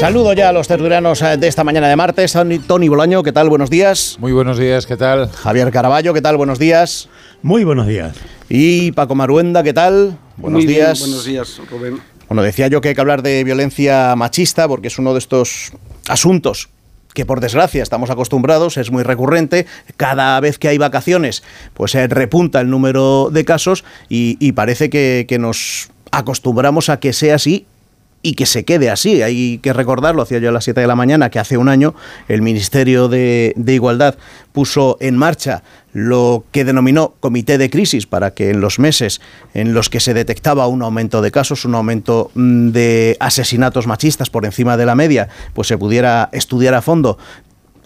Saludo 0.00 0.32
ya 0.32 0.48
a 0.48 0.52
los 0.52 0.66
tertulianos 0.66 1.20
eh, 1.20 1.36
de 1.36 1.46
esta 1.46 1.62
mañana 1.62 1.86
de 1.86 1.94
martes. 1.94 2.34
Tony 2.66 2.88
Bolaño, 2.88 3.22
¿qué 3.22 3.32
tal? 3.32 3.50
Buenos 3.50 3.68
días. 3.68 4.16
Muy 4.18 4.32
buenos 4.32 4.56
días, 4.56 4.86
¿qué 4.86 4.96
tal? 4.96 5.28
Javier 5.28 5.70
Caraballo, 5.70 6.14
¿qué 6.14 6.22
tal? 6.22 6.38
Buenos 6.38 6.58
días. 6.58 7.10
Muy 7.42 7.64
buenos 7.64 7.86
días. 7.86 8.16
Y 8.48 8.92
Paco 8.92 9.14
Maruenda, 9.14 9.62
¿qué 9.62 9.74
tal? 9.74 10.16
Buenos 10.38 10.66
días. 10.66 11.00
buenos 11.00 11.26
días, 11.26 11.60
Rubén. 11.70 12.00
Bueno, 12.28 12.42
decía 12.42 12.68
yo 12.68 12.80
que 12.80 12.88
hay 12.88 12.94
que 12.94 13.00
hablar 13.02 13.22
de 13.22 13.44
violencia 13.44 14.16
machista 14.16 14.66
porque 14.68 14.88
es 14.88 14.98
uno 14.98 15.12
de 15.12 15.18
estos 15.18 15.72
asuntos 16.08 16.70
que 17.12 17.26
por 17.26 17.40
desgracia 17.40 17.82
estamos 17.82 18.08
acostumbrados, 18.08 18.78
es 18.78 18.90
muy 18.90 19.02
recurrente, 19.02 19.66
cada 19.98 20.40
vez 20.40 20.58
que 20.58 20.68
hay 20.68 20.78
vacaciones 20.78 21.42
pues 21.74 21.90
se 21.90 22.06
repunta 22.06 22.62
el 22.62 22.70
número 22.70 23.28
de 23.30 23.44
casos 23.44 23.84
y, 24.08 24.52
parece 24.52 24.88
que, 24.88 25.26
que 25.28 25.38
nos 25.38 25.90
acostumbramos 26.10 26.88
a 26.88 27.00
que 27.00 27.12
sea 27.12 27.34
así 27.34 27.66
y 28.22 28.34
que 28.34 28.46
se 28.46 28.64
quede 28.64 28.90
así. 28.90 29.22
Hay 29.22 29.58
que 29.58 29.72
recordarlo, 29.72 30.22
hacía 30.22 30.38
yo 30.38 30.50
a 30.50 30.52
las 30.52 30.64
7 30.64 30.80
de 30.80 30.86
la 30.86 30.96
mañana, 30.96 31.30
que 31.30 31.38
hace 31.38 31.56
un 31.56 31.68
año 31.68 31.94
el 32.28 32.42
Ministerio 32.42 33.08
de, 33.08 33.54
Igualdad 33.66 34.16
puso 34.52 34.96
en 35.00 35.16
marcha 35.16 35.62
lo 35.92 36.44
que 36.50 36.64
denominó 36.64 37.14
comité 37.20 37.56
de 37.56 37.70
crisis 37.70 38.06
para 38.06 38.32
que 38.32 38.50
en 38.50 38.60
los 38.60 38.78
meses 38.78 39.20
en 39.54 39.74
los 39.74 39.88
que 39.88 40.00
se 40.00 40.12
detectaba 40.12 40.66
un 40.66 40.82
aumento 40.82 41.22
de 41.22 41.30
casos, 41.30 41.64
un 41.64 41.74
aumento 41.74 42.30
mm, 42.34 42.70
de 42.70 43.16
asesinatos 43.20 43.86
machistas 43.86 44.28
por 44.28 44.44
encima 44.44 44.76
de 44.76 44.86
la 44.86 44.94
media, 44.94 45.28
pues 45.54 45.68
se 45.68 45.78
pudiera 45.78 46.28
estudiar 46.32 46.74
a 46.74 46.82
fondo 46.82 47.16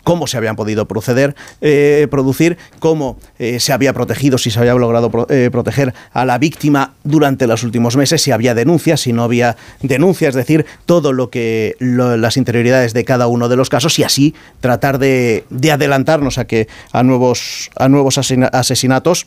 cómo 0.04 0.26
se 0.26 0.36
habían 0.36 0.54
podido 0.54 0.86
proceder, 0.86 1.34
eh, 1.60 2.06
producir, 2.10 2.56
cómo 2.78 3.18
eh, 3.38 3.58
se 3.58 3.72
había 3.72 3.92
protegido, 3.92 4.38
si 4.38 4.50
se 4.50 4.60
había 4.60 4.74
logrado 4.74 5.26
eh, 5.30 5.48
proteger 5.50 5.92
a 6.12 6.24
la 6.24 6.38
víctima 6.38 6.92
durante 7.02 7.46
los 7.46 7.64
últimos 7.64 7.96
meses, 7.96 8.22
si 8.22 8.30
había 8.30 8.54
denuncias, 8.54 9.00
si 9.00 9.12
no 9.12 9.24
había 9.24 9.56
denuncias, 9.80 10.30
es 10.30 10.34
decir, 10.36 10.66
todo 10.86 11.12
lo 11.12 11.30
que 11.30 11.74
las 11.80 12.36
interioridades 12.36 12.92
de 12.92 13.04
cada 13.04 13.26
uno 13.26 13.48
de 13.48 13.56
los 13.56 13.70
casos 13.70 13.98
y 13.98 14.04
así 14.04 14.34
tratar 14.60 14.98
de, 14.98 15.44
adelantarnos 15.72 16.38
a 16.38 16.44
que 16.44 16.68
a 16.92 17.02
nuevos, 17.02 17.70
a 17.76 17.88
nuevos 17.88 18.18
asesinatos 18.18 19.26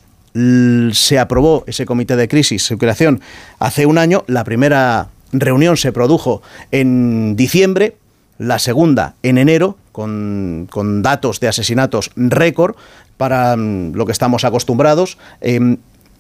se 0.93 1.17
aprobó 1.17 1.63
ese 1.65 1.85
comité 1.85 2.15
de 2.15 2.27
crisis, 2.27 2.63
su 2.63 2.77
creación 2.77 3.21
hace 3.59 3.87
un 3.87 3.97
año. 3.97 4.23
La 4.27 4.43
primera 4.43 5.09
reunión 5.31 5.77
se 5.77 5.91
produjo 5.91 6.43
en 6.71 7.35
diciembre, 7.35 7.95
la 8.37 8.59
segunda 8.59 9.15
en 9.23 9.39
enero, 9.39 9.77
con, 9.97 11.01
datos 11.01 11.39
de 11.39 11.47
asesinatos 11.47 12.11
récord 12.15 12.75
para 13.17 13.57
mm, 13.57 13.93
lo 13.93 14.05
que 14.05 14.11
estamos 14.11 14.43
acostumbrados. 14.43 15.17
Em, 15.41 15.77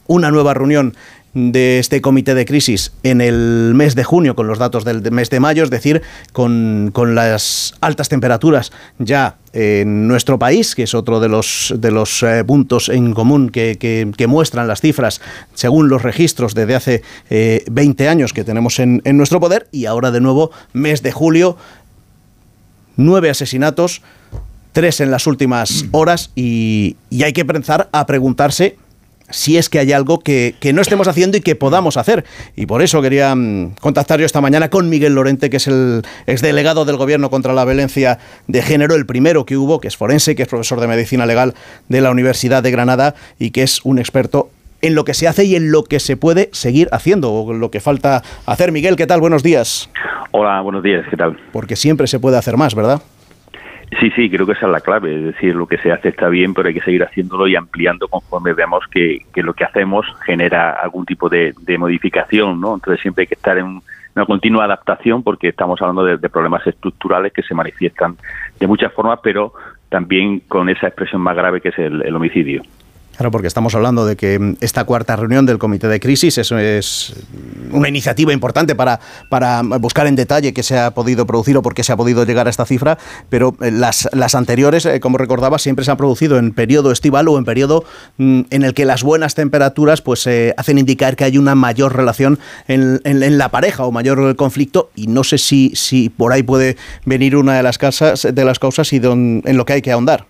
una 0.07 0.31
nueva 0.31 0.53
reunión 0.53 0.95
de 1.33 1.77
este 1.77 2.01
comité 2.01 2.33
de 2.33 2.45
crisis 2.45 2.93
en 3.03 3.21
el 3.21 3.73
mes 3.75 3.93
de 3.93 4.03
junio 4.03 4.35
con 4.35 4.47
los 4.47 4.57
datos 4.57 4.85
del 4.85 5.11
mes 5.11 5.29
de 5.29 5.39
mayo, 5.39 5.63
es 5.63 5.69
decir, 5.69 6.01
con, 6.31 6.91
las 7.13 7.75
altas 7.81 8.09
temperaturas 8.09 8.71
ya 8.97 9.35
en 9.53 10.07
nuestro 10.07 10.39
país, 10.39 10.73
que 10.73 10.83
es 10.83 10.95
otro 10.95 11.19
de 11.19 11.27
los, 11.27 11.73
de 11.77 11.91
los 11.91 12.23
eh, 12.23 12.43
puntos 12.45 12.89
en 12.89 13.13
común 13.13 13.49
que, 13.49 14.25
muestran 14.27 14.67
las 14.67 14.81
cifras 14.81 15.21
según 15.53 15.89
los 15.89 16.01
registros 16.01 16.55
desde 16.55 16.75
hace 16.75 17.03
20 17.69 18.03
eh, 18.03 18.09
años 18.09 18.33
que 18.33 18.43
tenemos 18.43 18.79
en, 18.79 19.01
en 19.03 19.17
nuestro 19.17 19.39
poder, 19.39 19.67
y 19.71 19.85
ahora 19.85 20.09
de 20.09 20.21
nuevo 20.21 20.51
mes 20.73 21.03
de 21.03 21.11
julio 21.11 21.57
nueve 22.97 23.29
asesinatos, 23.29 24.01
tres 24.73 24.99
en 24.99 25.09
las 25.09 25.25
últimas 25.25 25.85
horas 25.91 26.31
y, 26.35 26.97
hay 27.23 27.33
que 27.33 27.41
empezar 27.41 27.89
a 27.91 28.05
preguntarse 28.05 28.77
si 29.29 29.57
es 29.57 29.69
que 29.69 29.79
hay 29.79 29.91
algo 29.91 30.19
que, 30.19 30.55
no 30.73 30.81
estemos 30.81 31.07
haciendo 31.07 31.35
y 31.37 31.41
que 31.41 31.55
podamos 31.55 31.97
hacer. 31.97 32.23
Y 32.55 32.65
por 32.65 32.81
eso 32.81 33.01
quería 33.01 33.35
mm, 33.35 33.75
contactar 33.81 34.19
yo 34.19 34.25
esta 34.25 34.39
mañana 34.39 34.69
con 34.69 34.87
Miguel 34.87 35.15
Lorente, 35.15 35.49
que 35.49 35.57
es 35.57 35.67
el 35.67 36.03
exdelegado 36.27 36.85
del 36.85 36.95
Gobierno 36.95 37.29
contra 37.29 37.53
la 37.53 37.65
Violencia 37.65 38.19
de 38.47 38.61
Género, 38.61 38.95
el 38.95 39.05
primero 39.05 39.45
que 39.45 39.57
hubo, 39.57 39.81
que 39.81 39.89
es 39.89 39.97
forense, 39.97 40.35
que 40.35 40.43
es 40.43 40.47
profesor 40.47 40.79
de 40.79 40.87
Medicina 40.87 41.25
Legal 41.25 41.55
de 41.89 42.01
la 42.01 42.11
Universidad 42.11 42.63
de 42.63 42.71
Granada 42.71 43.15
y 43.37 43.51
que 43.51 43.63
es 43.63 43.81
un 43.83 43.99
experto 43.99 44.49
en 44.81 44.95
lo 44.95 45.05
que 45.05 45.13
se 45.13 45.27
hace 45.27 45.45
y 45.45 45.55
en 45.55 45.71
lo 45.71 45.83
que 45.83 45.99
se 45.99 46.17
puede 46.17 46.49
seguir 46.51 46.87
haciendo, 46.91 47.31
o 47.31 47.53
lo 47.53 47.71
que 47.71 47.79
falta 47.79 48.21
hacer. 48.45 48.71
Miguel, 48.71 48.95
¿qué 48.95 49.07
tal? 49.07 49.19
Buenos 49.19 49.43
días. 49.43 49.89
Hola, 50.31 50.61
buenos 50.61 50.83
días, 50.83 51.05
¿qué 51.09 51.17
tal? 51.17 51.37
Porque 51.51 51.75
siempre 51.75 52.07
se 52.07 52.19
puede 52.19 52.37
hacer 52.37 52.57
más, 52.57 52.75
¿verdad? 52.75 53.01
Sí, 53.99 54.11
sí, 54.11 54.29
creo 54.29 54.45
que 54.45 54.51
esa 54.51 54.65
es 54.65 54.71
la 54.71 54.81
clave. 54.81 55.15
Es 55.15 55.23
decir, 55.33 55.55
lo 55.55 55.65
que 55.65 55.77
se 55.77 55.91
hace 55.91 56.09
está 56.09 56.27
bien, 56.27 56.53
pero 56.53 56.67
hay 56.67 56.73
que 56.73 56.81
seguir 56.81 57.03
haciéndolo 57.03 57.47
y 57.47 57.55
ampliando 57.55 58.07
conforme 58.07 58.53
veamos 58.53 58.83
que, 58.91 59.21
lo 59.35 59.53
que 59.53 59.63
hacemos 59.63 60.05
genera 60.25 60.71
algún 60.71 61.05
tipo 61.05 61.29
de, 61.29 61.53
modificación, 61.79 62.59
¿no? 62.59 62.75
Entonces 62.75 63.01
siempre 63.01 63.23
hay 63.23 63.27
que 63.27 63.35
estar 63.35 63.57
en 63.57 63.81
una 64.15 64.25
continua 64.25 64.65
adaptación 64.65 65.23
porque 65.23 65.49
estamos 65.49 65.81
hablando 65.81 66.03
de, 66.03 66.29
problemas 66.29 66.67
estructurales 66.67 67.31
que 67.31 67.43
se 67.43 67.53
manifiestan 67.53 68.17
de 68.59 68.67
muchas 68.67 68.91
formas, 68.91 69.19
pero 69.23 69.53
también 69.89 70.41
con 70.41 70.67
esa 70.67 70.87
expresión 70.87 71.21
más 71.21 71.35
grave 71.35 71.61
que 71.61 71.69
es 71.69 71.79
el 71.79 72.15
homicidio. 72.15 72.63
Claro, 73.17 73.31
porque 73.31 73.47
estamos 73.47 73.73
hablando 73.73 74.05
de 74.05 74.15
que 74.15 74.37
mm, 74.37 74.57
esta 74.61 74.83
cuarta 74.83 75.15
reunión 75.15 75.47
del 75.47 75.57
Comité 75.57 75.87
de 75.87 75.99
Crisis 75.99 76.37
es, 76.37 76.51
es 76.51 77.13
una 77.71 77.89
iniciativa 77.89 78.31
importante 78.31 78.75
para, 78.75 78.99
para 79.29 79.63
buscar 79.63 80.05
en 80.05 80.15
detalle 80.15 80.53
qué 80.53 80.61
se 80.61 80.77
ha 80.77 80.91
podido 80.91 81.25
producir 81.25 81.57
o 81.57 81.63
por 81.63 81.73
qué 81.73 81.83
se 81.83 81.91
ha 81.91 81.97
podido 81.97 82.25
llegar 82.25 82.45
a 82.45 82.51
esta 82.51 82.65
cifra, 82.65 82.99
pero 83.29 83.55
eh, 83.61 83.71
las, 83.71 84.07
las 84.13 84.35
anteriores, 84.35 84.85
eh, 84.85 84.99
como 84.99 85.17
recordaba, 85.17 85.57
siempre 85.57 85.83
se 85.83 85.89
han 85.89 85.97
producido 85.97 86.37
en 86.37 86.53
periodo 86.53 86.91
estival 86.91 87.27
o 87.27 87.39
en 87.39 87.45
periodo 87.45 87.85
mm, 88.17 88.41
en 88.51 88.63
el 88.63 88.75
que 88.75 88.85
las 88.85 89.01
buenas 89.01 89.33
temperaturas 89.33 90.01
pues 90.01 90.27
eh, 90.27 90.53
hacen 90.55 90.77
indicar 90.77 91.15
que 91.15 91.23
hay 91.23 91.39
una 91.39 91.55
mayor 91.55 91.95
relación 91.95 92.37
en, 92.67 93.01
en, 93.03 93.37
la 93.39 93.49
pareja 93.49 93.85
o 93.85 93.91
mayor 93.91 94.35
conflicto 94.35 94.91
y 94.95 95.07
no 95.07 95.23
sé 95.23 95.39
si, 95.39 95.71
si 95.75 96.09
por 96.09 96.33
ahí 96.33 96.43
puede 96.43 96.77
venir 97.05 97.35
una 97.35 97.55
de 97.55 97.63
las, 97.63 97.79
casas, 97.79 98.27
de 98.31 98.45
las 98.45 98.59
causas 98.59 98.93
y 98.93 98.97
en 98.97 99.57
lo 99.57 99.65
que 99.65 99.73
hay 99.73 99.81
que 99.81 99.91
ahondar. 99.91 100.25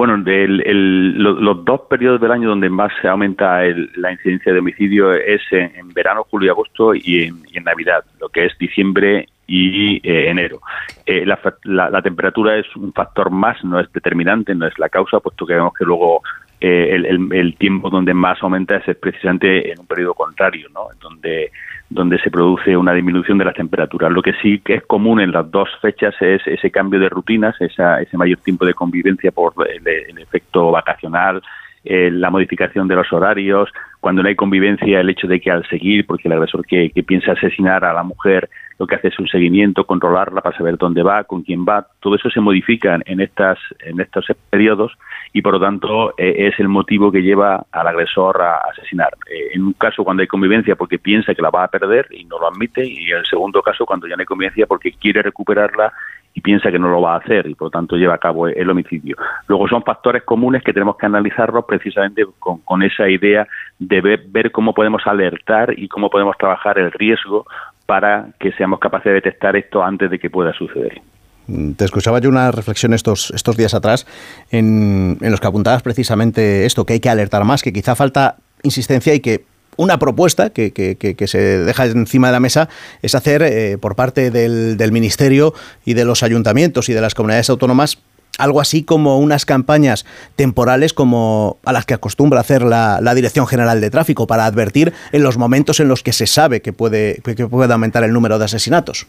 Bueno, 0.00 0.16
los 0.16 1.62
dos 1.66 1.82
periodos 1.90 2.22
del 2.22 2.32
año 2.32 2.48
donde 2.48 2.70
más 2.70 2.90
se 3.02 3.08
aumenta 3.08 3.60
la 3.96 4.10
incidencia 4.10 4.50
de 4.50 4.60
homicidio 4.60 5.12
es 5.12 5.42
en, 5.50 5.92
verano, 5.92 6.24
julio 6.30 6.46
y 6.46 6.48
agosto 6.48 6.94
y 6.94 7.24
en, 7.24 7.64
Navidad, 7.64 8.02
lo 8.18 8.30
que 8.30 8.46
es 8.46 8.56
diciembre 8.56 9.28
y 9.46 9.96
eh, 9.96 10.30
enero. 10.30 10.62
Eh, 11.04 11.26
la, 11.26 12.00
temperatura 12.00 12.56
es 12.56 12.64
un 12.76 12.94
factor 12.94 13.30
más, 13.30 13.62
no 13.62 13.78
es 13.78 13.92
determinante, 13.92 14.54
no 14.54 14.66
es 14.66 14.78
la 14.78 14.88
causa, 14.88 15.20
puesto 15.20 15.44
que 15.44 15.52
vemos 15.52 15.74
que 15.74 15.84
luego 15.84 16.22
eh, 16.62 16.96
el, 17.30 17.54
tiempo 17.56 17.90
donde 17.90 18.14
más 18.14 18.42
aumenta 18.42 18.76
es 18.76 18.96
precisamente 18.96 19.70
en 19.70 19.80
un 19.80 19.86
periodo 19.86 20.14
contrario, 20.14 20.68
¿no? 20.72 20.84
donde 21.02 21.52
donde 21.90 22.18
se 22.20 22.30
produce 22.30 22.76
una 22.76 22.92
disminución 22.92 23.36
de 23.36 23.44
las 23.44 23.54
temperaturas. 23.54 24.12
Lo 24.12 24.22
que 24.22 24.32
sí 24.40 24.60
que 24.64 24.74
es 24.76 24.86
común 24.86 25.20
en 25.20 25.32
las 25.32 25.50
dos 25.50 25.68
fechas 25.82 26.14
es 26.20 26.40
ese 26.46 26.70
cambio 26.70 27.00
de 27.00 27.08
rutinas, 27.08 27.56
ese 27.60 28.16
mayor 28.16 28.38
tiempo 28.38 28.64
de 28.64 28.74
convivencia 28.74 29.32
por 29.32 29.52
el, 29.68 30.18
efecto 30.18 30.70
vacacional, 30.70 31.42
eh, 31.84 32.10
la 32.12 32.30
modificación 32.30 32.86
de 32.86 32.94
los 32.94 33.12
horarios, 33.12 33.70
cuando 33.98 34.22
no 34.22 34.28
hay 34.28 34.36
convivencia, 34.36 35.00
el 35.00 35.10
hecho 35.10 35.26
de 35.26 35.40
que 35.40 35.50
al 35.50 35.66
seguir, 35.68 36.06
porque 36.06 36.28
el 36.28 36.32
agresor 36.32 36.64
que, 36.64 36.90
que 36.90 37.02
piensa 37.02 37.32
asesinar 37.32 37.84
a 37.84 37.92
la 37.92 38.04
mujer 38.04 38.48
lo 38.80 38.86
que 38.86 38.94
hace 38.94 39.08
es 39.08 39.18
un 39.18 39.28
seguimiento, 39.28 39.84
controlarla 39.84 40.40
para 40.40 40.56
saber 40.56 40.78
dónde 40.78 41.02
va, 41.02 41.24
con 41.24 41.42
quién 41.42 41.66
va, 41.66 41.86
todo 42.00 42.14
eso 42.14 42.30
se 42.30 42.40
modifica 42.40 42.98
en 43.04 43.20
estas 43.20 43.58
en 43.80 44.00
estos 44.00 44.24
periodos 44.48 44.92
y 45.34 45.42
por 45.42 45.52
lo 45.52 45.60
tanto 45.60 46.14
eh, 46.16 46.48
es 46.48 46.58
el 46.58 46.68
motivo 46.68 47.12
que 47.12 47.20
lleva 47.20 47.66
al 47.70 47.86
agresor 47.86 48.40
a 48.40 48.56
asesinar. 48.70 49.10
Eh, 49.30 49.50
en 49.52 49.64
un 49.64 49.74
caso 49.74 50.02
cuando 50.02 50.22
hay 50.22 50.26
convivencia 50.26 50.76
porque 50.76 50.98
piensa 50.98 51.34
que 51.34 51.42
la 51.42 51.50
va 51.50 51.64
a 51.64 51.68
perder 51.68 52.06
y 52.10 52.24
no 52.24 52.38
lo 52.38 52.48
admite 52.48 52.82
y 52.82 53.10
en 53.10 53.18
el 53.18 53.26
segundo 53.26 53.60
caso 53.60 53.84
cuando 53.84 54.06
ya 54.06 54.16
no 54.16 54.20
hay 54.20 54.26
convivencia 54.26 54.66
porque 54.66 54.92
quiere 54.92 55.20
recuperarla 55.20 55.92
y 56.34 56.40
piensa 56.40 56.70
que 56.70 56.78
no 56.78 56.88
lo 56.88 57.00
va 57.00 57.14
a 57.14 57.18
hacer 57.18 57.46
y 57.46 57.54
por 57.54 57.66
lo 57.66 57.70
tanto 57.70 57.96
lleva 57.96 58.14
a 58.14 58.18
cabo 58.18 58.48
el 58.48 58.70
homicidio. 58.70 59.16
Luego 59.48 59.68
son 59.68 59.82
factores 59.82 60.22
comunes 60.22 60.62
que 60.62 60.72
tenemos 60.72 60.96
que 60.96 61.06
analizarlos 61.06 61.64
precisamente 61.64 62.24
con, 62.38 62.82
esa 62.82 63.08
idea 63.08 63.46
de 63.78 64.00
ver, 64.00 64.52
cómo 64.52 64.72
podemos 64.72 65.02
alertar 65.06 65.74
y 65.76 65.88
cómo 65.88 66.08
podemos 66.08 66.36
trabajar 66.38 66.78
el 66.78 66.92
riesgo 66.92 67.46
para 67.90 68.28
que 68.38 68.52
seamos 68.52 68.78
capaces 68.78 69.06
de 69.06 69.14
detectar 69.14 69.56
esto 69.56 69.82
antes 69.82 70.08
de 70.12 70.20
que 70.20 70.30
pueda 70.30 70.52
suceder. 70.52 71.02
Mm, 71.48 71.72
te 71.72 71.84
escuchaba 71.84 72.20
yo 72.20 72.28
una 72.28 72.52
reflexión 72.52 72.94
estos, 72.94 73.32
estos 73.32 73.56
días 73.56 73.74
atrás 73.74 74.06
en, 74.52 75.18
los 75.20 75.40
que 75.40 75.48
apuntabas 75.48 75.82
precisamente 75.82 76.66
esto, 76.66 76.86
que 76.86 76.92
hay 76.92 77.00
que 77.00 77.08
alertar 77.08 77.44
más, 77.44 77.62
que 77.62 77.72
quizá 77.72 77.96
falta 77.96 78.36
insistencia 78.62 79.12
y 79.12 79.18
que 79.18 79.44
una 79.76 79.98
propuesta 79.98 80.50
que, 80.50 80.72
que, 80.72 81.26
se 81.26 81.38
deja 81.64 81.86
encima 81.86 82.28
de 82.28 82.32
la 82.32 82.38
mesa 82.38 82.68
es 83.02 83.16
hacer 83.16 83.42
eh, 83.42 83.76
por 83.76 83.96
parte 83.96 84.30
del, 84.30 84.76
del, 84.76 84.92
Ministerio 84.92 85.52
y 85.84 85.94
de 85.94 86.04
los 86.04 86.22
ayuntamientos 86.22 86.88
y 86.90 86.92
de 86.92 87.00
las 87.00 87.16
comunidades 87.16 87.50
autónomas 87.50 87.98
algo 88.40 88.60
así 88.60 88.84
como 88.84 89.18
unas 89.18 89.44
campañas 89.44 90.06
temporales 90.36 90.92
como 90.94 91.58
a 91.64 91.72
las 91.72 91.86
que 91.86 91.94
acostumbra 91.94 92.40
hacer 92.40 92.62
la, 92.62 92.98
Dirección 93.14 93.46
General 93.46 93.80
de 93.80 93.90
Tráfico 93.90 94.26
para 94.26 94.46
advertir 94.46 94.92
en 95.12 95.22
los 95.22 95.36
momentos 95.36 95.80
en 95.80 95.88
los 95.88 96.02
que 96.02 96.12
se 96.12 96.26
sabe 96.26 96.62
que 96.62 96.72
puede, 96.72 97.20
que 97.22 97.46
puede 97.46 97.72
aumentar 97.72 98.04
el 98.04 98.12
número 98.12 98.38
de 98.38 98.44
asesinatos. 98.44 99.06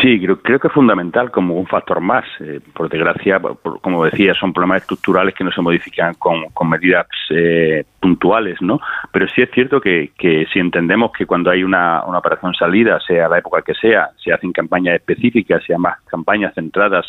Sí, 0.00 0.18
creo, 0.18 0.40
creo 0.40 0.58
que 0.58 0.68
es 0.68 0.72
fundamental 0.72 1.30
como 1.30 1.54
un 1.54 1.66
factor 1.66 2.00
más. 2.00 2.24
Eh, 2.40 2.60
por 2.72 2.88
desgracia, 2.88 3.40
como 3.82 4.04
decía, 4.04 4.32
son 4.34 4.52
problemas 4.52 4.82
estructurales 4.82 5.34
que 5.34 5.44
no 5.44 5.52
se 5.52 5.60
modifican 5.60 6.14
con, 6.14 6.44
medidas 6.68 7.06
eh, 7.30 7.84
puntuales, 8.00 8.62
¿no? 8.62 8.80
Pero 9.12 9.28
sí 9.28 9.42
es 9.42 9.50
cierto 9.50 9.80
que, 9.80 10.12
si 10.50 10.58
entendemos 10.58 11.12
que 11.12 11.26
cuando 11.26 11.50
hay 11.50 11.62
una, 11.62 12.04
una, 12.06 12.18
operación 12.18 12.54
salida, 12.54 12.98
sea 13.00 13.28
la 13.28 13.38
época 13.38 13.60
que 13.62 13.74
sea, 13.74 14.08
se 14.16 14.32
hacen 14.32 14.52
campañas 14.52 14.94
específicas, 14.94 15.62
sea 15.64 15.76
más 15.76 16.00
campañas 16.06 16.54
centradas 16.54 17.06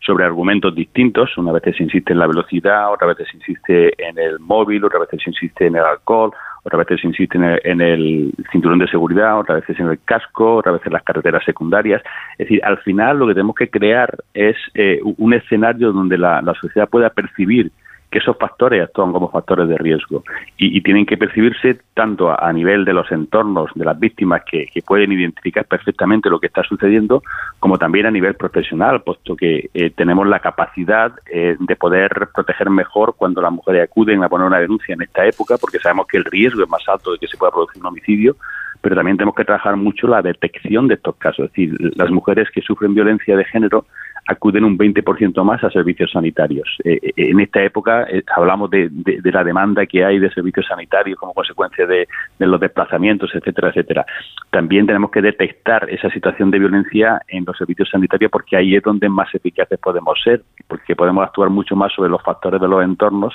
sobre 0.00 0.24
argumentos 0.24 0.74
distintos. 0.74 1.36
Una 1.36 1.52
vez 1.52 1.62
se 1.76 1.82
insiste 1.82 2.12
en 2.12 2.18
la 2.18 2.26
velocidad, 2.26 2.92
otra 2.92 3.08
vez 3.08 3.18
se 3.28 3.36
insiste 3.36 3.92
en 4.02 4.18
el 4.18 4.38
móvil, 4.38 4.84
otra 4.84 5.00
vez 5.00 5.08
se 5.10 5.30
insiste 5.30 5.66
en 5.66 5.76
el 5.76 5.84
alcohol, 5.84 6.32
otra 6.62 6.78
vez 6.78 7.00
se 7.00 7.06
insiste 7.06 7.38
en 7.38 7.80
el, 7.80 8.32
cinturón 8.50 8.78
de 8.78 8.88
seguridad, 8.88 9.38
otra 9.38 9.56
vez 9.56 9.64
en 9.68 9.88
el 9.88 9.98
casco, 10.04 10.56
otra 10.56 10.72
vez 10.72 10.82
en 10.84 10.92
las 10.92 11.02
carreteras 11.02 11.44
secundarias. 11.44 12.02
Es 12.32 12.48
decir, 12.48 12.64
al 12.64 12.78
final 12.78 13.18
lo 13.18 13.26
que 13.26 13.34
tenemos 13.34 13.54
que 13.54 13.70
crear 13.70 14.16
es 14.34 14.56
eh, 14.74 15.00
un 15.02 15.34
escenario 15.34 15.92
donde 15.92 16.18
la 16.18 16.54
sociedad 16.60 16.88
pueda 16.88 17.10
percibir 17.10 17.70
esos 18.18 18.36
factores 18.36 18.82
actúan 18.82 19.12
como 19.12 19.30
factores 19.30 19.68
de 19.68 19.76
riesgo 19.76 20.24
y, 20.56 20.80
tienen 20.80 21.06
que 21.06 21.16
percibirse 21.16 21.80
tanto 21.94 22.30
a, 22.30 22.52
nivel 22.52 22.84
de 22.84 22.92
los 22.92 23.10
entornos 23.10 23.70
de 23.74 23.84
las 23.84 23.98
víctimas 23.98 24.42
que, 24.50 24.68
pueden 24.86 25.10
identificar 25.12 25.64
perfectamente 25.64 26.30
lo 26.30 26.38
que 26.38 26.46
está 26.46 26.62
sucediendo, 26.62 27.22
como 27.58 27.76
también 27.76 28.06
a 28.06 28.10
nivel 28.10 28.34
profesional, 28.34 29.02
puesto 29.02 29.34
que 29.34 29.68
eh, 29.74 29.90
tenemos 29.90 30.26
la 30.28 30.38
capacidad 30.38 31.12
eh, 31.32 31.56
de 31.58 31.76
poder 31.76 32.28
proteger 32.32 32.70
mejor 32.70 33.14
cuando 33.16 33.40
las 33.42 33.50
mujeres 33.50 33.84
acuden 33.84 34.22
a 34.22 34.28
poner 34.28 34.46
una 34.46 34.60
denuncia 34.60 34.94
en 34.94 35.02
esta 35.02 35.26
época, 35.26 35.56
porque 35.58 35.78
sabemos 35.80 36.06
que 36.06 36.18
el 36.18 36.24
riesgo 36.24 36.62
es 36.62 36.68
más 36.68 36.88
alto 36.88 37.12
de 37.12 37.18
que 37.18 37.26
se 37.26 37.36
pueda 37.36 37.50
producir 37.50 37.82
un 37.82 37.86
homicidio, 37.86 38.36
pero 38.80 38.94
también 38.94 39.16
tenemos 39.16 39.34
que 39.34 39.44
trabajar 39.44 39.76
mucho 39.76 40.06
la 40.06 40.22
detección 40.22 40.86
de 40.86 40.94
estos 40.94 41.16
casos. 41.16 41.46
Es 41.46 41.52
decir, 41.52 41.92
las 41.96 42.10
mujeres 42.10 42.48
que 42.52 42.62
sufren 42.62 42.94
violencia 42.94 43.36
de 43.36 43.44
género 43.44 43.86
acuden 44.26 44.64
un 44.64 44.76
20% 44.76 45.44
más 45.44 45.62
a 45.62 45.70
servicios 45.70 46.10
sanitarios. 46.10 46.68
Eh, 46.84 46.98
eh, 47.00 47.12
en 47.16 47.40
esta 47.40 47.62
época 47.62 48.06
eh, 48.10 48.24
hablamos 48.34 48.70
de, 48.70 48.90
la 49.24 49.44
demanda 49.44 49.86
que 49.86 50.04
hay 50.04 50.18
de 50.18 50.30
servicios 50.30 50.66
sanitarios 50.66 51.18
como 51.18 51.32
consecuencia 51.32 51.86
de, 51.86 52.08
los 52.38 52.60
desplazamientos, 52.60 53.30
etcétera, 53.34 53.68
etcétera. 53.68 54.06
También 54.50 54.86
tenemos 54.86 55.10
que 55.10 55.22
detectar 55.22 55.88
esa 55.90 56.10
situación 56.10 56.50
de 56.50 56.58
violencia 56.58 57.22
en 57.28 57.44
los 57.44 57.56
servicios 57.56 57.88
sanitarios 57.90 58.30
porque 58.30 58.56
ahí 58.56 58.74
es 58.74 58.82
donde 58.82 59.08
más 59.08 59.32
eficaces 59.34 59.78
podemos 59.78 60.18
ser, 60.22 60.42
porque 60.66 60.96
podemos 60.96 61.24
actuar 61.24 61.50
mucho 61.50 61.76
más 61.76 61.92
sobre 61.92 62.10
los 62.10 62.22
factores 62.22 62.60
de 62.60 62.68
los 62.68 62.82
entornos 62.82 63.34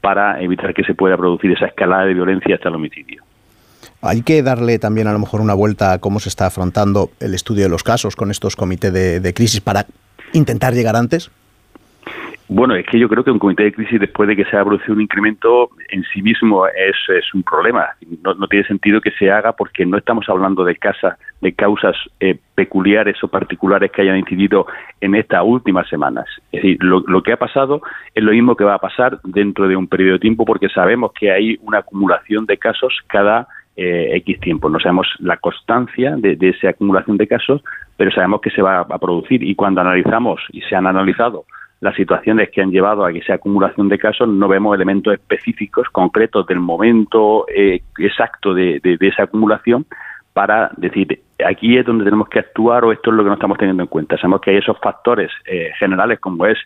para 0.00 0.40
evitar 0.40 0.72
que 0.72 0.84
se 0.84 0.94
pueda 0.94 1.16
producir 1.16 1.52
esa 1.52 1.66
escalada 1.66 2.04
de 2.04 2.14
violencia 2.14 2.54
hasta 2.54 2.68
el 2.68 2.76
homicidio. 2.76 3.22
Hay 4.00 4.22
que 4.22 4.42
darle 4.44 4.78
también 4.78 5.08
a 5.08 5.12
lo 5.12 5.18
mejor 5.18 5.40
una 5.40 5.54
vuelta 5.54 5.92
a 5.92 5.98
cómo 5.98 6.20
se 6.20 6.28
está 6.28 6.46
afrontando 6.46 7.10
el 7.18 7.34
estudio 7.34 7.64
de 7.64 7.68
los 7.68 7.82
casos 7.82 8.14
con 8.14 8.30
estos 8.30 8.54
comités 8.54 8.92
de 8.92 9.34
crisis 9.34 9.60
para 9.60 9.86
intentar 10.32 10.72
llegar 10.74 10.96
antes? 10.96 11.30
Bueno, 12.50 12.74
es 12.76 12.86
que 12.86 12.98
yo 12.98 13.10
creo 13.10 13.22
que 13.22 13.30
un 13.30 13.38
comité 13.38 13.64
de 13.64 13.74
crisis, 13.74 14.00
después 14.00 14.26
de 14.26 14.34
que 14.34 14.44
se 14.44 14.56
haya 14.56 14.64
producido 14.64 14.94
un 14.94 15.02
incremento, 15.02 15.68
en 15.90 16.02
sí 16.04 16.22
mismo 16.22 16.66
es, 16.66 16.96
un 17.34 17.42
problema. 17.42 17.88
No, 18.22 18.34
tiene 18.48 18.66
sentido 18.66 19.02
que 19.02 19.10
se 19.10 19.30
haga 19.30 19.52
porque 19.52 19.84
no 19.84 19.98
estamos 19.98 20.26
hablando 20.30 20.64
de, 20.64 20.74
casa, 20.76 21.18
de 21.42 21.52
causas 21.52 21.94
eh, 22.20 22.38
peculiares 22.54 23.22
o 23.22 23.28
particulares 23.28 23.92
que 23.92 24.00
hayan 24.00 24.16
incidido 24.16 24.66
en 25.02 25.14
estas 25.14 25.42
últimas 25.44 25.86
semanas. 25.90 26.24
Es 26.50 26.62
decir, 26.62 26.78
lo, 26.82 27.00
lo, 27.00 27.22
que 27.22 27.32
ha 27.32 27.36
pasado 27.36 27.82
es 28.14 28.24
lo 28.24 28.32
mismo 28.32 28.56
que 28.56 28.64
va 28.64 28.74
a 28.74 28.78
pasar 28.78 29.20
dentro 29.24 29.68
de 29.68 29.76
un 29.76 29.86
periodo 29.86 30.14
de 30.14 30.20
tiempo 30.20 30.46
porque 30.46 30.70
sabemos 30.70 31.12
que 31.12 31.30
hay 31.30 31.58
una 31.60 31.80
acumulación 31.80 32.46
de 32.46 32.56
casos 32.56 32.98
cada 33.08 33.46
eh, 33.80 34.16
X 34.16 34.40
tiempo. 34.40 34.68
No 34.68 34.80
sabemos 34.80 35.06
la 35.20 35.36
constancia 35.36 36.16
de, 36.16 36.36
esa 36.40 36.70
acumulación 36.70 37.16
de 37.16 37.28
casos, 37.28 37.62
pero 37.96 38.10
sabemos 38.10 38.40
que 38.40 38.50
se 38.50 38.60
va 38.60 38.80
a 38.80 38.98
producir 38.98 39.44
y 39.44 39.54
cuando 39.54 39.80
analizamos 39.80 40.40
y 40.50 40.62
se 40.62 40.74
han 40.74 40.88
analizado 40.88 41.44
las 41.80 41.94
situaciones 41.94 42.50
que 42.50 42.60
han 42.60 42.72
llevado 42.72 43.04
a 43.04 43.12
que 43.12 43.18
esa 43.18 43.34
acumulación 43.34 43.88
de 43.88 43.96
casos, 43.96 44.28
no 44.28 44.48
vemos 44.48 44.74
elementos 44.74 45.14
específicos, 45.14 45.86
concretos 45.90 46.44
del 46.48 46.58
momento 46.58 47.46
eh, 47.54 47.82
exacto 47.98 48.52
de, 48.52 48.80
esa 48.98 49.22
acumulación 49.22 49.86
para 50.32 50.72
decir 50.76 51.22
aquí 51.46 51.78
es 51.78 51.86
donde 51.86 52.04
tenemos 52.04 52.28
que 52.28 52.40
actuar 52.40 52.84
o 52.84 52.90
esto 52.90 53.10
es 53.10 53.16
lo 53.16 53.22
que 53.22 53.28
no 53.28 53.34
estamos 53.34 53.58
teniendo 53.58 53.84
en 53.84 53.88
cuenta. 53.88 54.16
Sabemos 54.16 54.40
que 54.40 54.50
hay 54.50 54.56
esos 54.56 54.76
factores 54.80 55.30
eh, 55.46 55.70
generales 55.78 56.18
como 56.18 56.46
es 56.46 56.58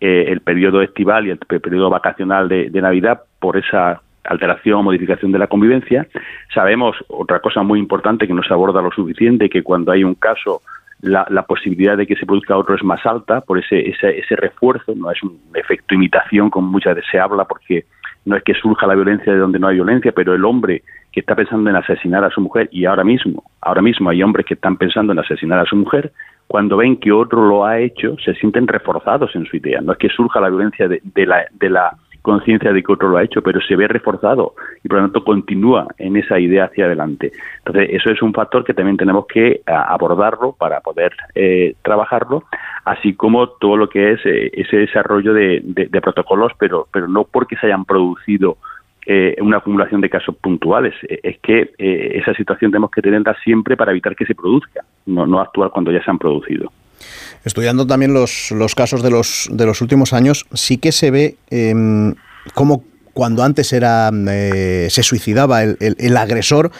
el 0.00 0.40
periodo 0.40 0.82
estival 0.82 1.26
y 1.26 1.30
el 1.30 1.38
periodo 1.38 1.88
vacacional 1.88 2.48
de, 2.48 2.70
de 2.70 2.82
Navidad 2.82 3.22
por 3.38 3.56
esa 3.56 4.02
alteración 4.28 4.80
o 4.80 4.82
modificación 4.82 5.32
de 5.32 5.38
la 5.38 5.46
convivencia. 5.46 6.06
Sabemos 6.52 6.96
otra 7.08 7.40
cosa 7.40 7.62
muy 7.62 7.78
importante 7.78 8.26
que 8.26 8.34
no 8.34 8.42
se 8.42 8.52
aborda 8.52 8.82
lo 8.82 8.90
suficiente, 8.90 9.48
que 9.48 9.62
cuando 9.62 9.92
hay 9.92 10.04
un 10.04 10.14
caso 10.14 10.62
la, 11.00 11.42
posibilidad 11.42 11.96
de 11.96 12.06
que 12.06 12.16
se 12.16 12.26
produzca 12.26 12.56
otro 12.56 12.74
es 12.74 12.82
más 12.82 13.04
alta 13.04 13.40
por 13.40 13.58
ese, 13.58 13.88
ese, 13.88 14.18
ese 14.18 14.36
refuerzo, 14.36 14.94
no 14.94 15.10
es 15.10 15.22
un 15.22 15.38
efecto 15.54 15.94
imitación 15.94 16.50
como 16.50 16.68
muchas 16.68 16.94
veces 16.94 17.10
se 17.10 17.18
habla, 17.18 17.44
porque 17.44 17.84
no 18.24 18.36
es 18.36 18.42
que 18.42 18.54
surja 18.54 18.86
la 18.86 18.94
violencia 18.94 19.32
de 19.32 19.38
donde 19.38 19.58
no 19.58 19.68
hay 19.68 19.76
violencia, 19.76 20.12
pero 20.12 20.34
el 20.34 20.44
hombre 20.44 20.82
que 21.12 21.20
está 21.20 21.34
pensando 21.34 21.70
en 21.70 21.76
asesinar 21.76 22.24
a 22.24 22.30
su 22.30 22.40
mujer 22.40 22.68
y 22.72 22.84
ahora 22.84 23.04
mismo, 23.04 23.44
ahora 23.60 23.82
mismo 23.82 24.10
hay 24.10 24.22
hombres 24.22 24.46
que 24.46 24.54
están 24.54 24.76
pensando 24.76 25.12
en 25.12 25.18
asesinar 25.18 25.60
a 25.60 25.64
su 25.64 25.76
mujer, 25.76 26.12
cuando 26.46 26.76
ven 26.76 26.96
que 26.96 27.12
otro 27.12 27.46
lo 27.46 27.64
ha 27.64 27.78
hecho, 27.78 28.16
se 28.24 28.34
sienten 28.34 28.68
reforzados 28.68 29.34
en 29.34 29.46
su 29.46 29.56
idea. 29.56 29.80
No 29.80 29.92
es 29.92 29.98
que 29.98 30.08
surja 30.08 30.40
la 30.40 30.48
violencia 30.48 30.88
de 30.88 31.26
la, 31.26 31.46
de 31.52 31.70
la 31.70 31.96
conciencia 32.26 32.72
de 32.72 32.82
que 32.82 32.92
otro 32.92 33.08
lo 33.08 33.18
ha 33.18 33.22
hecho, 33.22 33.40
pero 33.40 33.60
se 33.60 33.76
ve 33.76 33.86
reforzado 33.86 34.54
y 34.82 34.88
por 34.88 34.98
lo 34.98 35.04
tanto 35.04 35.22
continúa 35.22 35.86
en 35.96 36.16
esa 36.16 36.40
idea 36.40 36.64
hacia 36.64 36.86
adelante. 36.86 37.30
Entonces, 37.58 37.88
eso 37.92 38.10
es 38.10 38.20
un 38.20 38.34
factor 38.34 38.64
que 38.64 38.74
también 38.74 38.96
tenemos 38.96 39.26
que 39.26 39.60
abordarlo 39.64 40.52
para 40.52 40.80
poder 40.80 41.12
eh, 41.36 41.76
trabajarlo, 41.82 42.42
así 42.84 43.14
como 43.14 43.48
todo 43.48 43.76
lo 43.76 43.88
que 43.88 44.12
es 44.12 44.20
eh, 44.26 44.50
ese 44.54 44.76
desarrollo 44.76 45.32
de, 45.32 45.62
protocolos, 46.02 46.52
pero, 46.58 46.88
pero 46.92 47.06
no 47.06 47.24
porque 47.24 47.54
se 47.56 47.66
hayan 47.66 47.84
producido 47.84 48.56
eh, 49.06 49.36
una 49.40 49.58
acumulación 49.58 50.00
de 50.00 50.10
casos 50.10 50.34
puntuales. 50.36 50.94
Es 51.08 51.38
que 51.38 51.70
esa 51.78 52.34
situación 52.34 52.72
tenemos 52.72 52.90
que 52.90 53.02
tenerla 53.02 53.36
siempre 53.44 53.76
para 53.76 53.92
evitar 53.92 54.16
que 54.16 54.26
se 54.26 54.34
produzca, 54.34 54.82
no, 55.06 55.26
no 55.26 55.40
actuar 55.40 55.70
cuando 55.70 55.92
ya 55.92 56.02
se 56.02 56.10
han 56.10 56.18
producido. 56.18 56.72
Estudiando 57.44 57.86
también 57.86 58.12
los, 58.12 58.50
los 58.50 58.74
casos 58.74 59.02
de 59.02 59.10
los, 59.10 59.48
de 59.50 59.66
los 59.66 59.80
últimos 59.80 60.12
años, 60.12 60.46
sí 60.52 60.78
que 60.78 60.92
se 60.92 61.10
ve 61.10 61.36
eh, 61.50 61.74
cómo 62.54 62.84
cuando 63.12 63.42
antes 63.42 63.72
era, 63.72 64.10
eh, 64.12 64.88
se 64.90 65.02
suicidaba 65.02 65.62
el, 65.62 65.78
el, 65.80 66.16
agresor, 66.18 66.70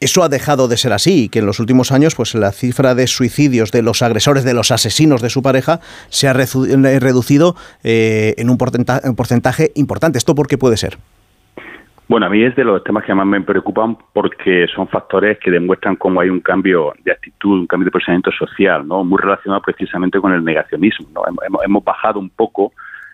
eso 0.00 0.22
ha 0.22 0.30
dejado 0.30 0.68
de 0.68 0.78
ser 0.78 0.94
así, 0.94 1.28
que 1.28 1.40
en 1.40 1.46
los 1.46 1.60
últimos 1.60 1.92
años 1.92 2.14
pues 2.14 2.34
la 2.34 2.52
cifra 2.52 2.94
de 2.94 3.06
suicidios 3.06 3.72
de 3.72 3.82
los 3.82 4.00
agresores, 4.00 4.44
de 4.44 4.54
los 4.54 4.70
asesinos 4.70 5.20
de 5.20 5.28
su 5.28 5.42
pareja, 5.42 5.80
se 6.08 6.28
ha 6.28 6.32
reducido 6.32 7.56
eh, 7.84 8.34
en 8.38 8.48
un 8.48 8.56
porcentaje 8.58 9.72
importante. 9.74 10.16
¿Esto 10.16 10.34
por 10.34 10.48
qué 10.48 10.56
puede 10.56 10.78
ser? 10.78 10.98
Bueno, 12.08 12.26
a 12.26 12.28
mí 12.28 12.42
es 12.44 12.54
de 12.54 12.62
los 12.62 12.84
temas 12.84 13.04
que 13.04 13.14
más 13.14 13.26
me 13.26 13.40
preocupan 13.40 13.96
porque 14.12 14.66
son 14.72 14.86
factores 14.86 15.38
que 15.40 15.50
demuestran 15.50 15.96
cómo 15.96 16.20
hay 16.20 16.30
un 16.30 16.40
cambio 16.40 16.94
de 17.04 17.10
actitud, 17.10 17.60
un 17.60 17.66
cambio 17.66 17.86
de 17.86 17.90
pensamiento 17.90 18.30
social, 18.30 18.86
¿no? 18.86 19.02
Muy 19.02 19.18
relacionado 19.20 19.60
precisamente 19.62 20.20
con 20.20 20.32
el 20.32 20.44
negacionismo, 20.44 21.08
¿no? 21.12 21.22
Hemos, 21.64 21.84
bajado 21.84 22.20
un 22.20 22.30
poco 22.30 22.72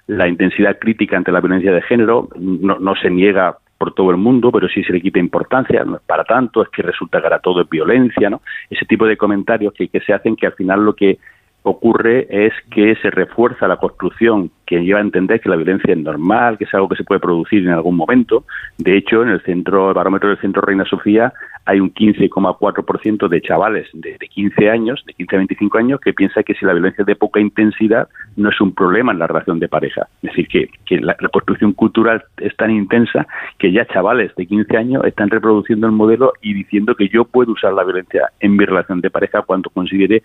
la 0.08 0.28
intensidad 0.28 0.78
crítica 0.78 1.16
ante 1.16 1.32
la 1.32 1.40
violencia 1.40 1.72
de 1.72 1.80
género, 1.80 2.28
no, 2.38 2.94
se 2.96 3.08
niega 3.08 3.56
por 3.78 3.94
todo 3.94 4.10
el 4.10 4.18
mundo, 4.18 4.52
pero 4.52 4.68
sí 4.68 4.84
se 4.84 4.92
le 4.92 5.00
quita 5.00 5.18
importancia, 5.18 5.84
no 5.84 5.96
es 5.96 6.02
para 6.02 6.24
tanto, 6.24 6.62
es 6.62 6.68
que 6.68 6.82
resulta 6.82 7.18
que 7.18 7.26
ahora 7.26 7.38
todo 7.38 7.62
es 7.62 7.68
violencia, 7.70 8.28
¿no? 8.28 8.42
Ese 8.68 8.84
tipo 8.84 9.06
de 9.06 9.16
comentarios 9.16 9.72
que 9.72 9.88
se 10.00 10.12
hacen 10.12 10.36
que 10.36 10.46
al 10.46 10.52
final 10.52 10.84
lo 10.84 10.94
que 10.94 11.18
ocurre 11.62 12.26
es 12.28 12.52
que 12.70 12.96
se 12.96 13.10
refuerza 13.10 13.68
la 13.68 13.76
construcción 13.76 14.50
que 14.66 14.82
lleva 14.82 14.98
a 14.98 15.02
entender 15.02 15.40
que 15.40 15.48
la 15.48 15.56
violencia 15.56 15.92
es 15.92 15.98
normal, 15.98 16.58
que 16.58 16.64
es 16.64 16.74
algo 16.74 16.88
que 16.88 16.96
se 16.96 17.04
puede 17.04 17.20
producir 17.20 17.62
en 17.62 17.72
algún 17.72 17.96
momento. 17.96 18.44
De 18.78 18.96
hecho, 18.96 19.22
en 19.22 19.28
el 19.28 19.42
centro, 19.42 19.88
el 19.88 19.94
barómetro 19.94 20.30
del 20.30 20.40
centro 20.40 20.62
Reina 20.62 20.84
Sofía, 20.84 21.32
hay 21.64 21.78
un 21.78 21.92
15,4% 21.92 23.28
de 23.28 23.40
chavales 23.40 23.86
de, 23.92 24.16
15 24.18 24.70
años, 24.70 25.02
de 25.06 25.14
15 25.14 25.36
a 25.36 25.38
25 25.38 25.78
años, 25.78 26.00
que 26.00 26.12
piensa 26.12 26.42
que 26.42 26.54
si 26.54 26.64
la 26.64 26.72
violencia 26.72 27.02
es 27.02 27.06
de 27.06 27.14
poca 27.14 27.38
intensidad 27.38 28.08
no 28.36 28.48
es 28.48 28.60
un 28.60 28.74
problema 28.74 29.12
en 29.12 29.18
la 29.18 29.26
relación 29.26 29.60
de 29.60 29.68
pareja. 29.68 30.08
Es 30.22 30.30
decir, 30.30 30.48
que, 30.48 30.68
que 30.86 31.00
la, 31.00 31.16
la, 31.20 31.28
construcción 31.28 31.72
cultural 31.72 32.24
es 32.38 32.56
tan 32.56 32.70
intensa 32.70 33.26
que 33.58 33.70
ya 33.70 33.86
chavales 33.86 34.34
de 34.34 34.46
15 34.46 34.76
años 34.76 35.04
están 35.04 35.30
reproduciendo 35.30 35.86
el 35.86 35.92
modelo 35.92 36.32
y 36.42 36.54
diciendo 36.54 36.96
que 36.96 37.08
yo 37.08 37.24
puedo 37.24 37.52
usar 37.52 37.74
la 37.74 37.84
violencia 37.84 38.30
en 38.40 38.56
mi 38.56 38.64
relación 38.64 39.00
de 39.00 39.10
pareja 39.10 39.42
cuando 39.42 39.70
considere 39.70 40.22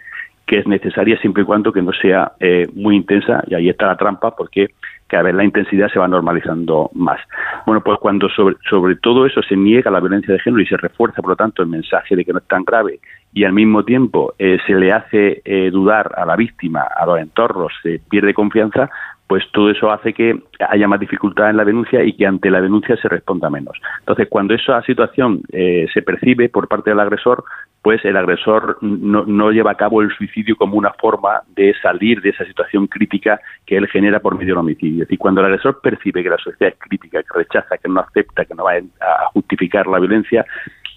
que 0.48 0.60
es 0.60 0.68
necesaria 0.68 1.20
siempre 1.20 1.44
y 1.44 1.46
cuando 1.46 1.74
que 1.74 1.82
no 1.82 1.92
sea 1.92 2.32
eh, 2.39 2.68
muy 2.74 2.96
intensa 2.96 3.44
y 3.48 3.54
ahí 3.54 3.70
está 3.70 3.86
la 3.86 3.98
trampa 3.98 4.36
porque 4.36 4.70
cada 5.08 5.24
vez 5.24 5.36
la 5.36 5.44
intensidad 5.44 5.89
se 5.89 6.00
va 6.00 6.08
normalizando 6.08 6.89
más. 6.94 7.20
Bueno, 7.66 7.82
pues 7.82 8.00
cuando 8.00 8.30
sobre, 8.30 8.56
sobre 8.70 8.96
todo 8.96 9.25
eso 9.25 9.42
se 9.44 9.56
niega 9.56 9.92
la 9.92 10.00
violencia 10.00 10.34
de 10.34 10.39
género 10.39 10.62
y 10.62 10.66
se 10.66 10.77
refuerza, 10.77 11.22
por 11.22 11.32
lo 11.32 11.36
tanto, 11.36 11.62
el 11.62 11.70
mensaje 11.70 12.16
de 12.16 12.25
que 12.25 12.34
no 12.34 12.39
es 12.39 12.48
tan 12.48 12.63
grave 12.63 13.00
y 13.34 13.44
al 13.44 13.54
mismo 13.54 13.84
tiempo 13.84 14.34
eh, 14.39 14.58
se 14.66 14.74
le 14.74 14.92
hace 14.92 15.42
eh, 15.46 15.70
dudar 15.72 16.12
a 16.18 16.25
la 16.25 16.36
víctima, 16.36 16.82
a 16.82 17.06
los 17.06 17.20
entornos, 17.20 17.72
se 17.84 18.00
pierde 18.10 18.34
confianza, 18.34 18.89
pues 19.27 19.43
todo 19.51 19.69
eso 19.69 19.91
hace 19.91 20.13
que 20.13 20.41
haya 20.69 20.88
más 20.88 21.00
dificultad 21.00 21.50
en 21.50 21.57
la 21.57 21.65
denuncia 21.65 22.03
y 22.03 22.13
que 22.13 22.25
ante 22.25 22.50
la 22.50 22.62
denuncia 22.62 22.96
se 22.96 23.10
responda 23.10 23.50
menos. 23.50 23.77
Entonces, 24.00 24.27
cuando 24.29 24.53
esa 24.53 24.81
situación 24.84 25.41
se 25.51 26.01
percibe 26.01 26.50
por 26.50 26.67
parte 26.67 26.91
del 26.91 27.00
agresor, 27.00 27.43
pues 27.81 28.03
el 28.05 28.17
agresor 28.17 28.77
no, 28.81 29.25
no, 29.25 29.51
lleva 29.51 29.72
a 29.72 29.75
cabo 29.75 30.01
el 30.01 30.12
suicidio 30.12 30.55
como 30.55 30.77
una 30.77 30.93
forma 30.93 31.41
de 31.55 31.74
salir 31.81 32.22
de 32.22 32.29
esa 32.29 32.46
situación 32.46 32.88
crítica 32.88 33.39
que 33.65 33.77
él 33.77 33.88
genera 33.88 34.19
por 34.19 34.36
medio 34.36 34.53
del 34.53 34.60
homicidio. 34.60 35.03
Es 35.03 35.07
decir, 35.07 35.19
cuando 35.19 35.41
el 35.41 35.48
agresor 35.48 35.79
percibe 35.81 36.24
que 36.24 36.29
la 36.29 36.38
sociedad 36.38 36.74
es 36.74 36.79
crítica, 36.79 37.22
que 37.22 37.29
rechaza, 37.36 37.77
que 37.77 37.89
no 37.89 38.00
acepta, 38.00 38.46
que 38.46 38.55
no 38.55 38.63
va 38.63 38.74
a 38.75 39.25
justificar 39.34 39.88
la 39.88 40.00
violencia, 40.00 40.46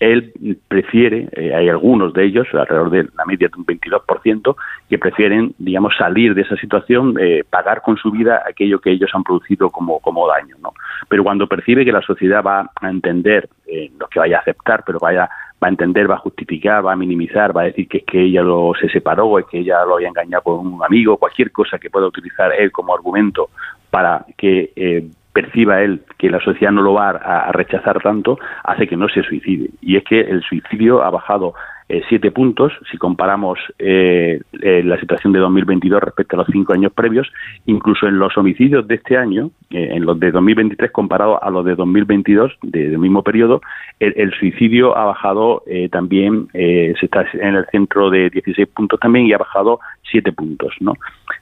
él 0.00 0.32
prefiere, 0.66 1.28
eh, 1.32 1.54
hay 1.54 1.68
algunos 1.68 2.14
de 2.14 2.24
ellos, 2.24 2.48
alrededor 2.52 2.90
de 2.90 3.08
la 3.14 3.24
media 3.26 3.48
de 3.48 3.58
un 3.58 3.66
22%, 3.66 4.56
que 4.88 4.98
prefieren, 4.98 5.54
digamos, 5.58 5.94
salir 5.96 6.34
de 6.34 6.42
esa 6.42 6.56
situación, 6.56 7.16
eh, 7.20 7.44
pagar 7.48 7.82
con 7.82 7.98
su 7.98 8.10
vida 8.10 8.42
aquello 8.48 8.80
que 8.80 8.90
ellos 8.90 9.10
han 9.12 9.22
producido 9.22 9.68
como, 9.68 10.00
como 10.00 10.26
daño, 10.26 10.56
¿no? 10.62 10.72
Pero 11.08 11.22
cuando 11.22 11.46
percibe 11.46 11.84
que 11.84 11.92
la 11.92 12.00
sociedad 12.00 12.42
va 12.42 12.70
a 12.80 12.90
entender, 12.90 13.48
eh, 13.66 13.90
no 14.00 14.06
que 14.06 14.18
vaya 14.18 14.38
a 14.38 14.40
aceptar, 14.40 14.82
pero 14.86 14.98
vaya 14.98 15.28
va 15.62 15.68
a 15.68 15.70
entender, 15.70 16.10
va 16.10 16.14
a 16.14 16.18
justificar, 16.18 16.84
va 16.84 16.92
a 16.92 16.96
minimizar, 16.96 17.54
va 17.54 17.62
a 17.62 17.64
decir 17.64 17.86
que 17.86 17.98
es 17.98 18.04
que 18.04 18.22
ella 18.22 18.42
lo 18.42 18.72
se 18.80 18.88
separó, 18.88 19.38
es 19.38 19.46
que 19.46 19.58
ella 19.58 19.84
lo 19.84 19.96
había 19.96 20.08
engañado 20.08 20.42
con 20.42 20.66
un 20.66 20.82
amigo, 20.82 21.18
cualquier 21.18 21.52
cosa 21.52 21.78
que 21.78 21.90
pueda 21.90 22.06
utilizar 22.06 22.52
él 22.58 22.72
como 22.72 22.94
argumento 22.94 23.50
para 23.90 24.24
que 24.38 24.72
eh, 24.74 25.04
perciba 25.32 25.82
él 25.82 26.02
que 26.18 26.30
la 26.30 26.40
sociedad 26.40 26.72
no 26.72 26.82
lo 26.82 26.94
va 26.94 27.10
a, 27.10 27.52
rechazar 27.52 28.00
tanto, 28.02 28.38
hace 28.64 28.86
que 28.86 28.96
no 28.96 29.08
se 29.08 29.22
suicide. 29.22 29.70
Y 29.80 29.96
es 29.96 30.04
que 30.04 30.20
el 30.20 30.42
suicidio 30.42 31.02
ha 31.02 31.10
bajado 31.10 31.54
eh, 31.88 32.02
siete 32.08 32.30
puntos 32.30 32.72
si 32.88 32.96
comparamos 32.98 33.58
eh, 33.80 34.40
eh, 34.62 34.82
la 34.84 34.96
situación 35.00 35.32
de 35.32 35.40
2022 35.40 36.00
respecto 36.00 36.36
a 36.36 36.38
los 36.38 36.48
cinco 36.52 36.72
años 36.72 36.92
previos, 36.92 37.28
incluso 37.66 38.06
en 38.06 38.16
los 38.16 38.38
homicidios 38.38 38.86
de 38.86 38.94
este 38.94 39.16
año, 39.16 39.50
en 39.70 40.04
los 40.04 40.18
de 40.20 40.30
2023 40.30 40.92
comparado 40.92 41.42
a 41.42 41.50
los 41.50 41.64
de 41.64 41.74
2022 41.74 42.58
del 42.62 42.98
mismo 42.98 43.24
periodo, 43.24 43.60
el, 43.98 44.32
suicidio 44.34 44.96
ha 44.96 45.04
bajado 45.06 45.62
también, 45.90 46.48
se 46.52 46.94
está 47.02 47.24
en 47.34 47.54
el 47.54 47.66
centro 47.66 48.10
de 48.10 48.30
16 48.30 48.68
puntos 48.68 48.98
también 48.98 49.26
y 49.26 49.32
ha 49.32 49.38
bajado 49.38 49.78
siete 50.10 50.32
puntos, 50.32 50.74
¿no? 50.80 50.94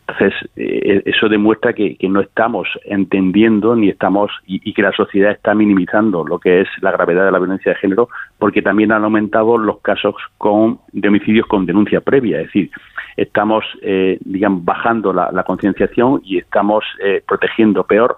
Entonces, 0.07 0.35
eso 0.57 1.29
demuestra 1.29 1.73
que, 1.73 1.97
no 2.09 2.21
estamos 2.21 2.67
entendiendo 2.85 3.77
ni 3.77 3.89
estamos 3.91 4.31
y, 4.47 4.73
que 4.73 4.83
la 4.83 4.93
sociedad 4.93 5.33
está 5.33 5.55
minimizando 5.55 6.25
lo 6.25 6.39
que 6.39 6.63
es 6.63 6.69
la 6.81 6.93
gravedad 6.93 7.27
de 7.27 7.33
la 7.33 7.39
violencia 7.39 7.73
de 7.73 7.79
género, 7.79 8.09
porque 8.39 8.63
también 8.63 8.93
han 8.93 9.05
aumentado 9.05 9.59
los 9.59 9.81
casos 9.81 10.15
con, 10.39 10.81
de 10.93 11.09
homicidios 11.09 11.47
con 11.47 11.67
denuncia 11.67 12.01
previa. 12.01 12.41
Es 12.41 12.47
decir, 12.47 12.71
estamos, 13.17 13.65
eh, 13.83 14.19
bajando 14.51 15.13
la, 15.13 15.43
concienciación 15.45 16.21
y 16.25 16.39
estamos 16.39 16.85
eh, 17.03 17.23
protegiendo 17.27 17.85
peor 17.85 18.17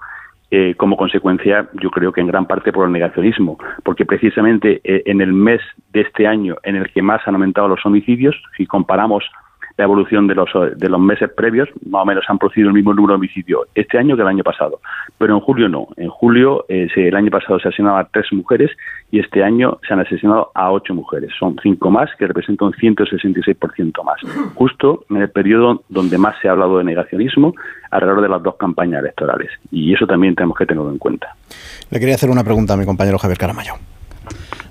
eh, 0.50 0.74
como 0.76 0.96
consecuencia, 0.96 1.68
yo 1.80 1.90
creo 1.90 2.12
que 2.12 2.20
en 2.20 2.26
gran 2.26 2.46
parte 2.46 2.72
por 2.72 2.86
el 2.86 2.92
negacionismo, 2.92 3.56
porque 3.84 4.04
precisamente 4.04 4.80
en 4.84 5.20
el 5.20 5.32
mes 5.32 5.60
de 5.92 6.00
este 6.00 6.26
año 6.26 6.56
en 6.64 6.76
el 6.76 6.90
que 6.90 7.02
más 7.02 7.20
han 7.26 7.34
aumentado 7.34 7.68
los 7.68 7.86
homicidios, 7.86 8.34
si 8.56 8.66
comparamos 8.66 9.24
la 9.76 9.84
evolución 9.84 10.26
de 10.26 10.34
los, 10.34 10.48
de 10.76 10.88
los 10.88 11.00
meses 11.00 11.30
previos, 11.34 11.68
más 11.88 12.02
o 12.02 12.06
menos 12.06 12.24
han 12.28 12.38
producido 12.38 12.68
el 12.68 12.74
mismo 12.74 12.94
número 12.94 13.14
de 13.14 13.16
homicidios 13.16 13.62
este 13.74 13.98
año 13.98 14.16
que 14.16 14.22
el 14.22 14.28
año 14.28 14.42
pasado. 14.42 14.80
Pero 15.18 15.34
en 15.34 15.40
julio 15.40 15.68
no. 15.68 15.88
En 15.96 16.08
julio, 16.08 16.64
eh, 16.68 16.88
el 16.94 17.16
año 17.16 17.30
pasado 17.30 17.58
se 17.60 17.68
asesinaban 17.68 18.00
a 18.00 18.08
tres 18.08 18.26
mujeres 18.32 18.70
y 19.10 19.18
este 19.18 19.42
año 19.42 19.78
se 19.86 19.94
han 19.94 20.00
asesinado 20.00 20.50
a 20.54 20.70
ocho 20.70 20.94
mujeres. 20.94 21.30
Son 21.38 21.56
cinco 21.62 21.90
más, 21.90 22.10
que 22.18 22.26
representan 22.26 22.68
un 22.68 22.74
166% 22.74 24.04
más. 24.04 24.20
Justo 24.54 25.04
en 25.10 25.16
el 25.18 25.30
periodo 25.30 25.82
donde 25.88 26.18
más 26.18 26.36
se 26.40 26.48
ha 26.48 26.52
hablado 26.52 26.78
de 26.78 26.84
negacionismo, 26.84 27.54
alrededor 27.90 28.22
de 28.22 28.28
las 28.28 28.42
dos 28.42 28.56
campañas 28.56 29.00
electorales. 29.00 29.50
Y 29.70 29.94
eso 29.94 30.06
también 30.06 30.34
tenemos 30.34 30.56
que 30.56 30.66
tenerlo 30.66 30.90
en 30.90 30.98
cuenta. 30.98 31.34
Le 31.90 31.98
quería 31.98 32.14
hacer 32.14 32.30
una 32.30 32.44
pregunta 32.44 32.74
a 32.74 32.76
mi 32.76 32.84
compañero 32.84 33.18
Javier 33.18 33.38
Caramayo. 33.38 33.74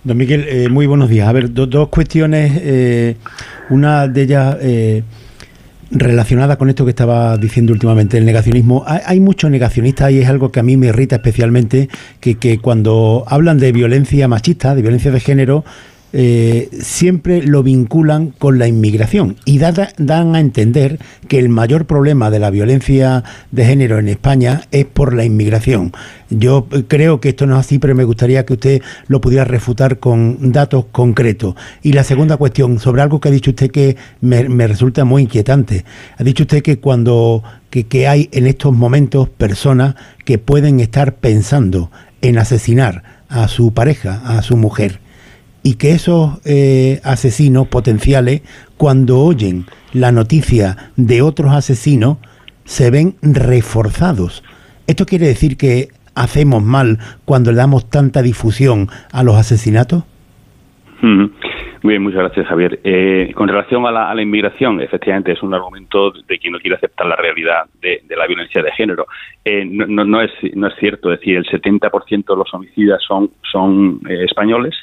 Don 0.03 0.15
Miguel, 0.17 0.45
eh, 0.47 0.69
muy 0.69 0.87
buenos 0.87 1.09
días. 1.09 1.27
A 1.27 1.31
ver, 1.33 1.53
dos 1.53 1.89
cuestiones. 1.89 2.53
Eh, 2.63 3.15
una 3.69 4.07
de 4.07 4.21
ellas 4.21 4.57
eh, 4.61 5.03
relacionada 5.91 6.57
con 6.57 6.69
esto 6.69 6.85
que 6.85 6.91
estaba 6.91 7.37
diciendo 7.37 7.73
últimamente, 7.73 8.17
el 8.17 8.25
negacionismo. 8.25 8.83
Hay, 8.87 9.19
muchos 9.19 9.51
negacionistas 9.51 10.11
y 10.11 10.19
es 10.19 10.29
algo 10.29 10.51
que 10.51 10.59
a 10.59 10.63
mí 10.63 10.77
me 10.77 10.87
irrita 10.87 11.17
especialmente, 11.17 11.89
que, 12.19 12.35
que 12.35 12.59
cuando 12.59 13.25
hablan 13.27 13.59
de 13.59 13.71
violencia 13.71 14.27
machista, 14.27 14.73
de 14.73 14.81
violencia 14.81 15.11
de 15.11 15.19
género, 15.19 15.65
eh, 16.11 16.69
siempre 16.81 17.43
lo 17.43 17.61
vinculan 17.61 18.31
con 18.31 18.57
la 18.57 18.67
inmigración 18.67 19.35
y 19.45 19.59
dan 19.59 20.35
a 20.35 20.39
entender 20.39 20.97
que 21.27 21.37
el 21.37 21.49
mayor 21.49 21.85
problema 21.85 22.31
de 22.31 22.39
la 22.39 22.49
violencia 22.49 23.23
de 23.51 23.65
género 23.65 23.99
en 23.99 24.07
España 24.07 24.63
es 24.71 24.85
por 24.85 25.13
la 25.13 25.23
inmigración. 25.23 25.91
Yo 26.31 26.67
creo 26.87 27.21
que 27.21 27.29
esto 27.29 27.45
no 27.45 27.55
es 27.55 27.65
así, 27.65 27.77
pero 27.77 27.93
me 27.93 28.05
gustaría 28.05 28.45
que 28.45 28.53
usted 28.53 28.81
lo 29.07 29.21
pudiera 29.21 29.45
refutar 29.45 29.99
con 29.99 30.51
datos 30.51 30.85
concretos. 30.91 31.55
Y 31.83 31.93
la 31.93 32.03
segunda 32.03 32.37
cuestión, 32.37 32.79
sobre 32.79 33.03
algo 33.03 33.19
que 33.19 33.29
ha 33.29 33.31
dicho 33.31 33.51
usted 33.51 33.69
que 33.69 33.95
me, 34.21 34.67
resulta 34.67 35.05
muy 35.05 35.23
inquietante. 35.23 35.85
Ha 36.17 36.23
dicho 36.23 36.43
usted 36.43 36.63
que 36.63 36.79
cuando 36.79 37.43
que 37.69 38.07
hay 38.07 38.29
en 38.31 38.47
estos 38.47 38.73
momentos 38.73 39.29
personas 39.29 39.93
que 40.25 40.39
pueden 40.39 40.79
estar 40.79 41.17
pensando 41.17 41.91
en 42.21 42.39
asesinar 42.39 43.03
a 43.29 43.47
su 43.47 43.73
pareja, 43.73 44.21
a 44.25 44.41
su 44.41 44.57
mujer 44.57 44.99
y 45.63 45.77
que 45.77 45.91
esos 45.91 46.39
eh, 46.45 46.99
asesinos 47.03 47.67
potenciales, 47.67 48.41
cuando 48.77 49.19
oyen 49.19 49.65
la 49.93 50.11
noticia 50.11 50.77
de 50.95 51.21
otros 51.21 51.51
asesinos, 51.51 52.17
se 52.63 52.91
ven 52.91 53.15
reforzados. 53.21 54.43
¿Esto 54.87 55.05
quiere 55.05 55.27
decir 55.27 55.57
que 55.57 55.89
hacemos 56.15 56.63
mal 56.63 56.99
cuando 57.25 57.51
le 57.51 57.57
damos 57.57 57.89
tanta 57.89 58.21
difusión 58.21 58.87
a 59.11 59.23
los 59.23 59.35
asesinatos? 59.35 60.03
Muy 61.01 61.93
bien, 61.93 62.03
muchas 62.03 62.19
gracias, 62.19 62.47
Javier. 62.47 62.79
Eh, 62.83 63.31
con 63.33 63.47
relación 63.47 63.85
a 63.85 64.13
la, 64.13 64.21
inmigración, 64.21 64.81
efectivamente 64.81 65.31
es 65.31 65.41
un 65.41 65.53
argumento 65.53 66.11
de 66.11 66.37
quien 66.37 66.51
no 66.51 66.59
quiere 66.59 66.75
aceptar 66.75 67.07
la 67.07 67.15
realidad 67.15 67.65
de, 67.81 68.03
la 68.09 68.27
violencia 68.27 68.61
de 68.61 68.71
género. 68.73 69.07
Eh, 69.45 69.63
no, 69.65 70.21
es, 70.21 70.31
no 70.55 70.67
es 70.67 70.73
cierto, 70.77 71.11
es 71.13 71.19
decir, 71.19 71.37
el 71.37 71.45
70% 71.45 72.25
de 72.25 72.35
los 72.35 72.53
homicidas 72.53 73.01
son, 73.07 73.31
son 73.49 74.01
españoles 74.09 74.75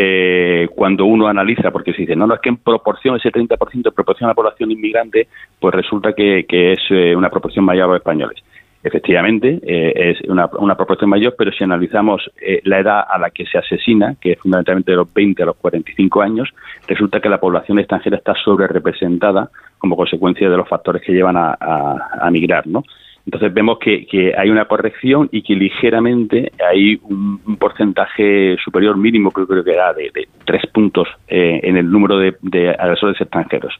eh, 0.00 0.68
cuando 0.76 1.06
uno 1.06 1.26
analiza, 1.26 1.72
porque 1.72 1.92
se 1.92 2.02
dice, 2.02 2.14
no, 2.14 2.28
no, 2.28 2.34
es 2.34 2.40
que 2.40 2.50
en 2.50 2.58
proporción, 2.58 3.16
ese 3.16 3.32
30% 3.32 3.82
de 3.82 3.90
proporción 3.90 4.28
a 4.28 4.30
la 4.30 4.34
población 4.36 4.70
inmigrante, 4.70 5.26
pues 5.58 5.74
resulta 5.74 6.12
que, 6.12 6.46
es 6.48 6.78
eh, 6.90 7.16
una 7.16 7.28
proporción 7.28 7.64
mayor 7.64 7.86
a 7.86 7.86
los 7.88 7.96
españoles. 7.96 8.40
Efectivamente, 8.84 9.58
eh, 9.60 9.92
es 10.12 10.28
una, 10.30 10.46
proporción 10.76 11.10
mayor, 11.10 11.34
pero 11.36 11.50
si 11.50 11.64
analizamos 11.64 12.30
la 12.62 12.78
edad 12.78 13.04
a 13.10 13.18
la 13.18 13.30
que 13.30 13.44
se 13.44 13.58
asesina, 13.58 14.14
que 14.20 14.32
es 14.32 14.38
fundamentalmente 14.38 14.92
de 14.92 14.98
los 14.98 15.12
20 15.12 15.42
a 15.42 15.46
los 15.46 15.56
45 15.56 16.22
años, 16.22 16.48
resulta 16.86 17.18
que 17.18 17.28
la 17.28 17.40
población 17.40 17.80
extranjera 17.80 18.18
está 18.18 18.34
sobre 18.34 18.68
representada 18.68 19.50
como 19.78 19.96
consecuencia 19.96 20.48
de 20.48 20.56
los 20.56 20.68
factores 20.68 21.02
que 21.02 21.12
llevan 21.12 21.36
a, 21.36 21.56
a 21.58 22.30
migrar, 22.30 22.68
¿no? 22.68 22.84
Entonces 23.28 23.52
vemos 23.52 23.78
que, 23.78 24.32
hay 24.38 24.48
una 24.48 24.64
corrección 24.64 25.28
y 25.30 25.42
que 25.42 25.54
ligeramente 25.54 26.50
hay 26.66 26.98
un, 27.02 27.58
porcentaje 27.58 28.56
superior 28.64 28.96
mínimo, 28.96 29.30
que 29.30 29.44
creo 29.44 29.62
que 29.62 29.72
era 29.72 29.92
de, 29.92 30.10
tres 30.46 30.62
puntos 30.72 31.06
eh, 31.26 31.60
en 31.62 31.76
el 31.76 31.90
número 31.90 32.18
de, 32.18 32.74
agresores 32.78 33.20
extranjeros. 33.20 33.74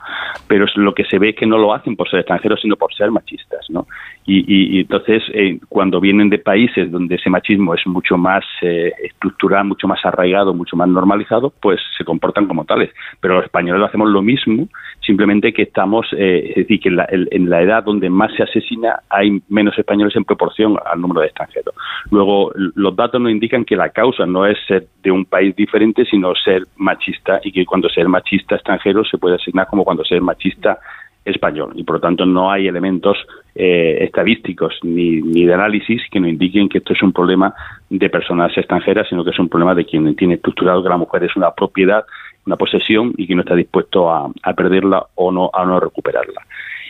Pero 0.48 0.66
lo 0.74 0.92
que 0.92 1.06
se 1.06 1.18
ve 1.18 1.30
es 1.30 1.36
que 1.36 1.46
no 1.46 1.56
lo 1.56 1.72
hacen 1.72 1.96
por 1.96 2.10
ser 2.10 2.20
extranjeros, 2.20 2.60
sino 2.60 2.76
por 2.76 2.92
ser 2.92 3.10
machistas. 3.10 3.64
¿no? 3.70 3.86
Y, 4.26 4.80
entonces, 4.80 5.22
eh, 5.32 5.58
cuando 5.70 5.98
vienen 5.98 6.28
de 6.28 6.38
países 6.38 6.92
donde 6.92 7.14
ese 7.14 7.30
machismo 7.30 7.72
es 7.72 7.86
mucho 7.86 8.18
más 8.18 8.44
eh, 8.60 8.92
estructural, 9.02 9.64
mucho 9.64 9.88
más 9.88 10.04
arraigado, 10.04 10.52
mucho 10.52 10.76
más 10.76 10.88
normalizado, 10.88 11.54
pues 11.62 11.80
se 11.96 12.04
comportan 12.04 12.46
como 12.46 12.66
tales. 12.66 12.90
Pero 13.22 13.36
los 13.36 13.44
españoles 13.44 13.88
hacemos 13.88 14.10
lo 14.10 14.20
mismo, 14.20 14.68
simplemente 15.08 15.54
que 15.54 15.62
estamos, 15.62 16.06
es 16.12 16.54
decir, 16.54 16.80
que 16.80 16.90
en 16.90 17.48
la 17.48 17.62
edad 17.62 17.82
donde 17.82 18.10
más 18.10 18.30
se 18.36 18.42
asesina 18.42 19.00
hay 19.08 19.40
menos 19.48 19.76
españoles 19.78 20.14
en 20.14 20.24
proporción 20.24 20.76
al 20.84 21.00
número 21.00 21.22
de 21.22 21.28
extranjeros. 21.28 21.74
Luego, 22.10 22.52
los 22.54 22.94
datos 22.94 23.18
nos 23.18 23.32
indican 23.32 23.64
que 23.64 23.74
la 23.74 23.88
causa 23.88 24.26
no 24.26 24.44
es 24.44 24.58
ser 24.66 24.86
de 25.02 25.10
un 25.10 25.24
país 25.24 25.56
diferente, 25.56 26.04
sino 26.04 26.34
ser 26.34 26.64
machista 26.76 27.40
y 27.42 27.52
que 27.52 27.64
cuando 27.64 27.88
ser 27.88 28.06
machista 28.06 28.56
extranjero 28.56 29.02
se 29.04 29.16
puede 29.16 29.36
asignar 29.36 29.66
como 29.66 29.82
cuando 29.82 30.04
ser 30.04 30.20
machista 30.20 30.78
español 31.28 31.72
y 31.74 31.84
por 31.84 31.96
lo 31.96 32.00
tanto 32.00 32.26
no 32.26 32.50
hay 32.50 32.68
elementos 32.68 33.16
eh, 33.54 33.98
estadísticos 34.00 34.78
ni, 34.82 35.20
ni, 35.20 35.44
de 35.44 35.54
análisis 35.54 36.02
que 36.10 36.20
nos 36.20 36.30
indiquen 36.30 36.68
que 36.68 36.78
esto 36.78 36.92
es 36.92 37.02
un 37.02 37.12
problema 37.12 37.54
de 37.90 38.10
personas 38.10 38.56
extranjeras, 38.56 39.08
sino 39.08 39.24
que 39.24 39.30
es 39.30 39.38
un 39.38 39.48
problema 39.48 39.74
de 39.74 39.84
quien 39.84 40.14
tiene 40.16 40.34
estructurado 40.34 40.82
que 40.82 40.88
la 40.88 40.96
mujer 40.96 41.24
es 41.24 41.36
una 41.36 41.50
propiedad, 41.52 42.04
una 42.46 42.56
posesión 42.56 43.14
y 43.16 43.26
que 43.26 43.34
no 43.34 43.42
está 43.42 43.54
dispuesto 43.54 44.10
a, 44.10 44.30
a 44.42 44.52
perderla 44.54 45.06
o 45.14 45.30
no 45.30 45.50
a 45.52 45.64
no 45.64 45.80
recuperarla. 45.80 46.42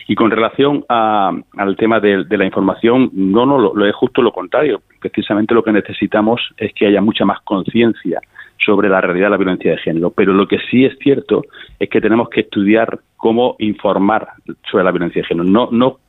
Y 0.09 0.15
con 0.15 0.31
relación 0.31 0.83
al 0.89 1.75
tema 1.77 1.99
de, 1.99 2.25
la 2.27 2.43
información, 2.43 3.11
no, 3.13 3.45
no, 3.45 3.59
lo, 3.59 3.85
es 3.85 3.95
justo 3.95 4.23
lo 4.23 4.31
contrario. 4.31 4.81
Precisamente 4.99 5.53
lo 5.53 5.61
que 5.61 5.71
necesitamos 5.71 6.41
es 6.57 6.73
que 6.73 6.87
haya 6.87 6.99
mucha 6.99 7.25
más 7.25 7.39
conciencia 7.41 8.19
sobre 8.57 8.89
la 8.89 9.01
realidad 9.01 9.27
de 9.27 9.29
la 9.29 9.37
violencia 9.37 9.69
de 9.69 9.77
género. 9.77 10.09
Pero 10.09 10.33
lo 10.33 10.47
que 10.47 10.57
sí 10.71 10.83
es 10.83 10.97
cierto 10.97 11.43
es 11.77 11.91
que 11.91 12.01
tenemos 12.01 12.27
que 12.29 12.41
estudiar 12.41 12.97
cómo 13.17 13.55
informar 13.59 14.29
sobre 14.71 14.83
la 14.83 14.89
violencia 14.89 15.21
de 15.21 15.27
género. 15.27 15.47
No, 15.47 15.69
no 15.71 15.99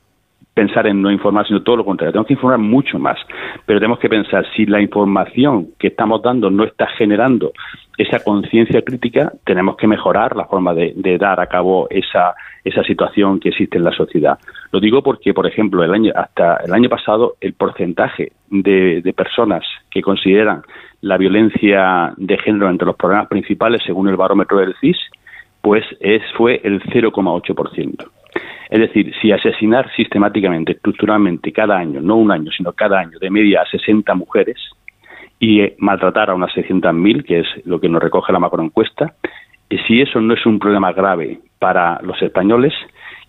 pensar 0.53 0.85
en 0.87 1.01
no 1.01 1.11
informar, 1.11 1.47
sino 1.47 1.61
todo 1.61 1.77
lo 1.77 1.85
contrario. 1.85 2.11
Tenemos 2.11 2.27
que 2.27 2.33
informar 2.33 2.59
mucho 2.59 2.99
más. 2.99 3.17
Pero 3.65 3.79
tenemos 3.79 3.99
que 3.99 4.09
pensar 4.09 4.45
si 4.55 4.65
la 4.65 4.81
información 4.81 5.69
que 5.79 5.87
estamos 5.87 6.21
dando 6.21 6.49
no 6.49 6.63
está 6.63 6.87
generando 6.97 7.53
esa 7.97 8.23
conciencia 8.23 8.81
crítica, 8.81 9.31
tenemos 9.45 9.77
que 9.77 9.87
mejorar 9.87 10.35
la 10.35 10.45
forma 10.45 10.73
de, 10.73 11.17
dar 11.19 11.39
a 11.39 11.47
cabo 11.47 11.87
esa, 11.89 12.33
esa 12.63 12.83
situación 12.83 13.39
que 13.39 13.49
existe 13.49 13.77
en 13.77 13.83
la 13.83 13.91
sociedad. 13.91 14.39
Lo 14.71 14.79
digo 14.79 15.03
porque, 15.03 15.33
por 15.33 15.45
ejemplo, 15.45 15.83
el 15.83 15.93
año, 15.93 16.11
hasta 16.15 16.57
el 16.57 16.73
año 16.73 16.89
pasado, 16.89 17.35
el 17.39 17.53
porcentaje 17.53 18.31
de, 18.49 19.01
de 19.01 19.13
personas 19.13 19.63
que 19.89 20.01
consideran 20.01 20.63
la 21.01 21.17
violencia 21.17 22.13
de 22.17 22.37
género 22.37 22.69
entre 22.69 22.87
los 22.87 22.95
problemas 22.95 23.27
principales, 23.27 23.81
según 23.85 24.09
el 24.09 24.17
barómetro 24.17 24.57
del 24.57 24.75
CIS, 24.79 24.97
pues 25.61 25.85
es, 25.99 26.21
fue 26.35 26.59
el 26.63 26.81
0,8%. 26.83 28.09
Es 28.71 28.79
decir, 28.79 29.13
si 29.21 29.33
asesinar 29.33 29.91
sistemáticamente, 29.97 30.71
estructuralmente, 30.71 31.51
cada 31.51 31.77
año, 31.77 31.99
no 31.99 32.15
un 32.15 32.31
año, 32.31 32.51
sino 32.55 32.71
cada 32.71 32.99
año, 32.99 33.19
de 33.19 33.29
media 33.29 33.61
a 33.61 33.69
60 33.69 34.15
mujeres, 34.15 34.57
y 35.39 35.59
eh, 35.59 35.75
maltratar 35.79 36.29
a 36.29 36.35
unas 36.35 36.53
600.000, 36.53 37.25
que 37.25 37.39
es 37.41 37.47
lo 37.65 37.81
que 37.81 37.89
nos 37.89 38.01
recoge 38.01 38.31
la 38.31 38.39
macroencuesta, 38.39 39.13
y 39.69 39.77
si 39.79 40.01
eso 40.01 40.21
no 40.21 40.33
es 40.33 40.45
un 40.45 40.57
problema 40.57 40.93
grave 40.93 41.39
para 41.59 41.99
los 42.01 42.21
españoles, 42.21 42.73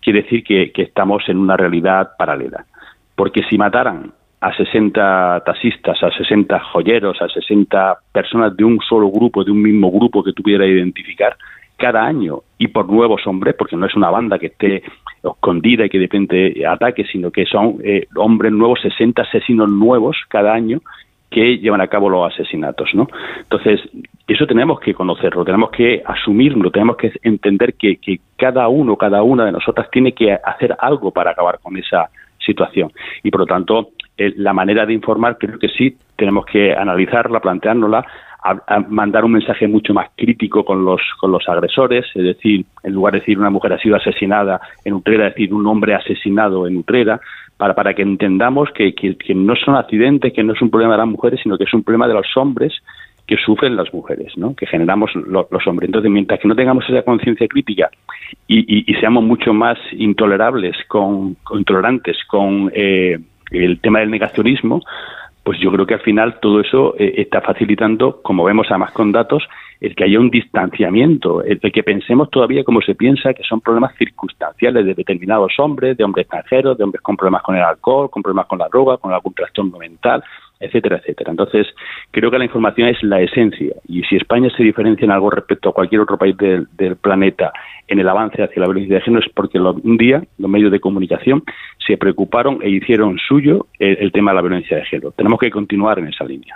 quiere 0.01 0.21
decir 0.21 0.45
que, 0.45 0.71
estamos 0.81 1.27
en 1.27 1.37
una 1.37 1.57
realidad 1.57 2.11
paralela. 2.17 2.65
Porque 3.13 3.43
si 3.49 3.57
mataran 3.57 4.13
a 4.39 4.55
60 4.55 5.43
taxistas, 5.45 6.01
a 6.03 6.09
60 6.09 6.57
joyeros, 6.71 7.21
a 7.21 7.27
60 7.27 7.97
personas 8.13 8.55
de 8.55 8.63
un 8.63 8.79
solo 8.79 9.09
grupo, 9.09 9.43
de 9.43 9.51
un 9.51 9.61
mismo 9.61 9.91
grupo 9.91 10.23
que 10.23 10.31
tuviera 10.31 10.65
identificar, 10.65 11.35
cada 11.83 12.05
año 12.05 12.43
y 12.57 12.69
por 12.69 12.89
nuevos 12.89 13.27
hombres, 13.27 13.55
porque 13.57 13.75
no 13.75 13.85
es 13.85 13.93
una 13.93 14.09
banda 14.09 14.39
que 14.39 14.45
esté 14.45 14.83
escondida 15.21 15.85
y 15.85 15.89
que 15.89 15.99
depende 15.99 16.65
ataque, 16.65 17.03
sino 17.03 17.29
que 17.29 17.45
son 17.45 17.75
eh, 17.83 18.07
hombres 18.15 18.53
nuevos, 18.53 18.79
60 18.83 19.21
asesinos 19.21 19.67
nuevos 19.67 20.15
cada 20.29 20.53
año 20.53 20.79
que 21.29 21.57
llevan 21.57 21.81
a 21.81 21.87
cabo 21.87 22.09
los 22.09 22.33
asesinatos, 22.33 22.91
¿no? 22.93 23.09
Entonces, 23.37 23.81
eso 24.25 24.47
tenemos 24.47 24.79
que 24.79 24.93
conocerlo, 24.93 25.43
tenemos 25.43 25.71
que 25.71 26.01
asumirlo, 26.05 26.71
tenemos 26.71 26.95
que 26.95 27.11
entender 27.21 27.73
que, 27.73 27.97
que 27.97 28.21
cada 28.37 28.69
uno, 28.69 28.95
cada 28.95 29.21
una 29.21 29.43
de 29.43 29.51
nosotras 29.51 29.89
tiene 29.91 30.13
que 30.13 30.31
hacer 30.31 30.77
algo 30.79 31.11
para 31.11 31.31
acabar 31.31 31.59
con 31.61 31.75
esa 31.75 32.09
situación. 32.37 32.93
Y 33.23 33.29
por 33.29 33.41
lo 33.41 33.45
tanto, 33.45 33.89
eh, 34.17 34.31
la 34.37 34.53
manera 34.53 34.85
de 34.85 34.93
informar 34.93 35.37
creo 35.37 35.59
que 35.59 35.67
sí 35.67 35.97
tenemos 36.15 36.45
que 36.45 36.73
analizarla, 36.73 37.41
planteárnosla, 37.41 38.05
a, 38.43 38.79
mandar 38.89 39.23
un 39.23 39.31
mensaje 39.31 39.67
mucho 39.67 39.93
más 39.93 40.09
crítico 40.15 40.65
con 40.65 40.83
los, 40.83 41.01
con 41.19 41.31
los 41.31 41.47
agresores, 41.47 42.05
es 42.13 42.23
decir, 42.23 42.65
en 42.83 42.93
lugar 42.93 43.13
de 43.13 43.19
decir 43.19 43.39
una 43.39 43.49
mujer 43.49 43.73
ha 43.73 43.79
sido 43.79 43.95
asesinada 43.95 44.59
en 44.83 44.93
Utrera, 44.93 45.25
decir 45.25 45.53
un 45.53 45.65
hombre 45.65 45.95
asesinado 45.95 46.67
en 46.67 46.77
Utrera, 46.77 47.21
para, 47.57 47.73
para 47.73 47.93
que 47.93 48.01
entendamos 48.01 48.69
que, 48.71 48.93
que, 48.93 49.35
no 49.35 49.55
son 49.55 49.75
accidentes, 49.75 50.33
que 50.33 50.43
no 50.43 50.53
es 50.53 50.61
un 50.61 50.69
problema 50.69 50.93
de 50.93 50.99
las 50.99 51.07
mujeres, 51.07 51.39
sino 51.41 51.57
que 51.57 51.63
es 51.63 51.73
un 51.73 51.83
problema 51.83 52.07
de 52.07 52.15
los 52.15 52.27
hombres 52.35 52.73
que 53.25 53.37
sufren 53.37 53.77
las 53.77 53.93
mujeres, 53.93 54.37
¿no? 54.37 54.53
que 54.53 54.65
generamos 54.65 55.11
los 55.15 55.67
hombres. 55.67 55.87
Entonces, 55.87 56.11
mientras 56.11 56.41
que 56.41 56.47
no 56.47 56.55
tengamos 56.55 56.83
esa 56.89 57.03
conciencia 57.03 57.47
crítica 57.47 57.89
y, 58.47 58.91
y, 58.91 58.93
seamos 58.95 59.23
mucho 59.23 59.53
más 59.53 59.77
intolerables, 59.93 60.75
con, 60.89 61.37
intolerantes 61.53 62.17
con 62.27 62.69
eh, 62.75 63.17
el 63.51 63.79
tema 63.79 63.99
del 63.99 64.11
negacionismo, 64.11 64.81
pues 65.43 65.59
yo 65.59 65.71
creo 65.71 65.85
que 65.85 65.95
al 65.95 66.01
final 66.01 66.39
todo 66.39 66.61
eso 66.61 66.95
eh, 66.97 67.15
está 67.17 67.41
facilitando, 67.41 68.21
como 68.21 68.45
vemos 68.45 68.67
además 68.69 68.91
con 68.91 69.11
datos, 69.11 69.43
el 69.79 69.95
que 69.95 70.03
haya 70.05 70.19
un 70.19 70.29
distanciamiento, 70.29 71.43
el 71.43 71.59
que 71.59 71.83
pensemos 71.83 72.29
todavía 72.29 72.63
como 72.63 72.81
se 72.81 72.95
piensa 72.95 73.33
que 73.33 73.43
son 73.43 73.61
problemas 73.61 73.95
circunstanciales 73.97 74.85
de 74.85 74.93
determinados 74.93 75.53
hombres, 75.59 75.97
de 75.97 76.03
hombres 76.03 76.25
extranjeros, 76.25 76.77
de 76.77 76.83
hombres 76.83 77.01
con 77.01 77.17
problemas 77.17 77.43
con 77.43 77.55
el 77.55 77.63
alcohol, 77.63 78.09
con 78.09 78.23
problemas 78.23 78.47
con 78.47 78.59
la 78.59 78.67
droga, 78.69 78.97
con 78.97 79.11
algún 79.11 79.33
trastorno 79.33 79.77
mental 79.77 80.23
etcétera, 80.63 80.97
etcétera. 80.97 81.31
Entonces, 81.31 81.67
creo 82.11 82.31
que 82.31 82.37
la 82.37 82.45
información 82.45 82.87
es 82.87 83.01
la 83.03 83.21
esencia 83.21 83.75
y 83.87 84.03
si 84.03 84.15
España 84.15 84.49
se 84.55 84.63
diferencia 84.63 85.05
en 85.05 85.11
algo 85.11 85.29
respecto 85.29 85.69
a 85.69 85.73
cualquier 85.73 86.01
otro 86.01 86.17
país 86.17 86.35
del, 86.37 86.67
planeta 87.01 87.51
en 87.87 87.99
el 87.99 88.07
avance 88.07 88.41
hacia 88.41 88.61
la 88.61 88.67
violencia 88.67 88.95
de 88.95 89.01
género 89.01 89.25
es 89.25 89.31
porque 89.33 89.59
un 89.59 89.97
día 89.97 90.23
los 90.37 90.49
medios 90.49 90.71
de 90.71 90.79
comunicación 90.79 91.43
se 91.85 91.97
preocuparon 91.97 92.59
e 92.61 92.69
hicieron 92.69 93.17
suyo 93.17 93.67
el, 93.77 94.11
tema 94.11 94.31
de 94.31 94.35
la 94.35 94.41
violencia 94.41 94.77
de 94.77 94.85
género. 94.85 95.11
Tenemos 95.11 95.39
que 95.39 95.51
continuar 95.51 95.99
en 95.99 96.07
esa 96.07 96.23
línea. 96.23 96.55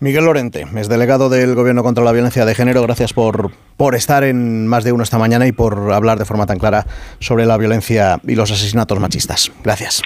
Miguel 0.00 0.24
Lorente, 0.24 0.64
es 0.76 0.88
delegado 0.88 1.28
del 1.28 1.54
Gobierno 1.54 1.82
contra 1.82 2.04
la 2.04 2.12
Violencia 2.12 2.44
de 2.44 2.54
Género. 2.54 2.82
Gracias 2.82 3.12
por, 3.12 3.50
por 3.76 3.94
estar 3.94 4.22
en 4.22 4.66
más 4.66 4.84
de 4.84 4.92
uno 4.92 5.02
esta 5.02 5.18
mañana 5.18 5.46
y 5.46 5.52
por 5.52 5.92
hablar 5.92 6.18
de 6.18 6.24
forma 6.24 6.46
tan 6.46 6.58
clara 6.58 6.84
sobre 7.18 7.46
la 7.46 7.56
violencia 7.56 8.20
y 8.26 8.36
los 8.36 8.50
asesinatos 8.50 9.00
machistas. 9.00 9.50
Gracias. 9.64 10.02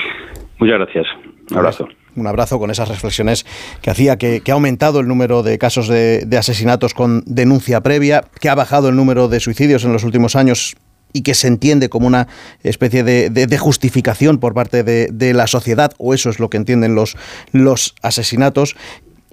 Muchas 0.59 0.79
gracias. 0.79 1.07
Un 1.51 1.59
abrazo 1.59 1.89
un 2.17 2.27
abrazo 2.27 2.59
con 2.59 2.71
esas 2.71 2.89
reflexiones 2.89 3.47
que 3.81 3.91
hacía 3.91 4.17
que, 4.17 4.43
ha 4.47 4.53
aumentado 4.53 5.01
el 5.01 5.09
número 5.09 5.43
de 5.43 5.59
casos 5.59 5.89
de, 5.89 6.27
asesinatos 6.39 6.95
con 6.95 7.23
denuncia 7.27 7.81
previa, 7.81 8.25
que 8.41 8.49
ha 8.49 8.55
bajado 8.55 8.89
el 8.89 8.97
número 8.97 9.29
de 9.29 9.41
suicidios 9.41 9.85
en 9.85 9.93
los 9.93 10.05
últimos 10.05 10.37
años 10.37 10.77
y 11.15 11.23
que 11.23 11.35
se 11.35 11.47
entiende 11.47 11.91
como 11.91 12.07
una 12.07 12.27
especie 12.63 13.05
de, 13.05 13.59
justificación 13.59 14.39
por 14.39 14.55
parte 14.55 14.83
de, 14.83 15.35
la 15.35 15.47
sociedad, 15.47 15.93
o 15.99 16.15
eso 16.15 16.31
es 16.31 16.41
lo 16.41 16.49
que 16.49 16.57
entienden 16.57 16.95
los, 16.95 17.17
los 17.53 17.95
asesinatos, 18.03 18.77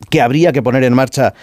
que 0.10 0.22
habría 0.22 0.52
que 0.52 0.62
poner 0.62 0.84
en 0.84 0.94
marcha 0.94 1.34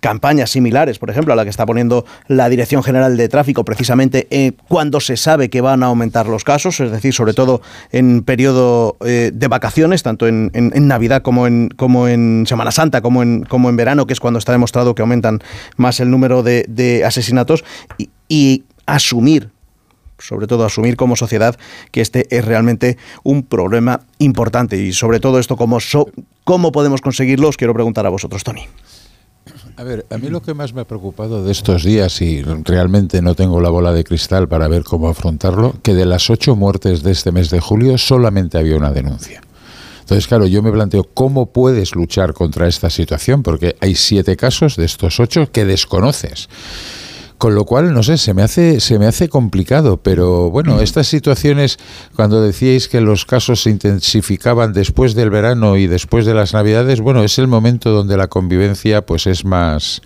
campañas 0.00 0.50
similares, 0.50 0.98
por 0.98 1.10
ejemplo, 1.10 1.32
a 1.32 1.36
la 1.36 1.44
que 1.44 1.50
está 1.50 1.66
poniendo 1.66 2.04
la 2.26 2.48
Dirección 2.48 2.82
General 2.82 3.16
de 3.16 3.28
Tráfico, 3.28 3.64
precisamente 3.64 4.26
eh, 4.30 4.52
cuando 4.68 5.00
se 5.00 5.16
sabe 5.16 5.50
que 5.50 5.60
van 5.60 5.82
a 5.82 5.86
aumentar 5.86 6.26
los 6.26 6.44
casos, 6.44 6.80
es 6.80 6.90
decir, 6.90 7.12
sobre 7.12 7.34
todo 7.34 7.60
en 7.90 8.22
periodo 8.22 8.96
eh, 9.04 9.30
de 9.32 9.48
vacaciones, 9.48 10.02
tanto 10.02 10.26
en, 10.26 10.50
Navidad 10.52 11.22
como 11.22 11.46
en, 11.46 11.68
como 11.70 12.08
en 12.08 12.44
Semana 12.46 12.70
Santa, 12.70 13.00
como 13.00 13.22
en, 13.22 13.44
como 13.44 13.68
en 13.68 13.76
verano, 13.76 14.06
que 14.06 14.12
es 14.12 14.20
cuando 14.20 14.38
está 14.38 14.52
demostrado 14.52 14.94
que 14.94 15.02
aumentan 15.02 15.40
más 15.76 16.00
el 16.00 16.10
número 16.10 16.42
de, 16.42 17.02
asesinatos, 17.04 17.64
y, 18.28 18.64
asumir 18.86 19.50
sobre 20.18 20.46
todo 20.46 20.64
asumir 20.64 20.96
como 20.96 21.16
sociedad 21.16 21.58
que 21.90 22.00
este 22.00 22.26
es 22.36 22.44
realmente 22.44 22.98
un 23.22 23.42
problema 23.42 24.02
importante 24.18 24.76
y 24.76 24.92
sobre 24.92 25.20
todo 25.20 25.38
esto 25.38 25.56
cómo, 25.56 25.78
cómo 26.44 26.72
podemos 26.72 27.00
conseguirlo 27.00 27.48
os 27.48 27.56
quiero 27.56 27.74
preguntar 27.74 28.06
a 28.06 28.10
vosotros 28.10 28.44
Tony. 28.44 28.66
A 29.76 29.84
ver, 29.84 30.06
a 30.10 30.18
mí 30.18 30.28
lo 30.28 30.42
que 30.42 30.54
más 30.54 30.74
me 30.74 30.80
ha 30.80 30.84
preocupado 30.84 31.44
de 31.44 31.52
estos 31.52 31.84
días, 31.84 32.20
y 32.20 32.42
realmente 32.42 33.22
no 33.22 33.34
tengo 33.34 33.60
la 33.60 33.70
bola 33.70 33.92
de 33.92 34.04
cristal 34.04 34.48
para 34.48 34.66
ver 34.66 34.82
cómo 34.82 35.08
afrontarlo, 35.08 35.76
que 35.82 35.94
de 35.94 36.04
las 36.04 36.30
ocho 36.30 36.56
muertes 36.56 37.02
de 37.02 37.12
este 37.12 37.30
mes 37.30 37.48
de 37.50 37.60
julio 37.60 37.96
solamente 37.96 38.58
había 38.58 38.76
una 38.76 38.90
denuncia. 38.90 39.40
Entonces, 40.00 40.26
claro, 40.26 40.46
yo 40.46 40.62
me 40.62 40.72
planteo 40.72 41.04
cómo 41.04 41.46
puedes 41.52 41.94
luchar 41.94 42.32
contra 42.34 42.66
esta 42.66 42.90
situación, 42.90 43.42
porque 43.42 43.76
hay 43.80 43.94
siete 43.94 44.36
casos 44.36 44.74
de 44.76 44.84
estos 44.84 45.20
ocho 45.20 45.52
que 45.52 45.64
desconoces. 45.64 46.48
Con 47.38 47.54
lo 47.54 47.64
cual, 47.64 47.94
no 47.94 48.02
sé, 48.02 48.18
se 48.18 48.34
me 48.34 48.42
hace, 48.42 48.80
se 48.80 48.98
me 48.98 49.06
hace 49.06 49.28
complicado, 49.28 49.98
pero 49.98 50.50
bueno, 50.50 50.76
mm. 50.76 50.80
estas 50.80 51.06
situaciones, 51.06 51.78
cuando 52.16 52.42
decíais 52.42 52.88
que 52.88 53.00
los 53.00 53.24
casos 53.24 53.62
se 53.62 53.70
intensificaban 53.70 54.72
después 54.72 55.14
del 55.14 55.30
verano 55.30 55.76
y 55.76 55.86
después 55.86 56.26
de 56.26 56.34
las 56.34 56.52
navidades, 56.52 57.00
bueno, 57.00 57.22
es 57.22 57.38
el 57.38 57.46
momento 57.46 57.90
donde 57.90 58.16
la 58.16 58.26
convivencia 58.26 59.06
pues 59.06 59.28
es 59.28 59.44
más 59.44 60.02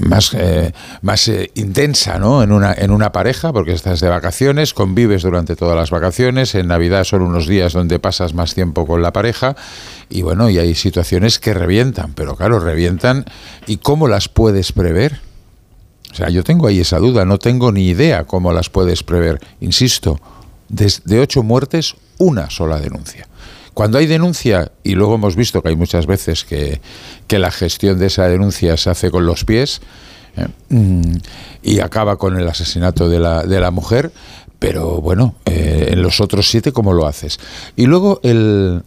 más, 0.00 0.34
eh, 0.34 0.72
más 1.02 1.28
eh, 1.28 1.50
intensa 1.54 2.18
¿no? 2.18 2.42
en, 2.42 2.52
una, 2.52 2.72
en 2.72 2.90
una 2.90 3.12
pareja, 3.12 3.52
porque 3.52 3.72
estás 3.72 4.00
de 4.00 4.08
vacaciones, 4.08 4.74
convives 4.74 5.22
durante 5.22 5.56
todas 5.56 5.76
las 5.76 5.90
vacaciones, 5.90 6.54
en 6.54 6.68
Navidad 6.68 7.04
son 7.04 7.22
unos 7.22 7.46
días 7.46 7.72
donde 7.72 7.98
pasas 7.98 8.34
más 8.34 8.54
tiempo 8.54 8.86
con 8.86 9.02
la 9.02 9.12
pareja 9.12 9.56
y 10.08 10.22
bueno, 10.22 10.50
y 10.50 10.58
hay 10.58 10.74
situaciones 10.74 11.38
que 11.38 11.54
revientan, 11.54 12.14
pero 12.14 12.36
claro, 12.36 12.60
revientan 12.60 13.24
y 13.66 13.78
¿cómo 13.78 14.08
las 14.08 14.28
puedes 14.28 14.72
prever? 14.72 15.20
O 16.12 16.14
sea, 16.14 16.28
yo 16.28 16.44
tengo 16.44 16.68
ahí 16.68 16.80
esa 16.80 16.98
duda, 16.98 17.24
no 17.24 17.38
tengo 17.38 17.72
ni 17.72 17.88
idea 17.88 18.24
cómo 18.24 18.52
las 18.52 18.70
puedes 18.70 19.02
prever. 19.02 19.40
Insisto, 19.60 20.20
de 20.68 21.20
ocho 21.20 21.42
muertes, 21.42 21.96
una 22.18 22.50
sola 22.50 22.78
denuncia. 22.78 23.26
Cuando 23.74 23.98
hay 23.98 24.06
denuncia, 24.06 24.70
y 24.84 24.94
luego 24.94 25.16
hemos 25.16 25.34
visto 25.34 25.60
que 25.60 25.68
hay 25.68 25.76
muchas 25.76 26.06
veces 26.06 26.44
que, 26.44 26.80
la 27.28 27.50
gestión 27.50 27.98
de 27.98 28.06
esa 28.06 28.28
denuncia 28.28 28.76
se 28.76 28.90
hace 28.90 29.10
con 29.10 29.26
los 29.26 29.44
pies 29.44 29.80
eh, 30.36 30.46
mm, 30.68 31.16
y 31.64 31.80
acaba 31.80 32.16
con 32.16 32.38
el 32.38 32.46
asesinato 32.46 33.08
de 33.08 33.18
la, 33.18 33.42
de 33.42 33.58
la 33.60 33.72
mujer, 33.72 34.12
pero 34.60 35.00
bueno, 35.00 35.34
eh, 35.44 35.88
en 35.90 36.00
los 36.02 36.20
otros 36.20 36.48
siete, 36.48 36.70
¿cómo 36.70 36.92
lo 36.92 37.06
haces? 37.06 37.40
Y 37.74 37.86
luego 37.86 38.20
el, 38.22 38.84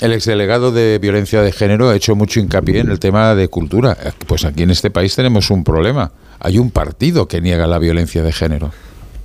el 0.00 0.12
exdelegado 0.12 0.72
de 0.72 0.98
violencia 0.98 1.42
de 1.42 1.52
género 1.52 1.90
ha 1.90 1.96
hecho 1.96 2.16
mucho 2.16 2.40
hincapié 2.40 2.80
en 2.80 2.90
el 2.90 2.98
tema 2.98 3.34
de 3.34 3.48
cultura. 3.48 3.96
Pues 4.26 4.44
aquí 4.44 4.62
en 4.62 4.70
este 4.70 4.90
país 4.90 5.14
tenemos 5.14 5.50
un 5.50 5.62
problema. 5.62 6.12
Hay 6.40 6.58
un 6.58 6.70
partido 6.70 7.28
que 7.28 7.40
niega 7.40 7.66
la 7.66 7.78
violencia 7.78 8.22
de 8.22 8.32
género. 8.32 8.72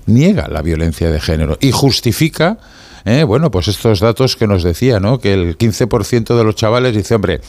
Niega 0.06 0.48
la 0.48 0.62
violencia 0.62 1.10
de 1.10 1.20
género 1.20 1.58
y 1.60 1.72
justifica 1.72 2.60
¿eh? 3.08 3.24
bueno, 3.24 3.50
pues 3.50 3.68
estos 3.68 4.00
datos 4.00 4.36
que 4.36 4.48
nos 4.48 4.64
decía, 4.64 5.00
¿no? 5.00 5.20
Que 5.20 5.34
el 5.34 5.58
15% 5.58 6.38
de 6.38 6.44
los 6.44 6.56
chavales 6.56 6.96
dice, 6.96 7.16
hombre, 7.16 7.42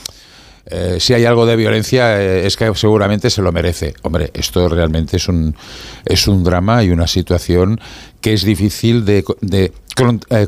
eh, 0.65 0.97
si 0.99 1.13
hay 1.13 1.25
algo 1.25 1.45
de 1.45 1.55
violencia 1.55 2.21
eh, 2.21 2.45
es 2.45 2.55
que 2.55 2.73
seguramente 2.75 3.29
se 3.29 3.41
lo 3.41 3.51
merece. 3.51 3.93
Hombre, 4.03 4.31
esto 4.33 4.69
realmente 4.69 5.17
es 5.17 5.27
un, 5.27 5.55
es 6.05 6.27
un 6.27 6.43
drama 6.43 6.83
y 6.83 6.91
una 6.91 7.07
situación 7.07 7.79
que 8.21 8.33
es 8.33 8.43
difícil 8.43 9.05
de, 9.05 9.23
de 9.41 9.73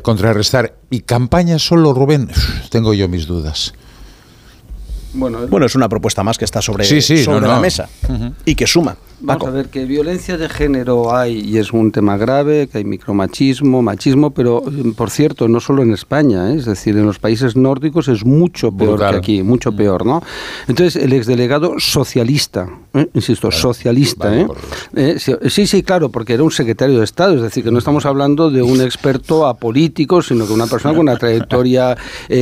contrarrestar. 0.00 0.74
Y 0.90 1.00
campaña 1.00 1.58
solo, 1.58 1.92
Rubén, 1.92 2.30
tengo 2.70 2.94
yo 2.94 3.08
mis 3.08 3.26
dudas. 3.26 3.74
Bueno, 5.14 5.66
es 5.66 5.74
una 5.74 5.88
propuesta 5.88 6.22
más 6.22 6.38
que 6.38 6.44
está 6.44 6.62
sobre, 6.62 6.84
sobre 6.84 7.46
la 7.46 7.60
mesa 7.60 7.88
y 8.44 8.54
que 8.54 8.66
suma. 8.66 8.96
Vamos 9.24 9.46
a 9.46 9.50
ver, 9.50 9.68
que 9.68 9.84
violencia 9.84 10.36
de 10.36 10.48
género 10.48 11.14
hay 11.14 11.38
y 11.38 11.58
es 11.58 11.72
un 11.72 11.92
tema 11.92 12.16
grave, 12.16 12.66
que 12.66 12.78
hay 12.78 12.84
micromachismo, 12.84 13.80
machismo, 13.80 14.30
pero 14.30 14.64
por 14.96 15.10
cierto, 15.10 15.46
no 15.46 15.60
solo 15.60 15.82
en 15.82 15.92
España, 15.92 16.50
¿eh? 16.50 16.56
es 16.56 16.64
decir, 16.64 16.96
en 16.96 17.06
los 17.06 17.20
países 17.20 17.54
nórdicos 17.54 18.08
es 18.08 18.24
mucho 18.24 18.72
peor 18.72 18.98
que 18.98 19.16
aquí, 19.16 19.42
mucho 19.44 19.70
mm. 19.70 19.76
peor, 19.76 20.06
¿no? 20.06 20.22
Entonces, 20.66 21.00
el 21.00 21.12
exdelegado 21.12 21.78
socialista, 21.78 22.68
¿eh? 22.94 23.08
insisto, 23.14 23.52
socialista, 23.52 24.32
¿eh? 24.36 25.18
Sí, 25.18 25.68
sí, 25.68 25.84
claro, 25.84 26.08
porque 26.08 26.34
era 26.34 26.42
un 26.42 26.50
secretario 26.50 26.98
de 26.98 27.04
Estado, 27.04 27.36
es 27.36 27.42
decir, 27.42 27.62
que 27.62 27.70
no 27.70 27.78
estamos 27.78 28.04
hablando 28.06 28.50
de 28.50 28.62
un 28.62 28.80
experto 28.80 29.46
apolítico, 29.46 30.20
sino 30.20 30.48
que 30.48 30.52
una 30.52 30.66
persona 30.66 30.94
con 30.94 31.02
una 31.02 31.16
trayectoria 31.16 31.96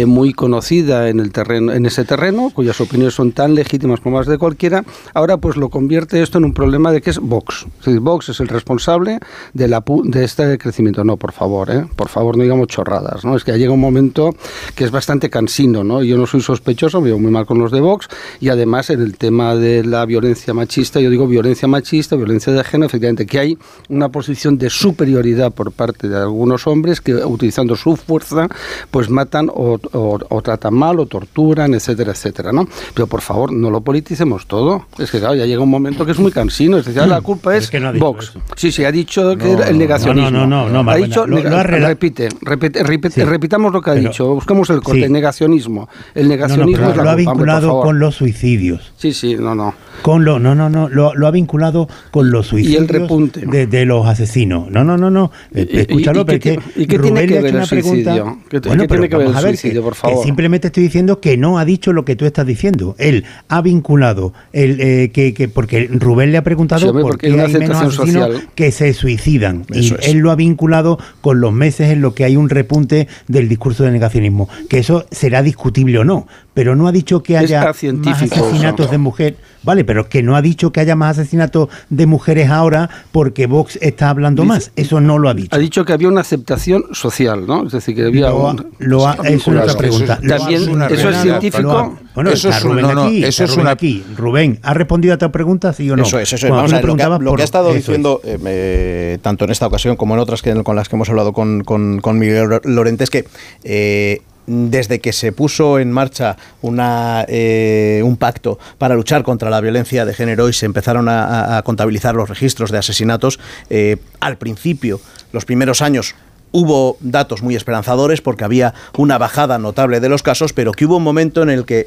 muy 0.07 0.33
conocida 0.33 1.11
en, 1.11 1.21
el 1.21 1.31
terreno, 1.31 1.73
en 1.73 1.85
ese 1.85 2.07
terreno, 2.07 2.51
cuyas 2.55 2.81
opiniones 2.81 3.15
son 3.15 3.33
tan 3.33 3.55
legítimas 3.55 4.01
como 4.01 4.17
las 4.19 4.27
de 4.27 4.39
cualquiera, 4.39 4.83
ahora 5.13 5.37
pues 5.37 5.57
lo 5.57 5.69
convierte 5.69 6.23
esto 6.23 6.39
en 6.39 6.45
un 6.45 6.55
problema 6.55 6.70
problema 6.71 6.93
de 6.93 7.01
que 7.01 7.11
es 7.11 7.19
Vox. 7.19 7.67
Es 7.81 7.87
decir, 7.87 7.99
Vox 7.99 8.29
es 8.29 8.39
el 8.39 8.47
responsable 8.47 9.19
de, 9.55 9.67
la, 9.67 9.83
de 10.05 10.23
este 10.23 10.57
crecimiento. 10.57 11.03
No, 11.03 11.17
por 11.17 11.33
favor, 11.33 11.69
¿eh? 11.69 11.85
por 11.97 12.09
favor, 12.09 12.37
no 12.37 12.45
digamos 12.45 12.69
chorradas. 12.69 13.25
¿no? 13.25 13.35
Es 13.35 13.43
que 13.43 13.59
llega 13.59 13.73
un 13.73 13.81
momento 13.81 14.37
que 14.77 14.85
es 14.85 14.93
bastante 14.93 15.29
cansino. 15.31 15.83
¿no? 15.83 16.05
Yo 16.05 16.17
no 16.17 16.29
soy 16.29 16.43
sospechoso, 16.43 17.01
me 17.01 17.09
veo 17.09 17.19
muy 17.19 17.33
mal 17.33 17.45
con 17.45 17.59
los 17.59 17.73
de 17.73 17.81
Vox. 17.81 18.07
Y 18.39 18.51
además, 18.51 18.89
en 18.91 19.01
el 19.01 19.17
tema 19.17 19.57
de 19.57 19.83
la 19.83 20.07
violencia 20.07 20.55
machista, 20.55 21.01
yo 21.01 21.11
digo 21.11 21.27
violencia 21.27 21.67
machista, 21.67 22.15
violencia 22.15 22.53
de 22.53 22.63
género, 22.63 22.87
efectivamente, 22.87 23.27
que 23.27 23.41
hay 23.41 23.59
una 23.89 24.11
posición 24.11 24.57
de 24.57 24.71
superioridad 24.71 25.51
por 25.53 25.73
parte 25.73 26.09
de 26.09 26.19
algunos 26.19 26.69
hombres 26.69 27.01
que, 27.01 27.17
utilizando 27.17 27.75
su 27.75 27.97
fuerza, 27.97 28.47
pues 28.93 29.11
matan 29.11 29.51
o, 29.53 29.77
o, 29.91 30.43
tratan 30.43 30.75
mal 30.75 31.01
o 31.01 31.07
torturan, 31.07 31.75
etcétera, 31.75 32.13
etcétera. 32.13 32.53
¿no? 32.53 32.69
Pero 32.95 33.09
por 33.09 33.23
favor, 33.23 33.53
no 33.53 33.71
lo 33.71 33.81
politicemos 33.81 34.47
todo. 34.47 34.87
Es 34.99 35.11
que, 35.11 35.19
claro, 35.19 35.35
ya 35.35 35.47
llega 35.47 35.63
un 35.63 35.69
momento 35.69 36.07
que 36.07 36.13
es 36.13 36.19
muy 36.21 36.31
cansino 36.31 36.60
no 36.69 36.79
es 36.79 36.95
la 36.95 37.21
culpa 37.21 37.57
es, 37.57 37.71
Vox. 37.99 38.33
Sí, 38.57 38.73
sí, 38.73 38.85
ha 38.85 38.93
dicho 38.93 39.37
que 39.37 39.53
el 39.53 39.79
negacionismo. 39.79 40.31
No, 40.31 40.47
no, 40.47 40.69
no, 40.69 40.83
no, 40.83 40.91
ha 40.91 40.97
dicho, 40.97 41.27
repite, 41.27 42.29
repite, 42.43 42.83
repite 42.83 43.25
repitamos 43.25 43.73
lo 43.73 43.81
que 43.81 43.91
ha 43.91 43.95
dicho, 43.95 44.35
buscamos 44.35 44.71
el 44.71 44.81
corte, 44.81 45.09
negacionismo. 45.09 45.89
El 46.15 46.29
negacionismo 46.29 46.91
es 46.91 46.97
la 46.97 47.05
lo 47.05 47.11
ha 47.11 47.15
vinculado 47.15 47.81
con 47.81 47.99
los 47.99 48.17
suicidios. 48.17 48.93
Sí, 48.97 49.13
sí, 49.13 49.37
no, 49.37 49.55
no. 49.55 49.75
Con 50.03 50.25
lo, 50.25 50.39
no, 50.39 50.55
no, 50.55 50.71
no, 50.71 50.89
lo, 50.89 51.15
lo 51.15 51.27
ha 51.27 51.31
vinculado 51.31 51.89
con 52.11 52.31
los 52.31 52.47
suicidios 52.47 52.81
y 52.81 52.83
el 52.83 52.89
repunte. 52.89 53.45
De, 53.47 53.67
de, 53.67 53.85
los 53.85 54.07
asesinos. 54.07 54.71
No, 54.71 54.83
no, 54.83 54.97
no, 54.97 55.11
no. 55.11 55.31
Escúchalo, 55.53 56.23
¿Y, 56.23 56.39
qué, 56.39 56.59
¿y 56.77 56.87
qué 56.87 56.99
tiene 56.99 57.27
que 57.27 57.41
ver 57.41 57.57
el 57.57 57.67
suicidio? 57.67 58.39
¿Qué, 58.49 58.61
bueno, 58.61 58.87
tiene 58.87 59.09
que 59.09 59.17
ver 59.17 59.27
el 59.29 59.37
suicidio, 59.37 59.83
por 59.83 59.95
favor? 59.95 60.25
simplemente 60.25 60.69
estoy 60.69 60.85
diciendo 60.85 61.21
que 61.21 61.37
no 61.37 61.59
ha 61.59 61.65
dicho 61.65 61.93
lo 61.93 62.05
que 62.05 62.17
tú 62.17 62.25
estás 62.25 62.47
diciendo. 62.47 62.95
Él 62.99 63.25
ha 63.49 63.61
vinculado 63.63 64.33
el 64.53 64.81
eh, 64.81 65.11
que, 65.13 65.35
que 65.35 65.49
porque 65.49 65.89
Rubén 65.93 66.33
le 66.33 66.39
preguntado 66.43 66.93
por 66.93 67.19
qué 67.19 67.29
hay 67.29 67.53
menos 67.53 67.81
asesinos 67.81 68.31
que 68.55 68.73
se 68.73 68.93
suicidan. 68.95 69.65
y 69.73 69.95
él 70.03 70.19
lo 70.19 70.31
ha 70.31 70.37
vinculado 70.37 70.99
con 71.21 71.41
los 71.41 71.53
meses 71.53 71.91
en 71.91 72.01
los 72.01 72.15
que 72.15 72.25
hay 72.25 72.37
un 72.37 72.49
repunte 72.49 73.09
del 73.29 73.49
discurso 73.49 73.85
de 73.85 73.91
negacionismo. 73.91 74.49
Que 74.69 74.79
eso 74.79 75.07
será 75.11 75.43
discutible 75.43 75.99
o 75.99 76.05
no, 76.05 76.27
pero 76.55 76.77
no 76.77 76.89
ha 76.89 76.93
dicho 76.93 77.23
que 77.23 77.37
haya 77.37 77.65
más 77.65 78.23
asesinatos 78.23 78.91
de 78.91 78.99
mujer. 78.99 79.37
Vale, 79.63 79.85
pero 79.85 80.09
que 80.09 80.23
no 80.23 80.37
ha 80.37 80.43
dicho 80.43 80.73
que 80.73 80.81
haya 80.81 80.97
más 80.97 81.19
asesinatos 81.19 81.69
de 81.91 82.07
mujeres 82.07 82.49
ahora 82.49 82.89
porque 83.13 83.47
Vox 83.47 83.79
está 83.83 84.09
hablando 84.09 84.45
más. 84.45 84.73
Eso 84.77 85.01
no 85.01 85.19
lo 85.19 85.29
ha 85.29 85.35
dicho. 85.35 85.55
Ha 85.55 85.59
dicho 85.59 85.85
que 85.85 85.93
había 85.93 86.09
una 86.09 86.23
aceptación 86.23 86.85
social, 86.93 87.47
¿no? 87.47 87.67
Es 87.67 87.73
decir, 87.73 87.95
que 87.95 88.07
había. 88.07 88.31
Lo, 88.31 88.57
lo 88.79 89.07
ha, 89.07 89.15
eso 89.25 89.53
es 89.53 89.63
otra 89.63 89.75
pregunta. 89.75 90.19
También, 90.27 90.83
¿Eso 90.91 91.11
es 91.11 91.17
científico? 91.23 91.99
Bueno, 92.23 92.31
eso 92.33 92.49
es, 92.49 92.63
Rubén 92.63 92.85
aquí, 92.87 93.25
eso 93.25 93.45
es 93.45 93.57
una... 93.57 93.71
aquí. 93.71 94.05
Rubén, 94.17 94.59
¿ha 94.63 94.75
respondido 94.75 95.15
a 95.15 95.19
tu 95.19 95.31
pregunta, 95.31 95.73
sí 95.73 95.91
o 95.91 95.97
no? 95.97 96.03
Eso 96.03 96.19
es, 96.19 96.33
eso 96.33 96.47
es. 96.47 96.53
Vamos 96.53 96.73
a 96.73 96.77
ver, 96.77 96.85
lo 97.21 97.35
que, 97.35 97.43
ha 97.43 97.45
estado 97.45 97.73
diciendo, 97.73 98.21
eh, 98.25 99.19
tanto 99.23 99.45
en 99.45 99.51
esta 99.51 99.67
ocasión 99.67 99.97
como 99.97 100.15
en 100.15 100.21
otras 100.21 100.43
que, 100.43 100.63
con 100.63 100.77
las 100.77 100.89
que 100.89 100.97
hemos 100.97 101.09
hablado 101.09 101.33
con, 101.33 101.65
con, 101.65 102.01
con 102.01 102.19
Miguel 102.19 102.61
Lorente, 102.65 103.05
es 103.05 103.11
que 103.11 103.25
eh, 103.65 104.21
desde 104.47 105.01
que 105.01 105.13
se 105.13 105.33
puso 105.33 105.79
en 105.79 105.93
marcha 105.93 106.37
una, 106.61 107.25
eh, 107.29 108.03
un 108.05 108.17
pacto 108.17 108.59
para 108.79 108.95
luchar 108.95 109.23
contra 109.23 109.49
la 109.49 109.61
violencia 109.61 110.05
de 110.05 110.13
género 110.13 110.49
y 110.49 110.53
se 110.53 110.67
empezaron 110.67 111.09
a, 111.09 111.63
contabilizar 111.65 112.17
los 112.17 112.29
registros 112.29 112.71
de 112.71 112.79
asesinatos, 112.79 113.39
eh, 113.69 113.99
al 114.19 114.39
principio, 114.39 115.01
los 115.33 115.45
primeros 115.45 115.83
años, 115.83 116.15
hubo 116.53 116.97
datos 117.01 117.43
muy 117.43 117.55
esperanzadores 117.55 118.21
porque 118.21 118.43
había 118.43 118.75
una 118.97 119.19
bajada 119.19 119.59
notable 119.59 120.01
de 120.01 120.09
los 120.09 120.23
casos, 120.25 120.53
pero 120.53 120.73
que 120.73 120.87
hubo 120.87 120.97
un 120.97 121.05
momento 121.05 121.43
en 121.43 121.51
el 121.51 121.65
que 121.65 121.87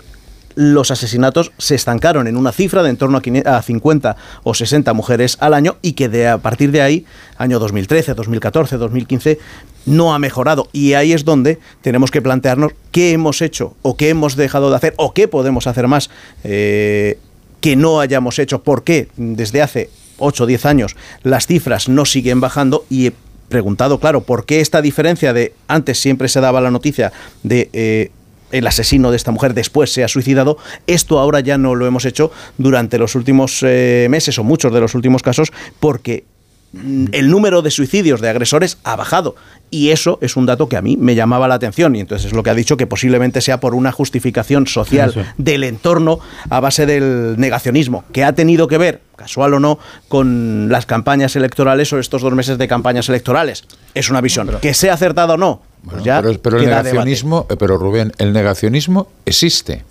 los 0.55 0.91
asesinatos 0.91 1.51
se 1.57 1.75
estancaron 1.75 2.27
en 2.27 2.37
una 2.37 2.51
cifra 2.51 2.83
de 2.83 2.89
en 2.89 2.97
torno 2.97 3.21
a 3.45 3.61
50 3.61 4.15
o 4.43 4.53
60 4.53 4.93
mujeres 4.93 5.37
al 5.39 5.53
año 5.53 5.77
y 5.81 5.93
que 5.93 6.09
de, 6.09 6.27
a 6.27 6.37
partir 6.37 6.71
de 6.71 6.81
ahí, 6.81 7.05
año 7.37 7.59
2013, 7.59 8.13
2014, 8.13 8.77
2015, 8.77 9.39
no 9.85 10.13
ha 10.13 10.19
mejorado. 10.19 10.69
Y 10.71 10.93
ahí 10.93 11.13
es 11.13 11.25
donde 11.25 11.59
tenemos 11.81 12.11
que 12.11 12.21
plantearnos 12.21 12.73
qué 12.91 13.11
hemos 13.11 13.41
hecho 13.41 13.75
o 13.81 13.97
qué 13.97 14.09
hemos 14.09 14.35
dejado 14.35 14.69
de 14.69 14.75
hacer 14.75 14.93
o 14.97 15.13
qué 15.13 15.27
podemos 15.27 15.67
hacer 15.67 15.87
más 15.87 16.09
eh, 16.43 17.17
que 17.61 17.75
no 17.75 17.99
hayamos 17.99 18.39
hecho. 18.39 18.63
¿Por 18.63 18.83
qué 18.83 19.09
desde 19.17 19.61
hace 19.61 19.89
8 20.19 20.43
o 20.43 20.47
10 20.47 20.65
años 20.65 20.95
las 21.23 21.47
cifras 21.47 21.89
no 21.89 22.05
siguen 22.05 22.39
bajando? 22.41 22.85
Y 22.89 23.11
preguntado, 23.49 23.99
claro, 23.99 24.21
¿por 24.21 24.45
qué 24.45 24.61
esta 24.61 24.81
diferencia 24.81 25.33
de 25.33 25.53
antes 25.67 25.99
siempre 25.99 26.27
se 26.27 26.41
daba 26.41 26.61
la 26.61 26.71
noticia 26.71 27.11
de... 27.43 27.69
Eh, 27.73 28.11
el 28.53 28.67
asesino 28.67 29.11
de 29.11 29.17
esta 29.17 29.31
mujer 29.31 29.53
después 29.53 29.91
se 29.91 30.03
ha 30.03 30.07
suicidado. 30.07 30.57
Esto 30.87 31.19
ahora 31.19 31.41
ya 31.41 31.57
no 31.57 31.75
lo 31.75 31.85
hemos 31.85 32.05
hecho 32.05 32.31
durante 32.57 32.97
los 32.97 33.15
últimos 33.15 33.59
eh, 33.63 34.07
meses 34.09 34.37
o 34.39 34.43
muchos 34.43 34.71
de 34.71 34.79
los 34.79 34.95
últimos 34.95 35.23
casos 35.23 35.51
porque 35.79 36.23
mm, 36.71 37.07
el 37.11 37.29
número 37.29 37.61
de 37.61 37.71
suicidios 37.71 38.21
de 38.21 38.29
agresores 38.29 38.77
ha 38.83 38.95
bajado. 38.95 39.35
Y 39.71 39.89
eso 39.89 40.19
es 40.21 40.37
un 40.37 40.45
dato 40.45 40.69
que 40.69 40.77
a 40.77 40.83
mí 40.83 40.97
me 40.97 41.15
llamaba 41.15 41.47
la 41.47 41.55
atención. 41.55 41.95
Y 41.95 41.99
entonces 41.99 42.27
es 42.27 42.33
lo 42.33 42.43
que 42.43 42.51
ha 42.51 42.55
dicho 42.55 42.77
que 42.77 42.85
posiblemente 42.85 43.41
sea 43.41 43.59
por 43.59 43.73
una 43.73 43.91
justificación 43.91 44.67
social 44.67 45.33
del 45.39 45.63
entorno 45.63 46.19
a 46.51 46.59
base 46.59 46.85
del 46.85 47.33
negacionismo, 47.39 48.03
que 48.13 48.23
ha 48.23 48.33
tenido 48.33 48.67
que 48.67 48.77
ver, 48.77 49.01
casual 49.15 49.55
o 49.55 49.59
no, 49.59 49.79
con 50.09 50.69
las 50.69 50.85
campañas 50.85 51.35
electorales 51.35 51.91
o 51.91 51.97
estos 51.97 52.21
dos 52.21 52.33
meses 52.33 52.59
de 52.59 52.67
campañas 52.67 53.09
electorales. 53.09 53.63
Es 53.95 54.11
una 54.11 54.21
visión. 54.21 54.51
Que 54.61 54.75
sea 54.75 54.93
acertada 54.93 55.33
o 55.33 55.37
no, 55.37 55.63
pues 55.89 56.03
pero, 56.41 56.57
el 56.59 56.65
negacionismo, 56.65 57.45
eh, 57.49 57.55
pero 57.57 57.77
Rubén, 57.77 58.11
el 58.17 58.33
negacionismo 58.33 59.07
existe. 59.25 59.83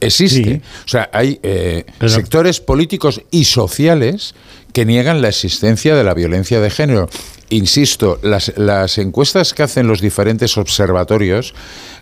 Existe. 0.00 0.62
O 0.86 0.88
sea, 0.88 1.10
hay 1.12 1.38
eh, 1.42 1.84
sectores 2.06 2.60
políticos 2.60 3.20
y 3.30 3.44
sociales 3.44 4.34
que 4.72 4.86
niegan 4.86 5.20
la 5.20 5.28
existencia 5.28 5.94
de 5.94 6.04
la 6.04 6.14
violencia 6.14 6.60
de 6.60 6.70
género. 6.70 7.08
Insisto, 7.50 8.18
las, 8.22 8.56
las 8.56 8.96
encuestas 8.98 9.52
que 9.52 9.62
hacen 9.62 9.88
los 9.88 10.00
diferentes 10.00 10.56
observatorios 10.56 11.54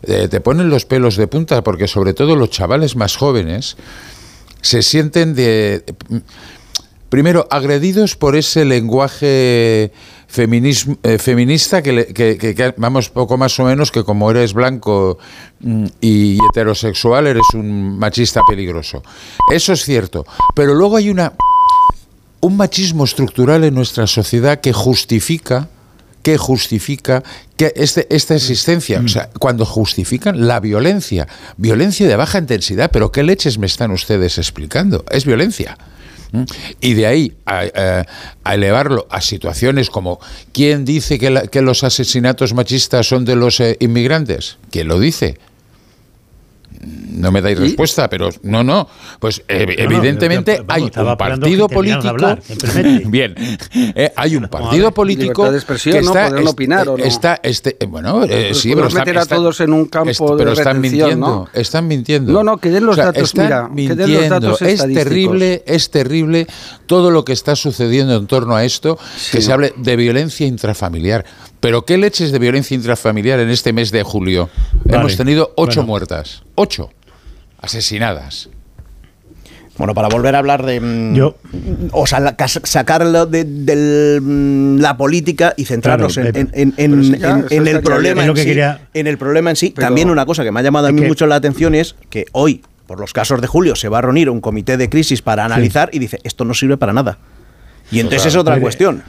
eh, 0.03 0.29
te 0.31 0.41
ponen 0.41 0.69
los 0.71 0.85
pelos 0.85 1.17
de 1.17 1.27
punta 1.27 1.65
porque 1.65 1.89
sobre 1.89 2.15
todo 2.15 2.37
los 2.37 2.51
chavales 2.51 2.95
más 2.95 3.17
jóvenes 3.17 3.77
se 4.61 4.83
sienten 4.83 5.35
de 5.35 5.85
primero 7.09 7.47
agredidos 7.51 8.17
por 8.17 8.37
ese 8.37 8.65
lenguaje 8.65 9.93
feminismo, 10.27 10.97
eh, 11.03 11.19
feminista 11.19 11.83
que, 11.83 12.75
vamos 12.77 13.09
poco 13.09 13.37
más 13.37 13.59
o 13.61 13.65
menos 13.65 13.91
que 13.91 14.05
como 14.05 14.31
eres 14.31 14.53
blanco 14.53 15.19
mm, 15.61 15.87
y 16.01 16.39
heterosexual 16.51 17.27
eres 17.27 17.47
un 17.55 17.99
machista 17.99 18.43
peligroso. 18.49 19.03
Eso 19.51 19.73
es 19.73 19.85
cierto, 19.85 20.27
pero 20.55 20.75
luego 20.75 20.97
hay 20.97 21.11
una 21.11 21.33
un 22.41 22.57
machismo 22.57 23.05
estructural 23.05 23.65
en 23.65 23.75
nuestra 23.75 24.07
sociedad 24.07 24.61
que 24.61 24.73
justifica 24.73 25.69
que 26.23 26.37
justifica 26.37 27.23
que 27.57 27.73
este, 27.77 28.07
esta 28.15 28.35
existencia, 28.35 29.01
o 29.01 29.09
sea, 29.09 29.31
cuando 29.39 29.65
justifican 29.65 30.47
la 30.47 30.61
violencia, 30.61 31.27
violencia 31.57 32.07
de 32.07 32.17
baja 32.17 32.39
intensidad, 32.39 32.91
pero 32.93 33.11
¿qué 33.11 33.23
leches 33.23 33.57
me 33.57 33.67
están 33.67 33.93
ustedes 33.93 34.37
explicando? 34.37 35.05
Es 35.11 35.25
violencia. 35.25 35.79
Y 36.81 36.95
de 36.95 37.07
ahí 37.07 37.33
a, 37.47 38.05
elevarlo 38.45 39.07
a 39.11 39.21
situaciones 39.21 39.91
como 39.91 40.21
¿quién 40.53 40.85
dice 40.85 41.19
que, 41.19 41.63
los 41.63 41.85
asesinatos 41.85 42.55
machistas 42.55 43.07
son 43.07 43.25
de 43.25 43.37
los 43.37 43.61
eh, 43.61 43.77
inmigrantes? 43.81 44.59
¿Quién 44.71 44.89
lo 44.89 44.99
dice? 44.99 45.39
No 46.81 47.33
me 47.33 47.41
dais 47.43 47.59
respuesta, 47.59 48.09
pero 48.09 48.31
no, 48.43 48.63
no. 48.63 48.89
Pues 49.19 49.43
evidentemente 49.49 50.63
hay 50.69 50.83
un 50.83 51.17
partido 51.17 51.69
político. 51.69 52.17
bien, 53.07 53.35
eh, 53.75 54.13
hay 54.17 54.37
un 54.37 54.49
partido 54.49 54.93
político 54.93 55.51
de 55.51 55.57
expresión, 55.57 56.05
¿no? 56.05 56.11
está, 56.11 56.51
opinar, 56.51 56.89
¿o 56.89 56.97
no? 56.97 57.05
está 57.05 57.41
este, 57.43 57.77
eh, 57.81 57.87
bueno, 57.87 58.25
eh, 58.25 58.53
sí, 58.55 58.75
pero 58.75 58.91
meter 58.91 59.19
a 59.19 59.27
todos 59.27 59.61
en 59.61 59.73
un 59.73 59.87
campo 59.87 60.37
pero 60.37 60.51
de 60.51 60.57
están 60.57 60.81
mintiendo, 60.81 61.49
están 61.53 61.87
mintiendo. 61.89 62.33
No, 62.33 62.45
no, 62.45 62.59
que 62.59 62.71
den 62.71 62.87
los 62.87 62.97
datos, 62.97 63.35
mira, 63.35 63.69
que 63.75 63.95
den 63.95 64.15
los 64.15 64.29
datos 64.29 64.63
Es 64.63 64.81
terrible, 64.81 65.63
es 65.67 65.91
terrible 65.91 66.47
todo 66.87 67.11
lo 67.11 67.25
que 67.25 67.33
está 67.33 67.57
sucediendo 67.57 68.17
en 68.17 68.27
torno 68.27 68.55
a 68.55 68.65
esto, 68.65 68.99
que 69.33 69.41
se 69.41 69.53
hable 69.53 69.73
de 69.77 69.97
violencia 69.97 70.47
intrafamiliar. 70.47 71.25
Pero 71.61 71.85
qué 71.85 71.99
leches 71.99 72.31
de 72.31 72.39
violencia 72.39 72.75
intrafamiliar 72.75 73.41
en 73.41 73.51
este 73.51 73.73
mes 73.73 73.91
de 73.91 74.03
julio. 74.05 74.49
Hemos 74.89 75.17
tenido 75.17 75.53
ocho 75.57 75.83
muertas, 75.83 76.43
ocho 76.59 76.91
asesinadas. 77.61 78.51
Bueno, 79.77 79.95
para 79.95 80.09
volver 80.09 80.35
a 80.35 80.39
hablar 80.39 80.67
de. 80.67 80.81
Mm, 80.81 81.15
Yo. 81.15 81.37
O 81.93 82.07
sea, 82.07 82.35
sacarlo 82.65 83.27
de, 83.27 84.21
mm, 84.21 84.79
la 84.81 84.97
política 84.97 85.55
y 85.57 85.65
centrarnos 85.65 86.17
en, 86.17 86.27
el 86.27 87.81
problema 87.81 88.25
en, 88.25 88.37
sí, 88.37 88.59
en 88.93 89.07
el 89.07 89.19
problema 89.19 89.51
en 89.51 89.57
sí. 89.57 89.71
También 89.71 90.11
una 90.11 90.27
cosa 90.27 90.43
que 90.43 90.51
me 90.51 90.59
ha 90.59 90.63
llamado 90.65 90.89
a 90.89 90.93
mí 90.93 91.03
mucho 91.03 91.29
la 91.29 91.37
atención 91.37 91.77
es 91.77 91.95
que 92.11 92.27
hoy, 92.33 92.63
por 92.89 92.99
los 92.99 93.13
casos 93.13 93.41
de 93.41 93.47
Julio, 93.47 93.77
se 93.77 93.89
va 93.89 93.99
a 93.99 94.03
reunir 94.03 94.31
un 94.31 94.41
comité 94.41 94.77
de 94.77 94.89
crisis 94.89 95.23
para 95.23 95.45
analizar 95.45 95.91
y 95.93 96.01
dice: 96.01 96.19
esto 96.25 96.45
no 96.45 96.55
sirve 96.55 96.77
para 96.77 96.93
nada. 96.93 97.19
Y 97.93 98.01
entonces 98.01 98.27
es 98.27 98.37
otra 98.37 98.59
cuestión 98.59 99.05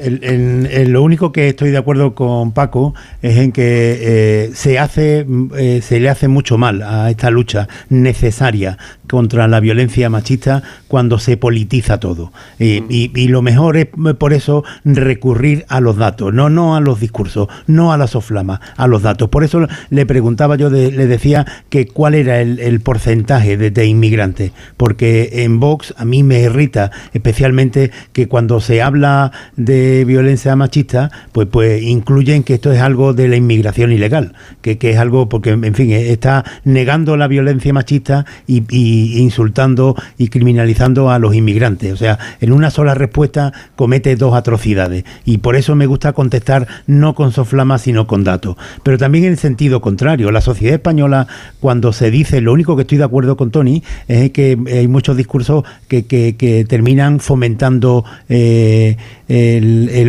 lo 0.00 1.02
único 1.02 1.32
que 1.32 1.48
estoy 1.48 1.70
de 1.70 1.78
acuerdo 1.78 2.14
con 2.14 2.52
Paco 2.52 2.94
es 3.20 3.36
en 3.36 3.52
que 3.52 3.98
eh, 4.00 4.50
se 4.54 4.78
hace 4.78 5.26
eh, 5.56 5.80
se 5.82 6.00
le 6.00 6.08
hace 6.08 6.28
mucho 6.28 6.58
mal 6.58 6.82
a 6.82 7.10
esta 7.10 7.30
lucha 7.30 7.68
necesaria 7.88 8.78
contra 9.08 9.46
la 9.48 9.60
violencia 9.60 10.08
machista 10.08 10.62
cuando 10.88 11.18
se 11.18 11.36
politiza 11.36 12.00
todo 12.00 12.32
y, 12.58 13.10
mm. 13.14 13.30
lo 13.30 13.42
mejor 13.42 13.76
es 13.76 13.88
por 14.18 14.32
eso 14.32 14.64
recurrir 14.84 15.66
a 15.68 15.80
los 15.80 15.96
datos 15.96 16.32
no 16.32 16.48
no 16.48 16.74
a 16.74 16.80
los 16.80 17.00
discursos 17.00 17.48
no 17.66 17.92
a 17.92 17.98
la 17.98 18.06
soflama 18.06 18.60
a 18.76 18.86
los 18.86 19.02
datos 19.02 19.28
por 19.28 19.44
eso 19.44 19.66
le 19.90 20.06
preguntaba 20.06 20.56
yo 20.56 20.70
le 20.70 21.06
decía 21.06 21.46
que 21.68 21.86
cuál 21.86 22.14
era 22.14 22.40
el, 22.40 22.80
porcentaje 22.80 23.56
de, 23.56 23.70
de 23.70 23.86
inmigrantes 23.86 24.52
porque 24.76 25.44
en 25.44 25.60
Vox 25.60 25.94
a 25.96 26.04
mí 26.04 26.22
me 26.22 26.40
irrita 26.40 26.90
especialmente 27.12 27.90
que 28.12 28.28
cuando 28.28 28.60
se 28.60 28.82
habla 28.82 29.30
de 29.56 29.91
violencia 30.04 30.56
machista, 30.56 31.10
pues, 31.32 31.48
pues 31.50 31.82
incluyen 31.82 32.42
que 32.42 32.54
esto 32.54 32.72
es 32.72 32.80
algo 32.80 33.14
de 33.14 33.28
la 33.28 33.36
inmigración 33.36 33.92
ilegal, 33.92 34.34
que, 34.60 34.78
es 34.80 34.98
algo, 34.98 35.28
porque 35.28 35.50
en 35.50 35.74
fin, 35.74 35.90
está 35.92 36.44
negando 36.64 37.16
la 37.16 37.28
violencia 37.28 37.72
machista 37.72 38.26
y, 38.46 38.62
insultando 39.20 39.94
y 40.18 40.28
criminalizando 40.28 41.10
a 41.10 41.18
los 41.18 41.34
inmigrantes. 41.34 41.92
O 41.92 41.96
sea, 41.96 42.18
en 42.40 42.52
una 42.52 42.70
sola 42.70 42.94
respuesta 42.94 43.52
comete 43.76 44.16
dos 44.16 44.34
atrocidades. 44.34 45.04
Y 45.24 45.38
por 45.38 45.56
eso 45.56 45.74
me 45.74 45.86
gusta 45.86 46.12
contestar 46.12 46.66
no 46.86 47.14
con 47.14 47.32
soflama, 47.32 47.78
sino 47.78 48.06
con 48.06 48.24
datos. 48.24 48.56
Pero 48.82 48.98
también 48.98 49.24
en 49.24 49.32
el 49.32 49.38
sentido 49.38 49.80
contrario. 49.80 50.30
La 50.30 50.40
sociedad 50.40 50.74
española, 50.74 51.26
cuando 51.60 51.92
se 51.92 52.10
dice, 52.10 52.40
lo 52.40 52.52
único 52.52 52.76
que 52.76 52.82
estoy 52.82 52.98
de 52.98 53.04
acuerdo 53.04 53.36
con 53.36 53.50
Tony, 53.50 53.82
es 54.08 54.30
que 54.30 54.58
hay 54.66 54.88
muchos 54.88 55.16
discursos 55.16 55.64
que, 55.88 56.04
que, 56.06 56.66
terminan 56.68 57.20
fomentando 57.20 58.04
eh, 58.28 58.96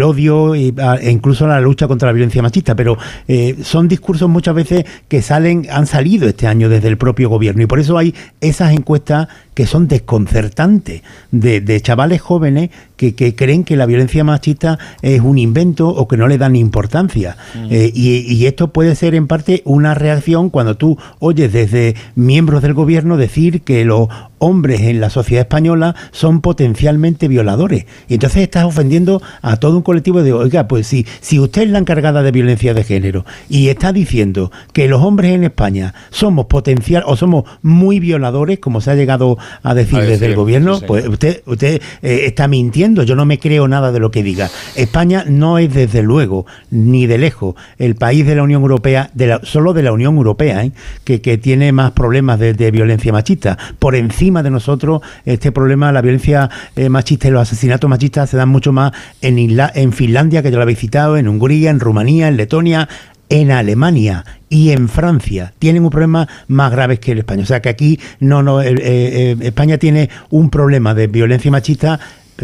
odio 0.04 0.56
e 0.56 0.74
incluso 1.10 1.48
la 1.48 1.60
lucha 1.62 1.88
contra 1.88 2.08
la 2.08 2.14
violencia 2.14 2.42
machista, 2.42 2.76
pero 2.76 2.98
eh, 3.28 3.58
son 3.64 3.88
discursos 3.88 4.30
muchas 4.30 4.56
veces 4.56 4.86
que 5.08 5.22
salen, 5.22 5.68
han 5.72 5.88
salido 5.88 6.28
este 6.28 6.48
año 6.48 6.70
desde 6.70 6.88
el 6.88 6.98
propio 6.98 7.30
gobierno 7.30 7.64
y 7.64 7.66
por 7.66 7.80
eso 7.80 7.98
hay 7.98 8.14
esas 8.42 8.74
encuestas 8.74 9.28
que 9.54 9.68
son 9.68 9.88
desconcertantes 9.88 11.04
de, 11.32 11.82
chavales 11.82 12.22
jóvenes 12.22 12.70
que, 12.98 13.36
creen 13.36 13.64
que 13.64 13.76
la 13.76 13.86
violencia 13.86 14.24
machista 14.24 14.80
es 15.02 15.20
un 15.22 15.38
invento 15.38 15.90
o 15.90 16.08
que 16.08 16.18
no 16.18 16.28
le 16.28 16.38
dan 16.38 16.56
importancia. 16.56 17.36
Mm. 17.54 17.68
Eh, 17.70 17.92
y, 17.94 18.46
esto 18.46 18.72
puede 18.72 18.96
ser 18.96 19.16
en 19.16 19.28
parte 19.28 19.62
una 19.66 19.94
reacción 19.94 20.50
cuando 20.50 20.78
tú 20.78 20.98
oyes 21.20 21.52
desde 21.52 21.96
miembros 22.16 22.62
del 22.62 22.74
gobierno 22.74 23.18
decir 23.18 23.62
que 23.62 23.86
los 23.86 24.08
hombres 24.44 24.82
en 24.82 25.00
la 25.00 25.10
sociedad 25.10 25.42
española 25.42 25.96
son 26.12 26.42
potencialmente 26.42 27.28
violadores. 27.28 27.86
Y 28.08 28.16
entonces 28.16 28.44
estás 28.44 28.66
ofendiendo 28.66 29.22
a 29.42 29.58
todo 29.58 29.78
un 29.78 29.84
colectivo 29.84 30.22
de, 30.22 30.34
oiga, 30.34 30.68
pues 30.68 30.88
si, 30.88 31.06
si 31.22 31.40
usted 31.40 31.64
es 31.64 31.70
la 31.70 31.80
encargada 31.80 32.24
de 32.24 32.32
violencia 32.32 32.74
de 32.74 32.84
género 32.84 33.26
y 33.50 33.70
está 33.70 33.94
diciendo 33.94 34.52
que 34.74 34.88
los 34.88 35.02
hombres 35.02 35.32
en 35.32 35.44
España 35.44 35.94
somos 36.10 36.48
potencial 36.48 37.04
o 37.06 37.16
somos 37.16 37.46
muy 37.62 38.00
violadores, 38.00 38.60
como 38.60 38.82
se 38.82 38.92
ha 38.92 38.96
llegado 38.96 39.38
a 39.64 39.74
decir, 39.74 40.00
desde 40.00 40.26
el 40.26 40.36
gobierno, 40.36 40.80
pues 40.86 41.08
usted, 41.08 41.42
usted 41.46 41.82
eh, 42.02 42.22
está 42.26 42.48
mintiendo, 42.48 43.04
yo 43.04 43.16
no 43.16 43.26
me 43.26 43.40
creo 43.40 43.68
nada 43.68 43.92
de 43.92 44.00
lo 44.00 44.12
que 44.12 44.24
diga. 44.24 44.50
España 44.76 45.24
no 45.28 45.58
es 45.58 45.74
desde 45.74 46.02
luego, 46.02 46.46
ni 46.72 47.08
de 47.08 47.18
lejos, 47.18 47.56
el 47.78 47.96
país 47.96 48.26
de 48.26 48.36
la 48.36 48.44
Unión 48.44 48.62
Europea, 48.62 49.10
de 49.14 49.28
la, 49.28 49.42
solo 49.44 49.74
de 49.74 49.84
la 49.84 49.92
Unión 49.92 50.16
Europea, 50.18 50.64
¿eh? 50.64 50.72
que, 51.04 51.22
que, 51.22 51.38
tiene 51.38 51.72
más 51.72 51.92
problemas 51.92 52.40
de, 52.40 52.72
violencia 52.72 53.12
machista. 53.12 53.58
Por 53.80 53.96
encima 53.96 54.33
de 54.42 54.50
nosotros, 54.50 55.02
este 55.26 55.52
problema, 55.52 55.92
la 55.92 56.02
violencia 56.02 56.50
eh, 56.76 56.90
machista 56.90 57.28
y 57.28 57.32
los 57.32 57.42
asesinatos 57.42 57.90
machistas 57.90 58.30
se 58.30 58.38
dan 58.38 58.50
mucho 58.50 58.72
más 58.72 58.94
en, 59.22 59.38
en 59.38 59.92
Finlandia, 59.92 60.42
que 60.42 60.50
yo 60.50 60.58
lo 60.58 60.64
habéis 60.64 60.80
citado, 60.80 61.18
en 61.18 61.28
Hungría, 61.28 61.70
en 61.70 61.80
Rumanía, 61.80 62.28
en 62.28 62.38
Letonia, 62.38 62.88
en 63.30 63.52
Alemania 63.52 64.26
y 64.50 64.72
en 64.72 64.88
Francia 64.90 65.54
tienen 65.58 65.84
un 65.84 65.90
problema 65.90 66.28
más 66.48 66.72
grave 66.72 67.00
que 67.00 67.14
el 67.14 67.20
España. 67.20 67.44
O 67.44 67.46
sea 67.46 67.62
que 67.62 67.70
aquí 67.70 68.00
no, 68.20 68.44
no, 68.44 68.62
eh, 68.62 68.76
eh, 68.78 69.38
España 69.42 69.78
tiene 69.78 70.10
un 70.30 70.50
problema 70.50 70.94
de 70.94 71.08
violencia 71.08 71.52
machista 71.52 72.00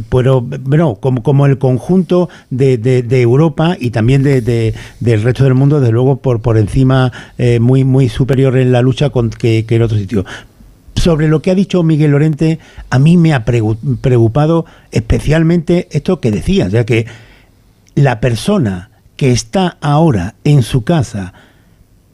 pero 0.10 0.42
bueno, 0.42 0.96
como, 0.96 1.24
como 1.24 1.48
el 1.48 1.58
conjunto 1.58 2.30
de, 2.52 2.78
de, 2.78 3.22
Europa 3.22 3.76
y 3.80 3.90
también 3.90 4.22
de, 4.22 4.74
del 5.00 5.24
resto 5.24 5.44
del 5.44 5.56
mundo, 5.56 5.80
desde 5.80 5.92
luego 5.92 6.18
por, 6.18 6.42
por 6.42 6.60
encima 6.60 7.12
muy, 7.60 7.84
muy 7.84 8.08
superior 8.08 8.56
en 8.60 8.72
la 8.72 8.84
lucha 8.84 9.10
con, 9.10 9.32
que, 9.32 9.66
que 9.66 9.76
en 9.76 9.82
otro 9.82 9.98
sitio 9.98 10.26
sobre 11.00 11.28
lo 11.28 11.42
que 11.42 11.52
ha 11.52 11.56
dicho 11.56 11.84
Miguel 11.84 12.12
Lorente, 12.12 12.60
a 12.90 13.00
mí 13.00 13.18
me 13.18 13.34
ha 13.34 13.46
preocupado 13.46 14.66
especialmente 14.92 15.88
esto 15.92 16.20
que 16.20 16.32
decía, 16.32 16.68
o 16.68 16.70
sea 16.70 16.86
que 16.86 17.06
la 17.96 18.20
persona 18.20 18.92
que 19.16 19.32
está 19.32 19.78
ahora 19.82 20.36
en 20.44 20.64
su 20.64 20.84
casa 20.84 21.34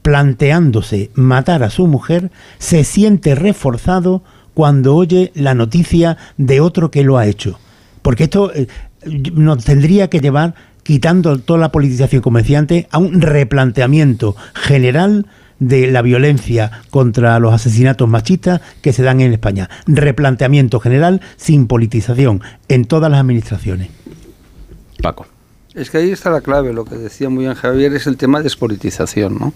planteándose 0.05 1.09
matar 1.15 1.63
a 1.63 1.71
su 1.71 1.87
mujer, 1.87 2.29
se 2.59 2.83
siente 2.83 3.33
reforzado 3.33 4.21
cuando 4.53 4.95
oye 4.95 5.31
la 5.33 5.55
noticia 5.55 6.17
de 6.37 6.61
otro 6.61 6.91
que 6.91 7.03
lo 7.03 7.17
ha 7.17 7.25
hecho. 7.25 7.59
Porque 8.03 8.25
esto 8.25 8.53
eh, 8.53 8.67
nos 9.33 9.65
tendría 9.65 10.07
que 10.07 10.19
llevar, 10.19 10.53
quitando 10.83 11.39
toda 11.39 11.59
la 11.59 11.71
politización 11.71 12.21
comerciante, 12.21 12.87
a 12.91 12.99
un 12.99 13.19
replanteamiento 13.19 14.35
general 14.53 15.25
de 15.59 15.87
la 15.87 16.01
violencia 16.01 16.71
contra 16.89 17.39
los 17.39 17.53
asesinatos 17.53 18.07
machistas 18.07 18.61
que 18.81 18.93
se 18.93 19.03
dan 19.03 19.21
en 19.21 19.33
España. 19.33 19.69
Replanteamiento 19.85 20.79
general 20.79 21.21
sin 21.37 21.67
politización 21.67 22.41
en 22.67 22.85
todas 22.85 23.11
las 23.11 23.19
administraciones. 23.19 23.89
Paco. 25.01 25.27
Es 25.75 25.89
que 25.89 25.97
ahí 25.97 26.09
está 26.09 26.29
la 26.29 26.39
clave, 26.39 26.71
lo 26.71 26.85
que 26.85 26.95
decía 26.95 27.29
muy 27.29 27.43
bien 27.43 27.53
Javier, 27.53 27.93
es 27.93 28.07
el 28.07 28.15
tema 28.15 28.37
de 28.37 28.45
despolitización. 28.45 29.37
¿no? 29.37 29.51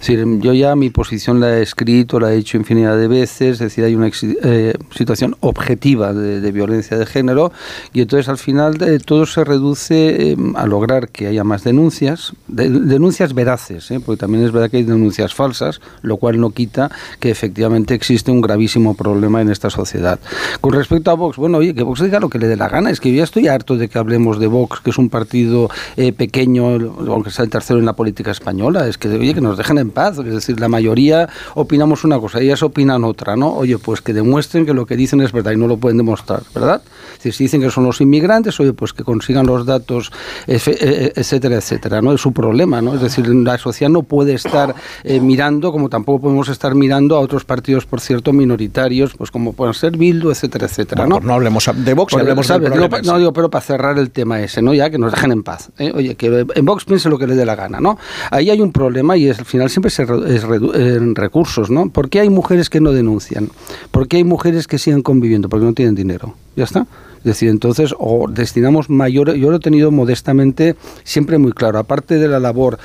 Es 0.00 0.08
yo 0.40 0.52
ya 0.54 0.74
mi 0.74 0.90
posición 0.90 1.38
la 1.38 1.58
he 1.58 1.62
escrito, 1.62 2.18
la 2.18 2.32
he 2.32 2.38
hecho 2.38 2.56
infinidad 2.56 2.96
de 2.98 3.06
veces, 3.06 3.52
es 3.52 3.58
decir, 3.60 3.84
hay 3.84 3.94
una 3.94 4.10
eh, 4.42 4.74
situación 4.90 5.36
objetiva 5.38 6.12
de, 6.12 6.50
violencia 6.50 6.98
de 6.98 7.06
género 7.06 7.52
y 7.92 8.00
entonces 8.00 8.28
al 8.28 8.38
final 8.38 8.82
eh, 8.82 8.98
todo 8.98 9.24
se 9.24 9.44
reduce 9.44 10.32
em, 10.32 10.56
a 10.56 10.66
lograr 10.66 11.10
que 11.10 11.28
haya 11.28 11.44
más 11.44 11.62
denuncias, 11.62 12.32
denuncias 12.48 13.32
veraces, 13.32 13.88
¿eh? 13.92 14.00
porque 14.04 14.18
también 14.18 14.44
es 14.44 14.50
verdad 14.50 14.68
que 14.68 14.78
hay 14.78 14.82
denuncias 14.82 15.32
falsas, 15.32 15.80
lo 16.02 16.16
cual 16.16 16.40
no 16.40 16.50
quita 16.50 16.90
que 17.20 17.30
efectivamente 17.30 17.94
existe 17.94 18.32
un 18.32 18.40
gravísimo 18.40 18.96
problema 18.96 19.40
en 19.40 19.48
esta 19.48 19.70
sociedad. 19.70 20.18
Con 20.60 20.72
respecto 20.72 21.12
a 21.12 21.14
Vox, 21.14 21.36
bueno, 21.36 21.58
oye, 21.58 21.72
que 21.72 21.84
Vox 21.84 22.02
diga 22.02 22.18
lo 22.18 22.28
que 22.28 22.40
le 22.40 22.48
dé 22.48 22.56
la 22.56 22.68
gana, 22.68 22.90
es 22.90 22.98
que 22.98 23.10
yo 23.12 23.18
ya 23.18 23.24
estoy 23.24 23.46
harto 23.46 23.76
de 23.76 23.88
que 23.88 23.98
hablemos 23.98 24.40
de 24.40 24.48
Vox, 24.48 24.80
que 24.80 24.90
es 24.90 24.98
un 24.98 25.08
partido 25.08 25.51
eh, 25.96 26.12
pequeño, 26.12 26.66
aunque 27.08 27.30
sea 27.30 27.44
el 27.44 27.50
tercero 27.50 27.78
en 27.78 27.86
la 27.86 27.94
política 27.94 28.30
española, 28.30 28.86
es 28.88 28.98
que, 28.98 29.08
oye, 29.08 29.34
que 29.34 29.40
nos 29.40 29.58
dejen 29.58 29.78
en 29.78 29.90
paz. 29.90 30.18
Es 30.18 30.34
decir, 30.34 30.60
la 30.60 30.68
mayoría 30.68 31.28
opinamos 31.54 32.04
una 32.04 32.18
cosa, 32.18 32.40
ellas 32.40 32.62
opinan 32.62 33.04
otra, 33.04 33.36
¿no? 33.36 33.52
Oye, 33.52 33.78
pues 33.78 34.00
que 34.00 34.12
demuestren 34.12 34.66
que 34.66 34.74
lo 34.74 34.86
que 34.86 34.96
dicen 34.96 35.20
es 35.20 35.32
verdad 35.32 35.52
y 35.52 35.56
no 35.56 35.66
lo 35.66 35.76
pueden 35.76 35.98
demostrar, 35.98 36.42
¿verdad? 36.54 36.82
Si 37.18 37.30
dicen 37.30 37.60
que 37.60 37.70
son 37.70 37.84
los 37.84 38.00
inmigrantes, 38.00 38.58
oye, 38.60 38.72
pues 38.72 38.92
que 38.92 39.04
consigan 39.04 39.46
los 39.46 39.64
datos, 39.64 40.10
e, 40.46 40.56
e, 40.56 41.12
etcétera, 41.14 41.56
etcétera, 41.56 42.02
¿no? 42.02 42.12
Es 42.12 42.20
su 42.20 42.32
problema, 42.32 42.80
¿no? 42.82 42.94
Es 42.94 43.00
decir, 43.00 43.28
la 43.28 43.58
sociedad 43.58 43.90
no 43.90 44.02
puede 44.02 44.34
estar 44.34 44.74
eh, 45.04 45.20
mirando, 45.20 45.72
como 45.72 45.88
tampoco 45.88 46.22
podemos 46.22 46.48
estar 46.48 46.74
mirando 46.74 47.16
a 47.16 47.20
otros 47.20 47.44
partidos, 47.44 47.86
por 47.86 48.00
cierto, 48.00 48.32
minoritarios, 48.32 49.14
pues 49.14 49.30
como 49.30 49.52
pueden 49.52 49.74
ser 49.74 49.96
Bildu, 49.96 50.30
etcétera, 50.30 50.66
etcétera, 50.66 51.06
¿no? 51.06 51.20
No, 51.20 51.34
hablemos 51.34 51.70
de 51.74 51.94
Vox, 51.94 52.14
hablemos 52.14 52.48
de 52.48 53.02
no, 53.04 53.18
digo, 53.18 53.32
pero 53.32 53.50
para 53.50 53.62
cerrar 53.62 53.98
el 53.98 54.10
tema 54.10 54.40
ese, 54.40 54.62
¿no? 54.62 54.74
Ya 54.74 54.90
que 54.90 54.98
nos 54.98 55.12
dejen 55.12 55.32
en 55.32 55.41
paz. 55.42 55.70
¿eh? 55.78 55.92
Oye, 55.94 56.14
que 56.14 56.46
en 56.54 56.64
Vox 56.64 56.84
piense 56.84 57.08
lo 57.08 57.18
que 57.18 57.26
le 57.26 57.34
dé 57.34 57.44
la 57.44 57.54
gana, 57.54 57.80
¿no? 57.80 57.98
Ahí 58.30 58.50
hay 58.50 58.60
un 58.60 58.72
problema 58.72 59.16
y 59.16 59.28
es, 59.28 59.38
al 59.38 59.44
final 59.44 59.70
siempre 59.70 59.90
se 59.90 60.02
es 60.02 60.44
en 60.44 61.14
recursos, 61.14 61.70
¿no? 61.70 61.88
¿Por 61.90 62.08
qué 62.08 62.20
hay 62.20 62.30
mujeres 62.30 62.70
que 62.70 62.80
no 62.80 62.92
denuncian? 62.92 63.50
¿Por 63.90 64.08
qué 64.08 64.18
hay 64.18 64.24
mujeres 64.24 64.66
que 64.66 64.78
siguen 64.78 65.02
conviviendo? 65.02 65.48
Porque 65.48 65.66
no 65.66 65.72
tienen 65.72 65.94
dinero. 65.94 66.34
¿Ya 66.56 66.64
está? 66.64 66.86
Es 67.18 67.24
decir, 67.24 67.48
entonces, 67.50 67.94
o 67.98 68.26
destinamos 68.28 68.90
mayor, 68.90 69.34
yo 69.34 69.50
lo 69.50 69.56
he 69.56 69.60
tenido 69.60 69.92
modestamente 69.92 70.74
siempre 71.04 71.38
muy 71.38 71.52
claro, 71.52 71.78
aparte 71.78 72.18
de 72.18 72.26
la 72.26 72.40
labor 72.40 72.78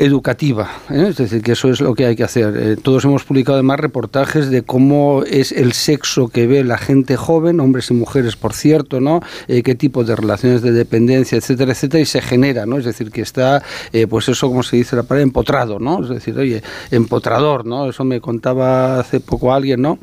educativa. 0.00 0.70
¿eh? 0.88 1.06
Es 1.10 1.16
decir, 1.16 1.42
que 1.42 1.52
eso 1.52 1.68
es 1.68 1.80
lo 1.80 1.94
que 1.94 2.06
hay 2.06 2.16
que 2.16 2.24
hacer. 2.24 2.56
Eh, 2.56 2.76
todos 2.76 3.04
hemos 3.04 3.24
publicado 3.24 3.56
además 3.56 3.80
reportajes 3.80 4.50
de 4.50 4.62
cómo 4.62 5.22
es 5.24 5.52
el 5.52 5.72
sexo 5.74 6.28
que 6.28 6.46
ve 6.46 6.64
la 6.64 6.78
gente 6.78 7.16
joven, 7.16 7.60
hombres 7.60 7.90
y 7.90 7.94
mujeres, 7.94 8.34
por 8.34 8.54
cierto, 8.54 9.00
¿no? 9.00 9.20
Eh, 9.46 9.62
qué 9.62 9.74
tipo 9.74 10.02
de 10.02 10.16
relaciones 10.16 10.62
de 10.62 10.72
dependencia, 10.72 11.36
etcétera, 11.36 11.72
etcétera, 11.72 12.00
y 12.00 12.06
se 12.06 12.22
genera, 12.22 12.64
¿no? 12.64 12.78
Es 12.78 12.86
decir, 12.86 13.10
que 13.10 13.20
está, 13.20 13.62
pues 14.08 14.28
eso, 14.28 14.48
como 14.48 14.62
se 14.62 14.76
dice 14.76 14.96
la 14.96 15.02
palabra, 15.02 15.22
empotrado, 15.22 15.78
¿no? 15.78 16.02
Es 16.02 16.08
decir, 16.08 16.38
oye, 16.38 16.62
empotrador, 16.90 17.66
¿no? 17.66 17.90
Eso 17.90 18.04
me 18.04 18.20
contaba 18.20 19.00
hace 19.00 19.20
poco 19.20 19.52
alguien, 19.52 19.82
¿no? 19.82 19.98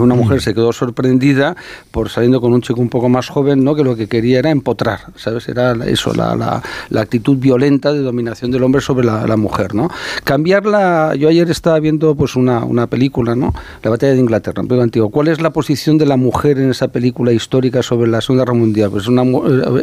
Una 0.00 0.14
mujer 0.14 0.40
se 0.40 0.54
quedó 0.54 0.72
sorprendida 0.72 1.56
por 1.90 2.08
saliendo 2.08 2.40
con 2.40 2.52
un 2.52 2.62
chico 2.62 2.80
un 2.80 2.88
poco 2.88 3.08
más 3.08 3.28
joven, 3.28 3.64
¿no? 3.64 3.74
que 3.74 3.84
lo 3.84 3.96
que 3.96 4.08
quería 4.08 4.38
era 4.38 4.50
empotrar, 4.50 5.00
¿sabes? 5.16 5.48
Era 5.48 5.72
eso, 5.86 6.14
la, 6.14 6.34
la, 6.36 6.62
la 6.90 7.00
actitud 7.00 7.36
violenta 7.36 7.92
de 7.92 8.00
dominación 8.00 8.50
del 8.50 8.62
hombre 8.62 8.80
sobre 8.80 9.06
la, 9.06 9.26
la, 9.26 9.36
mujer, 9.36 9.74
¿no? 9.74 9.90
Cambiarla, 10.24 11.14
yo 11.16 11.28
ayer 11.28 11.50
estaba 11.50 11.78
viendo 11.80 12.14
pues 12.14 12.36
una, 12.36 12.64
una 12.64 12.86
película, 12.86 13.34
¿no? 13.34 13.54
La 13.82 13.90
batalla 13.90 14.12
de 14.12 14.20
Inglaterra, 14.20 14.62
un 14.62 14.80
antiguo. 14.80 15.10
¿Cuál 15.10 15.28
es 15.28 15.40
la 15.40 15.50
posición 15.50 15.98
de 15.98 16.06
la 16.06 16.16
mujer 16.16 16.58
en 16.58 16.70
esa 16.70 16.88
película 16.88 17.32
histórica 17.32 17.82
sobre 17.82 18.10
la 18.10 18.20
Segunda 18.20 18.44
Guerra 18.44 18.58
Mundial? 18.58 18.90
Pues 18.90 19.04
es 19.04 19.08
una 19.08 19.22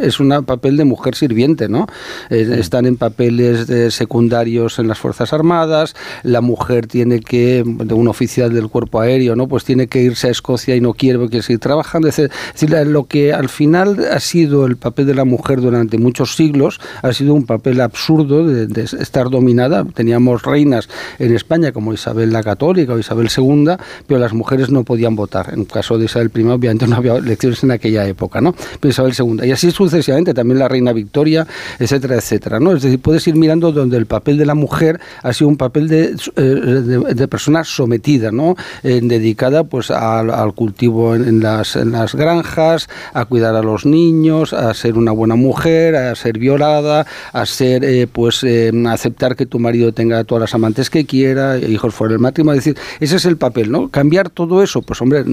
es 0.01 0.19
un 0.19 0.29
papel 0.45 0.77
de 0.77 0.85
mujer 0.85 1.15
sirviente, 1.15 1.69
¿no? 1.69 1.87
Eh, 2.29 2.55
están 2.59 2.85
en 2.85 2.97
papeles 2.97 3.67
de 3.67 3.91
secundarios 3.91 4.79
en 4.79 4.87
las 4.87 4.99
Fuerzas 4.99 5.33
Armadas, 5.33 5.95
la 6.23 6.41
mujer 6.41 6.87
tiene 6.87 7.19
que, 7.19 7.63
de 7.65 7.93
un 7.93 8.07
oficial 8.07 8.53
del 8.53 8.69
cuerpo 8.69 9.01
aéreo, 9.01 9.35
¿no? 9.35 9.47
Pues 9.47 9.63
tiene 9.63 9.87
que 9.87 9.98
irse 10.01 10.27
a 10.27 10.31
Escocia 10.31 10.75
y 10.75 10.81
no 10.81 10.93
quiere 10.93 11.19
porque 11.19 11.41
seguir 11.41 11.59
trabajando. 11.59 12.07
Es 12.07 12.17
decir, 12.17 12.69
lo 12.87 13.05
que 13.05 13.33
al 13.33 13.49
final 13.49 14.05
ha 14.11 14.19
sido 14.19 14.65
el 14.65 14.77
papel 14.77 15.05
de 15.05 15.15
la 15.15 15.25
mujer 15.25 15.61
durante 15.61 15.97
muchos 15.97 16.35
siglos 16.35 16.79
ha 17.01 17.13
sido 17.13 17.33
un 17.33 17.45
papel 17.45 17.81
absurdo 17.81 18.45
de, 18.45 18.83
estar 18.83 19.29
dominada. 19.29 19.85
Teníamos 19.85 20.43
reinas 20.43 20.89
en 21.19 21.35
España 21.35 21.71
como 21.71 21.93
Isabel 21.93 22.31
la 22.31 22.43
Católica 22.43 22.93
o 22.93 22.99
Isabel 22.99 23.29
II, 23.35 23.75
pero 24.07 24.19
las 24.19 24.33
mujeres 24.33 24.69
no 24.69 24.83
podían 24.83 25.15
votar. 25.15 25.53
En 25.53 25.61
el 25.61 25.67
caso 25.67 25.97
de 25.97 26.05
Isabel 26.05 26.31
I, 26.33 26.43
obviamente 26.43 26.87
no 26.87 26.95
había 26.95 27.15
elecciones 27.15 27.63
en 27.63 27.71
aquella 27.71 28.07
época, 28.07 28.41
¿no? 28.41 28.55
Pero 28.79 28.91
Isabel 28.91 29.13
II. 29.17 29.47
Y 29.47 29.51
así 29.51 29.71
sucesivamente, 29.71 30.33
también 30.33 30.59
la 30.59 30.67
reina 30.67 30.93
Victoria, 30.93 31.45
etcétera, 31.79 32.15
etcétera, 32.15 32.59
¿no? 32.59 32.73
Es 32.73 32.83
decir, 32.83 32.99
puedes 32.99 33.27
ir 33.27 33.35
mirando 33.35 33.71
donde 33.71 33.97
el 33.97 34.05
papel 34.05 34.37
de 34.37 34.45
la 34.45 34.55
mujer 34.55 34.99
ha 35.23 35.33
sido 35.33 35.47
un 35.47 35.57
papel 35.57 35.87
de, 35.87 36.15
eh, 36.35 36.41
de, 36.41 37.27
persona 37.27 37.63
sometida, 37.63 38.31
¿no? 38.31 38.55
Eh, 38.83 38.99
dedicada 39.03 39.63
pues 39.63 39.88
al, 39.91 40.53
cultivo 40.53 41.15
en, 41.15 41.41
las, 41.41 41.75
las 41.75 42.15
granjas, 42.15 42.89
a 43.13 43.25
cuidar 43.25 43.55
a 43.55 43.61
los 43.61 43.85
niños, 43.85 44.53
a 44.53 44.73
ser 44.73 44.97
una 44.97 45.11
buena 45.11 45.35
mujer, 45.35 45.95
a 45.95 46.15
ser 46.15 46.37
violada, 46.37 47.05
a 47.33 47.45
ser, 47.45 47.83
eh, 47.83 48.07
pues, 48.07 48.43
eh, 48.43 48.71
aceptar 48.87 49.35
que 49.35 49.45
tu 49.45 49.59
marido 49.59 49.91
tenga 49.93 50.23
todas 50.23 50.41
las 50.41 50.55
amantes 50.55 50.89
que 50.89 51.05
quiera, 51.05 51.57
hijos 51.57 51.93
fuera 51.93 52.13
del 52.13 52.19
matrimonio. 52.19 52.59
Es 52.59 52.65
decir, 52.65 52.81
ese 52.99 53.15
es 53.17 53.25
el 53.25 53.37
papel, 53.37 53.71
¿no? 53.71 53.89
Cambiar 53.89 54.29
todo 54.29 54.63
eso, 54.63 54.81
pues, 54.81 55.01
hombre, 55.01 55.23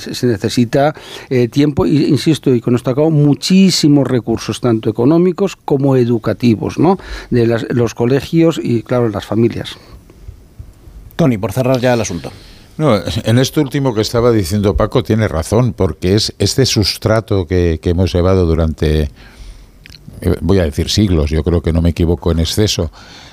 se 0.00 0.26
necesita 0.26 0.94
eh, 1.30 1.48
tiempo 1.48 1.86
y, 1.86 2.04
insisto, 2.06 2.54
y 2.54 2.60
con 2.60 2.74
esto 2.74 2.90
acabo, 2.90 3.10
muchísimos 3.10 4.06
recursos, 4.06 4.60
tanto 4.60 4.90
económicos 4.90 5.56
como 5.56 5.96
educativos, 5.96 6.78
¿no? 6.78 6.98
De 7.30 7.46
los 7.70 7.94
colegios 7.94 8.60
y, 8.62 8.82
claro, 8.82 9.08
las 9.08 9.26
familias. 9.26 9.76
Tony, 11.16 11.38
por 11.38 11.52
cerrar 11.52 11.80
ya 11.80 11.94
el 11.94 12.00
asunto. 12.00 12.30
No, 12.78 12.94
en 12.96 13.38
esto 13.38 13.62
último 13.62 13.94
que 13.94 14.02
estaba 14.02 14.30
diciendo 14.30 14.76
Paco 14.76 15.02
tiene 15.02 15.28
razón, 15.28 15.72
porque 15.72 16.14
es 16.14 16.34
este 16.38 16.66
sustrato 16.66 17.46
que, 17.46 17.80
hemos 17.82 18.12
llevado 18.12 18.44
durante, 18.44 19.10
eh, 20.20 20.36
voy 20.42 20.58
a 20.58 20.64
decir 20.64 20.90
siglos, 20.90 21.30
yo 21.30 21.42
creo 21.42 21.62
que 21.62 21.72
no 21.72 21.80
me 21.80 21.90
equivoco 21.90 22.30
en 22.32 22.40
exceso, 22.40 22.90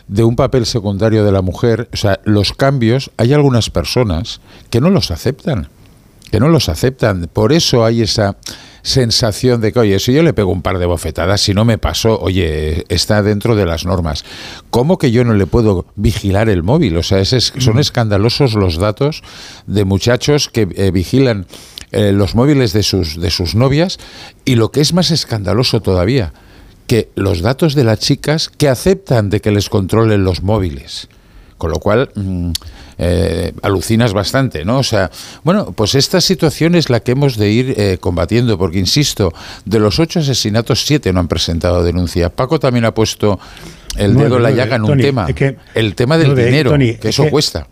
de 0.08 0.24
un 0.24 0.38
papel 0.38 0.66
secundario 0.66 1.26
de 1.26 1.32
la 1.34 1.42
mujer, 1.42 1.90
o 1.92 1.98
sea, 1.98 2.22
los 2.24 2.54
cambios, 2.54 3.12
hay 3.18 3.34
algunas 3.34 3.70
personas 3.70 4.40
que 4.70 4.80
no 4.80 4.90
los 4.90 5.12
aceptan, 5.12 5.68
que 6.34 6.40
no 6.40 6.50
los 6.50 6.68
aceptan, 6.68 7.30
por 7.32 7.54
eso 7.54 7.86
hay 7.86 8.02
esa 8.02 8.38
sensación 8.82 9.62
de 9.62 9.72
que, 9.72 9.78
oye, 9.78 10.00
si 10.00 10.14
yo 10.14 10.24
le 10.24 10.34
pego 10.34 10.52
un 10.52 10.64
par 10.64 10.80
de 10.80 10.88
bofetadas, 10.88 11.42
si 11.42 11.54
no 11.54 11.64
me 11.64 11.78
pasó, 11.78 12.20
oye, 12.20 12.86
está 12.90 13.22
dentro 13.22 13.56
de 13.56 13.68
las 13.68 13.86
normas. 13.86 14.26
¿Cómo 14.72 14.98
que 14.98 15.12
yo 15.12 15.24
no 15.26 15.36
le 15.36 15.46
puedo 15.46 15.86
vigilar 15.96 16.50
el 16.50 16.64
móvil? 16.64 16.98
O 16.98 17.04
sea, 17.04 17.20
es, 17.20 17.54
son 17.60 17.78
escandalosos 17.78 18.56
los 18.56 18.78
datos 18.78 19.22
de 19.68 19.86
muchachos 19.86 20.50
que 20.50 20.68
eh, 20.76 20.90
vigilan 20.90 21.46
eh, 21.92 22.12
los 22.14 22.34
móviles 22.34 22.74
de 22.74 22.82
sus, 22.82 23.22
de 23.22 23.30
sus 23.30 23.54
novias 23.54 24.00
y 24.44 24.56
lo 24.56 24.72
que 24.72 24.82
es 24.82 24.92
más 24.92 25.12
escandaloso 25.12 25.84
todavía, 25.84 26.34
que 26.88 27.12
los 27.14 27.42
datos 27.42 27.76
de 27.76 27.84
las 27.84 28.00
chicas 28.00 28.50
que 28.50 28.70
aceptan 28.70 29.30
de 29.30 29.40
que 29.40 29.52
les 29.52 29.70
controlen 29.70 30.24
los 30.24 30.42
móviles. 30.42 31.10
Con 31.58 31.72
lo 31.72 31.80
cual, 31.80 32.10
mm, 32.16 32.52
eh, 32.98 33.54
alucinas 33.62 34.14
bastante, 34.14 34.66
¿no? 34.66 34.80
O 34.80 34.84
sea, 34.84 35.10
bueno, 35.44 35.72
pues 35.74 35.96
esta 35.96 36.22
situación 36.22 36.76
es 36.76 36.90
la 36.90 37.00
que 37.00 37.14
hemos 37.14 37.38
de 37.38 37.52
ir 37.52 37.74
eh, 37.78 37.98
combatiendo, 38.00 38.58
porque 38.58 38.80
insisto, 38.80 39.34
de 39.66 39.80
los 39.80 40.00
ocho 40.00 40.20
asesinatos, 40.20 40.86
siete 40.86 41.12
no 41.14 41.20
han 41.20 41.28
presentado 41.28 41.84
denuncia. 41.84 42.30
Paco 42.30 42.60
también 42.60 42.86
ha 42.86 42.94
puesto 42.94 43.40
el 43.98 44.16
dedo 44.16 44.38
en 44.38 44.44
la 44.44 44.52
llaga 44.52 44.76
en 44.76 44.84
un 44.84 44.98
tema, 44.98 45.28
el 45.74 45.96
tema 45.96 46.18
del 46.18 46.36
dinero, 46.36 46.78
que 46.78 47.10
eso 47.10 47.30
cuesta. 47.30 47.68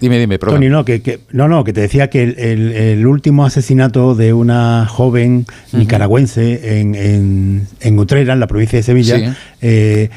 Dime, 0.00 0.18
dime, 0.18 0.38
Tony, 0.38 0.70
no, 0.70 0.82
que, 0.82 1.20
no, 1.30 1.46
no, 1.46 1.62
que 1.62 1.74
te 1.74 1.82
decía 1.82 2.08
que 2.08 2.22
el, 2.22 3.06
último 3.06 3.44
asesinato 3.44 4.14
de 4.14 4.32
una 4.32 4.86
joven 4.86 5.44
nicaragüense 5.72 6.80
en, 6.80 6.94
en, 6.94 7.66
en, 7.80 7.98
Utrera, 7.98 8.32
en 8.32 8.40
la 8.40 8.46
provincia 8.46 8.78
de 8.78 8.82
Sevilla, 8.82 9.36
eh, 9.60 10.08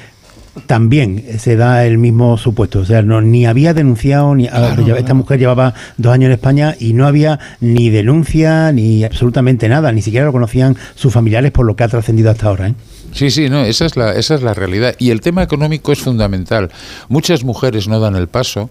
también 0.65 1.39
se 1.39 1.55
da 1.55 1.85
el 1.85 1.97
mismo 1.97 2.37
supuesto. 2.37 2.79
O 2.79 2.85
sea, 2.85 3.01
no, 3.01 3.21
ni 3.21 3.45
había 3.45 3.73
denunciado, 3.73 4.35
ni 4.35 4.45
esta 4.45 5.13
mujer 5.13 5.39
llevaba 5.39 5.73
dos 5.97 6.13
años 6.13 6.27
en 6.27 6.33
España 6.33 6.75
y 6.79 6.93
no 6.93 7.07
había 7.07 7.39
ni 7.59 7.89
denuncia 7.89 8.71
ni 8.71 9.03
absolutamente 9.03 9.67
nada, 9.67 9.91
ni 9.91 10.01
siquiera 10.01 10.25
lo 10.25 10.31
conocían 10.31 10.77
sus 10.95 11.13
familiares 11.13 11.51
por 11.51 11.65
lo 11.65 11.75
que 11.75 11.83
ha 11.83 11.87
trascendido 11.87 12.31
hasta 12.31 12.47
ahora. 12.47 12.67
¿eh? 12.69 12.75
Sí, 13.11 13.29
sí, 13.31 13.49
no, 13.49 13.63
esa 13.63 13.85
es, 13.85 13.95
la, 13.95 14.13
esa 14.13 14.35
es 14.35 14.43
la 14.43 14.53
realidad. 14.53 14.95
Y 14.99 15.11
el 15.11 15.21
tema 15.21 15.43
económico 15.43 15.91
es 15.91 15.99
fundamental. 15.99 16.71
Muchas 17.09 17.43
mujeres 17.43 17.87
no 17.87 17.99
dan 17.99 18.15
el 18.15 18.27
paso 18.27 18.69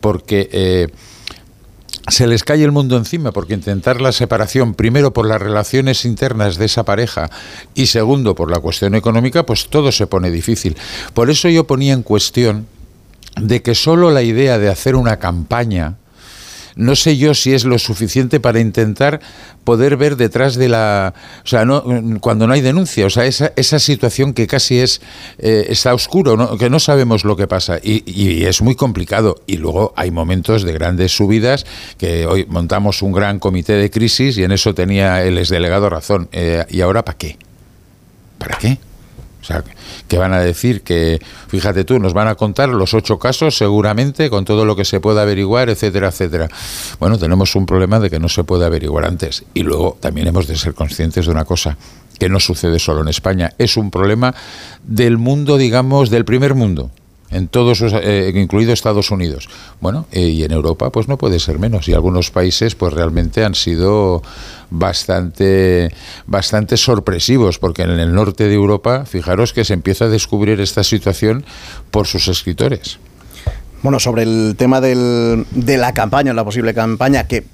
porque... 0.00 0.48
Eh, 0.52 0.88
se 2.10 2.26
les 2.26 2.44
cae 2.44 2.62
el 2.64 2.72
mundo 2.72 2.96
encima 2.96 3.32
porque 3.32 3.54
intentar 3.54 4.00
la 4.00 4.12
separación, 4.12 4.74
primero 4.74 5.12
por 5.12 5.26
las 5.26 5.40
relaciones 5.40 6.04
internas 6.04 6.56
de 6.56 6.66
esa 6.66 6.84
pareja 6.84 7.30
y 7.74 7.86
segundo 7.86 8.34
por 8.34 8.50
la 8.50 8.60
cuestión 8.60 8.94
económica, 8.94 9.44
pues 9.44 9.68
todo 9.68 9.92
se 9.92 10.06
pone 10.06 10.30
difícil. 10.30 10.76
Por 11.14 11.30
eso 11.30 11.48
yo 11.48 11.66
ponía 11.66 11.92
en 11.92 12.02
cuestión 12.02 12.66
de 13.36 13.62
que 13.62 13.74
solo 13.74 14.10
la 14.10 14.22
idea 14.22 14.58
de 14.58 14.68
hacer 14.68 14.96
una 14.96 15.18
campaña, 15.18 15.96
no 16.78 16.94
sé 16.94 17.16
yo 17.16 17.34
si 17.34 17.52
es 17.54 17.64
lo 17.64 17.78
suficiente 17.78 18.38
para 18.38 18.60
intentar 18.60 19.20
poder 19.64 19.96
ver 19.96 20.16
detrás 20.16 20.54
de 20.54 20.68
la... 20.68 21.12
O 21.44 21.46
sea, 21.46 21.64
no, 21.64 21.82
cuando 22.20 22.46
no 22.46 22.54
hay 22.54 22.60
denuncia, 22.60 23.04
o 23.04 23.10
sea, 23.10 23.26
esa, 23.26 23.52
esa 23.56 23.80
situación 23.80 24.32
que 24.32 24.46
casi 24.46 24.78
es... 24.78 25.00
Eh, 25.38 25.66
está 25.70 25.92
oscuro, 25.92 26.56
que 26.56 26.70
no 26.70 26.78
sabemos 26.78 27.24
lo 27.24 27.36
que 27.36 27.48
pasa 27.48 27.78
y, 27.82 28.44
es 28.44 28.62
muy 28.62 28.76
complicado. 28.76 29.42
Y 29.46 29.56
luego 29.56 29.92
hay 29.96 30.12
momentos 30.12 30.62
de 30.62 30.72
grandes 30.72 31.10
subidas 31.10 31.66
que 31.98 32.26
hoy 32.26 32.46
montamos 32.48 33.02
un 33.02 33.12
gran 33.12 33.40
comité 33.40 33.72
de 33.72 33.90
crisis 33.90 34.38
y 34.38 34.44
en 34.44 34.52
eso 34.52 34.72
tenía 34.72 35.24
el 35.24 35.36
exdelegado 35.36 35.90
razón. 35.90 36.28
Eh, 36.30 36.64
¿Y 36.70 36.80
ahora 36.80 37.04
para 37.04 37.18
qué? 37.18 37.36
¿Para 38.38 38.56
qué? 38.56 38.78
Sea, 39.48 39.64
que 40.06 40.18
van 40.18 40.34
a 40.34 40.40
decir 40.40 40.82
que, 40.82 41.20
fíjate 41.48 41.84
tú, 41.84 41.98
nos 41.98 42.12
van 42.12 42.28
a 42.28 42.34
contar 42.34 42.68
los 42.68 42.92
ocho 42.92 43.18
casos 43.18 43.56
seguramente 43.56 44.28
con 44.28 44.44
todo 44.44 44.66
lo 44.66 44.76
que 44.76 44.84
se 44.84 45.00
pueda 45.00 45.22
averiguar, 45.22 45.70
etcétera, 45.70 46.08
etcétera. 46.08 46.48
Bueno, 47.00 47.16
tenemos 47.16 47.56
un 47.56 47.64
problema 47.64 47.98
de 47.98 48.10
que 48.10 48.20
no 48.20 48.28
se 48.28 48.44
puede 48.44 48.66
averiguar 48.66 49.06
antes. 49.06 49.44
Y 49.54 49.62
luego 49.62 49.96
también 50.00 50.26
hemos 50.26 50.46
de 50.46 50.56
ser 50.56 50.74
conscientes 50.74 51.24
de 51.24 51.32
una 51.32 51.46
cosa, 51.46 51.78
que 52.18 52.28
no 52.28 52.40
sucede 52.40 52.78
solo 52.78 53.00
en 53.00 53.08
España, 53.08 53.54
es 53.56 53.78
un 53.78 53.90
problema 53.90 54.34
del 54.82 55.16
mundo, 55.16 55.56
digamos, 55.56 56.10
del 56.10 56.26
primer 56.26 56.54
mundo 56.54 56.90
en 57.30 57.48
todos, 57.48 57.82
eh, 57.82 58.32
incluido 58.34 58.72
Estados 58.72 59.10
Unidos. 59.10 59.48
Bueno, 59.80 60.06
eh, 60.12 60.28
y 60.28 60.44
en 60.44 60.52
Europa 60.52 60.90
pues 60.90 61.08
no 61.08 61.18
puede 61.18 61.38
ser 61.40 61.58
menos. 61.58 61.88
Y 61.88 61.94
algunos 61.94 62.30
países 62.30 62.74
pues 62.74 62.92
realmente 62.92 63.44
han 63.44 63.54
sido 63.54 64.22
bastante, 64.70 65.92
bastante 66.26 66.76
sorpresivos, 66.76 67.58
porque 67.58 67.82
en 67.82 67.90
el 67.90 68.14
norte 68.14 68.48
de 68.48 68.54
Europa, 68.54 69.04
fijaros 69.04 69.52
que 69.52 69.64
se 69.64 69.74
empieza 69.74 70.06
a 70.06 70.08
descubrir 70.08 70.60
esta 70.60 70.84
situación 70.84 71.44
por 71.90 72.06
sus 72.06 72.28
escritores. 72.28 72.98
Bueno, 73.82 74.00
sobre 74.00 74.24
el 74.24 74.54
tema 74.58 74.80
del, 74.80 75.46
de 75.52 75.76
la 75.76 75.94
campaña, 75.94 76.32
la 76.34 76.44
posible 76.44 76.74
campaña 76.74 77.28
que 77.28 77.44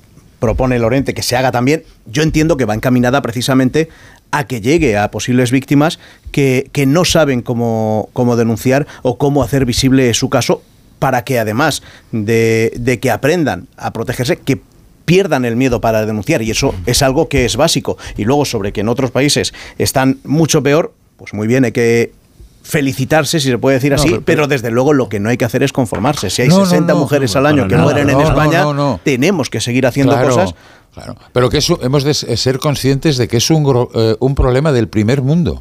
propone 0.44 0.78
Lorente 0.78 1.14
que 1.14 1.22
se 1.22 1.36
haga 1.36 1.52
también, 1.52 1.84
yo 2.06 2.22
entiendo 2.22 2.56
que 2.56 2.64
va 2.66 2.74
encaminada 2.74 3.22
precisamente 3.22 3.88
a 4.34 4.44
que 4.48 4.60
llegue 4.60 4.98
a 4.98 5.10
posibles 5.12 5.52
víctimas 5.52 6.00
que, 6.32 6.68
no 6.88 7.04
saben 7.04 7.40
cómo, 7.40 8.08
cómo 8.12 8.34
denunciar 8.34 8.86
o 9.02 9.16
cómo 9.16 9.42
hacer 9.44 9.64
visible 9.64 10.12
su 10.12 10.28
caso 10.28 10.60
para 10.98 11.22
que 11.22 11.38
además 11.38 11.82
de, 12.10 12.72
de 12.76 12.98
que 12.98 13.12
aprendan 13.12 13.68
a 13.76 13.92
protegerse, 13.92 14.36
que 14.36 14.60
pierdan 15.04 15.44
el 15.44 15.54
miedo 15.54 15.80
para 15.80 16.04
denunciar 16.04 16.42
y 16.42 16.50
eso 16.50 16.74
es 16.86 17.02
algo 17.02 17.28
que 17.28 17.44
es 17.44 17.56
básico. 17.56 17.96
Y 18.16 18.24
luego 18.24 18.44
sobre 18.44 18.72
que 18.72 18.80
en 18.80 18.88
otros 18.88 19.12
países 19.12 19.54
están 19.78 20.18
mucho 20.24 20.62
peor, 20.62 20.92
pues 21.16 21.32
muy 21.32 21.46
bien, 21.46 21.64
hay 21.64 21.72
que 21.72 22.12
felicitarse, 22.64 23.40
si 23.40 23.50
se 23.50 23.58
puede 23.58 23.76
decir 23.76 23.92
así, 23.92 24.18
pero, 24.24 24.46
desde 24.48 24.70
luego 24.70 24.94
lo 24.94 25.10
que 25.10 25.20
no 25.20 25.28
hay 25.28 25.36
que 25.36 25.44
hacer 25.44 25.62
es 25.62 25.72
conformarse. 25.72 26.30
Si 26.30 26.42
hay 26.42 26.50
60 26.50 26.94
mujeres 26.94 27.36
al 27.36 27.46
año 27.46 27.68
que 27.68 27.76
mueren 27.76 28.10
en 28.10 28.20
España, 28.20 28.64
tenemos 29.04 29.50
que 29.50 29.60
seguir 29.60 29.86
haciendo 29.86 30.20
cosas. 30.20 30.54
Claro, 30.94 31.16
pero 31.32 31.50
que 31.50 31.58
hemos 31.82 32.04
de 32.04 32.14
ser 32.14 32.58
conscientes 32.58 33.16
de 33.16 33.26
que 33.26 33.38
es 33.38 33.50
un, 33.50 33.88
eh, 33.94 34.16
un 34.20 34.34
problema 34.34 34.72
del 34.72 34.88
primer 34.88 35.22
mundo. 35.22 35.58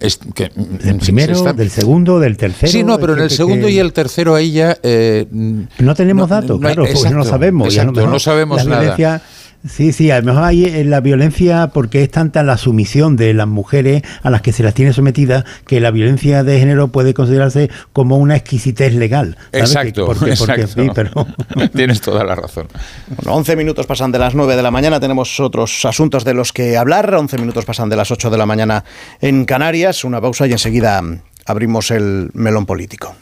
Es 0.00 0.18
que, 0.34 0.50
del 0.54 0.96
primero, 0.96 1.52
del 1.52 1.70
segundo, 1.70 2.20
del 2.20 2.38
tercero. 2.38 2.72
Sí, 2.72 2.82
no, 2.82 2.98
pero 2.98 3.14
en 3.14 3.20
el 3.20 3.30
segundo 3.30 3.68
y 3.68 3.78
el 3.78 3.92
tercero 3.92 4.34
ahí 4.34 4.52
ya. 4.52 4.78
Eh, 4.82 5.26
no 5.30 5.94
tenemos 5.94 6.28
datos, 6.28 6.58
claro, 6.58 6.86
porque 6.86 7.10
no 7.10 7.18
lo 7.18 7.24
sabemos. 7.24 7.76
no, 7.76 8.18
sabemos 8.18 8.64
nada. 8.66 9.22
Sí, 9.68 9.92
sí, 9.92 10.10
a 10.10 10.20
lo 10.20 10.26
mejor 10.26 10.44
hay 10.44 10.64
en 10.64 10.88
la 10.88 11.00
violencia 11.00 11.68
porque 11.74 12.02
es 12.02 12.10
tanta 12.10 12.42
la 12.42 12.56
sumisión 12.56 13.16
de 13.16 13.34
las 13.34 13.46
mujeres 13.46 14.02
a 14.22 14.30
las 14.30 14.40
que 14.40 14.52
se 14.52 14.62
las 14.62 14.72
tiene 14.72 14.94
sometidas 14.94 15.44
que 15.66 15.80
la 15.80 15.90
violencia 15.90 16.42
de 16.44 16.58
género 16.58 16.88
puede 16.88 17.12
considerarse 17.12 17.70
como 17.92 18.16
una 18.16 18.36
exquisitez 18.36 18.94
legal. 18.94 19.36
Exacto, 19.52 20.06
porque, 20.06 20.34
sí, 20.34 20.88
pero... 20.94 21.26
Tienes 21.74 22.00
toda 22.00 22.24
la 22.24 22.34
razón. 22.34 22.68
Bueno, 23.08 23.34
11 23.36 23.56
minutos 23.56 23.86
pasan 23.86 24.12
de 24.12 24.18
las 24.18 24.34
9 24.34 24.56
de 24.56 24.62
la 24.62 24.70
mañana, 24.70 24.98
tenemos 24.98 25.38
otros 25.40 25.84
asuntos 25.84 26.24
de 26.24 26.32
los 26.32 26.52
que 26.52 26.78
hablar, 26.78 27.14
11 27.14 27.36
minutos 27.36 27.66
pasan 27.66 27.90
de 27.90 27.96
las 27.96 28.10
8 28.10 28.30
de 28.30 28.38
la 28.38 28.46
mañana 28.46 28.84
en 29.20 29.44
Canarias, 29.44 30.04
una 30.04 30.22
pausa 30.22 30.46
y 30.46 30.52
enseguida 30.52 31.02
abrimos 31.44 31.90
el 31.90 32.30
melón 32.32 32.64
político. 32.64 33.14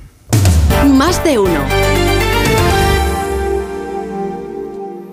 Más 0.86 1.22
de 1.24 1.38
uno. 1.38 2.17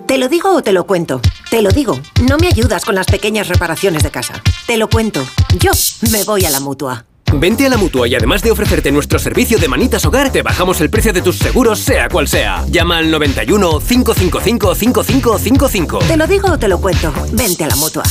¿Te 0.07 0.19
lo 0.19 0.29
digo 0.29 0.55
o 0.55 0.61
te 0.61 0.71
lo 0.71 0.85
cuento? 0.85 1.19
Te 1.49 1.63
lo 1.63 1.71
digo. 1.71 1.99
No 2.27 2.37
me 2.37 2.47
ayudas 2.47 2.85
con 2.85 2.93
las 2.93 3.07
pequeñas 3.07 3.47
reparaciones 3.47 4.03
de 4.03 4.11
casa. 4.11 4.41
Te 4.67 4.77
lo 4.77 4.87
cuento. 4.87 5.25
Yo 5.57 5.71
me 6.11 6.23
voy 6.23 6.45
a 6.45 6.51
la 6.51 6.59
mutua. 6.59 7.05
Vente 7.33 7.65
a 7.65 7.69
la 7.69 7.77
mutua 7.77 8.07
y 8.07 8.13
además 8.13 8.43
de 8.43 8.51
ofrecerte 8.51 8.91
nuestro 8.91 9.17
servicio 9.17 9.57
de 9.57 9.67
manitas 9.67 10.05
hogar, 10.05 10.31
te 10.31 10.43
bajamos 10.43 10.79
el 10.79 10.91
precio 10.91 11.11
de 11.11 11.23
tus 11.23 11.37
seguros, 11.37 11.79
sea 11.79 12.07
cual 12.07 12.27
sea. 12.27 12.63
Llama 12.69 12.99
al 12.99 13.09
91 13.09 13.79
555 13.79 14.75
5555. 14.75 15.99
Te 15.99 16.17
lo 16.17 16.27
digo 16.27 16.51
o 16.51 16.59
te 16.59 16.67
lo 16.67 16.79
cuento. 16.79 17.11
Vente 17.31 17.63
a 17.63 17.67
la 17.67 17.75
mutua. 17.75 18.03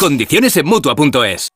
Condiciones 0.00 0.56
en 0.56 0.66
mutua.es. 0.66 1.48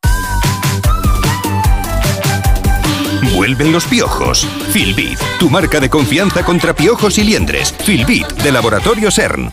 Vuelven 3.35 3.73
los 3.73 3.87
piojos. 3.87 4.47
Filbit, 4.73 5.19
tu 5.39 5.49
marca 5.49 5.81
de 5.81 5.89
confianza 5.89 6.45
contra 6.45 6.75
piojos 6.75 7.17
y 7.17 7.25
liendres. 7.25 7.73
Filbit, 7.83 8.31
de 8.35 8.53
Laboratorio 8.53 9.11
CERN. 9.11 9.53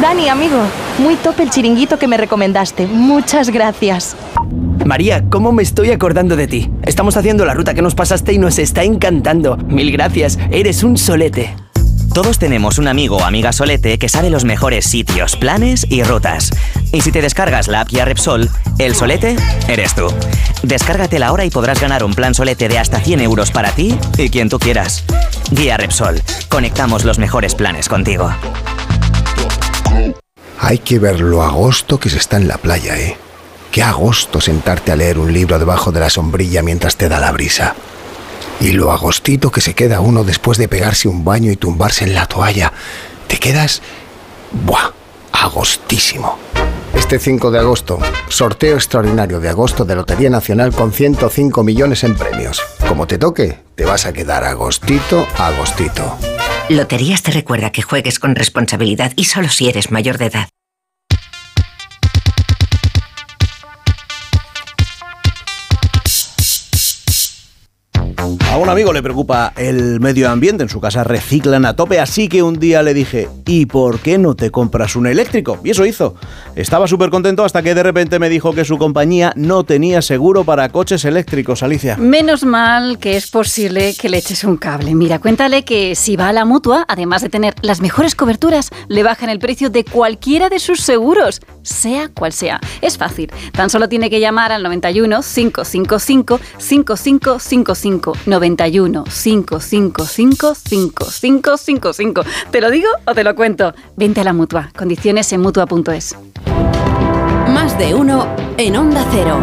Dani, 0.00 0.28
amigo, 0.28 0.58
muy 0.98 1.16
top 1.16 1.40
el 1.40 1.50
chiringuito 1.50 1.98
que 1.98 2.06
me 2.06 2.16
recomendaste. 2.16 2.86
Muchas 2.86 3.50
gracias. 3.50 4.16
María, 4.84 5.24
¿cómo 5.28 5.50
me 5.50 5.64
estoy 5.64 5.90
acordando 5.90 6.36
de 6.36 6.46
ti? 6.46 6.70
Estamos 6.84 7.16
haciendo 7.16 7.44
la 7.44 7.54
ruta 7.54 7.74
que 7.74 7.82
nos 7.82 7.96
pasaste 7.96 8.32
y 8.32 8.38
nos 8.38 8.60
está 8.60 8.84
encantando. 8.84 9.56
Mil 9.56 9.90
gracias, 9.90 10.38
eres 10.52 10.84
un 10.84 10.96
solete. 10.96 11.54
Todos 12.14 12.38
tenemos 12.38 12.78
un 12.78 12.86
amigo 12.86 13.16
o 13.16 13.24
amiga 13.24 13.52
solete 13.52 13.98
que 13.98 14.08
sabe 14.08 14.30
los 14.30 14.44
mejores 14.44 14.86
sitios, 14.86 15.36
planes 15.36 15.84
y 15.90 16.04
rutas. 16.04 16.50
Y 16.92 17.00
si 17.00 17.10
te 17.10 17.20
descargas 17.20 17.66
la 17.66 17.80
app 17.80 17.88
Guía 17.88 18.04
Repsol, 18.04 18.48
el 18.78 18.94
solete 18.94 19.36
eres 19.66 19.94
tú. 19.96 20.06
Descárgatela 20.62 21.26
ahora 21.26 21.44
y 21.44 21.50
podrás 21.50 21.80
ganar 21.80 22.04
un 22.04 22.14
plan 22.14 22.34
solete 22.34 22.68
de 22.68 22.78
hasta 22.78 23.00
100 23.00 23.20
euros 23.20 23.50
para 23.50 23.72
ti 23.72 23.98
y 24.16 24.30
quien 24.30 24.48
tú 24.48 24.60
quieras. 24.60 25.04
Guía 25.50 25.76
Repsol, 25.76 26.22
conectamos 26.48 27.04
los 27.04 27.18
mejores 27.18 27.56
planes 27.56 27.88
contigo. 27.88 28.32
Hay 30.60 30.78
que 30.78 30.98
ver 30.98 31.20
lo 31.20 31.42
agosto 31.42 31.98
que 31.98 32.10
se 32.10 32.18
está 32.18 32.36
en 32.36 32.48
la 32.48 32.58
playa, 32.58 32.98
¿eh? 32.98 33.16
Qué 33.70 33.82
agosto 33.82 34.40
sentarte 34.40 34.92
a 34.92 34.96
leer 34.96 35.18
un 35.18 35.32
libro 35.32 35.58
debajo 35.58 35.92
de 35.92 36.00
la 36.00 36.10
sombrilla 36.10 36.62
mientras 36.62 36.96
te 36.96 37.08
da 37.08 37.20
la 37.20 37.32
brisa. 37.32 37.74
Y 38.60 38.72
lo 38.72 38.90
agostito 38.90 39.50
que 39.50 39.60
se 39.60 39.74
queda 39.74 40.00
uno 40.00 40.24
después 40.24 40.58
de 40.58 40.68
pegarse 40.68 41.08
un 41.08 41.24
baño 41.24 41.52
y 41.52 41.56
tumbarse 41.56 42.04
en 42.04 42.14
la 42.14 42.26
toalla. 42.26 42.72
Te 43.28 43.38
quedas... 43.38 43.82
¡Buah! 44.52 44.92
Agostísimo. 45.32 46.38
Este 46.94 47.18
5 47.18 47.50
de 47.50 47.58
agosto, 47.60 47.98
sorteo 48.28 48.74
extraordinario 48.74 49.38
de 49.40 49.48
agosto 49.48 49.84
de 49.84 49.94
Lotería 49.94 50.30
Nacional 50.30 50.72
con 50.72 50.92
105 50.92 51.62
millones 51.62 52.02
en 52.02 52.16
premios. 52.16 52.60
Como 52.88 53.06
te 53.06 53.18
toque, 53.18 53.58
te 53.76 53.84
vas 53.84 54.06
a 54.06 54.12
quedar 54.12 54.44
agostito, 54.44 55.26
agostito. 55.38 56.18
Loterías 56.68 57.22
te 57.22 57.30
recuerda 57.30 57.72
que 57.72 57.80
juegues 57.80 58.18
con 58.18 58.34
responsabilidad 58.34 59.12
y 59.16 59.24
solo 59.24 59.48
si 59.48 59.68
eres 59.68 59.90
mayor 59.90 60.18
de 60.18 60.26
edad. 60.26 60.48
Un 68.58 68.68
amigo 68.68 68.92
le 68.92 69.02
preocupa 69.02 69.52
el 69.56 70.00
medio 70.00 70.28
ambiente, 70.30 70.62
en 70.62 70.68
su 70.68 70.80
casa 70.80 71.04
reciclan 71.04 71.64
a 71.64 71.76
tope, 71.76 72.00
así 72.00 72.28
que 72.28 72.42
un 72.42 72.58
día 72.58 72.82
le 72.82 72.94
dije, 72.94 73.28
¿y 73.46 73.66
por 73.66 74.00
qué 74.00 74.18
no 74.18 74.34
te 74.34 74.50
compras 74.50 74.96
un 74.96 75.06
eléctrico? 75.06 75.58
Y 75.62 75.70
eso 75.70 75.86
hizo. 75.86 76.14
Estaba 76.56 76.88
súper 76.88 77.10
contento 77.10 77.44
hasta 77.44 77.62
que 77.62 77.74
de 77.74 77.82
repente 77.82 78.18
me 78.18 78.28
dijo 78.28 78.52
que 78.52 78.64
su 78.64 78.78
compañía 78.78 79.32
no 79.36 79.64
tenía 79.64 80.02
seguro 80.02 80.44
para 80.44 80.68
coches 80.70 81.04
eléctricos, 81.04 81.62
Alicia. 81.62 81.96
Menos 81.96 82.44
mal 82.44 82.98
que 82.98 83.16
es 83.16 83.30
posible 83.30 83.94
que 83.94 84.08
le 84.08 84.18
eches 84.18 84.44
un 84.44 84.56
cable. 84.56 84.94
Mira, 84.94 85.18
cuéntale 85.18 85.64
que 85.64 85.94
si 85.94 86.16
va 86.16 86.28
a 86.28 86.32
la 86.32 86.44
mutua, 86.44 86.84
además 86.88 87.22
de 87.22 87.28
tener 87.28 87.54
las 87.62 87.80
mejores 87.80 88.14
coberturas, 88.14 88.70
le 88.88 89.02
bajan 89.02 89.30
el 89.30 89.38
precio 89.38 89.70
de 89.70 89.84
cualquiera 89.84 90.48
de 90.48 90.58
sus 90.58 90.80
seguros, 90.80 91.40
sea 91.68 92.08
cual 92.08 92.32
sea. 92.32 92.60
Es 92.80 92.98
fácil, 92.98 93.30
tan 93.52 93.70
solo 93.70 93.88
tiene 93.88 94.10
que 94.10 94.20
llamar 94.20 94.52
al 94.52 94.62
91 94.62 95.20
555 95.22 96.40
5555 96.58 98.12
91 98.26 99.04
555 99.04 100.04
5555. 100.04 102.24
¿Te 102.50 102.60
lo 102.60 102.70
digo 102.70 102.88
o 103.04 103.14
te 103.14 103.24
lo 103.24 103.34
cuento? 103.34 103.74
Vente 103.96 104.20
a 104.20 104.24
la 104.24 104.32
mutua. 104.32 104.70
Condiciones 104.76 105.32
en 105.32 105.40
mutua.es. 105.40 106.16
Más 107.48 107.78
de 107.78 107.94
uno 107.94 108.26
en 108.56 108.76
Onda 108.76 109.04
Cero. 109.10 109.40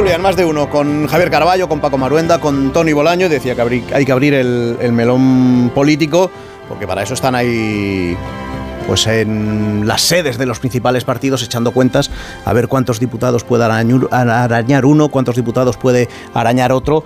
Tertulia 0.00 0.18
más 0.18 0.34
de 0.34 0.46
uno 0.46 0.70
con 0.70 1.06
Javier 1.08 1.30
Caraballo, 1.30 1.68
con 1.68 1.80
Paco 1.80 1.98
Maruenda, 1.98 2.40
con 2.40 2.72
Tony 2.72 2.94
Bolaño. 2.94 3.28
Decía 3.28 3.54
que 3.54 3.84
hay 3.92 4.06
que 4.06 4.12
abrir 4.12 4.32
el, 4.32 4.92
melón 4.92 5.70
político, 5.74 6.30
porque 6.70 6.86
para 6.86 7.02
eso 7.02 7.12
están 7.12 7.34
ahí 7.34 8.16
pues 8.86 9.06
en 9.06 9.86
las 9.86 10.00
sedes 10.00 10.38
de 10.38 10.46
los 10.46 10.58
principales 10.58 11.04
partidos 11.04 11.42
echando 11.42 11.72
cuentas 11.72 12.10
a 12.46 12.52
ver 12.54 12.66
cuántos 12.66 12.98
diputados 12.98 13.44
puede 13.44 13.64
arañar 13.64 14.86
uno, 14.86 15.10
cuántos 15.10 15.36
diputados 15.36 15.76
puede 15.76 16.08
arañar 16.32 16.72
otro. 16.72 17.04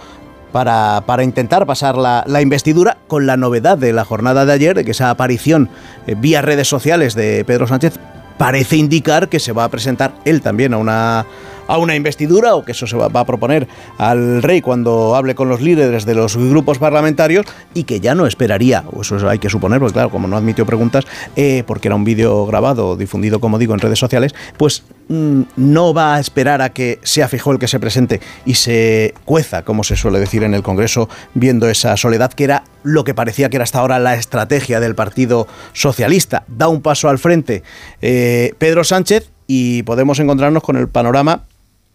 Para, 0.53 1.03
para 1.05 1.25
intentar 1.25 1.67
pasar 1.67 1.97
la, 1.97 2.23
la, 2.29 2.41
investidura 2.41 2.99
con 3.09 3.27
la 3.27 3.37
novedad 3.37 3.77
de 3.77 3.93
la 3.93 4.05
jornada 4.05 4.47
de 4.47 4.53
ayer, 4.53 4.77
de 4.77 4.85
que 4.85 4.93
esa 4.93 5.11
aparición 5.11 5.69
eh, 6.07 6.15
vía 6.17 6.43
redes 6.43 6.69
sociales 6.69 7.17
de 7.17 7.45
Pedro 7.45 7.67
Sánchez 7.67 7.99
parece 8.39 8.77
indicar 8.77 9.29
que 9.29 9.41
se 9.41 9.53
va 9.53 9.65
a 9.65 9.69
presentar 9.69 10.15
él 10.25 10.41
también 10.41 10.75
a 10.75 10.79
una 10.79 11.27
a 11.67 11.79
una 11.79 11.95
investidura 11.95 12.55
o 12.55 12.65
que 12.65 12.73
eso 12.73 12.87
se 12.87 12.97
va, 12.97 13.07
a 13.07 13.25
proponer 13.25 13.67
al 13.99 14.43
rey 14.43 14.61
cuando 14.61 15.15
hable 15.15 15.35
con 15.35 15.49
los 15.49 15.61
líderes 15.61 16.05
de 16.05 16.15
los 16.15 16.37
grupos 16.37 16.79
parlamentarios 16.79 17.47
y 17.73 17.85
que 17.85 18.01
ya 18.01 18.15
no 18.15 18.27
esperaría, 18.27 18.85
o 18.93 19.03
eso 19.03 19.29
hay 19.29 19.39
que 19.39 19.49
suponer, 19.49 19.81
porque 19.81 19.95
claro, 19.95 20.11
como 20.11 20.29
no 20.29 20.37
admitió 20.37 20.67
preguntas, 20.67 21.05
eh, 21.37 21.63
porque 21.67 21.89
era 21.89 21.95
un 21.95 22.05
vídeo 22.05 22.47
grabado, 22.47 22.97
difundido, 22.97 23.41
como 23.41 23.59
digo, 23.59 23.75
en 23.75 23.81
redes 23.81 23.99
sociales, 23.99 24.35
pues 24.57 24.85
no 25.09 25.95
va 25.95 26.15
a 26.15 26.21
esperar 26.21 26.63
a 26.63 26.71
que 26.71 26.99
sea 27.03 27.29
fijo 27.29 27.53
el 27.53 27.59
que 27.59 27.69
se 27.69 27.81
presente 27.81 28.21
y 28.45 28.55
se 28.55 29.15
cueza, 29.25 29.63
como 29.63 29.85
se 29.85 29.97
suele 29.97 30.19
decir 30.19 30.43
en 30.43 30.55
el 30.55 30.63
Congreso, 30.63 31.09
viendo 31.35 31.69
esa 31.69 31.97
soledad 31.97 32.33
que 32.33 32.45
era 32.45 32.65
lo 32.83 33.05
que 33.05 33.15
parecía 33.15 33.49
que 33.49 33.57
era 33.57 33.65
hasta 33.65 33.81
ahora 33.81 33.99
la 33.99 34.15
estrategia 34.15 34.81
del 34.81 34.95
Partido 34.95 35.47
Socialista. 35.73 36.45
Da 36.49 36.69
un 36.69 36.83
paso 36.83 37.09
al 37.09 37.19
frente 37.19 37.63
eh, 38.03 38.55
Pedro 38.59 38.85
Sánchez 38.85 39.31
y 39.47 39.83
podemos 39.83 40.19
encontrarnos 40.19 40.63
con 40.63 40.77
el 40.77 40.89
panorama 40.89 41.43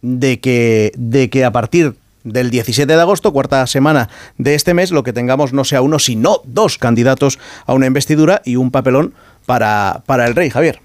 de 0.02 0.40
que, 0.40 0.92
de 0.96 1.30
que 1.30 1.44
a 1.44 1.52
partir 1.52 1.94
del 2.24 2.50
17 2.50 2.92
de 2.92 3.00
agosto, 3.00 3.32
cuarta 3.32 3.66
semana 3.66 4.08
de 4.38 4.54
este 4.54 4.74
mes, 4.74 4.90
lo 4.90 5.02
que 5.02 5.12
tengamos 5.12 5.52
no 5.52 5.64
sea 5.64 5.82
uno, 5.82 5.98
sino 5.98 6.40
dos 6.44 6.78
candidatos 6.78 7.38
a 7.66 7.72
una 7.72 7.86
investidura 7.86 8.42
y 8.44 8.56
un 8.56 8.70
papelón 8.70 9.14
para, 9.46 10.02
para 10.06 10.26
el 10.26 10.34
rey, 10.34 10.50
Javier. 10.50 10.80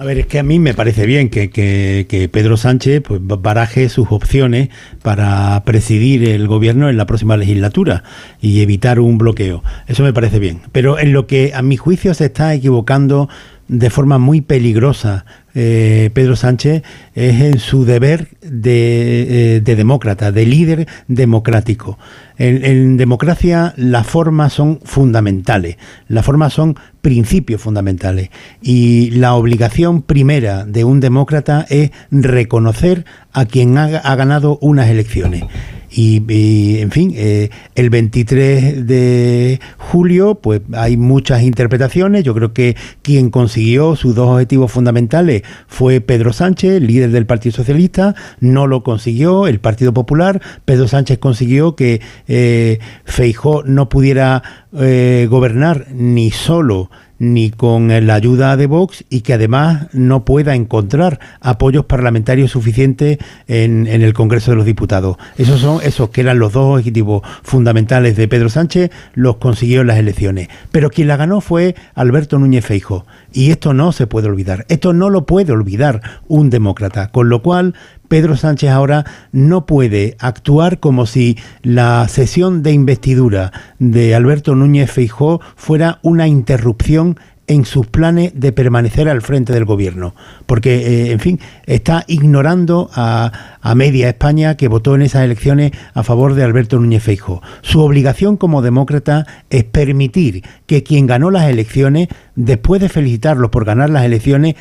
A 0.00 0.04
ver, 0.04 0.18
es 0.18 0.26
que 0.28 0.38
a 0.38 0.44
mí 0.44 0.60
me 0.60 0.74
parece 0.74 1.06
bien 1.06 1.28
que, 1.28 1.50
que, 1.50 2.30
Pedro 2.32 2.56
Sánchez 2.56 3.02
pues, 3.02 3.20
baraje 3.20 3.88
sus 3.88 4.06
opciones 4.12 4.68
para 5.02 5.60
presidir 5.64 6.28
el 6.28 6.46
gobierno 6.46 6.88
en 6.88 6.96
la 6.96 7.04
próxima 7.04 7.36
legislatura 7.36 8.04
y 8.40 8.60
evitar 8.60 9.00
un 9.00 9.18
bloqueo. 9.18 9.64
Eso 9.88 10.04
me 10.04 10.12
parece 10.12 10.38
bien. 10.38 10.60
Pero 10.70 11.00
en 11.00 11.12
lo 11.12 11.26
que 11.26 11.50
a 11.52 11.62
mi 11.62 11.76
juicio 11.76 12.14
se 12.14 12.26
está 12.26 12.54
equivocando 12.54 13.28
de 13.66 13.90
forma 13.90 14.18
muy 14.18 14.40
peligrosa 14.40 15.26
eh, 15.60 16.10
Pedro 16.14 16.36
Sánchez 16.36 16.84
es 17.16 17.40
en 17.40 17.58
su 17.58 17.84
deber 17.84 18.28
de, 18.42 19.56
eh, 19.56 19.60
de 19.60 19.74
demócrata, 19.74 20.30
de 20.30 20.46
líder 20.46 20.86
democrático. 21.08 21.98
En, 22.36 22.96
democracia 22.96 23.74
las 23.76 24.06
formas 24.06 24.52
son 24.52 24.78
fundamentales, 24.84 25.76
las 26.06 26.24
formas 26.24 26.52
son 26.52 26.76
principios 27.02 27.60
fundamentales 27.60 28.30
y 28.62 29.10
la 29.10 29.34
obligación 29.34 30.02
primera 30.02 30.64
de 30.64 30.84
un 30.84 31.00
demócrata 31.00 31.66
es 31.68 31.90
reconocer 32.12 33.04
a 33.32 33.44
quien 33.44 33.76
ha 33.78 34.14
ganado 34.14 34.58
unas 34.60 34.88
elecciones. 34.88 35.42
Y, 35.90 36.78
en 36.80 36.90
fin, 36.90 37.12
eh, 37.16 37.50
el 37.74 37.90
23 37.90 38.86
de 38.86 39.60
julio, 39.78 40.34
pues 40.36 40.60
hay 40.74 40.96
muchas 40.96 41.42
interpretaciones. 41.42 42.24
Yo 42.24 42.34
creo 42.34 42.52
que 42.52 42.76
quien 43.02 43.30
consiguió 43.30 43.96
sus 43.96 44.14
dos 44.14 44.28
objetivos 44.28 44.70
fundamentales 44.70 45.42
fue 45.66 46.00
Pedro 46.00 46.32
Sánchez, 46.32 46.82
líder 46.82 47.10
del 47.10 47.26
Partido 47.26 47.56
Socialista. 47.56 48.14
No 48.40 48.66
lo 48.66 48.82
consiguió 48.82 49.46
el 49.46 49.60
Partido 49.60 49.94
Popular. 49.94 50.42
Pedro 50.64 50.88
Sánchez 50.88 51.18
consiguió 51.18 51.74
que 51.74 52.00
eh, 52.26 52.78
Feijó 53.04 53.62
no 53.64 53.88
pudiera 53.88 54.42
eh, 54.78 55.26
gobernar 55.30 55.86
ni 55.92 56.30
solo 56.30 56.90
ni 57.18 57.50
con 57.50 57.88
la 58.06 58.14
ayuda 58.14 58.56
de 58.56 58.66
Vox 58.66 59.04
y 59.10 59.22
que 59.22 59.34
además 59.34 59.88
no 59.92 60.24
pueda 60.24 60.54
encontrar 60.54 61.20
apoyos 61.40 61.84
parlamentarios 61.84 62.52
suficientes 62.52 63.18
en, 63.46 63.86
el 63.86 64.12
Congreso 64.14 64.52
de 64.52 64.56
los 64.56 64.66
Diputados. 64.66 65.16
Esos 65.36 65.60
son 65.60 65.80
esos 65.82 66.10
que 66.10 66.20
eran 66.20 66.38
los 66.38 66.52
dos 66.52 66.78
objetivos 66.78 67.22
fundamentales 67.42 68.16
de 68.16 68.28
Pedro 68.28 68.48
Sánchez, 68.48 68.90
los 69.14 69.36
consiguió 69.36 69.80
en 69.80 69.88
las 69.88 69.98
elecciones. 69.98 70.48
Pero 70.70 70.90
quien 70.90 71.08
la 71.08 71.16
ganó 71.16 71.40
fue 71.40 71.74
Alberto 71.94 72.38
Núñez 72.38 72.64
Feijo. 72.64 73.06
Y 73.32 73.50
esto 73.50 73.74
no 73.74 73.92
se 73.92 74.06
puede 74.06 74.28
olvidar. 74.28 74.64
Esto 74.68 74.92
no 74.92 75.10
lo 75.10 75.26
puede 75.26 75.52
olvidar 75.52 76.00
un 76.28 76.50
demócrata. 76.50 77.08
Con 77.08 77.28
lo 77.28 77.42
cual, 77.42 77.74
Pedro 78.08 78.36
Sánchez 78.36 78.70
ahora 78.70 79.04
no 79.32 79.66
puede 79.66 80.16
actuar 80.18 80.80
como 80.80 81.06
si 81.06 81.36
la 81.62 82.08
sesión 82.08 82.62
de 82.62 82.72
investidura 82.72 83.52
de 83.78 84.14
Alberto 84.14 84.54
Núñez 84.54 84.90
Feijó 84.90 85.40
fuera 85.56 85.98
una 86.02 86.26
interrupción 86.26 87.16
en 87.48 87.64
sus 87.64 87.86
planes 87.86 88.32
de 88.34 88.52
permanecer 88.52 89.08
al 89.08 89.22
frente 89.22 89.52
del 89.52 89.64
gobierno, 89.64 90.14
porque, 90.46 90.76
eh, 90.76 91.12
en 91.12 91.18
fin, 91.18 91.40
está 91.66 92.04
ignorando 92.06 92.90
a, 92.94 93.32
media 93.74 94.08
España 94.08 94.56
que 94.56 94.68
votó 94.68 94.94
en 94.94 95.02
esas 95.02 95.24
elecciones 95.24 95.72
a 95.92 96.02
favor 96.02 96.34
de 96.34 96.42
Alberto 96.42 96.78
Núñez 96.78 97.02
Feijóo. 97.02 97.42
Su 97.60 97.80
obligación 97.80 98.36
como 98.36 98.62
demócrata 98.62 99.26
es 99.50 99.64
permitir 99.64 100.42
que 100.66 100.82
quien 100.82 101.06
ganó 101.06 101.30
las 101.30 101.48
elecciones, 101.48 102.08
después 102.34 102.80
de 102.80 102.88
felicitarlos 102.88 103.50
por 103.50 103.64
ganar 103.64 103.90
las 103.90 104.04
elecciones, 104.04 104.56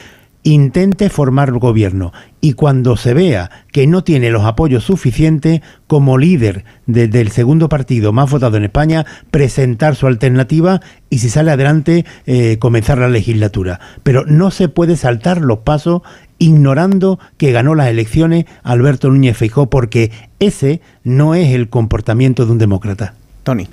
intente 0.53 1.09
formar 1.09 1.51
gobierno 1.51 2.13
y 2.39 2.53
cuando 2.53 2.95
se 2.95 3.13
vea 3.13 3.65
que 3.73 3.85
no 3.85 4.05
tiene 4.05 4.31
los 4.31 4.45
apoyos 4.45 4.85
suficientes 4.85 5.59
como 5.87 6.17
líder 6.17 6.63
del 6.85 7.31
segundo 7.31 7.67
partido 7.67 8.13
más 8.13 8.31
votado 8.31 8.55
en 8.55 8.63
España, 8.63 9.05
presentar 9.29 9.97
su 9.97 10.07
alternativa 10.07 10.79
y 11.09 11.19
si 11.19 11.29
sale 11.29 11.51
adelante 11.51 12.05
eh, 12.25 12.59
comenzar 12.59 12.97
la 12.97 13.09
legislatura. 13.09 13.81
Pero 14.03 14.25
no 14.25 14.49
se 14.49 14.69
puede 14.69 14.95
saltar 14.95 15.41
los 15.41 15.59
pasos 15.59 16.01
ignorando 16.37 17.19
que 17.35 17.51
ganó 17.51 17.75
las 17.75 17.89
elecciones 17.89 18.45
Alberto 18.63 19.09
Núñez 19.09 19.35
Feijóo 19.35 19.69
porque 19.69 20.11
ese 20.39 20.79
no 21.03 21.35
es 21.35 21.53
el 21.53 21.67
comportamiento 21.67 22.45
de 22.45 22.53
un 22.53 22.57
demócrata. 22.57 23.15
Tony. 23.43 23.67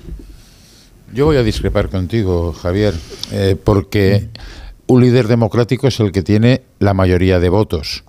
Yo 1.13 1.25
voy 1.25 1.37
a 1.37 1.43
discrepar 1.43 1.87
contigo, 1.87 2.51
Javier, 2.51 2.93
eh, 3.31 3.55
porque 3.63 4.27
un 4.87 5.01
líder 5.01 5.27
democrático 5.27 5.87
es 5.87 5.99
el 5.99 6.11
que 6.11 6.21
tiene 6.21 6.63
la 6.79 6.93
mayoría 6.93 7.39
de 7.39 7.49
votos 7.49 8.03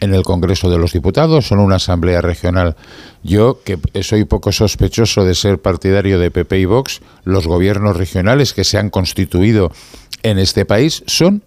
en 0.00 0.14
el 0.14 0.22
Congreso 0.22 0.70
de 0.70 0.78
los 0.78 0.92
Diputados 0.92 1.50
o 1.50 1.54
en 1.54 1.60
una 1.60 1.76
asamblea 1.76 2.20
regional. 2.20 2.76
Yo, 3.22 3.60
que 3.64 3.78
soy 4.02 4.24
poco 4.24 4.52
sospechoso 4.52 5.24
de 5.24 5.34
ser 5.34 5.60
partidario 5.60 6.18
de 6.18 6.30
PP 6.30 6.58
y 6.58 6.64
Vox, 6.64 7.00
los 7.24 7.46
gobiernos 7.46 7.96
regionales 7.96 8.52
que 8.52 8.64
se 8.64 8.78
han 8.78 8.90
constituido 8.90 9.72
en 10.22 10.38
este 10.38 10.64
país 10.64 11.04
son 11.06 11.42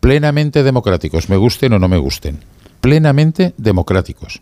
plenamente 0.00 0.62
democráticos, 0.62 1.28
me 1.28 1.36
gusten 1.36 1.72
o 1.74 1.78
no 1.78 1.88
me 1.88 1.98
gusten, 1.98 2.40
plenamente 2.80 3.54
democráticos. 3.56 4.40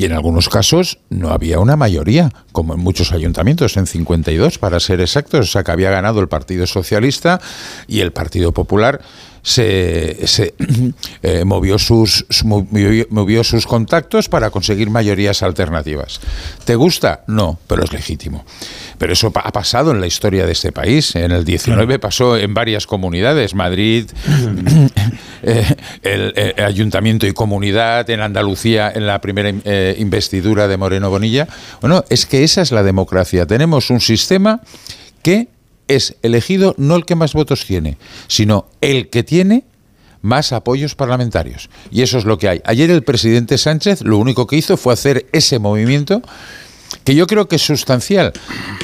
Y 0.00 0.06
en 0.06 0.12
algunos 0.12 0.48
casos 0.48 0.98
no 1.10 1.28
había 1.28 1.58
una 1.58 1.76
mayoría, 1.76 2.32
como 2.52 2.72
en 2.72 2.80
muchos 2.80 3.12
ayuntamientos, 3.12 3.76
en 3.76 3.86
52 3.86 4.56
para 4.56 4.80
ser 4.80 4.98
exactos, 5.02 5.40
o 5.40 5.52
sea 5.52 5.62
que 5.62 5.72
había 5.72 5.90
ganado 5.90 6.20
el 6.20 6.28
Partido 6.28 6.66
Socialista 6.66 7.38
y 7.86 8.00
el 8.00 8.10
Partido 8.10 8.52
Popular 8.52 9.02
se, 9.42 10.26
se 10.26 10.54
eh, 11.22 11.44
movió, 11.44 11.78
sus, 11.78 12.26
movió, 12.44 13.44
sus 13.44 13.66
contactos 13.66 14.28
para 14.28 14.50
conseguir 14.50 14.90
mayorías 14.90 15.42
alternativas. 15.42 16.20
¿Te 16.64 16.74
gusta? 16.74 17.24
No, 17.26 17.58
pero 17.66 17.84
es 17.84 17.92
legítimo. 17.92 18.44
Pero 18.98 19.12
eso 19.12 19.32
ha 19.34 19.52
pasado 19.52 19.92
en 19.92 20.00
la 20.00 20.06
historia 20.06 20.46
de 20.46 20.52
este 20.52 20.72
país. 20.72 21.14
En 21.16 21.30
el 21.30 21.44
19 21.44 21.98
pasó 21.98 22.36
en 22.36 22.52
varias 22.54 22.86
comunidades, 22.86 23.54
Madrid, 23.54 24.10
eh, 25.42 25.76
el, 26.02 26.54
Ayuntamiento 26.62 27.26
y 27.26 27.32
Comunidad, 27.32 28.08
en 28.10 28.20
Andalucía, 28.20 28.92
en 28.94 29.06
la 29.06 29.20
primera 29.20 29.52
eh, 29.64 29.96
investidura 29.98 30.68
de 30.68 30.76
Moreno 30.76 31.10
Bonilla. 31.10 31.48
Bueno, 31.80 32.04
es 32.10 32.26
que 32.26 32.44
esa 32.44 32.62
es 32.62 32.72
la 32.72 32.82
democracia. 32.82 33.46
Tenemos 33.46 33.90
un 33.90 34.00
sistema 34.00 34.60
que 35.22 35.48
es 35.90 36.16
elegido 36.22 36.74
no 36.78 36.94
el 36.96 37.04
que 37.04 37.16
más 37.16 37.32
votos 37.32 37.66
tiene, 37.66 37.98
sino 38.28 38.66
el 38.80 39.10
que 39.10 39.24
tiene 39.24 39.64
más 40.22 40.52
apoyos 40.52 40.94
parlamentarios. 40.94 41.68
Y 41.90 42.02
eso 42.02 42.18
es 42.18 42.24
lo 42.24 42.38
que 42.38 42.48
hay. 42.48 42.60
Ayer 42.64 42.90
el 42.90 43.02
presidente 43.02 43.58
Sánchez 43.58 44.02
lo 44.02 44.18
único 44.18 44.46
que 44.46 44.56
hizo 44.56 44.76
fue 44.76 44.92
hacer 44.92 45.26
ese 45.32 45.58
movimiento 45.58 46.22
que 47.04 47.14
yo 47.14 47.26
creo 47.26 47.48
que 47.48 47.56
es 47.56 47.62
sustancial, 47.62 48.32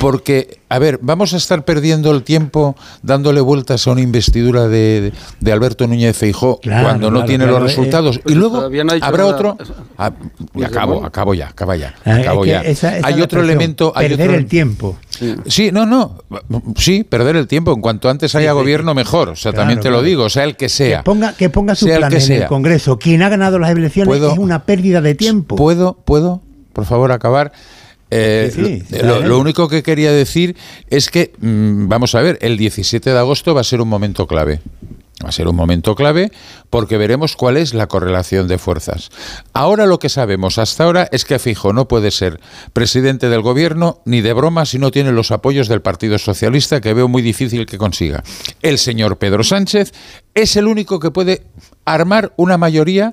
porque, 0.00 0.58
a 0.68 0.78
ver, 0.78 0.98
vamos 1.02 1.34
a 1.34 1.36
estar 1.36 1.64
perdiendo 1.64 2.10
el 2.10 2.22
tiempo 2.22 2.76
dándole 3.02 3.40
vueltas 3.40 3.86
a 3.86 3.92
una 3.92 4.00
investidura 4.00 4.68
de, 4.68 5.12
de 5.40 5.52
Alberto 5.52 5.86
Núñez 5.86 6.16
Feijó 6.16 6.60
cuando 6.62 7.10
no 7.10 7.24
tiene 7.24 7.46
los 7.46 7.62
resultados. 7.62 8.20
y 8.26 8.34
luego 8.34 8.68
habrá 9.00 9.26
otro... 9.26 9.56
Ah, 9.98 10.12
y 10.54 10.62
acabo, 10.62 11.04
acabo 11.04 11.34
ya, 11.34 11.48
acaba 11.48 11.76
ya, 11.76 11.94
ah, 12.04 12.16
acabo 12.16 12.44
ya. 12.44 12.62
hay 13.02 13.20
otro 13.20 13.40
elemento... 13.40 13.92
Hay 13.94 14.08
perder 14.08 14.30
el 14.30 14.46
tiempo. 14.46 14.96
Sí. 15.46 15.70
no, 15.72 15.86
no, 15.86 16.18
sí, 16.76 17.04
perder 17.04 17.36
el 17.36 17.46
tiempo. 17.46 17.72
En 17.72 17.80
cuanto 17.80 18.08
antes 18.08 18.34
haya 18.34 18.52
gobierno, 18.52 18.94
mejor. 18.94 19.30
O 19.30 19.36
sea, 19.36 19.52
también 19.52 19.80
te 19.80 19.90
lo 19.90 20.02
digo, 20.02 20.24
o 20.24 20.30
sea, 20.30 20.44
el 20.44 20.56
que 20.56 20.68
sea. 20.68 20.98
Que 20.98 21.04
ponga, 21.04 21.32
que 21.32 21.50
ponga 21.50 21.74
su 21.74 21.86
plan 21.86 22.12
en 22.12 22.32
el 22.32 22.46
Congreso. 22.46 22.98
Quien 22.98 23.22
ha 23.22 23.28
ganado 23.28 23.58
las 23.58 23.70
elecciones 23.70 24.20
es 24.20 24.38
una 24.38 24.64
pérdida 24.64 25.00
de 25.00 25.14
tiempo. 25.14 25.56
¿Puedo, 25.56 25.94
puedo, 25.94 26.42
por 26.72 26.84
favor, 26.84 27.12
acabar? 27.12 27.52
Eh, 28.10 28.84
lo, 29.02 29.38
único 29.38 29.68
que 29.68 29.82
quería 29.82 30.12
decir 30.12 30.56
es 30.88 31.10
que, 31.10 31.32
mm, 31.38 31.88
vamos 31.88 32.14
a 32.14 32.22
ver, 32.22 32.38
el 32.40 32.56
17 32.56 33.10
de 33.10 33.18
agosto 33.18 33.54
va 33.54 33.62
a 33.62 33.64
ser 33.64 33.80
un 33.80 33.88
momento 33.88 34.26
clave. 34.26 34.60
Va 35.24 35.30
a 35.30 35.32
ser 35.32 35.48
un 35.48 35.56
momento 35.56 35.94
clave 35.94 36.30
porque 36.68 36.98
veremos 36.98 37.36
cuál 37.36 37.56
es 37.56 37.72
la 37.72 37.86
correlación 37.86 38.48
de 38.48 38.58
fuerzas. 38.58 39.10
Ahora 39.54 39.86
lo 39.86 39.98
que 39.98 40.10
sabemos 40.10 40.58
hasta 40.58 40.84
ahora 40.84 41.08
es 41.10 41.24
que 41.24 41.38
Fijo 41.38 41.72
no 41.72 41.88
puede 41.88 42.10
ser 42.10 42.38
presidente 42.74 43.30
del 43.30 43.40
gobierno 43.40 44.02
ni 44.04 44.20
de 44.20 44.34
broma 44.34 44.66
si 44.66 44.78
no 44.78 44.90
tiene 44.90 45.12
los 45.12 45.30
apoyos 45.30 45.68
del 45.68 45.80
Partido 45.80 46.18
Socialista, 46.18 46.82
que 46.82 46.92
veo 46.92 47.08
muy 47.08 47.22
difícil 47.22 47.64
que 47.64 47.78
consiga. 47.78 48.22
El 48.60 48.76
señor 48.76 49.16
Pedro 49.16 49.42
Sánchez 49.42 49.94
es 50.34 50.54
el 50.56 50.66
único 50.66 51.00
que 51.00 51.10
puede 51.10 51.46
armar 51.86 52.34
una 52.36 52.58
mayoría. 52.58 53.12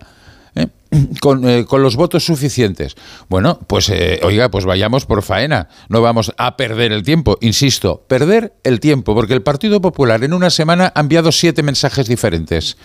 Con, 1.22 1.48
eh, 1.48 1.66
con, 1.66 1.82
los 1.82 1.96
votos 1.96 2.26
suficientes. 2.26 2.96
Bueno, 3.30 3.60
pues 3.68 3.90
eh, 3.90 4.20
oiga, 4.24 4.50
pues 4.50 4.66
vayamos 4.66 5.06
por 5.06 5.24
faena. 5.24 5.70
No 5.90 6.02
vamos 6.02 6.34
a 6.38 6.58
perder 6.58 6.92
el 6.92 7.04
tiempo. 7.04 7.38
Insisto, 7.42 8.04
perder 8.08 8.54
el 8.64 8.80
tiempo, 8.80 9.16
porque 9.16 9.34
el 9.34 9.42
Partido 9.42 9.82
Popular 9.82 10.24
en 10.24 10.34
una 10.34 10.50
semana 10.50 10.92
ha 10.96 11.00
enviado 11.00 11.32
siete 11.32 11.64
mensajes 11.64 12.08
diferentes. 12.08 12.78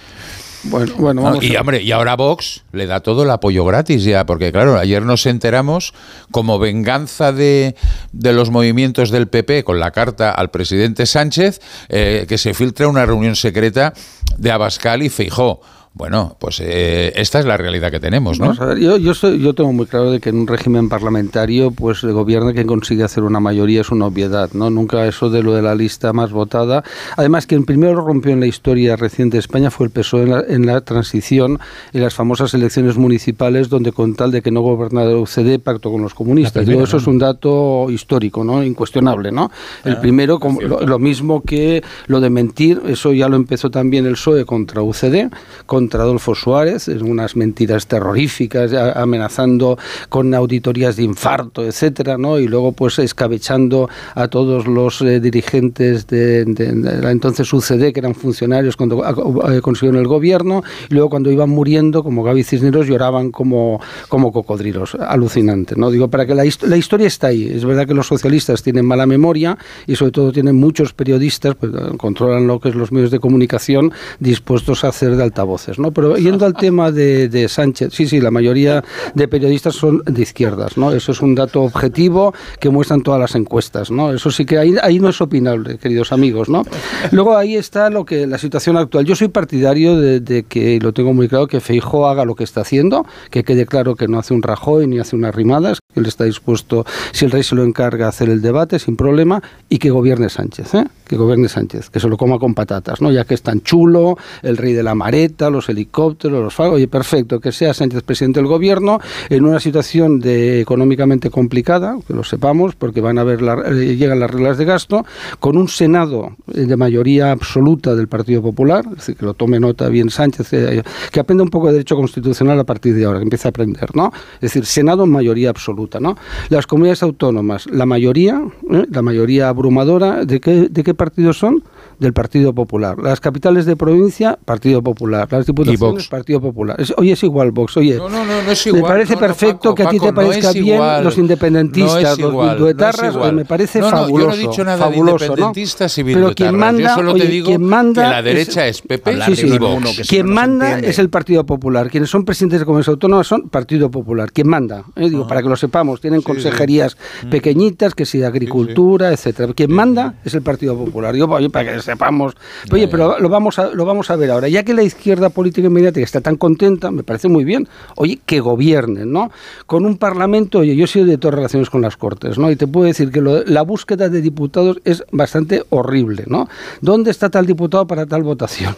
Bueno, 0.64 0.92
bueno, 0.96 1.22
vamos 1.22 1.44
y, 1.44 1.54
hombre, 1.56 1.82
y 1.82 1.92
ahora 1.92 2.16
Vox 2.16 2.64
le 2.72 2.86
da 2.86 3.00
todo 3.00 3.22
el 3.22 3.30
apoyo 3.30 3.64
gratis 3.64 4.02
ya, 4.02 4.26
porque 4.26 4.50
claro, 4.50 4.76
ayer 4.76 5.02
nos 5.04 5.24
enteramos 5.26 5.94
como 6.32 6.59
venganza 6.59 7.30
de, 7.30 7.76
de 8.11 8.32
los 8.32 8.50
movimientos 8.50 9.11
del 9.11 9.28
PP 9.28 9.62
con 9.62 9.78
la 9.78 9.92
carta 9.92 10.32
al 10.32 10.50
presidente 10.50 11.06
Sánchez 11.06 11.61
que 11.88 12.38
se 12.38 12.54
filtra 12.54 12.88
una 12.88 13.06
reunión 13.06 13.36
secreta 13.36 13.94
de 14.36 14.50
Abascal 14.50 15.04
y 15.04 15.11
Feijó. 15.11 15.61
Bueno, 15.95 16.36
pues 16.39 16.61
eh, 16.61 17.12
esta 17.16 17.41
es 17.41 17.45
la 17.45 17.57
realidad 17.57 17.91
que 17.91 17.99
tenemos, 17.99 18.39
¿no? 18.39 18.55
yo, 18.76 18.97
yo, 18.99 19.12
yo, 19.12 19.55
tengo 19.55 19.72
muy 19.72 19.86
claro 19.86 20.12
de 20.12 20.20
que 20.20 20.28
en 20.28 20.36
un 20.36 20.47
régimen 20.47 20.89
parlamentario, 20.89 21.70
pues 21.72 22.05
el 22.05 22.12
gobierno 22.12 22.53
que 22.53 22.64
consigue 22.66 23.03
hacer 23.03 23.24
una 23.24 23.41
mayoría 23.41 23.80
es 23.80 23.91
una 23.91 24.07
obviedad, 24.07 24.51
¿no? 24.53 24.70
Nunca 24.70 25.07
eso 25.07 25.28
de 25.28 25.43
lo 25.43 25.55
de 25.55 25.62
la 25.62 25.74
lista 25.74 26.12
más 26.12 26.30
votada. 26.30 26.84
Además, 27.16 27.47
quien 27.47 27.64
primero 27.64 28.01
rompió 28.01 28.32
en 28.32 28.41
la 28.41 28.47
historia 28.47 28.97
reciente 28.97 29.36
de 29.36 29.41
España 29.41 29.70
fue 29.70 29.86
el 29.86 29.93
PSOE 29.93 30.22
en 30.22 30.30
la, 30.30 30.45
en 30.47 30.66
la 30.66 30.80
transición, 30.82 31.59
en 31.93 32.03
las 32.03 32.14
famosas 32.14 32.55
elecciones 32.55 32.97
municipales, 32.97 33.68
donde 33.68 33.93
con 33.93 34.14
tal 34.14 34.30
de 34.30 34.43
que 34.43 34.51
no 34.51 34.61
gobernara 34.61 35.11
el 35.11 35.16
UCD, 35.16 35.59
pactó 35.59 35.91
con 35.91 36.03
los 36.03 36.14
comunistas. 36.14 36.66
Digo, 36.66 36.82
eso 36.82 36.99
es 36.99 37.07
un 37.07 37.18
dato 37.18 37.91
histórico, 37.91 38.45
¿no? 38.45 38.62
Incuestionable, 38.62 39.32
¿no? 39.32 39.51
El 39.84 39.95
ah, 39.95 40.01
primero, 40.01 40.39
como, 40.39 40.61
lo, 40.61 40.80
lo, 40.80 40.99
mismo 40.99 41.43
que 41.43 41.82
lo 42.07 42.20
de 42.20 42.30
mentir, 42.30 42.80
eso 42.86 43.12
ya 43.12 43.28
lo 43.28 43.36
empezó 43.36 43.70
también 43.70 44.07
el 44.07 44.12
PSOE 44.12 44.45
contra 44.45 44.82
UCD, 44.82 45.30
contra 45.79 46.03
Adolfo 46.03 46.35
Suárez, 46.35 46.89
en 46.89 47.09
unas 47.09 47.37
mentiras 47.37 47.87
terroríficas, 47.87 48.72
amenazando 48.72 49.79
con 50.09 50.35
auditorías 50.35 50.97
de 50.97 51.05
infarto, 51.05 51.64
etcétera, 51.64 52.18
¿no? 52.18 52.41
Y 52.41 52.49
luego, 52.49 52.72
pues, 52.72 52.99
escabechando 52.99 53.89
a 54.16 54.26
todos 54.26 54.66
los 54.66 55.01
eh, 55.03 55.20
dirigentes 55.20 56.09
de, 56.09 56.45
la 56.74 57.12
entonces 57.12 57.53
UCD, 57.53 57.93
que 57.93 58.01
eran 58.01 58.16
funcionarios 58.16 58.76
cuando 58.76 59.05
eh, 59.05 59.61
consiguieron 59.61 60.01
el 60.01 60.09
gobierno, 60.09 60.64
y 60.91 60.95
luego 60.95 61.11
cuando 61.11 61.31
iban 61.31 61.51
muriendo, 61.51 62.03
como 62.03 62.24
Gaby 62.24 62.43
Cisneros, 62.43 62.89
lloraban 62.89 63.31
como, 63.31 63.81
como 64.09 64.33
cocodrilos. 64.33 64.97
Alucinante, 64.97 65.76
¿no? 65.76 65.93
Digo, 65.93 66.09
para 66.09 66.26
que 66.26 66.35
la, 66.35 66.45
historia 66.45 67.07
está 67.07 67.29
ahí. 67.29 67.49
Es 67.55 67.64
verdad 67.64 67.87
que 67.87 67.95
los 67.95 68.09
socialistas 68.09 68.64
tienen 68.64 68.85
mala 68.85 69.07
memoria 69.07 69.57
y 69.87 69.95
sobre 69.95 70.11
todo 70.11 70.33
tienen 70.33 70.57
muchos 70.57 70.93
periodistas, 70.93 71.55
pues 71.55 71.70
controlan 71.99 72.49
lo 72.49 72.59
que 72.59 72.70
es 72.70 72.74
los 72.74 72.91
medios 72.91 73.12
de 73.12 73.20
comunicación, 73.20 73.93
dispuestos 74.18 74.83
a 74.83 74.89
hacer 74.89 75.14
de 75.14 75.22
altavoces. 75.22 75.67
¿No? 75.76 75.90
Pero 75.90 76.16
yendo 76.16 76.46
al 76.46 76.54
tema 76.54 76.92
de, 76.92 77.46
Sánchez, 77.48 77.92
sí, 77.92 78.06
sí, 78.06 78.20
la 78.20 78.30
mayoría 78.30 78.84
de 79.14 79.26
periodistas 79.26 79.74
son 79.74 80.02
de 80.04 80.22
izquierdas, 80.22 80.76
¿no? 80.76 80.92
Eso 80.92 81.12
es 81.12 81.20
un 81.20 81.34
dato 81.34 81.62
objetivo 81.62 82.32
que 82.60 82.70
muestran 82.70 83.02
todas 83.02 83.20
las 83.20 83.34
encuestas, 83.34 83.90
¿no? 83.90 84.12
Eso 84.12 84.30
sí 84.30 84.44
que 84.44 84.58
ahí, 84.58 84.76
ahí 84.82 85.00
no 85.00 85.08
es 85.08 85.20
opinable, 85.20 85.78
queridos 85.78 86.12
amigos, 86.12 86.48
¿no? 86.48 86.62
Luego 87.10 87.36
ahí 87.36 87.56
está 87.56 87.90
lo 87.90 88.04
que 88.04 88.26
la 88.26 88.38
situación 88.38 88.76
actual. 88.76 89.04
Yo 89.04 89.16
soy 89.16 89.28
partidario 89.28 89.96
de, 89.96 90.44
que, 90.48 90.74
y 90.74 90.80
lo 90.80 90.92
tengo 90.92 91.12
muy 91.12 91.28
claro, 91.28 91.46
que 91.46 91.60
Feijó 91.60 92.06
haga 92.06 92.24
lo 92.24 92.34
que 92.34 92.44
está 92.44 92.60
haciendo, 92.60 93.06
que 93.30 93.42
quede 93.42 93.66
claro 93.66 93.96
que 93.96 94.06
no 94.06 94.18
hace 94.18 94.34
un 94.34 94.42
Rajoy 94.42 94.86
ni 94.86 94.98
hace 94.98 95.16
unas 95.16 95.34
rimadas, 95.34 95.80
que 95.92 96.00
él 96.00 96.06
está 96.06 96.24
dispuesto, 96.24 96.84
si 97.12 97.24
el 97.24 97.30
rey 97.30 97.42
se 97.42 97.54
lo 97.54 97.64
encarga, 97.64 98.06
a 98.06 98.08
hacer 98.10 98.28
el 98.28 98.42
debate 98.42 98.78
sin 98.78 98.96
problema 98.96 99.42
y 99.68 99.78
que 99.78 99.90
gobierne 99.90 100.28
Sánchez, 100.28 100.74
¿eh? 100.74 100.84
Que 101.06 101.16
gobierne 101.16 101.48
Sánchez, 101.48 101.90
que 101.90 102.00
se 102.00 102.08
lo 102.08 102.16
coma 102.16 102.38
con 102.38 102.54
patatas, 102.54 103.00
¿no? 103.00 103.10
Ya 103.10 103.24
que 103.24 103.34
es 103.34 103.42
tan 103.42 103.62
chulo, 103.62 104.16
el 104.42 104.56
rey 104.56 104.72
de 104.72 104.82
la 104.82 104.94
mareta, 104.94 105.50
los 105.50 105.57
helicópteros, 105.66 106.42
los 106.42 106.54
fagos. 106.54 106.76
Oye, 106.76 106.88
perfecto, 106.88 107.40
que 107.40 107.52
sea 107.52 107.72
Sánchez 107.72 108.02
presidente 108.02 108.40
del 108.40 108.46
gobierno 108.46 109.00
en 109.30 109.44
una 109.44 109.61
situación 109.61 110.20
de 110.20 110.61
económicamente 110.61 111.30
complicada, 111.30 111.96
que 112.06 112.12
lo 112.12 112.24
sepamos, 112.24 112.74
porque 112.74 113.00
van 113.00 113.18
a 113.18 113.24
ver 113.24 113.40
eh, 113.42 113.96
llegan 113.96 114.20
las 114.20 114.30
reglas 114.30 114.59
de 114.59 114.64
gasto, 114.64 115.04
con 115.40 115.56
un 115.56 115.68
Senado 115.68 116.36
eh, 116.52 116.61
de 116.61 116.76
mayoría 116.76 117.32
absoluta 117.32 117.94
del 117.94 118.09
Partido 118.09 118.42
Popular, 118.42 118.84
es 118.90 118.96
decir, 118.96 119.16
que 119.16 119.24
lo 119.24 119.34
tome 119.34 119.61
nota 119.61 119.88
bien 119.88 120.11
Sánchez, 120.11 120.52
eh, 120.52 120.82
que 121.11 121.20
aprenda 121.20 121.42
un 121.44 121.50
poco 121.50 121.68
de 121.68 121.74
derecho 121.74 121.96
constitucional 121.96 122.59
a 122.61 122.64
partir 122.64 122.94
de 122.94 123.04
ahora, 123.04 123.18
que 123.18 123.24
empiece 123.24 123.48
a 123.48 123.50
aprender, 123.50 123.94
¿no? 123.94 124.12
Es 124.34 124.40
decir, 124.40 124.66
Senado 124.66 125.04
en 125.04 125.11
mayoría 125.11 125.50
absoluta, 125.50 126.00
¿no? 126.00 126.16
Las 126.48 126.66
comunidades 126.66 127.02
autónomas, 127.02 127.66
la 127.70 127.86
mayoría, 127.86 128.42
la 128.90 129.02
mayoría 129.02 129.48
abrumadora, 129.48 130.24
¿de 130.24 130.40
qué, 130.40 130.68
de 130.68 130.84
qué 130.84 130.94
partidos 130.94 131.38
son? 131.38 131.62
Del 131.99 132.12
Partido 132.12 132.53
Popular. 132.53 132.96
Las 132.99 133.20
capitales 133.20 133.66
de 133.66 133.76
provincia, 133.76 134.38
Partido 134.44 134.82
Popular. 134.82 135.28
Las 135.30 135.46
Diputaciones, 135.46 136.09
Partido 136.09 136.40
Popular. 136.40 136.80
Es, 136.80 136.94
oye, 136.96 137.12
es 137.12 137.22
igual 137.22 137.51
Vox. 137.51 137.76
Oye, 137.76 137.96
no, 137.96 138.09
no, 138.09 138.24
no, 138.24 138.51
es 138.51 138.66
igual. 138.66 138.82
Me 138.82 138.88
parece 138.88 139.16
perfecto 139.16 139.74
que 139.74 139.82
a 139.82 139.88
ti 139.88 139.99
te 139.99 140.12
parezca 140.12 140.53
bien 140.53 140.80
los 141.03 141.18
independentistas, 141.18 142.18
los 142.18 142.32
bilduetarras, 142.32 143.16
pues 143.16 143.32
me 143.32 143.44
parece 143.44 143.80
fabuloso. 143.80 144.18
yo 144.18 144.26
no 144.26 144.34
he 144.34 144.38
dicho 144.38 144.64
nada 144.64 144.78
fabuloso, 144.78 145.18
de 145.18 145.24
independentistas 145.26 145.99
y 145.99 146.05
Pero 146.05 146.34
quien 146.34 146.57
manda, 146.57 146.88
yo 146.90 146.94
solo 146.94 147.12
oye, 147.12 147.24
te 147.24 147.30
digo 147.30 147.46
quien 147.46 147.62
manda 147.62 148.05
que 148.05 148.11
la 148.11 148.22
derecha 148.22 148.66
es, 148.66 148.76
es 148.76 148.82
PP 148.82 149.22
sí, 149.26 149.36
sí, 149.36 149.46
y 149.46 149.59
Vox. 149.59 150.09
Quien 150.09 150.28
manda 150.28 150.78
es 150.78 150.99
el 150.99 151.11
Partido 151.11 151.44
Popular. 151.44 151.90
Quienes 151.90 152.11
son 152.11 152.24
presidentes 152.24 152.61
de 152.61 152.66
comunidades 152.66 152.88
autónomas 152.88 153.26
son 153.26 153.49
Partido 153.49 153.90
Popular. 153.90 154.32
Quien 154.32 154.49
manda, 154.49 154.84
eh, 154.96 155.09
digo, 155.09 155.24
ah. 155.24 155.28
para 155.28 155.42
que 155.42 155.49
lo 155.49 155.57
sepamos, 155.57 156.01
tienen 156.01 156.22
consejerías 156.22 156.96
mm. 157.24 157.30
pequeñitas, 157.30 157.94
que 157.94 158.07
si 158.07 158.18
de 158.18 158.26
agricultura, 158.26 159.12
etcétera. 159.12 159.53
Quien 159.55 159.72
manda 159.72 160.14
es 160.24 160.34
el 160.34 160.42
Partido 160.42 160.76
Popular. 160.76 161.14
Yo, 161.14 161.28
para 161.28 161.72
que 161.72 161.88
sepamos. 161.89 162.36
Oye, 162.70 162.86
pero 162.86 163.18
lo 163.18 163.28
vamos 163.30 163.59
a 163.59 163.68
lo 163.68 163.84
vamos 163.86 164.11
a 164.11 164.16
ver 164.16 164.30
ahora. 164.30 164.49
Ya 164.49 164.62
que 164.62 164.74
la 164.74 164.82
izquierda 164.82 165.30
política 165.30 165.68
inmediata 165.68 166.01
está 166.01 166.20
tan 166.20 166.36
contenta, 166.36 166.91
me 166.91 167.03
parece 167.03 167.28
muy 167.28 167.45
bien. 167.45 167.66
Oye, 167.97 168.18
que 168.26 168.41
gobiernen, 168.41 169.11
¿no? 169.11 169.30
Con 169.66 169.86
un 169.86 169.97
parlamento, 169.97 170.59
oye, 170.59 170.76
yo 170.76 170.84
he 170.84 170.86
sido 170.86 171.07
de 171.07 171.16
todas 171.16 171.34
relaciones 171.34 171.70
con 171.70 171.80
las 171.80 171.97
Cortes, 171.97 172.39
¿no? 172.39 172.51
Y 172.51 172.57
te 172.57 172.66
puedo 172.66 172.86
decir 172.86 173.11
que 173.11 173.22
la 173.22 173.62
búsqueda 173.62 174.11
de 174.11 174.20
diputados 174.20 174.80
es 174.84 175.03
bastante 175.12 175.64
horrible, 175.70 176.24
¿no? 176.26 176.49
¿Dónde 176.82 177.11
está 177.11 177.30
tal 177.30 177.47
diputado 177.47 177.86
para 177.86 178.05
tal 178.05 178.22
votación? 178.22 178.76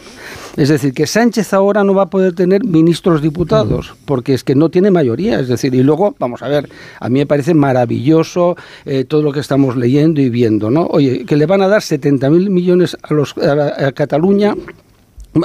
Es 0.57 0.69
decir, 0.69 0.93
que 0.93 1.07
Sánchez 1.07 1.53
ahora 1.53 1.83
no 1.83 1.93
va 1.93 2.03
a 2.03 2.09
poder 2.09 2.33
tener 2.33 2.65
ministros 2.65 3.21
diputados, 3.21 3.93
porque 4.05 4.33
es 4.33 4.43
que 4.43 4.53
no 4.53 4.69
tiene 4.69 4.91
mayoría. 4.91 5.39
Es 5.39 5.47
decir, 5.47 5.73
y 5.73 5.81
luego, 5.81 6.15
vamos 6.19 6.41
a 6.41 6.49
ver, 6.49 6.69
a 6.99 7.09
mí 7.09 7.19
me 7.19 7.25
parece 7.25 7.53
maravilloso 7.53 8.57
eh, 8.85 9.05
todo 9.05 9.21
lo 9.21 9.31
que 9.31 9.39
estamos 9.39 9.77
leyendo 9.77 10.19
y 10.19 10.29
viendo, 10.29 10.69
¿no? 10.69 10.87
Oye, 10.87 11.25
que 11.25 11.37
le 11.37 11.45
van 11.45 11.61
a 11.61 11.67
dar 11.67 11.81
70.000 11.81 12.49
millones 12.49 12.97
a, 13.01 13.13
los, 13.13 13.35
a 13.37 13.91
Cataluña 13.93 14.55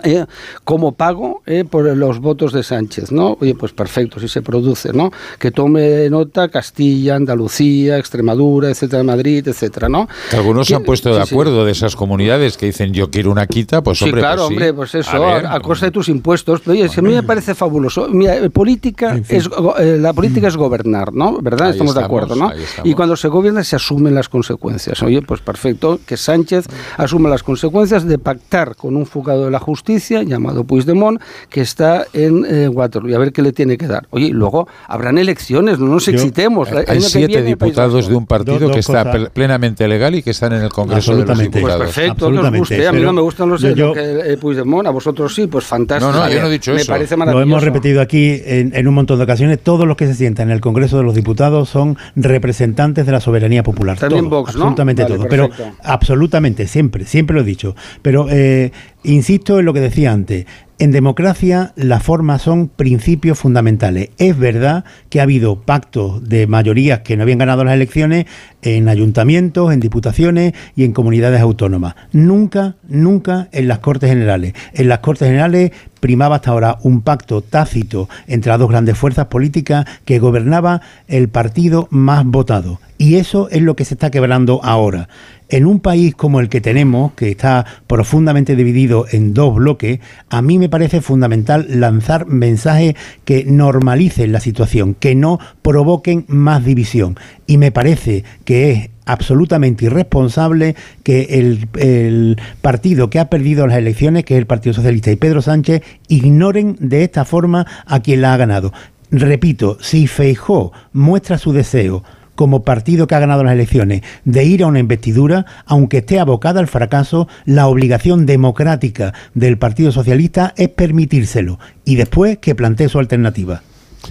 eh, 0.03 0.27
como 0.65 0.93
pago 0.93 1.43
eh, 1.47 1.65
por 1.65 1.85
los 1.97 2.19
votos 2.19 2.53
de 2.53 2.63
Sánchez, 2.65 3.13
¿no? 3.13 3.39
Oye, 3.41 3.55
pues 3.55 3.73
perfecto, 3.73 4.19
si 4.19 4.27
se 4.27 4.43
produce, 4.43 4.93
¿no? 4.93 5.13
Que 5.39 5.53
tome 5.53 6.11
nota 6.11 6.49
Castilla, 6.49 7.15
Andalucía, 7.15 7.99
Extremadura, 7.99 8.69
etcétera, 8.69 9.05
Madrid, 9.05 9.47
etcétera, 9.47 9.89
¿no? 9.89 10.09
Algunos 10.33 10.67
se 10.67 10.75
han 10.75 10.83
puesto 10.83 11.15
de 11.15 11.23
acuerdo 11.23 11.65
de 11.65 11.73
esas 11.73 11.95
comunidades 11.95 12.57
que 12.57 12.67
dicen 12.67 12.93
yo 12.93 13.11
quiero 13.11 13.31
una 13.31 13.47
quita, 13.47 13.83
pues 13.83 14.03
hombre, 14.03 14.21
sí, 14.21 14.23
claro, 14.23 14.43
pues 14.43 14.51
hombre, 14.51 14.75
pues 14.75 14.95
eso, 14.97 15.25
a, 15.25 15.61
costa 15.61 15.87
de 15.87 15.93
tus 15.93 16.09
impuestos. 16.09 16.67
oye, 16.67 16.89
a 16.97 17.03
mí 17.03 17.15
me 17.15 17.23
parece 17.23 17.55
fabuloso. 17.55 18.09
Mira, 18.09 18.49
política 18.51 19.21
es 19.29 19.49
eh, 19.79 19.99
la 20.01 20.13
política 20.13 20.49
es 20.49 20.57
gobernar, 20.57 21.13
¿no? 21.13 21.39
¿Verdad? 21.41 21.71
Estamos, 21.71 21.95
de 21.95 22.03
acuerdo, 22.03 22.35
¿no? 22.35 22.51
Y 22.83 22.95
cuando 22.95 23.17
se 23.17 23.29
gobierna 23.29 23.63
se 23.63 23.77
asumen 23.77 24.15
las 24.15 24.29
consecuencias. 24.29 25.01
Oye, 25.03 25.23
pues 25.23 25.41
perfecto, 25.41 26.01
que 26.05 26.17
Sánchez 26.17 26.67
asuma 26.97 27.29
las 27.29 27.45
consecuencias 27.45 28.05
de 28.05 28.19
pactar 28.19 28.75
con 28.75 28.97
un 28.97 29.07
fugado 29.07 29.45
de 29.45 29.51
la 29.51 29.61
justicia 29.61 29.76
Justicia 29.77 30.23
llamado 30.23 30.65
Puigdemont 30.65 31.21
que 31.51 31.61
está 31.61 32.07
en 32.15 32.47
eh, 32.49 32.67
Waterloo 32.67 33.11
y 33.11 33.15
a 33.15 33.19
ver 33.19 33.31
qué 33.31 33.43
le 33.43 33.53
tiene 33.53 33.77
que 33.77 33.87
dar. 33.87 34.07
Oye, 34.09 34.31
luego 34.31 34.67
habrán 34.89 35.19
elecciones, 35.19 35.79
no 35.79 35.87
nos 35.87 36.09
excitemos. 36.09 36.71
Hay 36.73 37.03
siete 37.03 37.43
diputados 37.43 38.09
de 38.09 38.15
un 38.15 38.27
partido 38.27 38.71
que 38.71 38.79
está 38.79 39.29
plenamente 39.35 39.87
legal 39.87 40.15
y 40.15 40.23
que 40.23 40.31
están 40.31 40.55
en 40.55 40.63
el 40.63 40.71
Congreso 40.71 41.15
de 41.15 41.27
los 41.27 41.39
Diputados. 41.39 41.77
Pues 41.77 41.95
perfecto, 41.95 42.31
que 42.31 42.39
os 42.39 42.53
guste. 42.53 42.89
A 42.89 42.93
mí 42.93 43.03
no 43.03 43.13
me 43.13 43.21
gustan 43.21 43.51
los 43.51 43.61
yo, 43.61 43.93
eh, 43.95 44.39
Puigdemont, 44.41 44.87
a 44.87 44.91
vosotros 44.91 45.35
sí, 45.35 45.47
pues 45.47 45.67
fantástico. 45.67 46.11
No, 46.11 46.25
no, 46.25 46.31
yo 46.31 46.41
no 46.41 46.47
he 46.47 46.53
dicho 46.53 46.73
me 46.73 46.81
eso. 46.81 46.93
Parece 46.93 47.17
maravilloso. 47.17 47.39
Lo 47.39 47.53
hemos 47.53 47.63
repetido 47.63 48.01
aquí 48.01 48.41
en, 48.45 48.75
en, 48.75 48.89
un 48.89 48.95
montón 48.95 49.19
de 49.19 49.25
ocasiones. 49.25 49.61
Todos 49.63 49.87
los 49.87 49.97
que 49.99 50.07
se 50.07 50.15
sientan 50.15 50.49
en 50.49 50.55
el 50.55 50.61
Congreso 50.63 50.97
de 50.97 51.03
los 51.03 51.15
Diputados 51.15 51.69
son 51.69 51.99
representantes 52.15 53.05
de 53.05 53.13
la 53.13 53.21
soberanía 53.21 53.63
popular. 53.63 53.99
También 53.99 54.31
todo, 54.31 54.41
Vox, 54.41 54.57
¿no? 54.57 54.63
Absolutamente 54.63 55.03
vale. 55.03 55.19
Perfecto. 55.19 55.51
Pero 55.59 55.75
absolutamente, 55.83 56.67
siempre, 56.67 57.05
siempre 57.05 57.35
lo 57.35 57.43
he 57.43 57.45
dicho. 57.45 57.77
Pero 58.03 58.27
eh, 58.31 58.73
insisto 59.07 59.59
en 59.59 59.65
lo 59.65 59.73
que 59.73 59.81
decía 59.81 60.13
antes. 60.13 60.47
En 60.79 60.91
democracia 60.91 61.73
las 61.75 62.03
formas 62.03 62.43
son 62.43 62.69
principios 62.69 63.39
fundamentales. 63.39 64.11
Es 64.19 64.39
verdad 64.39 64.85
que 65.09 65.21
ha 65.21 65.23
habido 65.23 65.63
pactos 65.63 66.29
de 66.29 66.47
mayorías 66.47 67.01
que 67.01 67.17
no 67.17 67.23
habían 67.23 67.39
ganado 67.39 67.65
las 67.65 67.73
elecciones 67.73 68.27
en 68.61 68.91
ayuntamientos, 68.91 69.73
en 69.73 69.81
diputaciones 69.81 70.53
y 70.75 70.85
en 70.85 70.93
comunidades 70.93 71.41
autónomas. 71.41 71.95
Nunca, 72.13 72.77
nunca 72.89 73.49
en 73.53 73.69
las 73.69 73.79
Cortes 73.79 74.11
Generales. 74.11 74.53
En 74.75 74.89
las 74.89 74.99
Cortes 74.99 75.29
Generales 75.29 75.71
primaba 76.01 76.37
hasta 76.37 76.51
ahora 76.51 76.77
un 76.83 77.01
pacto 77.01 77.41
tácito 77.41 78.11
entre 78.27 78.51
las 78.51 78.59
dos 78.59 78.69
grandes 78.69 78.99
fuerzas 78.99 79.27
políticas 79.27 79.87
que 80.05 80.19
gobernaba 80.19 80.83
el 81.09 81.31
partido 81.31 81.89
más 81.91 82.27
votado. 82.27 82.81
Y 82.99 83.17
eso 83.17 83.49
es 83.51 83.63
lo 83.63 83.77
que 83.77 83.85
se 83.85 83.95
está 83.95 84.11
quebrando 84.11 84.61
ahora. 84.63 85.09
En 85.49 85.67
un 85.67 85.81
país 85.81 86.15
como 86.15 86.41
el 86.41 86.49
que 86.49 86.61
tenemos, 86.61 87.13
que 87.13 87.31
está 87.31 87.65
profundamente 87.87 88.57
dividido 88.57 89.07
en 89.11 89.33
dos 89.33 89.55
bloques, 89.55 90.01
a 90.29 90.43
mí 90.43 90.59
me 90.59 90.69
parece 90.69 91.01
fundamental 91.01 91.67
lanzar 91.69 92.27
mensajes 92.27 92.95
que 93.25 93.45
normalicen 93.45 94.33
la 94.33 94.41
situación, 94.41 94.95
que 94.95 95.15
no 95.15 95.39
provoquen 95.63 96.25
más 96.27 96.65
división. 96.65 97.17
Y 97.47 97.59
me 97.59 97.71
parece 97.71 98.25
que 98.45 98.73
es 98.73 98.91
absolutamente 99.07 99.87
irresponsable 99.87 100.75
que 101.03 101.39
el, 101.39 102.37
partido 102.61 103.09
que 103.09 103.21
ha 103.21 103.31
perdido 103.31 103.67
las 103.67 103.79
elecciones, 103.79 104.25
que 104.25 104.35
es 104.35 104.39
el 104.39 104.47
Partido 104.47 104.75
Socialista 104.75 105.11
y 105.11 105.17
Pedro 105.17 105.41
Sánchez, 105.41 105.83
ignoren 106.09 106.77
de 106.81 107.05
esta 107.05 107.25
forma 107.25 107.67
a 107.87 108.01
quien 108.01 108.21
la 108.21 108.35
ha 108.35 108.37
ganado. 108.37 108.73
Repito, 109.13 109.79
si 109.81 110.09
Feijó 110.09 110.73
muestra 110.93 111.39
su 111.39 111.53
deseo 111.53 112.03
como 112.37 112.63
partido 112.63 113.09
que 113.09 113.17
ha 113.17 113.21
ganado 113.21 113.43
las 113.43 113.55
elecciones 113.55 114.03
de 114.25 114.45
ir 114.45 114.63
a 114.63 114.69
una 114.69 114.79
investidura, 114.79 115.47
aunque 115.67 115.99
esté 115.99 116.21
abocada 116.21 116.61
al 116.61 116.69
fracaso, 116.69 117.27
la 117.45 117.67
obligación 117.67 118.27
democrática 118.27 119.13
del 119.35 119.59
Partido 119.59 119.91
Socialista 119.91 120.55
es 120.57 120.69
permitírselo 120.69 121.59
y 121.85 121.97
después 121.97 122.39
que 122.39 122.55
plantee 122.55 122.89
su 122.89 123.01
alternativa. 123.01 123.63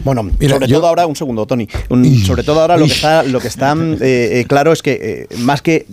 Bueno, 0.04 0.30
sobre 0.50 0.68
todo 0.68 0.88
ahora, 0.88 1.08
un 1.08 1.16
segundo, 1.16 1.46
Tony. 1.46 1.68
sobre 2.26 2.44
todo 2.44 2.62
ahora 2.62 2.78
lo 2.78 2.86
que 2.86 2.92
está, 2.92 3.24
lo 3.24 3.40
que 3.40 3.48
está 3.48 3.74
eh, 3.74 4.42
eh, 4.42 4.46
claro 4.48 4.74
es 4.74 4.82
que 4.82 5.28
eh, 5.32 5.38
más 5.38 5.62
que 5.62 5.86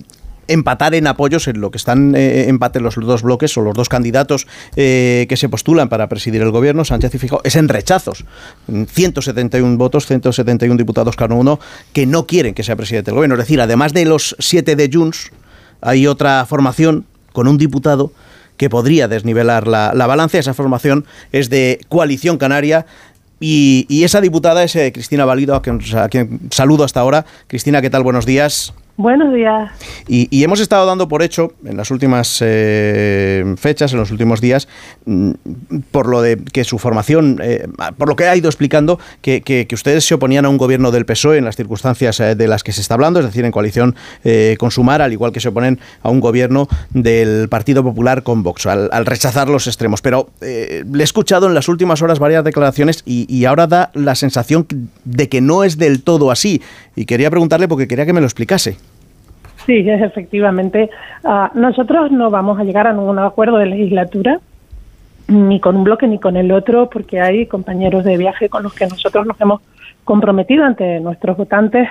empatar 0.49 0.95
en 0.95 1.07
apoyos 1.07 1.49
en 1.49 1.61
lo 1.61 1.71
que 1.71 1.79
están 1.79 2.15
eh, 2.15 2.49
empate 2.49 2.81
los 2.81 2.97
dos 2.97 3.23
bloques 3.23 3.57
o 3.57 3.63
los 3.63 3.75
dos 3.75 3.89
candidatos 3.89 4.47
eh, 4.77 5.27
que 5.29 5.37
se 5.37 5.49
postulan 5.49 5.89
para 5.89 6.09
presidir 6.09 6.43
el 6.43 6.51
gobierno, 6.51 6.85
Sánchez 6.85 7.15
y 7.15 7.19
Fijo, 7.19 7.41
es 7.45 7.57
en 7.57 7.69
rechazos. 7.69 8.25
171 8.67 9.77
votos, 9.77 10.07
171 10.07 10.77
diputados 10.77 11.17
cada 11.17 11.35
uno 11.35 11.61
que 11.93 12.07
no 12.07 12.27
quieren 12.27 12.55
que 12.55 12.63
sea 12.63 12.77
presidente 12.77 13.11
del 13.11 13.17
gobierno. 13.17 13.35
Es 13.35 13.41
decir, 13.41 13.61
además 13.61 13.93
de 13.93 14.05
los 14.05 14.37
siete 14.39 14.77
de 14.77 14.91
Junts, 14.93 15.31
hay 15.81 16.07
otra 16.07 16.45
formación 16.47 17.07
con 17.33 17.49
un 17.49 17.59
diputado 17.59 18.13
que 18.57 18.71
podría 18.71 19.09
desnivelar 19.09 19.67
la, 19.67 20.07
balanza. 20.07 20.39
Esa 20.39 20.55
formación 20.55 21.05
es 21.33 21.51
de 21.51 21.81
Coalición 21.89 22.39
Canaria. 22.39 22.87
Y, 23.41 24.05
esa 24.05 24.21
diputada 24.21 24.63
es 24.63 24.77
eh, 24.77 24.93
Cristina 24.93 25.25
Valido, 25.25 25.57
a 25.57 25.63
quien 25.63 26.41
saludo 26.51 26.85
hasta 26.85 27.01
ahora. 27.01 27.27
Cristina, 27.49 27.83
¿qué 27.83 27.91
tal? 27.91 28.05
Buenos 28.05 28.25
días. 28.25 28.73
Buenos 28.99 29.33
días. 29.33 29.71
Y, 30.07 30.45
hemos 30.45 30.61
estado 30.61 30.85
dando 30.85 31.09
por 31.09 31.23
hecho 31.23 31.53
en 31.65 31.79
las 31.79 31.91
últimas 31.91 32.39
eh, 32.43 33.43
fechas, 33.57 33.93
en 33.93 33.99
los 33.99 34.11
últimos 34.11 34.43
días, 34.43 34.69
mm, 35.07 35.31
por 35.91 36.09
lo 36.09 36.21
de 36.21 36.37
que 36.37 36.63
su 36.65 36.79
formación, 36.79 37.41
eh, 37.43 37.67
por 37.97 38.09
lo 38.09 38.17
que 38.17 38.27
ha 38.27 38.37
ido 38.37 38.51
explicando, 38.51 39.01
que, 39.23 39.67
ustedes 39.73 40.05
se 40.05 40.15
oponían 40.15 40.45
a 40.45 40.51
un 40.51 40.59
gobierno 40.59 40.91
del 40.91 41.07
PSOE 41.07 41.39
en 41.39 41.47
las 41.47 41.57
circunstancias 41.57 42.21
eh, 42.21 42.35
de 42.35 42.49
las 42.49 42.63
que 42.63 42.73
se 42.73 42.83
está 42.83 42.95
hablando, 42.95 43.21
es 43.21 43.27
decir, 43.27 43.47
en 43.47 43.51
coalición 43.51 43.97
con 44.59 44.71
Sumar, 44.71 45.01
al 45.01 45.13
igual 45.13 45.33
que 45.33 45.41
se 45.41 45.49
oponen 45.49 45.81
a 46.03 46.11
un 46.11 46.21
gobierno 46.21 46.69
del 46.91 47.49
Partido 47.49 47.83
Popular 47.83 48.23
con 48.23 48.43
Vox, 48.43 48.67
al, 48.67 49.07
rechazar 49.07 49.49
los 49.49 49.67
extremos. 49.67 50.03
Pero 50.03 50.31
le 50.41 51.01
he 51.01 51.03
escuchado 51.03 51.47
en 51.47 51.55
las 51.55 51.69
últimas 51.69 52.03
horas 52.03 52.19
varias 52.19 52.45
declaraciones 52.45 53.03
y, 53.07 53.33
y 53.35 53.47
ahora 53.47 53.67
da 53.67 53.91
la 53.95 54.15
sensación 54.15 54.67
de 55.05 55.29
que 55.29 55.41
no 55.41 55.65
es 55.65 55.79
del 55.79 56.03
todo 56.03 56.31
así. 56.31 56.61
Y 56.95 57.07
quería 57.07 57.31
preguntarle 57.31 57.69
porque 57.69 57.89
quería 57.89 58.05
que 58.05 58.13
me 58.13 58.21
lo 58.21 58.27
explicase. 58.27 58.77
Sí, 59.67 59.89
efectivamente. 59.89 60.91
Ah, 61.25 61.51
nosotros 61.55 62.11
no 62.11 62.31
vamos 62.31 62.59
a 62.59 62.65
llegar 62.65 62.87
a 62.87 62.93
ningún 62.93 63.19
acuerdo 63.19 63.59
de 63.59 63.67
legislatura, 63.67 64.41
ni 65.29 65.61
con 65.61 65.77
un 65.77 65.85
bloque 65.85 66.07
ni 66.09 66.19
con 66.19 66.37
el 66.37 66.51
otro, 66.51 66.91
porque 66.91 67.21
hay 67.21 67.47
compañeros 67.47 68.05
de 68.05 68.17
viaje 68.17 68.49
con 68.49 68.65
los 68.65 68.75
que 68.75 68.87
nosotros 68.87 69.27
nos 69.27 69.41
hemos 69.41 69.61
comprometido 70.05 70.65
ante 70.65 70.99
nuestros 71.01 71.37
votantes 71.37 71.89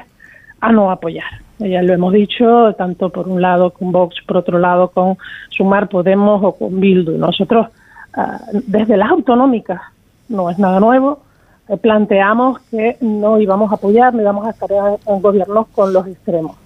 a 0.60 0.72
no 0.72 0.92
apoyar. 0.92 1.42
Ya 1.60 1.82
lo 1.82 1.94
hemos 1.94 2.14
dicho, 2.14 2.74
tanto 2.74 3.10
por 3.10 3.28
un 3.28 3.42
lado 3.42 3.70
con 3.72 3.92
Vox, 3.92 4.16
por 4.26 4.38
otro 4.38 4.60
lado 4.60 4.90
con 4.90 5.18
Sumar 5.50 5.88
Podemos 5.88 6.44
o 6.44 6.54
con 6.54 6.80
Bildu. 6.80 7.18
Nosotros, 7.18 7.68
ah, 8.16 8.40
desde 8.52 8.98
las 8.98 9.12
autonómicas, 9.12 9.80
no 10.28 10.50
es 10.50 10.58
nada 10.60 10.80
nuevo, 10.80 11.22
eh, 11.70 11.78
planteamos 11.78 12.60
que 12.72 12.98
no 13.02 13.40
íbamos 13.40 13.72
a 13.72 13.76
apoyar, 13.76 14.14
no 14.14 14.22
íbamos 14.22 14.46
a 14.48 14.52
estar 14.52 14.70
en 14.72 15.22
gobiernos 15.22 15.68
con 15.68 15.94
los 15.94 16.08
extremos. 16.08 16.61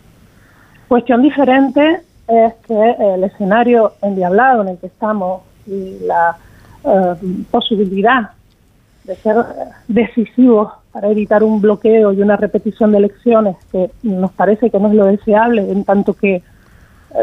Cuestión 0.87 1.21
diferente 1.21 2.01
es 2.27 2.53
que 2.67 2.95
el 2.99 3.23
escenario 3.23 3.93
endiablado 4.01 4.61
en 4.61 4.69
el 4.69 4.77
que 4.77 4.87
estamos 4.87 5.41
y 5.65 5.97
la 6.05 6.37
eh, 6.83 7.15
posibilidad 7.49 8.31
de 9.03 9.15
ser 9.15 9.37
decisivos 9.87 10.71
para 10.91 11.09
evitar 11.09 11.43
un 11.43 11.61
bloqueo 11.61 12.13
y 12.13 12.21
una 12.21 12.37
repetición 12.37 12.91
de 12.91 12.99
elecciones 12.99 13.55
que 13.71 13.91
nos 14.03 14.31
parece 14.31 14.69
que 14.69 14.79
no 14.79 14.87
es 14.87 14.93
lo 14.93 15.05
deseable 15.05 15.71
en 15.71 15.83
tanto 15.83 16.13
que 16.13 16.35
eh, 16.35 16.43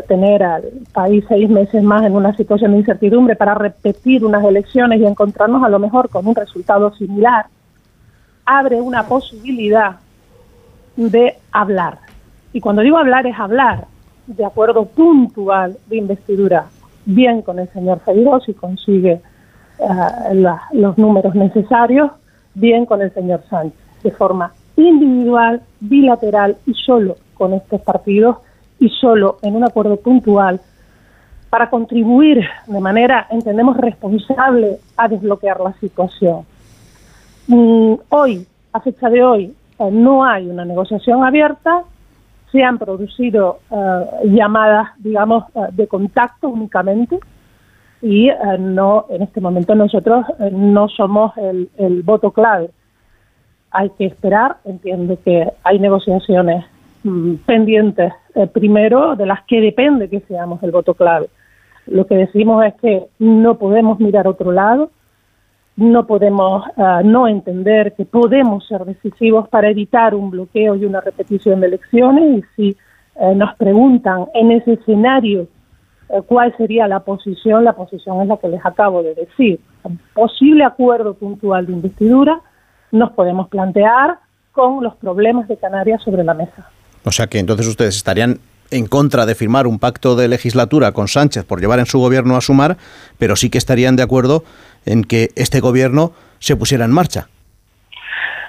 tener 0.08 0.42
al 0.42 0.64
país 0.92 1.24
seis 1.28 1.48
meses 1.48 1.82
más 1.82 2.04
en 2.04 2.14
una 2.14 2.36
situación 2.36 2.72
de 2.72 2.78
incertidumbre 2.78 3.36
para 3.36 3.54
repetir 3.54 4.24
unas 4.24 4.44
elecciones 4.44 5.00
y 5.00 5.06
encontrarnos 5.06 5.62
a 5.64 5.68
lo 5.68 5.78
mejor 5.78 6.08
con 6.08 6.26
un 6.26 6.34
resultado 6.34 6.94
similar, 6.94 7.46
abre 8.44 8.80
una 8.80 9.04
posibilidad 9.04 9.96
de 10.96 11.38
hablar 11.52 12.11
y 12.52 12.60
cuando 12.60 12.82
digo 12.82 12.98
hablar 12.98 13.26
es 13.26 13.38
hablar 13.38 13.86
de 14.26 14.44
acuerdo 14.44 14.84
puntual 14.86 15.76
de 15.86 15.96
investidura, 15.96 16.66
bien 17.04 17.42
con 17.42 17.58
el 17.58 17.68
señor 17.72 18.00
Feijó 18.00 18.40
si 18.40 18.54
consigue 18.54 19.20
eh, 19.78 20.46
los 20.72 20.98
números 20.98 21.34
necesarios, 21.34 22.10
bien 22.54 22.86
con 22.86 23.02
el 23.02 23.12
señor 23.12 23.42
Sánchez, 23.48 23.78
de 24.02 24.10
forma 24.10 24.52
individual, 24.76 25.62
bilateral 25.80 26.56
y 26.66 26.74
solo 26.74 27.16
con 27.34 27.54
estos 27.54 27.80
partidos 27.80 28.38
y 28.78 28.88
solo 28.88 29.38
en 29.42 29.56
un 29.56 29.64
acuerdo 29.64 29.96
puntual 29.96 30.60
para 31.50 31.68
contribuir 31.68 32.46
de 32.66 32.80
manera, 32.80 33.26
entendemos, 33.30 33.76
responsable 33.76 34.78
a 34.96 35.08
desbloquear 35.08 35.60
la 35.60 35.72
situación. 35.74 36.46
Mm, 37.46 37.94
hoy, 38.08 38.46
a 38.72 38.80
fecha 38.80 39.10
de 39.10 39.22
hoy, 39.22 39.54
eh, 39.78 39.90
no 39.90 40.24
hay 40.24 40.48
una 40.48 40.64
negociación 40.64 41.24
abierta, 41.24 41.82
se 42.52 42.62
han 42.62 42.78
producido 42.78 43.60
eh, 43.70 44.04
llamadas, 44.24 44.90
digamos, 44.98 45.44
eh, 45.54 45.60
de 45.72 45.88
contacto 45.88 46.50
únicamente 46.50 47.18
y 48.02 48.28
eh, 48.28 48.36
no, 48.58 49.06
en 49.08 49.22
este 49.22 49.40
momento 49.40 49.74
nosotros 49.74 50.26
no 50.52 50.88
somos 50.88 51.32
el, 51.38 52.02
voto 52.02 52.30
clave. 52.30 52.70
Hay 53.70 53.90
que 53.90 54.04
esperar, 54.04 54.58
entiendo 54.66 55.18
que 55.24 55.50
hay 55.64 55.78
negociaciones 55.78 56.66
mm, 57.02 57.36
pendientes 57.46 58.12
primero 58.52 59.16
de 59.16 59.26
las 59.26 59.42
que 59.44 59.60
depende 59.60 60.10
que 60.10 60.20
seamos 60.20 60.62
el 60.62 60.70
voto 60.70 60.94
clave. 60.94 61.28
Lo 61.86 62.06
que 62.06 62.16
decimos 62.16 62.64
es 62.64 62.74
que 62.74 63.06
no 63.18 63.58
podemos 63.58 63.98
mirar 63.98 64.28
otro 64.28 64.52
lado, 64.52 64.90
no 65.76 66.06
podemos 66.06 66.64
ah, 66.76 67.02
no 67.04 67.26
entender 67.26 67.94
que 67.94 68.04
podemos 68.04 68.66
ser 68.66 68.84
decisivos 68.84 69.48
para 69.48 69.70
evitar 69.70 70.14
un 70.14 70.30
bloqueo 70.30 70.76
y 70.76 70.84
una 70.84 71.00
repetición 71.00 71.60
de 71.60 71.68
elecciones 71.68 72.38
y 72.38 72.44
si 72.56 72.76
eh, 73.16 73.34
nos 73.34 73.54
preguntan 73.56 74.26
en 74.34 74.52
ese 74.52 74.74
escenario 74.74 75.48
eh, 76.08 76.20
cuál 76.26 76.54
sería 76.56 76.86
la 76.88 77.00
posición, 77.00 77.64
la 77.64 77.72
posición 77.72 78.20
es 78.22 78.28
la 78.28 78.36
que 78.36 78.48
les 78.48 78.64
acabo 78.64 79.02
de 79.02 79.14
decir. 79.14 79.60
Posible 80.14 80.64
acuerdo 80.64 81.14
puntual 81.14 81.66
de 81.66 81.72
investidura 81.72 82.40
nos 82.90 83.12
podemos 83.12 83.48
plantear 83.48 84.18
con 84.52 84.84
los 84.84 84.94
problemas 84.96 85.48
de 85.48 85.56
Canarias 85.56 86.02
sobre 86.02 86.22
la 86.22 86.34
mesa. 86.34 86.68
O 87.04 87.10
sea 87.10 87.26
que 87.26 87.38
entonces 87.38 87.66
ustedes 87.66 87.96
estarían 87.96 88.38
en 88.72 88.86
contra 88.86 89.26
de 89.26 89.34
firmar 89.34 89.66
un 89.66 89.78
pacto 89.78 90.16
de 90.16 90.28
legislatura 90.28 90.92
con 90.92 91.08
Sánchez 91.08 91.44
por 91.44 91.60
llevar 91.60 91.78
en 91.78 91.86
su 91.86 91.98
gobierno 91.98 92.36
a 92.36 92.40
sumar, 92.40 92.78
pero 93.18 93.36
sí 93.36 93.50
que 93.50 93.58
estarían 93.58 93.96
de 93.96 94.02
acuerdo 94.02 94.44
en 94.86 95.04
que 95.04 95.30
este 95.36 95.60
gobierno 95.60 96.12
se 96.38 96.56
pusiera 96.56 96.84
en 96.84 96.92
marcha. 96.92 97.28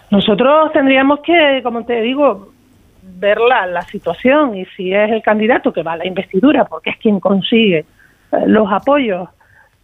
Nosotros 0.10 0.72
tendríamos 0.74 1.20
que, 1.22 1.62
como 1.64 1.86
te 1.86 2.02
digo, 2.02 2.50
ver 3.02 3.38
la, 3.40 3.82
situación 3.84 4.56
y 4.58 4.66
si 4.78 4.94
es 4.94 5.12
el 5.12 5.22
candidato 5.22 5.74
que 5.74 5.84
va 5.84 5.94
a 5.94 5.98
la 5.98 6.08
investidura, 6.08 6.66
porque 6.66 6.92
es 6.92 6.98
quien 6.98 7.20
consigue 7.20 7.80
eh, 7.80 7.86
los 8.48 8.72
apoyos 8.72 9.30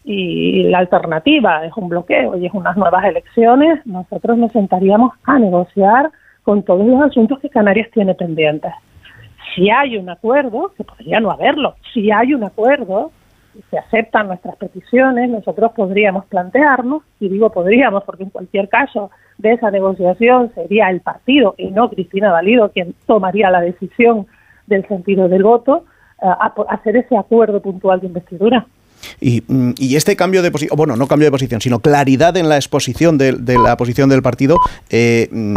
y 0.03 0.63
la 0.63 0.79
alternativa 0.79 1.65
es 1.65 1.73
un 1.75 1.89
bloqueo 1.89 2.37
y 2.37 2.45
es 2.45 2.53
unas 2.53 2.77
nuevas 2.77 3.03
elecciones, 3.05 3.85
nosotros 3.85 4.37
nos 4.37 4.51
sentaríamos 4.51 5.13
a 5.25 5.37
negociar 5.37 6.09
con 6.43 6.63
todos 6.63 6.85
los 6.85 7.01
asuntos 7.01 7.39
que 7.39 7.49
Canarias 7.49 7.89
tiene 7.91 8.15
pendientes 8.15 8.73
si 9.55 9.69
hay 9.69 9.97
un 9.97 10.09
acuerdo, 10.09 10.71
que 10.77 10.83
podría 10.83 11.19
no 11.19 11.31
haberlo, 11.31 11.75
si 11.93 12.11
hay 12.11 12.33
un 12.33 12.43
acuerdo, 12.43 13.11
se 13.69 13.77
aceptan 13.77 14.27
nuestras 14.27 14.55
peticiones, 14.57 15.29
nosotros 15.29 15.71
podríamos 15.75 16.25
plantearnos, 16.25 17.03
y 17.19 17.29
digo 17.29 17.51
podríamos 17.51 18.03
porque 18.03 18.23
en 18.23 18.29
cualquier 18.29 18.69
caso 18.69 19.11
de 19.37 19.53
esa 19.53 19.71
negociación 19.71 20.51
sería 20.53 20.89
el 20.89 21.01
partido 21.01 21.55
y 21.57 21.71
no 21.71 21.89
Cristina 21.89 22.31
Valido 22.31 22.69
quien 22.71 22.93
tomaría 23.05 23.49
la 23.49 23.61
decisión 23.61 24.27
del 24.67 24.87
sentido 24.87 25.27
del 25.27 25.43
voto, 25.43 25.85
eh, 26.21 26.25
a 26.25 26.53
hacer 26.69 26.97
ese 26.97 27.17
acuerdo 27.17 27.61
puntual 27.61 27.99
de 28.01 28.07
investidura. 28.07 28.65
Mm, 29.21 29.71
y, 29.77 29.95
este 29.95 30.15
cambio 30.15 30.41
de 30.41 30.51
posición, 30.51 30.75
bueno, 30.77 30.95
no 30.95 31.07
cambio 31.07 31.27
de 31.27 31.31
posición, 31.31 31.61
sino 31.61 31.79
claridad 31.79 32.35
en 32.37 32.49
la 32.49 32.55
exposición 32.55 33.17
de, 33.17 33.33
la 33.57 33.77
posición 33.77 34.09
del 34.09 34.21
partido, 34.21 34.59
eh, 34.89 35.29
mm, 35.31 35.55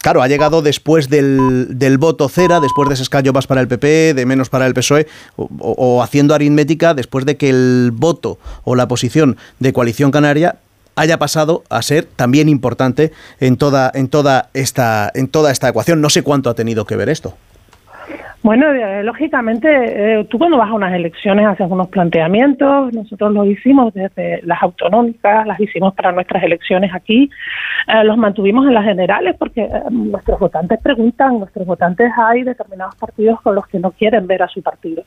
claro, 0.00 0.22
ha 0.22 0.28
llegado 0.28 0.62
después 0.62 1.08
del, 1.08 1.96
voto 1.98 2.28
cera, 2.28 2.60
después 2.60 2.88
de 2.88 2.94
ese 2.94 3.02
escaño 3.02 3.32
más 3.32 3.46
para 3.46 3.60
el 3.60 3.68
PP, 3.68 4.14
de 4.14 4.26
menos 4.26 4.48
para 4.48 4.66
el 4.66 4.74
PSOE, 4.74 5.06
o, 5.36 6.02
haciendo 6.02 6.34
aritmética 6.34 6.94
después 6.94 7.24
de 7.26 7.36
que 7.36 7.50
el 7.50 7.90
voto 7.92 8.38
o 8.64 8.74
la 8.74 8.88
posición 8.88 9.36
de 9.60 9.72
Coalición 9.72 10.10
Canaria 10.10 10.56
haya 10.94 11.18
pasado 11.18 11.64
a 11.70 11.80
ser 11.82 12.04
también 12.04 12.48
importante 12.48 13.12
en 13.40 13.56
toda, 13.56 13.90
en 13.94 14.08
toda 14.08 14.50
esta, 14.52 15.10
en 15.14 15.28
toda 15.28 15.50
esta 15.50 15.68
ecuación. 15.68 16.00
No 16.00 16.10
sé 16.10 16.22
cuánto 16.22 16.50
ha 16.50 16.54
tenido 16.54 16.84
que 16.84 16.96
ver 16.96 17.08
esto. 17.08 17.34
Bueno, 18.42 18.72
eh, 18.72 19.04
lógicamente, 19.04 19.68
eh, 19.68 20.24
tú 20.24 20.38
cuando 20.38 20.58
vas 20.58 20.68
a 20.68 20.74
unas 20.74 20.92
elecciones 20.92 21.46
haces 21.46 21.70
unos 21.70 21.88
planteamientos, 21.88 22.92
nosotros 22.92 23.32
los 23.32 23.46
hicimos 23.46 23.94
desde 23.94 24.40
las 24.42 24.60
autonómicas, 24.62 25.46
las 25.46 25.60
hicimos 25.60 25.94
para 25.94 26.10
nuestras 26.10 26.42
elecciones 26.42 26.92
aquí, 26.92 27.30
eh, 27.86 28.04
los 28.04 28.16
mantuvimos 28.16 28.66
en 28.66 28.74
las 28.74 28.84
generales 28.84 29.36
porque 29.38 29.68
nuestros 29.90 30.40
votantes 30.40 30.80
preguntan, 30.82 31.38
nuestros 31.38 31.66
votantes 31.66 32.10
hay 32.16 32.42
determinados 32.42 32.96
partidos 32.96 33.40
con 33.42 33.54
los 33.54 33.66
que 33.68 33.78
no 33.78 33.92
quieren 33.92 34.26
ver 34.26 34.42
a 34.42 34.48
su 34.48 34.60
partido. 34.60 35.04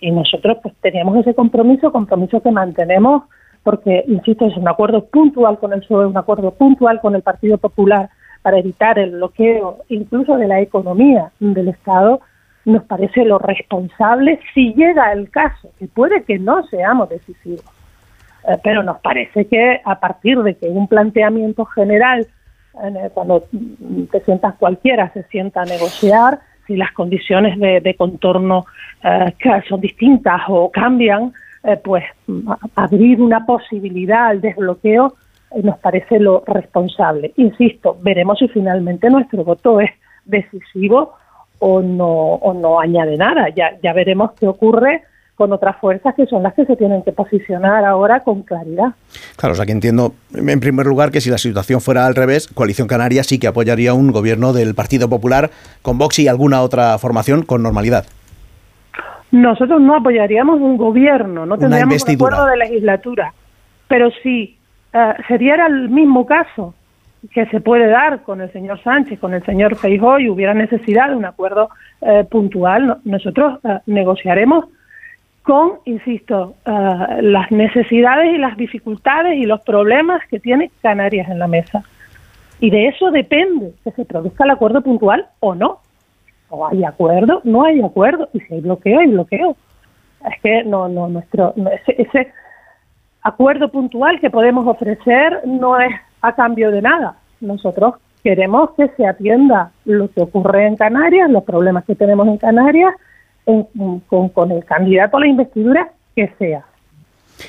Y 0.00 0.10
nosotros 0.10 0.58
pues 0.62 0.74
teníamos 0.82 1.16
ese 1.16 1.34
compromiso, 1.34 1.90
compromiso 1.90 2.42
que 2.42 2.50
mantenemos 2.50 3.22
porque, 3.62 4.04
insisto, 4.06 4.46
es 4.46 4.56
un 4.58 4.68
acuerdo 4.68 5.06
puntual 5.06 5.58
con 5.58 5.72
el 5.72 5.80
PSOE, 5.80 6.06
un 6.06 6.18
acuerdo 6.18 6.50
puntual 6.50 7.00
con 7.00 7.14
el 7.14 7.22
Partido 7.22 7.56
Popular 7.56 8.10
para 8.42 8.58
evitar 8.58 8.98
el 8.98 9.12
bloqueo 9.12 9.78
incluso 9.88 10.36
de 10.36 10.46
la 10.46 10.60
economía 10.60 11.32
del 11.40 11.68
Estado 11.68 12.20
nos 12.64 12.84
parece 12.84 13.24
lo 13.24 13.38
responsable 13.38 14.40
si 14.54 14.72
llega 14.74 15.12
el 15.12 15.30
caso, 15.30 15.70
que 15.78 15.86
puede 15.86 16.22
que 16.24 16.38
no 16.38 16.66
seamos 16.66 17.08
decisivos, 17.08 17.64
eh, 18.48 18.56
pero 18.62 18.82
nos 18.82 18.98
parece 19.00 19.46
que 19.46 19.80
a 19.84 20.00
partir 20.00 20.38
de 20.42 20.54
que 20.56 20.68
un 20.68 20.88
planteamiento 20.88 21.64
general, 21.66 22.26
cuando 23.12 23.44
te 24.10 24.20
sientas 24.24 24.56
cualquiera, 24.56 25.08
se 25.12 25.22
sienta 25.24 25.62
a 25.62 25.64
negociar, 25.64 26.40
si 26.66 26.76
las 26.76 26.92
condiciones 26.92 27.58
de, 27.58 27.94
contorno 27.96 28.66
eh, 29.02 29.32
son 29.68 29.80
distintas 29.80 30.42
o 30.48 30.70
cambian, 30.70 31.32
eh, 31.62 31.76
pues 31.82 32.04
abrir 32.74 33.20
una 33.20 33.46
posibilidad 33.46 34.26
al 34.26 34.40
desbloqueo 34.40 35.14
nos 35.62 35.78
parece 35.78 36.18
lo 36.18 36.42
responsable. 36.46 37.32
Insisto, 37.36 37.96
veremos 38.02 38.38
si 38.38 38.48
finalmente 38.48 39.08
nuestro 39.08 39.44
voto 39.44 39.80
es 39.80 39.90
decisivo 40.24 41.14
o 41.66 41.80
no, 41.80 42.34
o 42.34 42.52
no 42.52 42.78
añade 42.78 43.16
nada. 43.16 43.48
Ya, 43.48 43.78
ya 43.82 43.94
veremos 43.94 44.32
qué 44.32 44.46
ocurre 44.46 45.02
con 45.34 45.50
otras 45.50 45.76
fuerzas 45.78 46.14
que 46.14 46.26
son 46.26 46.42
las 46.42 46.52
que 46.52 46.66
se 46.66 46.76
tienen 46.76 47.02
que 47.02 47.10
posicionar 47.10 47.86
ahora 47.86 48.20
con 48.20 48.42
claridad. 48.42 48.92
Claro, 49.36 49.54
o 49.54 49.56
sea 49.56 49.64
que 49.64 49.72
entiendo 49.72 50.12
en 50.34 50.60
primer 50.60 50.84
lugar 50.84 51.10
que 51.10 51.22
si 51.22 51.30
la 51.30 51.38
situación 51.38 51.80
fuera 51.80 52.06
al 52.06 52.14
revés, 52.14 52.48
Coalición 52.48 52.86
Canaria 52.86 53.24
sí 53.24 53.38
que 53.38 53.46
apoyaría 53.46 53.94
un 53.94 54.12
gobierno 54.12 54.52
del 54.52 54.74
Partido 54.74 55.08
Popular 55.08 55.50
con 55.80 55.96
Vox 55.96 56.18
y 56.18 56.28
alguna 56.28 56.60
otra 56.60 56.98
formación 56.98 57.42
con 57.42 57.62
normalidad. 57.62 58.04
Nosotros 59.32 59.80
no 59.80 59.96
apoyaríamos 59.96 60.60
un 60.60 60.76
gobierno, 60.76 61.46
no 61.46 61.56
tendríamos 61.56 62.04
un 62.04 62.14
acuerdo 62.14 62.44
de 62.44 62.56
legislatura, 62.58 63.32
pero 63.88 64.10
sí 64.22 64.58
eh, 64.92 65.14
sería 65.28 65.66
el 65.66 65.88
mismo 65.88 66.26
caso 66.26 66.74
que 67.32 67.46
se 67.46 67.60
puede 67.60 67.88
dar 67.88 68.22
con 68.22 68.40
el 68.40 68.52
señor 68.52 68.82
Sánchez, 68.82 69.18
con 69.18 69.34
el 69.34 69.44
señor 69.44 69.76
Feijóo 69.76 70.18
y 70.18 70.28
hubiera 70.28 70.54
necesidad 70.54 71.08
de 71.08 71.16
un 71.16 71.24
acuerdo 71.24 71.70
eh, 72.00 72.24
puntual, 72.24 72.98
nosotros 73.04 73.58
eh, 73.64 73.78
negociaremos 73.86 74.66
con, 75.42 75.74
insisto, 75.84 76.54
eh, 76.66 77.22
las 77.22 77.50
necesidades 77.50 78.34
y 78.34 78.38
las 78.38 78.56
dificultades 78.56 79.36
y 79.36 79.44
los 79.44 79.60
problemas 79.60 80.22
que 80.28 80.40
tiene 80.40 80.70
Canarias 80.82 81.28
en 81.28 81.38
la 81.38 81.46
mesa. 81.46 81.82
Y 82.60 82.70
de 82.70 82.88
eso 82.88 83.10
depende 83.10 83.72
que 83.84 83.90
se 83.92 84.04
produzca 84.04 84.44
el 84.44 84.50
acuerdo 84.50 84.80
puntual 84.80 85.26
o 85.40 85.54
no. 85.54 85.80
O 86.48 86.66
hay 86.66 86.84
acuerdo, 86.84 87.40
no 87.44 87.64
hay 87.64 87.80
acuerdo, 87.80 88.28
y 88.32 88.40
si 88.40 88.54
hay 88.54 88.60
bloqueo, 88.60 89.00
hay 89.00 89.08
bloqueo. 89.08 89.56
Es 90.30 90.40
que 90.40 90.64
no, 90.64 90.88
no, 90.88 91.08
nuestro, 91.08 91.52
ese 91.86 92.32
acuerdo 93.22 93.70
puntual 93.70 94.20
que 94.20 94.30
podemos 94.30 94.66
ofrecer 94.66 95.40
no 95.46 95.78
es 95.80 95.92
a 96.26 96.34
cambio 96.34 96.70
de 96.70 96.82
nada. 96.82 97.16
Nosotros 97.40 97.94
queremos 98.22 98.70
que 98.76 98.88
se 98.96 99.06
atienda 99.06 99.70
lo 99.84 100.08
que 100.10 100.22
ocurre 100.22 100.66
en 100.66 100.76
Canarias, 100.76 101.30
los 101.30 101.44
problemas 101.44 101.84
que 101.84 101.94
tenemos 101.94 102.26
en 102.26 102.38
Canarias, 102.38 102.94
con, 103.44 104.50
el 104.50 104.64
candidato 104.64 105.18
a 105.18 105.20
la 105.20 105.26
investidura 105.26 105.92
que 106.16 106.32
sea. 106.38 106.64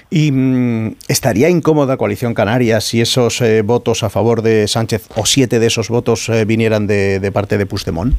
¿Y 0.09 0.32
mm, 0.32 0.95
estaría 1.07 1.49
incómoda 1.49 1.95
Coalición 1.95 2.34
Canaria 2.34 2.82
si 2.82 3.01
esos 3.01 3.39
eh, 3.41 3.61
votos 3.61 4.03
a 4.03 4.09
favor 4.09 4.41
de 4.41 4.67
Sánchez 4.67 5.09
o 5.15 5.26
siete 5.26 5.59
de 5.59 5.67
esos 5.67 5.89
votos 5.89 6.28
eh, 6.28 6.43
vinieran 6.43 6.88
de, 6.88 7.32
parte 7.34 7.57
de 7.57 7.65
Puigdemont? 7.65 8.13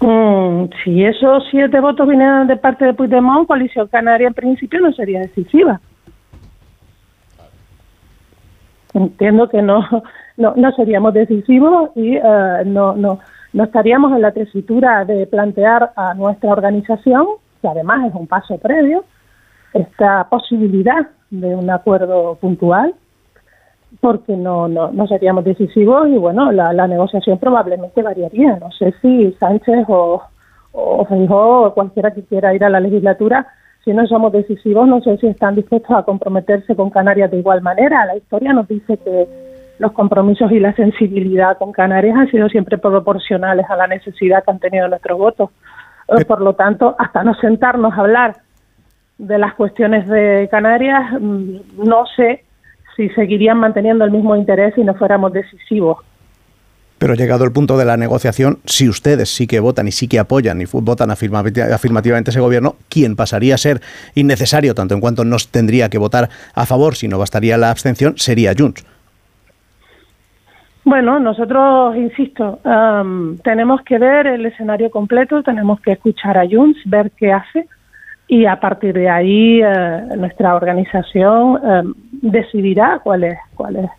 Mm, 0.00 0.66
si 0.84 1.04
esos 1.04 1.42
siete 1.50 1.80
votos 1.80 2.06
vinieran 2.06 2.46
de 2.46 2.56
parte 2.56 2.84
de 2.84 2.94
Puigdemont, 2.94 3.48
Coalición 3.48 3.88
Canaria 3.88 4.28
en 4.28 4.34
principio 4.34 4.80
no 4.80 4.92
sería 4.92 5.20
decisiva. 5.20 5.80
Entiendo 8.98 9.48
que 9.48 9.62
no, 9.62 9.84
no, 10.36 10.72
seríamos 10.72 11.14
decisivos 11.14 11.90
y 11.94 12.16
eh, 12.16 12.62
no, 12.66 12.96
no, 12.96 13.20
no 13.52 13.64
estaríamos 13.64 14.12
en 14.12 14.22
la 14.22 14.32
tesitura 14.32 15.04
de 15.04 15.26
plantear 15.26 15.92
a 15.96 16.14
nuestra 16.14 16.50
organización, 16.50 17.26
que 17.62 17.68
además 17.68 18.08
es 18.08 18.14
un 18.14 18.26
paso 18.26 18.58
previo, 18.58 19.04
esta 19.72 20.28
posibilidad 20.28 21.06
de 21.30 21.54
un 21.54 21.70
acuerdo 21.70 22.36
puntual, 22.36 22.94
porque 24.00 24.36
no, 24.36 24.68
no, 24.68 24.90
no 24.92 25.06
seríamos 25.06 25.44
decisivos 25.44 26.08
y 26.08 26.16
bueno, 26.16 26.52
la, 26.52 26.86
negociación 26.86 27.38
probablemente 27.38 28.02
variaría. 28.02 28.56
No 28.56 28.70
sé 28.72 28.94
si 29.00 29.32
Sánchez 29.38 29.86
o, 29.88 30.22
o 30.72 31.06
o 31.08 31.74
cualquiera 31.74 32.12
que 32.12 32.24
quiera 32.24 32.54
ir 32.54 32.64
a 32.64 32.68
la 32.68 32.80
legislatura 32.80 33.46
si 33.86 33.92
no 33.92 34.04
somos 34.08 34.32
decisivos, 34.32 34.88
no 34.88 35.00
sé 35.00 35.16
si 35.18 35.28
están 35.28 35.54
dispuestos 35.54 35.96
a 35.96 36.02
comprometerse 36.02 36.74
con 36.74 36.90
Canarias 36.90 37.30
de 37.30 37.38
igual 37.38 37.62
manera. 37.62 38.04
La 38.04 38.16
historia 38.16 38.52
nos 38.52 38.66
dice 38.66 38.96
que 38.96 39.28
los 39.78 39.92
compromisos 39.92 40.50
y 40.50 40.58
la 40.58 40.74
sensibilidad 40.74 41.56
con 41.56 41.70
Canarias 41.70 42.16
han 42.18 42.28
sido 42.28 42.48
siempre 42.48 42.78
proporcionales 42.78 43.64
a 43.70 43.76
la 43.76 43.86
necesidad 43.86 44.42
que 44.42 44.50
han 44.50 44.58
tenido 44.58 44.88
nuestros 44.88 45.16
votos. 45.16 45.50
Eh, 46.08 46.24
por 46.24 46.40
lo 46.40 46.54
tanto, 46.54 46.96
hasta 46.98 47.22
no 47.22 47.34
sentarnos 47.34 47.92
a 47.92 48.00
hablar 48.00 48.36
de 49.18 49.38
las 49.38 49.54
cuestiones 49.54 50.08
de 50.08 50.48
Canarias, 50.50 51.04
mm, 51.20 51.84
no 51.84 52.06
sé 52.06 52.42
si 52.96 53.08
seguirían 53.10 53.58
manteniendo 53.58 54.04
el 54.04 54.10
mismo 54.10 54.34
interés 54.34 54.74
si 54.74 54.82
no 54.82 54.94
fuéramos 54.94 55.32
decisivos. 55.32 55.98
Pero 56.98 57.14
llegado 57.14 57.44
el 57.44 57.52
punto 57.52 57.76
de 57.76 57.84
la 57.84 57.96
negociación, 57.96 58.58
si 58.64 58.88
ustedes 58.88 59.28
sí 59.28 59.46
que 59.46 59.60
votan 59.60 59.86
y 59.86 59.92
sí 59.92 60.08
que 60.08 60.18
apoyan 60.18 60.60
y 60.62 60.64
votan 60.64 61.10
afirmativamente 61.10 62.30
ese 62.30 62.40
gobierno, 62.40 62.76
quien 62.88 63.16
pasaría 63.16 63.54
a 63.54 63.58
ser 63.58 63.80
innecesario, 64.14 64.74
tanto 64.74 64.94
en 64.94 65.00
cuanto 65.00 65.24
no 65.24 65.36
tendría 65.50 65.90
que 65.90 65.98
votar 65.98 66.30
a 66.54 66.64
favor, 66.64 66.94
sino 66.94 67.18
bastaría 67.18 67.58
la 67.58 67.70
abstención, 67.70 68.14
sería 68.16 68.54
Junts. 68.56 68.86
Bueno, 70.84 71.18
nosotros, 71.18 71.96
insisto, 71.96 72.60
tenemos 73.42 73.82
que 73.82 73.98
ver 73.98 74.28
el 74.28 74.46
escenario 74.46 74.90
completo, 74.90 75.42
tenemos 75.42 75.80
que 75.80 75.92
escuchar 75.92 76.38
a 76.38 76.46
Junts, 76.48 76.78
ver 76.86 77.10
qué 77.10 77.32
hace 77.32 77.66
y 78.28 78.46
a 78.46 78.58
partir 78.58 78.94
de 78.94 79.08
ahí 79.08 79.60
eh, 79.62 80.02
nuestra 80.16 80.54
organización 80.54 81.94
decidirá 82.10 83.00
cuál 83.02 83.24
es, 83.24 83.38
cuál 83.54 83.76
es 83.76 83.90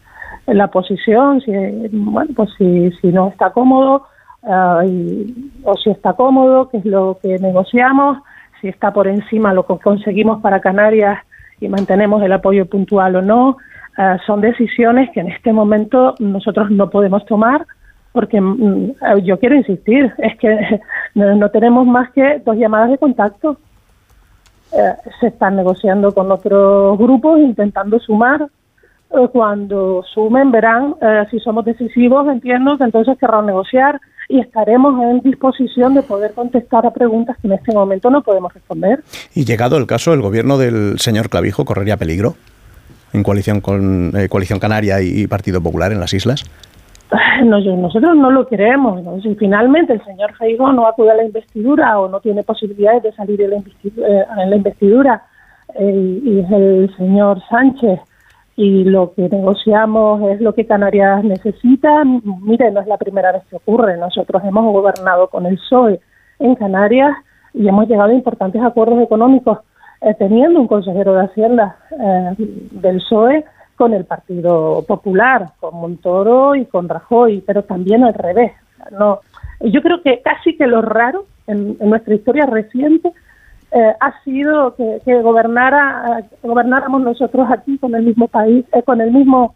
la 0.48 0.68
posición, 0.68 1.42
si, 1.42 1.52
bueno, 1.92 2.32
pues 2.36 2.50
si, 2.58 2.92
si 3.02 3.08
no 3.08 3.28
está 3.30 3.52
cómodo 3.52 4.08
eh, 4.44 5.34
o 5.64 5.76
si 5.76 5.90
está 5.90 6.14
cómodo, 6.14 6.70
qué 6.70 6.78
es 6.78 6.86
lo 6.86 7.20
que 7.22 7.38
negociamos, 7.40 8.20
si 8.62 8.70
está 8.70 8.92
por 8.92 9.08
encima 9.08 9.54
lo 9.54 9.66
que 9.66 9.78
conseguimos 9.78 10.42
para 10.42 10.62
Canarias 10.62 11.20
y 11.60 11.68
mantenemos 11.68 12.24
el 12.24 12.32
apoyo 12.32 12.66
puntual 12.66 13.18
o 13.18 13.22
no. 13.22 13.58
Eh, 13.98 14.18
son 14.26 14.40
decisiones 14.40 15.10
que 15.12 15.20
en 15.20 15.30
este 15.30 15.52
momento 15.52 16.16
nosotros 16.20 16.72
no 16.72 16.90
podemos 16.90 17.26
tomar 17.26 17.66
porque 18.14 18.40
mm, 18.40 18.94
yo 19.24 19.40
quiero 19.40 19.56
insistir, 19.56 20.14
es 20.18 20.38
que 20.38 20.80
no, 21.16 21.50
tenemos 21.50 21.86
más 21.86 22.10
que 22.12 22.42
dos 22.46 22.56
llamadas 22.56 22.92
de 22.92 22.98
contacto. 22.98 23.58
Se 25.22 25.28
están 25.28 25.56
negociando 25.56 26.14
con 26.14 26.30
otros 26.30 26.98
grupos 26.98 27.40
intentando 27.40 28.00
sumar 28.00 28.48
cuando 29.32 30.04
sumen 30.14 30.52
verán 30.52 30.96
eh, 31.02 31.26
si 31.32 31.40
somos 31.40 31.66
decisivos, 31.66 32.28
entiendo 32.28 32.78
que 32.78 32.84
entonces 32.84 33.18
querrán 33.18 33.46
negociar 33.46 34.00
y 34.30 34.40
estaremos 34.40 35.02
en 35.02 35.22
disposición 35.22 35.94
de 35.94 36.02
poder 36.02 36.34
contestar 36.34 36.86
a 36.86 36.92
preguntas 36.92 37.38
que 37.42 37.48
en 37.48 37.54
este 37.54 37.74
momento 37.74 38.10
no 38.10 38.22
podemos 38.22 38.54
responder. 38.54 39.04
Y 39.34 39.46
llegado 39.46 39.78
el 39.78 39.88
caso, 39.88 40.14
¿el 40.14 40.22
gobierno 40.22 40.58
del 40.58 41.00
señor 41.00 41.30
Clavijo 41.30 41.64
correría 41.64 41.98
peligro 41.98 42.36
en 43.14 43.24
coalición 43.24 43.62
con 43.62 44.12
eh, 44.18 44.28
Coalición 44.28 44.60
Canaria 44.60 45.02
y 45.02 45.26
Partido 45.28 45.62
Popular 45.62 45.92
en 45.92 46.00
las 46.00 46.14
islas? 46.14 46.44
nosotros 47.44 48.16
no 48.16 48.32
lo 48.32 48.48
queremos. 48.48 49.02
Si 49.24 49.36
finalmente 49.36 49.94
el 49.94 50.04
señor 50.04 50.36
Feijóo 50.36 50.74
no 50.74 50.88
acude 50.88 51.12
a 51.12 51.16
la 51.16 51.24
investidura 51.24 52.00
o 52.00 52.10
no 52.10 52.20
tiene 52.20 52.44
posibilidades 52.44 53.04
de 53.04 53.14
salir 53.14 53.42
en 53.42 53.50
la 53.52 53.58
eh, 53.58 54.56
investidura, 54.56 55.24
eh, 55.76 56.20
y 56.24 56.40
es 56.40 56.52
el 56.52 56.94
señor 56.98 57.42
Sánchez 57.50 58.00
y 58.58 58.84
lo 58.86 59.14
que 59.14 59.30
negociamos 59.30 60.22
es 60.32 60.42
lo 60.42 60.54
que 60.54 60.66
Canarias 60.66 61.24
necesita. 61.24 62.04
Mire, 62.04 62.72
no 62.72 62.82
es 62.82 62.88
la 62.88 62.98
primera 62.98 63.32
vez 63.32 63.44
que 63.50 63.56
ocurre. 63.56 63.98
Nosotros 63.98 64.42
hemos 64.44 64.66
gobernado 64.74 65.30
con 65.30 65.46
el 65.46 65.58
PSOE 65.58 66.02
en 66.40 66.56
Canarias 66.56 67.16
y 67.54 67.68
hemos 67.68 67.88
llegado 67.88 68.10
a 68.10 68.16
importantes 68.16 68.62
acuerdos 68.64 69.00
económicos 69.00 69.60
eh, 70.02 70.16
teniendo 70.18 70.60
un 70.60 70.68
consejero 70.68 71.14
de 71.14 71.26
Hacienda 71.26 71.78
eh, 71.92 72.34
del 72.72 72.98
PSOE 72.98 73.46
con 73.76 73.94
el 73.94 74.06
Partido 74.06 74.84
Popular, 74.88 75.52
con 75.60 75.76
Montoro 75.76 76.56
y 76.56 76.66
con 76.66 76.90
Rajoy, 76.90 77.44
pero 77.46 77.64
también 77.64 78.04
al 78.04 78.16
revés. 78.16 78.54
No, 78.92 79.20
yo 79.62 79.84
creo 79.84 80.02
que 80.02 80.24
casi 80.24 80.58
que 80.58 80.66
lo 80.66 80.82
raro 80.82 81.26
en 81.46 81.78
nuestra 81.80 82.16
historia 82.16 82.48
reciente 82.48 83.14
eh, 83.72 83.96
ha 84.00 84.24
sido 84.24 84.76
que, 84.76 85.22
gobernara, 85.22 86.24
gobernáramos 86.42 87.02
nosotros 87.02 87.48
aquí 87.52 87.78
con 87.78 87.96
el 87.96 88.04
mismo 88.04 88.28
país, 88.28 88.66
eh, 88.72 88.82
con 88.84 89.02
el 89.02 89.12
mismo 89.12 89.56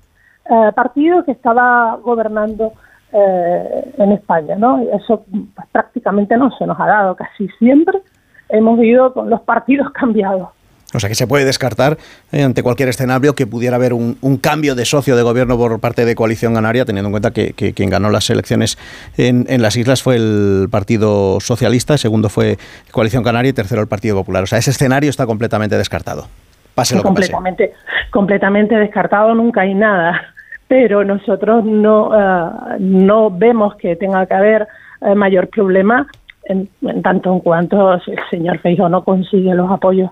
eh, 0.50 0.72
partido 0.76 1.24
que 1.24 1.32
estaba 1.32 1.96
gobernando 1.98 2.74
en 3.14 4.14
España, 4.14 4.56
¿no? 4.56 4.80
Eso 4.80 5.26
pues, 5.30 5.68
prácticamente 5.74 6.38
no 6.38 6.50
se 6.52 6.66
nos 6.66 6.80
ha 6.80 6.88
dado, 6.88 7.14
casi 7.14 7.50
siempre 7.60 8.00
hemos 8.48 8.80
ido 8.82 9.14
con 9.14 9.30
los 9.30 9.42
partidos 9.42 9.92
cambiados. 9.94 10.48
O 10.94 11.00
sea 11.00 11.10
que 11.10 11.16
se 11.16 11.28
puede 11.28 11.46
descartar 11.46 11.98
eh, 12.32 12.44
ante 12.44 12.64
cualquier 12.64 12.90
escenario 12.90 13.34
que 13.34 13.48
pudiera 13.48 13.78
haber 13.78 13.94
un, 13.94 14.16
cambio 14.42 14.76
de 14.76 14.86
socio 14.86 15.16
de 15.16 15.24
gobierno 15.24 15.58
por 15.58 15.80
parte 15.80 16.06
de 16.06 16.16
Coalición 16.16 16.54
Canaria, 16.54 16.86
teniendo 16.86 17.08
en 17.08 17.12
cuenta 17.12 17.32
que, 17.32 17.54
quien 17.54 17.90
ganó 17.90 18.10
las 18.10 18.30
elecciones 18.30 18.78
en, 19.18 19.62
las 19.62 19.76
islas 19.76 20.04
fue 20.04 20.16
el 20.16 20.68
Partido 20.72 21.40
Socialista, 21.40 21.98
segundo 21.98 22.30
fue 22.30 22.58
Coalición 22.92 23.24
Canaria 23.24 23.50
y 23.50 23.54
tercero 23.54 23.82
el 23.82 23.88
Partido 23.88 24.16
Popular. 24.16 24.44
O 24.44 24.48
sea, 24.48 24.58
ese 24.58 24.72
escenario 24.72 25.10
está 25.10 25.26
completamente 25.26 25.78
descartado. 25.78 26.28
Pase 26.76 26.96
lo 26.96 27.04
completamente, 27.04 27.70
que 27.70 28.10
completamente 28.12 28.76
descartado, 28.76 29.34
nunca 29.36 29.62
hay 29.62 29.74
nada. 29.74 30.22
Pero 30.68 31.04
nosotros 31.04 31.66
no, 31.66 32.12
eh, 32.14 32.78
no 32.80 33.30
vemos 33.30 33.76
que 33.76 33.98
tenga 33.98 34.26
que 34.26 34.34
haber 34.34 34.68
eh, 35.02 35.16
mayor 35.16 35.50
problema 35.50 36.08
en, 36.46 36.70
tanto 37.04 37.34
en 37.34 37.40
cuanto 37.40 37.94
el 37.94 38.02
señor 38.30 38.60
Feijóo 38.60 38.90
no 38.90 39.04
consigue 39.04 39.54
los 39.54 39.70
apoyos 39.70 40.12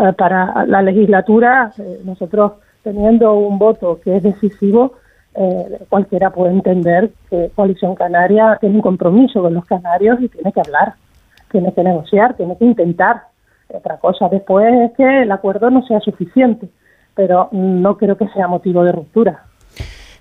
eh, 0.00 0.14
para 0.14 0.64
la 0.66 0.80
legislatura, 0.80 1.72
eh, 1.78 2.00
nosotros 2.04 2.52
teniendo 2.82 3.34
un 3.34 3.58
voto 3.58 4.00
que 4.02 4.16
es 4.16 4.22
decisivo, 4.22 4.94
eh, 5.34 5.78
cualquiera 5.90 6.30
puede 6.30 6.52
entender 6.52 7.10
que 7.28 7.50
Coalición 7.54 7.94
Canaria 7.94 8.56
tiene 8.60 8.76
un 8.76 8.80
compromiso 8.80 9.42
con 9.42 9.52
los 9.52 9.66
canarios 9.66 10.18
y 10.22 10.28
tiene 10.28 10.52
que 10.52 10.60
hablar, 10.60 10.94
tiene 11.50 11.74
que 11.74 11.84
negociar, 11.84 12.34
tiene 12.34 12.56
que 12.56 12.64
intentar. 12.64 13.24
Otra 13.68 13.98
cosa 13.98 14.28
después 14.30 14.72
es 14.90 14.96
que 14.96 15.22
el 15.22 15.30
acuerdo 15.30 15.68
no 15.68 15.86
sea 15.86 16.00
suficiente, 16.00 16.68
pero 17.14 17.50
no 17.52 17.98
creo 17.98 18.16
que 18.16 18.28
sea 18.28 18.48
motivo 18.48 18.82
de 18.82 18.92
ruptura. 18.92 19.44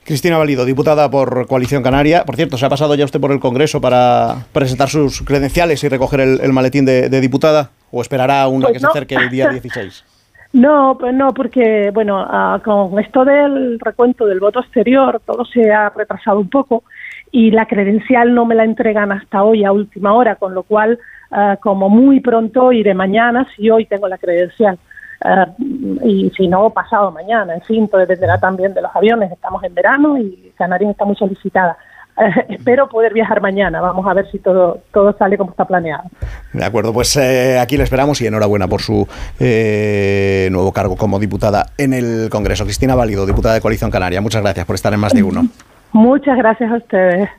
Cristina 0.03 0.37
Valido, 0.37 0.65
diputada 0.65 1.09
por 1.09 1.47
Coalición 1.47 1.83
Canaria. 1.83 2.25
Por 2.25 2.35
cierto, 2.35 2.57
¿se 2.57 2.65
ha 2.65 2.69
pasado 2.69 2.95
ya 2.95 3.05
usted 3.05 3.21
por 3.21 3.31
el 3.31 3.39
Congreso 3.39 3.79
para 3.79 4.45
presentar 4.51 4.89
sus 4.89 5.21
credenciales 5.21 5.81
y 5.85 5.87
recoger 5.87 6.19
el, 6.19 6.51
maletín 6.51 6.83
de 6.85 7.21
diputada? 7.21 7.71
¿O 7.91 8.01
esperará 8.01 8.47
una 8.47 8.67
pues 8.67 8.73
que 8.73 8.79
se 8.79 8.87
acerque 8.87 9.15
el 9.15 9.29
día 9.29 9.49
16? 9.51 10.05
No, 10.53 10.97
pues 10.99 11.13
no, 11.13 11.33
porque 11.33 11.91
bueno, 11.93 12.25
ah, 12.27 12.59
con 12.63 12.97
esto 12.99 13.23
del 13.23 13.79
recuento 13.79 14.25
del 14.25 14.39
voto 14.39 14.59
exterior, 14.59 15.21
todo 15.23 15.45
se 15.45 15.71
ha 15.71 15.89
retrasado 15.89 16.39
un 16.39 16.49
poco 16.49 16.83
y 17.31 17.51
la 17.51 17.67
credencial 17.67 18.33
no 18.33 18.45
me 18.45 18.55
la 18.55 18.63
entregan 18.63 19.11
hasta 19.11 19.43
hoy 19.43 19.63
a 19.63 19.71
última 19.71 20.13
hora, 20.13 20.35
con 20.35 20.55
lo 20.55 20.63
cual, 20.63 20.97
ah, 21.31 21.57
como 21.61 21.89
muy 21.89 22.19
pronto 22.19 22.71
iré 22.71 22.95
mañana, 22.95 23.47
si 23.55 23.69
hoy 23.69 23.85
tengo 23.85 24.07
la 24.07 24.17
credencial. 24.17 24.79
Ah, 25.21 25.47
y 26.03 26.31
si 26.35 26.47
no, 26.47 26.69
pasado 26.71 27.11
mañana. 27.11 27.53
En 27.53 27.61
fin, 27.61 27.87
todo 27.87 28.01
dependerá 28.01 28.39
también 28.39 28.73
de 28.73 28.81
los 28.81 28.95
aviones. 28.95 29.31
Estamos 29.31 29.63
en 29.63 29.75
verano 29.75 30.17
y 30.17 30.51
Canarias 30.57 30.91
está 30.91 31.05
muy 31.05 31.15
solicitada. 31.15 31.77
espero 32.49 32.89
poder 32.89 33.13
viajar 33.13 33.41
mañana. 33.41 33.81
Vamos 33.81 34.05
a 34.07 34.13
ver 34.13 34.29
si 34.31 34.39
todo, 34.39 34.79
todo 34.93 35.15
sale 35.17 35.37
como 35.37 35.51
está 35.51 35.65
planeado. 35.65 36.03
De 36.53 36.63
acuerdo, 36.65 36.93
pues 36.93 37.15
eh, 37.17 37.59
aquí 37.59 37.77
le 37.77 37.83
esperamos 37.83 38.21
y 38.21 38.27
enhorabuena 38.27 38.67
por 38.67 38.81
su 38.81 39.07
eh, 39.39 40.49
nuevo 40.51 40.71
cargo 40.71 40.95
como 40.95 41.19
diputada 41.19 41.67
en 41.77 41.93
el 41.93 42.29
Congreso. 42.29 42.65
Cristina 42.65 42.95
Válido, 42.95 43.25
diputada 43.25 43.55
de 43.55 43.61
Coalición 43.61 43.91
Canaria, 43.91 44.21
muchas 44.21 44.41
gracias 44.41 44.65
por 44.65 44.75
estar 44.75 44.93
en 44.93 44.99
más 44.99 45.13
de 45.13 45.23
uno. 45.23 45.47
Muchas 45.91 46.37
gracias 46.37 46.71
a 46.71 46.75
ustedes 46.75 47.29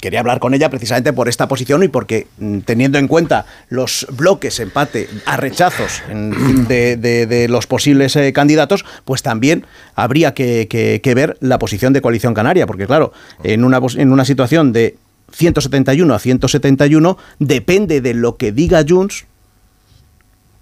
quería 0.00 0.20
hablar 0.20 0.38
con 0.38 0.54
ella 0.54 0.70
precisamente 0.70 1.12
por 1.12 1.28
esta 1.28 1.48
posición 1.48 1.82
y 1.82 1.88
porque 1.88 2.26
mm, 2.38 2.60
teniendo 2.60 2.98
en 2.98 3.08
cuenta 3.08 3.46
los 3.68 4.06
bloques 4.12 4.60
empate 4.60 5.08
a 5.24 5.36
rechazos 5.36 6.02
de, 6.08 7.46
los 7.48 7.66
posibles 7.66 8.16
eh, 8.16 8.32
candidatos, 8.32 8.84
pues 9.04 9.22
también 9.22 9.66
habría 9.94 10.34
que, 10.34 11.12
ver 11.14 11.36
la 11.40 11.58
posición 11.58 11.92
de 11.92 12.02
Coalición 12.02 12.34
Canaria, 12.34 12.66
porque 12.66 12.86
claro, 12.86 13.12
en 13.42 13.64
una, 13.64 13.80
en 13.96 14.12
una 14.12 14.24
situación 14.24 14.72
de 14.72 14.96
171 15.32 16.14
a 16.14 16.18
171, 16.18 17.18
depende 17.38 18.00
de 18.00 18.14
lo 18.14 18.36
que 18.36 18.52
diga 18.52 18.84
Junts, 18.86 19.26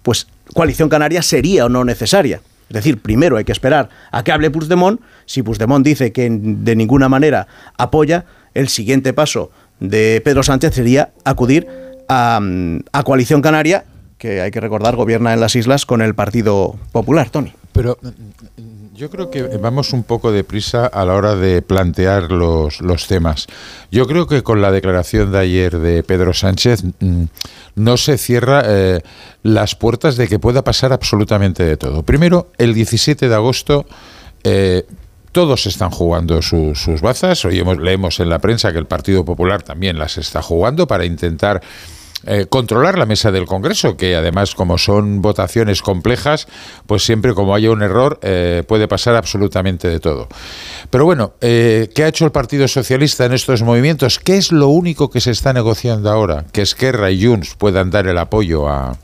pues 0.01 0.27
Coalición 0.53 0.89
Canaria 0.89 1.21
sería 1.21 1.65
o 1.65 1.69
no 1.69 1.83
necesaria. 1.83 2.41
Es 2.69 2.73
decir, 2.73 2.99
primero 2.99 3.37
hay 3.37 3.43
que 3.43 3.51
esperar 3.51 3.89
a 4.11 4.23
que 4.23 4.31
hable 4.31 4.49
Puigdemont. 4.49 4.99
Si 5.25 5.43
Puigdemont 5.43 5.85
dice 5.85 6.11
que 6.11 6.27
de 6.31 6.75
ninguna 6.75 7.09
manera 7.09 7.47
apoya, 7.77 8.25
el 8.55 8.69
siguiente 8.69 9.13
paso 9.13 9.51
de 9.79 10.21
Pedro 10.25 10.41
Sánchez 10.41 10.73
sería 10.73 11.11
acudir 11.23 11.67
a, 12.07 12.39
Coalición 13.03 13.41
Canaria, 13.41 13.85
que 14.17 14.41
hay 14.41 14.51
que 14.51 14.59
recordar 14.59 14.95
gobierna 14.95 15.33
en 15.33 15.39
las 15.39 15.55
islas 15.55 15.85
con 15.85 16.01
el 16.01 16.15
Partido 16.15 16.75
Popular, 16.91 17.29
Tony. 17.29 17.53
Pero 17.73 17.97
mm, 18.01 18.95
yo 18.95 19.09
creo 19.09 19.29
que 19.29 19.43
vamos 19.57 19.91
un 19.91 20.03
poco 20.03 20.31
deprisa 20.31 20.85
a 20.85 21.03
la 21.03 21.15
hora 21.15 21.35
de 21.35 21.61
plantear 21.61 22.31
los, 22.31 22.79
los 22.79 23.07
temas. 23.07 23.47
Yo 23.91 24.07
creo 24.07 24.27
que 24.27 24.41
con 24.43 24.61
la 24.61 24.71
declaración 24.71 25.31
de 25.31 25.39
ayer 25.39 25.77
de 25.77 26.03
Pedro 26.03 26.33
Sánchez 26.33 26.83
mm, 26.99 27.23
no 27.75 27.97
se 27.97 28.17
cierra 28.17 28.63
eh, 28.65 29.01
las 29.43 29.75
puertas 29.75 30.15
de 30.15 30.27
que 30.27 30.39
pueda 30.39 30.63
pasar 30.63 30.93
absolutamente 30.93 31.63
de 31.63 31.75
todo. 31.75 32.03
Primero, 32.03 32.47
el 32.57 32.73
17 32.73 33.27
de 33.27 33.35
agosto 33.35 33.85
eh, 34.43 34.85
todos 35.35 35.65
están 35.65 35.89
jugando 35.89 36.41
sus 36.41 37.01
bazas. 37.01 37.43
Hoy 37.43 37.61
leemos 37.77 38.21
en 38.21 38.29
la 38.29 38.39
prensa 38.39 38.71
que 38.71 38.77
el 38.77 38.85
Partido 38.85 39.25
Popular 39.25 39.63
también 39.63 39.99
las 39.99 40.17
está 40.17 40.41
jugando 40.41 40.87
para 40.87 41.03
intentar 41.03 41.61
eh, 42.25 42.45
controlar 42.49 42.97
la 42.97 43.05
mesa 43.05 43.33
del 43.33 43.45
Congreso, 43.45 43.97
que 43.97 44.15
además 44.15 44.55
como 44.55 44.77
son 44.77 45.21
votaciones 45.21 45.81
complejas, 45.81 46.47
pues 46.87 47.03
siempre 47.03 47.33
como 47.33 47.53
haya 47.53 47.69
un 47.69 47.83
error 47.83 48.17
eh, 48.21 48.63
puede 48.65 48.87
pasar 48.87 49.17
absolutamente 49.17 49.89
de 49.89 49.99
todo. 49.99 50.29
Pero 50.89 51.03
bueno, 51.03 51.33
eh, 51.41 51.89
¿qué 51.93 52.05
ha 52.05 52.07
hecho 52.07 52.23
el 52.23 52.31
Partido 52.31 52.69
Socialista 52.69 53.25
en 53.25 53.33
estos 53.33 53.61
movimientos? 53.61 54.19
¿Qué 54.19 54.37
es 54.37 54.53
lo 54.53 54.69
único 54.69 55.09
que 55.09 55.19
se 55.19 55.31
está 55.31 55.51
negociando 55.51 56.09
ahora? 56.09 56.45
Que 56.53 56.61
Esquerra 56.61 57.11
y 57.11 57.25
Junts 57.25 57.55
puedan 57.55 57.91
dar 57.91 58.07
el 58.07 58.17
apoyo 58.19 58.69
a, 58.69 58.97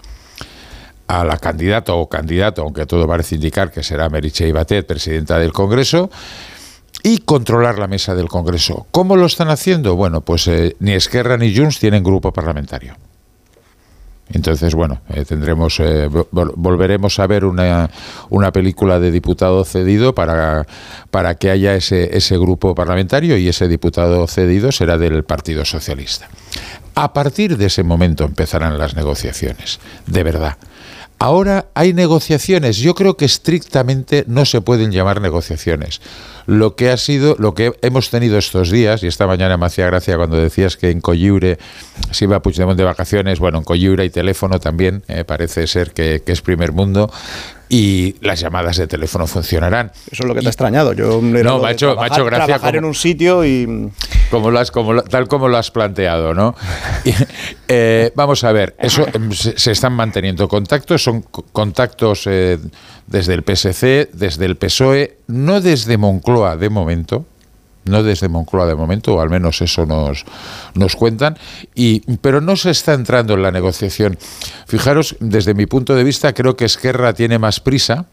a 1.11 1.25
la 1.25 1.37
candidata 1.37 1.93
o 1.93 2.07
candidato, 2.07 2.61
aunque 2.61 2.85
todo 2.85 3.05
parece 3.05 3.35
indicar 3.35 3.69
que 3.69 3.83
será 3.83 4.07
Meritxell 4.07 4.53
Batet, 4.53 4.87
presidenta 4.87 5.37
del 5.37 5.51
Congreso, 5.51 6.09
y 7.03 7.17
controlar 7.19 7.77
la 7.79 7.87
mesa 7.87 8.15
del 8.15 8.29
Congreso. 8.29 8.87
¿Cómo 8.91 9.17
lo 9.17 9.25
están 9.25 9.49
haciendo? 9.49 9.97
Bueno, 9.97 10.21
pues 10.21 10.47
eh, 10.47 10.77
ni 10.79 10.93
Esquerra 10.93 11.35
ni 11.35 11.53
Junts 11.53 11.79
tienen 11.79 12.01
grupo 12.01 12.31
parlamentario. 12.31 12.95
Entonces, 14.33 14.73
bueno, 14.73 15.01
eh, 15.09 15.25
tendremos, 15.25 15.81
eh, 15.81 16.07
volveremos 16.31 17.19
a 17.19 17.27
ver 17.27 17.43
una, 17.43 17.89
una, 18.29 18.53
película 18.53 18.97
de 18.97 19.11
diputado 19.11 19.65
cedido 19.65 20.15
para, 20.15 20.65
para 21.09 21.35
que 21.35 21.49
haya 21.49 21.75
ese, 21.75 22.15
ese 22.15 22.37
grupo 22.37 22.73
parlamentario 22.73 23.35
y 23.35 23.49
ese 23.49 23.67
diputado 23.67 24.25
cedido 24.27 24.71
será 24.71 24.97
del 24.97 25.25
Partido 25.25 25.65
Socialista. 25.65 26.29
A 26.95 27.11
partir 27.11 27.57
de 27.57 27.65
ese 27.65 27.83
momento 27.83 28.23
empezarán 28.23 28.77
las 28.77 28.95
negociaciones, 28.95 29.81
de 30.07 30.23
verdad. 30.23 30.55
Ahora 31.21 31.67
hay 31.75 31.93
negociaciones. 31.93 32.77
Yo 32.77 32.95
creo 32.95 33.15
que 33.15 33.25
estrictamente 33.25 34.23
no 34.25 34.43
se 34.43 34.59
pueden 34.59 34.91
llamar 34.91 35.21
negociaciones. 35.21 36.01
Lo 36.47 36.75
que 36.75 36.89
ha 36.89 36.97
sido, 36.97 37.35
lo 37.37 37.53
que 37.53 37.73
hemos 37.83 38.09
tenido 38.09 38.39
estos 38.39 38.71
días, 38.71 39.03
y 39.03 39.07
esta 39.07 39.27
mañana 39.27 39.55
me 39.55 39.67
hacía 39.67 39.85
gracia 39.85 40.17
cuando 40.17 40.37
decías 40.37 40.77
que 40.77 40.89
en 40.89 40.99
Coyure 40.99 41.59
se 42.09 42.25
iba 42.25 42.37
a 42.37 42.41
Puigdemont 42.41 42.75
de 42.75 42.85
vacaciones, 42.85 43.37
bueno, 43.37 43.59
en 43.59 43.63
Coyure 43.65 44.01
hay 44.01 44.09
teléfono 44.09 44.59
también, 44.59 45.03
eh, 45.07 45.23
parece 45.23 45.67
ser 45.67 45.91
que, 45.91 46.23
es 46.25 46.41
primer 46.41 46.71
mundo. 46.71 47.11
Y 47.73 48.15
las 48.19 48.41
llamadas 48.41 48.75
de 48.75 48.85
teléfono 48.85 49.25
funcionarán. 49.27 49.93
Eso 50.11 50.23
es 50.23 50.27
lo 50.27 50.35
que 50.35 50.41
te 50.41 50.47
ha 50.47 50.49
extrañado. 50.49 50.91
Yo 50.91 51.21
no, 51.21 51.65
hecho, 51.69 51.93
trabajar, 51.93 52.25
gracia 52.25 52.45
trabajar 52.45 52.75
en 52.75 52.83
un 52.83 52.93
sitio 52.93 53.45
y 53.45 53.89
como 54.29 54.51
lo 54.51 54.61
como, 54.73 55.01
tal 55.03 55.29
como 55.29 55.47
lo 55.47 55.55
has 55.55 55.71
planteado, 55.71 56.33
¿no? 56.33 56.53
Eh, 57.73 58.11
vamos 58.15 58.43
a 58.43 58.51
ver, 58.51 58.75
eso 58.79 59.05
em, 59.13 59.31
se, 59.31 59.71
están 59.71 59.93
manteniendo 59.93 60.49
contactos, 60.49 61.01
son 61.01 61.21
contactos 61.21 62.27
eh, 62.27 62.59
desde 63.07 63.33
el 63.33 63.43
PSC, 63.43 64.09
desde 64.11 64.43
el 64.43 64.57
PSOE, 64.57 65.19
no 65.27 65.61
desde 65.61 65.97
Moncloa 65.97 66.57
de 66.57 66.69
momento, 66.69 67.25
no 67.85 68.03
desde 68.03 68.29
Moncloa 68.29 68.65
de 68.65 68.75
momento, 68.75 69.15
o 69.15 69.21
al 69.21 69.29
menos 69.29 69.61
eso 69.61 69.85
nos, 69.85 70.25
nos 70.75 70.95
cuentan, 70.95 71.37
y, 71.75 72.01
pero 72.17 72.41
no 72.41 72.55
se 72.55 72.71
está 72.71 72.93
entrando 72.93 73.33
en 73.33 73.41
la 73.41 73.51
negociación. 73.51 74.17
Fijaros, 74.67 75.15
desde 75.19 75.53
mi 75.53 75.65
punto 75.65 75.95
de 75.95 76.03
vista, 76.03 76.33
creo 76.33 76.55
que 76.55 76.65
Esquerra 76.65 77.13
tiene 77.13 77.39
más 77.39 77.59
prisa. 77.59 78.05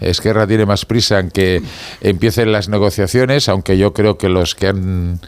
Esquerra 0.00 0.46
tiene 0.46 0.64
más 0.64 0.86
prisa 0.86 1.18
en 1.18 1.30
que 1.30 1.62
empiecen 2.00 2.52
las 2.52 2.68
negociaciones, 2.68 3.48
aunque 3.48 3.76
yo 3.76 3.92
creo 3.92 4.16
que 4.16 4.30
los 4.30 4.54
que 4.54 4.68
han 4.68 5.20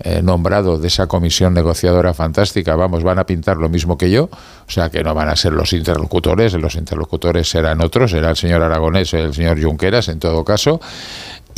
eh, 0.00 0.22
nombrado 0.22 0.78
de 0.78 0.86
esa 0.86 1.08
comisión 1.08 1.54
negociadora 1.54 2.14
fantástica, 2.14 2.76
vamos, 2.76 3.02
van 3.02 3.18
a 3.18 3.26
pintar 3.26 3.56
lo 3.56 3.68
mismo 3.68 3.98
que 3.98 4.08
yo, 4.12 4.24
o 4.24 4.70
sea 4.70 4.90
que 4.90 5.02
no 5.02 5.12
van 5.12 5.28
a 5.28 5.34
ser 5.34 5.52
los 5.52 5.72
interlocutores, 5.72 6.52
los 6.54 6.76
interlocutores 6.76 7.50
serán 7.50 7.80
otros, 7.80 8.12
será 8.12 8.30
el 8.30 8.36
señor 8.36 8.62
Aragonés 8.62 9.12
el 9.14 9.34
señor 9.34 9.60
Junqueras 9.60 10.06
en 10.06 10.20
todo 10.20 10.44
caso, 10.44 10.80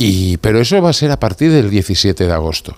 y, 0.01 0.37
pero 0.37 0.59
eso 0.59 0.81
va 0.81 0.89
a 0.89 0.93
ser 0.93 1.11
a 1.11 1.19
partir 1.19 1.51
del 1.51 1.69
17 1.69 2.25
de 2.25 2.33
agosto. 2.33 2.75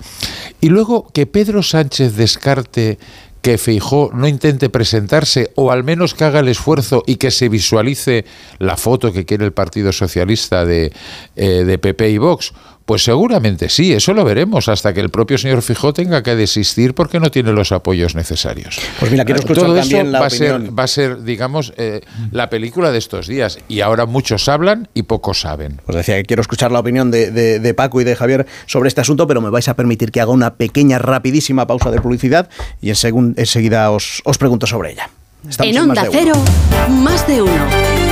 Y 0.60 0.68
luego 0.68 1.08
que 1.14 1.26
Pedro 1.26 1.64
Sánchez 1.64 2.18
descarte 2.18 2.98
que 3.42 3.58
Feijó 3.58 4.10
no 4.14 4.28
intente 4.28 4.70
presentarse 4.70 5.52
o 5.56 5.72
al 5.72 5.84
menos 5.84 6.14
que 6.14 6.24
haga 6.24 6.40
el 6.40 6.48
esfuerzo 6.48 7.04
y 7.06 7.16
que 7.16 7.32
se 7.32 7.50
visualice 7.50 8.26
la 8.60 8.78
foto 8.78 9.12
que 9.12 9.26
quiere 9.26 9.46
el 9.46 9.52
Partido 9.52 9.92
Socialista 9.92 10.66
de, 10.66 10.94
eh, 11.36 11.64
de 11.66 11.78
PP 11.78 12.10
y 12.10 12.18
Vox 12.18 12.54
pues 12.86 13.04
seguramente 13.04 13.70
sí, 13.70 13.94
eso 13.94 14.14
lo 14.14 14.26
veremos 14.26 14.68
hasta 14.68 14.94
que 14.94 15.00
el 15.00 15.10
propio 15.10 15.38
señor 15.38 15.62
Fijó 15.62 15.94
tenga 15.94 16.22
que 16.22 16.36
desistir 16.36 16.94
porque 16.94 17.20
no 17.20 17.32
tiene 17.32 17.54
los 17.54 17.72
apoyos 17.72 18.16
necesarios. 18.16 18.80
Pues 19.00 19.12
mira, 19.12 19.24
quiero 19.24 19.40
escuchar 19.40 19.66
Todo 19.66 19.76
también 19.76 20.08
eso 20.08 20.12
la 20.12 20.20
va, 20.20 20.26
a 20.26 20.30
ser, 20.30 20.80
va 20.80 20.84
a 20.84 20.88
ser, 20.88 21.24
digamos, 21.24 21.74
eh, 21.78 22.02
la 22.32 22.50
película 22.50 22.92
de 22.92 22.98
estos 22.98 23.28
días. 23.28 23.60
Y 23.70 23.82
ahora 23.82 24.06
muchos 24.06 24.50
hablan 24.50 24.90
y 24.94 25.04
pocos 25.04 25.42
saben. 25.42 25.82
Pues 25.86 25.96
decía 25.96 26.18
que 26.18 26.26
quiero 26.26 26.42
escuchar 26.42 26.72
la 26.72 26.80
opinión 26.80 27.10
de, 27.12 27.74
Paco 27.76 28.02
y 28.02 28.04
de 28.04 28.16
Javier 28.16 28.46
sobre 28.66 28.90
este 28.90 29.02
asunto, 29.02 29.28
pero 29.28 29.42
me 29.42 29.50
vais 29.50 29.68
a 29.68 29.76
permitir 29.76 30.12
que 30.12 30.22
haga 30.22 30.32
una 30.32 30.56
pequeña, 30.56 31.00
rapidísima 31.00 31.66
pausa 31.66 31.90
de 31.90 32.02
publicidad 32.02 32.50
y 32.82 32.90
enseguida 32.90 33.92
os, 33.92 34.22
os 34.26 34.38
pregunto 34.38 34.68
sobre 34.68 34.92
ella. 34.92 35.10
en 35.60 35.78
Onda 35.78 36.06
Cero, 36.12 36.34
más 36.90 37.26
de 37.28 37.42
uno. 37.42 38.03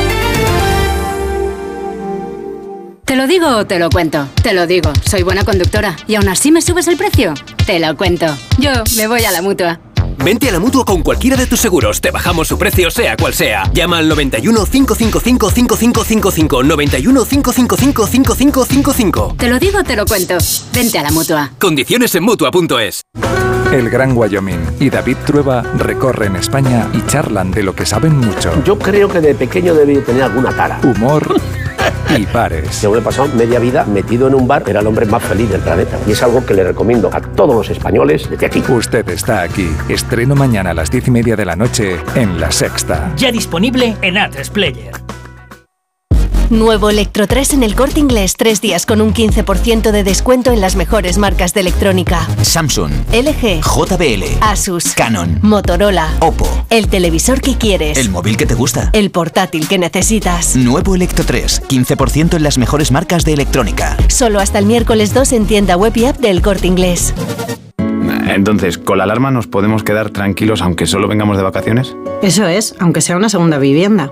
¿Te 3.11 3.17
lo 3.17 3.27
digo 3.27 3.45
o 3.57 3.67
te 3.67 3.77
lo 3.77 3.89
cuento? 3.89 4.29
Te 4.41 4.53
lo 4.53 4.65
digo, 4.65 4.93
soy 5.05 5.21
buena 5.21 5.43
conductora. 5.43 5.97
¿Y 6.07 6.15
aún 6.15 6.29
así 6.29 6.49
me 6.49 6.61
subes 6.61 6.87
el 6.87 6.95
precio? 6.95 7.33
Te 7.65 7.77
lo 7.77 7.97
cuento. 7.97 8.25
Yo 8.57 8.71
me 8.95 9.05
voy 9.05 9.25
a 9.25 9.31
la 9.31 9.41
mutua. 9.41 9.81
Vente 10.23 10.47
a 10.47 10.53
la 10.53 10.59
mutua 10.59 10.85
con 10.85 11.03
cualquiera 11.03 11.35
de 11.35 11.45
tus 11.45 11.59
seguros. 11.59 11.99
Te 11.99 12.09
bajamos 12.09 12.47
su 12.47 12.57
precio, 12.57 12.89
sea 12.89 13.17
cual 13.17 13.33
sea. 13.33 13.69
Llama 13.73 13.97
al 13.97 14.07
91 14.07 14.65
555 14.65 15.51
5555. 15.51 16.63
91 16.63 17.25
555 17.25 18.07
5555. 18.07 19.35
Te 19.37 19.49
lo 19.49 19.59
digo 19.59 19.79
o 19.79 19.83
te 19.83 19.97
lo 19.97 20.05
cuento. 20.05 20.37
Vente 20.73 20.97
a 20.97 21.03
la 21.03 21.11
mutua. 21.11 21.51
Condiciones 21.59 22.15
en 22.15 22.23
mutua.es. 22.23 23.01
El 23.73 23.89
Gran 23.89 24.15
Wyoming 24.15 24.77
y 24.79 24.89
David 24.89 25.17
Trueba 25.25 25.63
recorren 25.77 26.37
España 26.37 26.89
y 26.93 27.05
charlan 27.07 27.51
de 27.51 27.63
lo 27.63 27.75
que 27.75 27.85
saben 27.85 28.15
mucho. 28.17 28.53
Yo 28.63 28.79
creo 28.79 29.09
que 29.09 29.19
de 29.19 29.35
pequeño 29.35 29.73
debí 29.73 29.97
tener 29.97 30.23
alguna 30.23 30.55
cara. 30.55 30.79
Humor 30.83 31.35
y 32.17 32.25
pares. 32.25 32.81
Yo 32.81 32.91
me 32.91 32.99
he 32.99 33.01
pasado 33.01 33.29
media 33.35 33.59
vida 33.59 33.85
metido 33.85 34.27
en 34.27 34.35
un 34.35 34.47
bar, 34.47 34.63
era 34.67 34.79
el 34.79 34.87
hombre 34.87 35.05
más 35.05 35.23
feliz 35.23 35.49
del 35.49 35.61
planeta. 35.61 35.97
Y 36.07 36.11
es 36.11 36.23
algo 36.23 36.45
que 36.45 36.53
le 36.53 36.63
recomiendo 36.63 37.09
a 37.13 37.21
todos 37.21 37.55
los 37.55 37.69
españoles 37.69 38.29
desde 38.29 38.45
aquí. 38.45 38.63
Usted 38.69 39.07
está 39.09 39.41
aquí. 39.41 39.69
Estreno 39.89 40.35
mañana 40.35 40.71
a 40.71 40.73
las 40.73 40.91
diez 40.91 41.07
y 41.07 41.11
media 41.11 41.35
de 41.35 41.45
la 41.45 41.55
noche 41.55 41.97
en 42.15 42.39
La 42.39 42.51
Sexta. 42.51 43.11
Ya 43.15 43.31
disponible 43.31 43.95
en 44.01 44.17
Atresplayer. 44.17 44.91
Nuevo 46.51 46.89
Electro 46.89 47.27
3 47.27 47.53
en 47.53 47.63
el 47.63 47.75
corte 47.75 48.01
inglés. 48.01 48.35
Tres 48.35 48.59
días 48.59 48.85
con 48.85 48.99
un 48.99 49.13
15% 49.13 49.91
de 49.91 50.03
descuento 50.03 50.51
en 50.51 50.59
las 50.59 50.75
mejores 50.75 51.17
marcas 51.17 51.53
de 51.53 51.61
electrónica: 51.61 52.27
Samsung, 52.41 52.91
LG, 53.13 53.61
JBL, 53.61 54.37
Asus, 54.41 54.93
Canon, 54.93 55.39
Motorola, 55.41 56.09
Oppo. 56.19 56.49
El 56.69 56.89
televisor 56.89 57.39
que 57.39 57.55
quieres. 57.55 57.97
El 57.97 58.09
móvil 58.09 58.35
que 58.35 58.45
te 58.45 58.53
gusta. 58.53 58.89
El 58.91 59.11
portátil 59.11 59.69
que 59.69 59.77
necesitas. 59.77 60.57
Nuevo 60.57 60.93
Electro 60.93 61.23
3. 61.23 61.63
15% 61.69 62.35
en 62.35 62.43
las 62.43 62.57
mejores 62.57 62.91
marcas 62.91 63.23
de 63.23 63.31
electrónica. 63.31 63.95
Solo 64.09 64.41
hasta 64.41 64.59
el 64.59 64.65
miércoles 64.65 65.13
2 65.13 65.31
en 65.31 65.45
tienda 65.45 65.77
web 65.77 65.95
y 65.95 66.03
app 66.03 66.17
del 66.17 66.41
corte 66.41 66.67
inglés. 66.67 67.13
Entonces, 68.27 68.77
¿con 68.77 68.97
la 68.97 69.05
alarma 69.05 69.31
nos 69.31 69.47
podemos 69.47 69.83
quedar 69.83 70.09
tranquilos 70.09 70.61
aunque 70.61 70.85
solo 70.85 71.07
vengamos 71.07 71.37
de 71.37 71.43
vacaciones? 71.43 71.95
Eso 72.21 72.45
es, 72.45 72.75
aunque 72.79 72.99
sea 72.99 73.15
una 73.15 73.29
segunda 73.29 73.57
vivienda. 73.57 74.11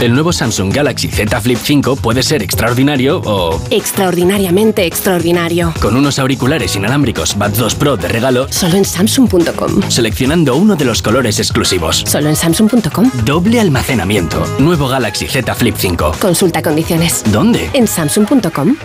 El 0.00 0.14
nuevo 0.14 0.32
Samsung 0.32 0.72
Galaxy 0.72 1.08
Z 1.08 1.38
Flip 1.42 1.58
5 1.58 1.96
puede 1.96 2.22
ser 2.22 2.42
extraordinario 2.42 3.20
o... 3.22 3.60
Extraordinariamente 3.70 4.86
extraordinario. 4.86 5.74
Con 5.78 5.94
unos 5.94 6.18
auriculares 6.18 6.74
inalámbricos 6.74 7.36
Buds 7.36 7.58
2 7.58 7.74
Pro 7.74 7.96
de 7.98 8.08
regalo... 8.08 8.50
Solo 8.50 8.76
en 8.76 8.86
Samsung.com. 8.86 9.82
Seleccionando 9.90 10.56
uno 10.56 10.74
de 10.74 10.86
los 10.86 11.02
colores 11.02 11.38
exclusivos. 11.38 12.02
Solo 12.06 12.30
en 12.30 12.36
Samsung.com. 12.36 13.10
Doble 13.26 13.60
almacenamiento. 13.60 14.42
Nuevo 14.58 14.88
Galaxy 14.88 15.26
Z 15.26 15.54
Flip 15.54 15.76
5. 15.76 16.12
Consulta 16.18 16.62
condiciones. 16.62 17.22
¿Dónde? 17.30 17.68
En 17.74 17.86
Samsung.com. 17.86 18.76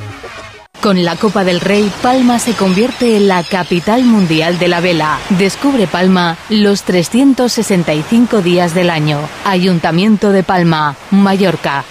Con 0.85 1.03
la 1.03 1.15
Copa 1.15 1.43
del 1.43 1.61
Rey, 1.61 1.91
Palma 2.03 2.37
se 2.37 2.53
convierte 2.53 3.17
en 3.17 3.27
la 3.27 3.41
capital 3.41 4.03
mundial 4.03 4.59
de 4.59 4.67
la 4.67 4.81
vela. 4.81 5.17
Descubre 5.31 5.87
Palma 5.87 6.37
los 6.51 6.83
365 6.83 8.43
días 8.43 8.75
del 8.75 8.91
año. 8.91 9.17
Ayuntamiento 9.45 10.31
de 10.31 10.43
Palma, 10.43 10.95
Mallorca. 11.09 11.83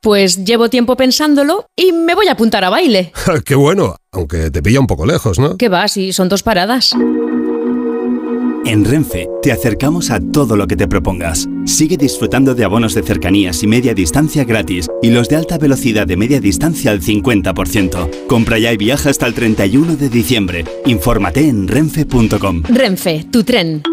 Pues 0.00 0.44
llevo 0.44 0.68
tiempo 0.68 0.96
pensándolo 0.96 1.66
y 1.76 1.92
me 1.92 2.16
voy 2.16 2.26
a 2.26 2.32
apuntar 2.32 2.64
a 2.64 2.70
baile. 2.70 3.12
Qué 3.44 3.54
bueno, 3.54 3.94
aunque 4.10 4.50
te 4.50 4.64
pilla 4.64 4.80
un 4.80 4.88
poco 4.88 5.06
lejos, 5.06 5.38
¿no? 5.38 5.56
¿Qué 5.56 5.68
va? 5.68 5.86
Si 5.86 6.12
son 6.12 6.28
dos 6.28 6.42
paradas. 6.42 6.92
En 8.66 8.84
Renfe 8.84 9.28
te 9.42 9.52
acercamos 9.52 10.10
a 10.10 10.18
todo 10.18 10.56
lo 10.56 10.66
que 10.66 10.76
te 10.76 10.88
propongas. 10.88 11.48
Sigue 11.66 11.96
disfrutando 11.96 12.52
de 12.56 12.64
abonos 12.64 12.94
de 12.94 13.04
cercanías 13.04 13.62
y 13.62 13.68
media 13.68 13.94
distancia 13.94 14.42
gratis 14.42 14.88
y 15.02 15.10
los 15.10 15.28
de 15.28 15.36
alta 15.36 15.56
velocidad 15.56 16.04
de 16.04 16.16
media 16.16 16.40
distancia 16.40 16.90
al 16.90 17.00
50%. 17.00 18.26
Compra 18.26 18.58
ya 18.58 18.72
y 18.72 18.76
viaja 18.76 19.08
hasta 19.08 19.26
el 19.28 19.34
31 19.34 19.94
de 19.94 20.08
diciembre. 20.08 20.64
Infórmate 20.84 21.48
en 21.48 21.68
renfe.com. 21.68 22.64
Renfe, 22.64 23.24
tu 23.30 23.44
tren. 23.44 23.84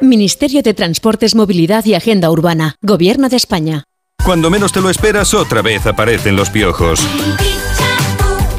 Ministerio 0.00 0.62
de 0.62 0.72
Transportes, 0.72 1.34
Movilidad 1.34 1.84
y 1.84 1.92
Agenda 1.92 2.30
Urbana. 2.30 2.76
Gobierno 2.80 3.28
de 3.28 3.36
España. 3.36 3.84
Cuando 4.24 4.48
menos 4.48 4.72
te 4.72 4.80
lo 4.80 4.88
esperas, 4.88 5.34
otra 5.34 5.60
vez 5.60 5.86
aparecen 5.86 6.36
los 6.36 6.48
piojos. 6.48 7.06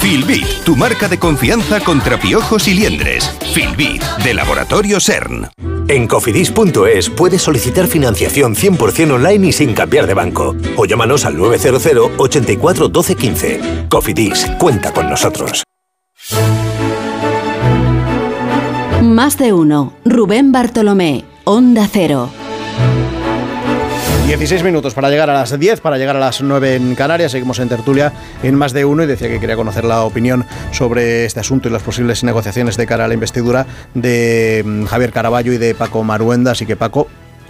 Filbit, 0.06 0.46
tu 0.64 0.76
marca 0.76 1.08
de 1.08 1.18
confianza 1.18 1.80
contra 1.80 2.20
piojos 2.20 2.68
y 2.68 2.76
liendres. 2.76 3.28
Filbit, 3.56 4.04
de 4.24 4.36
Laboratorio 4.36 5.00
CERN. 5.00 5.48
En 5.88 6.08
cofidis.es 6.08 7.10
puedes 7.10 7.42
solicitar 7.42 7.88
financiación 7.88 8.54
100% 8.54 9.14
online 9.14 9.48
y 9.48 9.52
sin 9.52 9.74
cambiar 9.74 10.06
de 10.06 10.14
banco. 10.14 10.56
O 10.78 10.86
llámanos 10.86 11.26
al 11.26 11.36
900 11.36 12.12
84 12.20 12.88
12 12.88 13.16
15. 13.16 13.60
Cofidis, 13.90 14.46
cuenta 14.60 14.94
con 14.94 15.10
nosotros. 15.10 15.64
Más 19.02 19.40
de 19.40 19.54
uno. 19.54 19.94
Rubén 20.06 20.52
Bartolomé, 20.52 21.26
Onda 21.46 21.90
Cero. 21.92 22.30
16 24.28 24.64
minutos 24.64 24.96
para 24.96 25.12
llegar 25.12 25.30
a 25.30 25.34
las 25.34 25.58
10, 25.58 25.82
para 25.82 26.00
llegar 26.00 26.16
a 26.16 26.20
las 26.20 26.42
9 26.42 26.76
en 26.76 26.96
Canarias. 26.96 27.32
Seguimos 27.32 27.60
en 27.60 27.70
tertulia 27.70 28.12
en 28.42 28.56
más 28.56 28.74
de 28.74 28.84
uno 28.84 29.04
y 29.04 29.06
decía 29.06 29.28
que 29.28 29.40
quería 29.40 29.56
conocer 29.56 29.86
la 29.86 30.02
opinión 30.02 30.46
sobre 30.72 31.26
este 31.26 31.42
asunto 31.42 31.70
y 31.70 31.72
las 31.72 31.84
posibles 31.84 32.24
negociaciones 32.24 32.76
de 32.76 32.88
cara 32.88 33.06
a 33.06 33.08
la 33.08 33.14
investidura 33.14 33.68
de 33.94 34.64
mm, 34.66 34.86
Javier 34.86 35.12
Caraballo 35.12 35.54
y 35.54 35.60
de 35.60 35.76
Paco 35.76 36.04
Maruenda. 36.04 36.52
Así 36.52 36.66
que 36.66 36.76
Paco, 36.76 37.08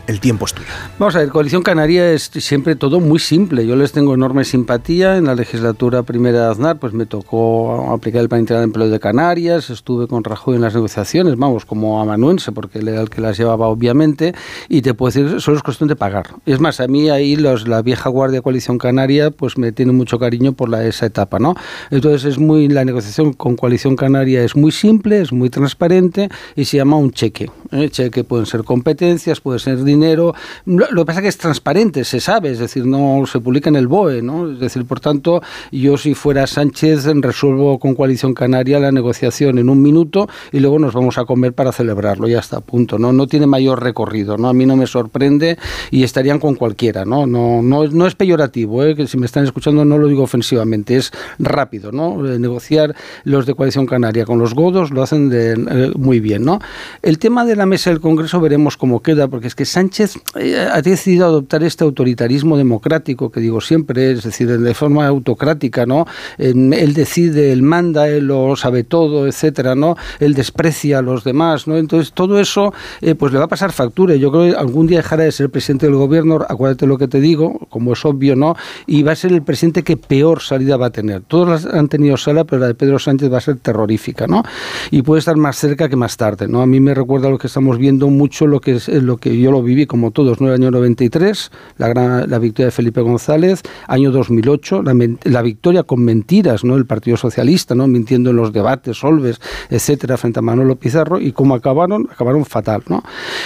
el 0.07 0.19
tiempo 0.19 0.45
es 0.45 0.53
tuyo. 0.53 0.68
Vamos 0.99 1.15
a 1.15 1.19
ver, 1.19 1.30
Coalición 1.30 1.64
Canaria 1.64 2.11
es 2.11 2.30
siempre 2.34 2.76
todo 2.76 2.99
muy 2.99 3.19
simple. 3.19 3.65
Yo 3.65 3.76
les 3.76 3.91
tengo 3.91 4.14
enorme 4.14 4.45
simpatía. 4.45 5.18
En 5.18 5.26
la 5.26 5.36
legislatura 5.36 6.03
primera 6.03 6.41
de 6.41 6.52
Aznar, 6.52 6.77
pues 6.77 6.94
me 6.94 7.06
tocó 7.06 7.91
aplicar 7.91 8.22
el 8.22 8.30
Plan 8.30 8.41
Integral 8.41 8.61
de 8.61 8.65
Empleo 8.65 8.90
de 8.90 8.99
Canarias. 8.99 9.69
Estuve 9.69 10.07
con 10.07 10.23
Rajoy 10.23 10.56
en 10.56 10.61
las 10.61 10.76
negociaciones, 10.76 11.36
vamos, 11.38 11.65
como 11.65 12.02
amanuense, 12.02 12.52
porque 12.52 12.80
él 12.80 12.88
era 12.88 13.02
el 13.02 13.10
que 13.10 13.22
las 13.22 13.38
llevaba, 13.38 13.68
obviamente. 13.68 14.34
Y 14.69 14.82
te 14.82 14.94
puedo 14.94 15.11
decir, 15.11 15.41
solo 15.41 15.57
es 15.57 15.64
cuestión 15.64 15.90
de 15.90 15.95
pagar. 15.95 16.27
Es 16.45 16.60
más, 16.60 16.80
a 16.80 16.88
mí 16.88 17.10
ahí 17.10 17.36
los, 17.36 17.68
la 17.68 17.82
vieja 17.82 18.10
guardia 18.10 18.41
Coalición 18.41 18.77
Canaria, 18.77 19.32
pues 19.32 19.57
me 19.57 19.72
tiene 19.72 19.91
mucho 19.91 20.19
cariño 20.19 20.53
por 20.53 20.69
la, 20.69 20.86
esa 20.86 21.06
etapa, 21.06 21.40
¿no? 21.40 21.56
Entonces, 21.90 22.26
es 22.26 22.38
muy, 22.38 22.68
la 22.68 22.86
negociación 22.86 23.34
con 23.34 23.56
Coalición 23.56 23.95
Canaria 23.95 24.44
es 24.44 24.56
muy 24.56 24.72
simple, 24.72 25.22
es 25.22 25.32
muy 25.32 25.49
transparente 25.49 26.30
y 26.56 26.65
se 26.65 26.77
llama 26.77 26.98
un 26.98 27.11
cheque. 27.11 27.49
¿Eh? 27.72 27.90
Cheque 27.90 28.24
pueden 28.24 28.46
ser 28.46 28.64
competencias, 28.64 29.42
puede 29.42 29.60
ser 29.60 29.84
dinero 29.84 29.96
dinero. 29.96 30.34
Lo, 30.66 30.88
que 30.88 31.06
pasa 31.06 31.20
es 31.20 31.24
que 31.24 31.30
es 31.30 31.38
transparente, 31.38 32.04
se 32.04 32.20
sabe, 32.20 32.52
es 32.52 32.60
decir, 32.60 32.86
no 32.86 33.24
se 33.26 33.40
publica 33.40 33.70
en 33.70 33.76
el 33.76 33.88
BOE, 33.88 34.22
¿no? 34.22 34.52
Es 34.52 34.60
decir, 34.60 34.86
por 34.86 35.00
tanto, 35.00 35.42
yo 35.72 35.98
si 35.98 36.14
fuera 36.14 36.48
Sánchez 36.48 37.06
resuelvo 37.06 37.80
con 37.80 37.96
Coalición 37.96 38.34
Canaria 38.34 38.80
la 38.80 38.92
negociación 38.92 39.58
en 39.58 39.70
un 39.70 39.82
minuto 39.82 40.28
y 40.52 40.60
luego 40.60 40.80
nos 40.80 40.94
vamos 40.94 41.18
a 41.18 41.26
comer 41.26 41.54
para 41.54 41.72
celebrarlo, 41.72 42.28
ya 42.28 42.40
está, 42.40 42.60
punto, 42.60 43.00
¿no? 43.00 43.14
No 43.14 43.28
tiene 43.28 43.48
mayor 43.48 43.82
recorrido, 43.82 44.38
¿no? 44.38 44.50
A 44.50 44.54
mí 44.54 44.66
no 44.66 44.76
me 44.76 44.88
sorprende 44.88 45.58
y 45.92 46.04
estarían 46.04 46.40
con 46.40 46.56
cualquiera, 46.56 47.06
¿no? 47.06 47.26
No, 47.26 47.62
no, 47.62 47.88
no 47.88 48.08
es 48.08 48.16
peyorativo, 48.16 48.84
¿eh? 48.84 48.96
que 48.96 49.08
si 49.08 49.18
me 49.18 49.26
están 49.26 49.44
escuchando 49.46 49.86
no 49.86 49.98
lo 49.98 50.08
digo 50.08 50.24
ofensivamente, 50.24 50.98
es 50.98 51.12
rápido, 51.40 51.92
¿no? 51.92 52.26
Eh, 52.28 52.40
negociar 52.40 52.96
los 53.24 53.46
de 53.46 53.54
Coalición 53.54 53.86
Canaria 53.86 54.26
con 54.26 54.40
los 54.40 54.54
godos 54.54 54.92
lo 54.92 55.02
hacen 55.02 55.30
de, 55.30 55.54
eh, 55.54 55.92
muy 55.96 56.20
bien, 56.20 56.44
¿no? 56.44 56.60
El 57.02 57.20
tema 57.20 57.46
de 57.46 57.56
la 57.56 57.65
mesa 57.66 57.90
del 57.90 58.00
Congreso 58.00 58.40
veremos 58.40 58.78
cómo 58.78 59.02
queda, 59.02 59.28
porque 59.28 59.48
es 59.48 59.56
que 59.56 59.66
Sánchez 59.66 60.18
eh, 60.36 60.58
ha 60.72 60.82
decidido 60.82 61.26
adoptar 61.26 61.64
este 61.64 61.84
autoritarismo 61.84 62.58
democrático 62.58 63.32
que 63.32 63.40
digo 63.40 63.62
siempre, 63.62 64.12
es 64.12 64.24
decir, 64.24 64.48
de 64.48 64.74
forma 64.74 65.08
autocrática, 65.08 65.86
¿no? 65.86 66.06
Él 66.38 66.94
decide, 66.94 67.52
él 67.52 67.62
manda, 67.62 68.08
él 68.08 68.28
lo 68.28 68.56
sabe 68.56 68.84
todo, 68.84 69.28
etcétera, 69.28 69.76
¿no? 69.76 69.96
Él 70.20 70.34
desprecia 70.34 71.00
a 71.00 71.02
los 71.02 71.24
demás, 71.24 71.68
¿no? 71.68 71.78
Entonces 71.78 72.14
todo 72.14 72.40
eso, 72.40 72.74
eh, 73.02 73.16
pues 73.16 73.32
le 73.34 73.40
va 73.40 73.46
a 73.46 73.50
pasar 73.50 73.72
factura. 73.72 74.16
Yo 74.16 74.32
creo 74.32 74.52
que 74.52 74.58
algún 74.58 74.88
día 74.88 74.98
dejará 74.98 75.24
de 75.24 75.32
ser 75.32 75.50
presidente 75.50 75.86
del 75.86 75.96
gobierno, 75.96 76.40
acuérdate 76.48 76.88
lo 76.88 76.98
que 76.98 77.08
te 77.08 77.20
digo, 77.20 77.68
como 77.70 77.94
es 77.94 78.06
obvio, 78.06 78.36
¿no? 78.36 78.56
Y 78.88 79.04
va 79.04 79.12
a 79.14 79.16
ser 79.16 79.32
el 79.32 79.42
presidente 79.42 79.84
que 79.84 79.98
peor 79.98 80.42
salida 80.42 80.78
va 80.78 80.88
a 80.88 80.92
tener. 80.92 81.22
Todos 81.22 81.66
han 81.66 81.88
tenido 81.88 82.18
sala, 82.18 82.44
pero 82.44 82.60
la 82.60 82.68
de 82.68 82.76
Pedro 82.76 83.00
Sánchez 83.00 83.32
va 83.32 83.38
a 83.38 83.42
ser 83.42 83.58
terrorífica, 83.58 84.28
¿no? 84.28 84.44
Y 84.92 85.02
puede 85.02 85.20
estar 85.20 85.36
más 85.38 85.58
cerca 85.58 85.90
que 85.90 85.96
más 85.96 86.18
tarde, 86.18 86.48
¿no? 86.48 86.62
A 86.62 86.66
mí 86.66 86.80
me 86.80 86.94
recuerda 86.94 87.30
lo 87.30 87.38
que 87.38 87.44
estamos 87.45 87.77
viendo 87.77 88.09
mucho, 88.09 88.47
lo 88.47 88.61
que 88.61 88.73
es 88.73 88.88
lo 88.88 89.17
que 89.17 89.38
yo 89.39 89.51
lo 89.51 89.61
viví 89.61 89.85
como 89.85 90.11
todos, 90.11 90.41
¿no? 90.41 90.47
El 90.47 90.55
año 90.55 90.72
93, 90.72 91.51
la, 91.77 91.88
gran, 91.88 92.30
la 92.30 92.39
victoria 92.39 92.67
de 92.67 92.72
Felipe 92.72 93.01
González, 93.01 93.61
año 93.88 94.11
2008, 94.11 94.84
la, 94.84 94.93
la, 95.23 95.41
victoria 95.41 95.84
con 95.84 96.03
mentiras, 96.03 96.63
¿no? 96.63 96.76
El 96.76 96.85
Partido 96.85 97.17
Socialista, 97.17 97.76
¿no? 97.76 97.88
Mintiendo 97.88 98.30
en 98.30 98.35
los 98.35 98.51
debates, 98.53 98.97
Solves, 98.97 99.39
etcétera, 99.69 100.17
frente 100.17 100.39
a 100.39 100.41
Manolo 100.41 100.76
Pizarro, 100.76 101.19
y 101.19 101.31
cómo 101.31 101.55
acabaron, 101.55 102.07
acabaron 102.11 102.45
fatal, 102.45 102.84
¿no? 102.88 103.03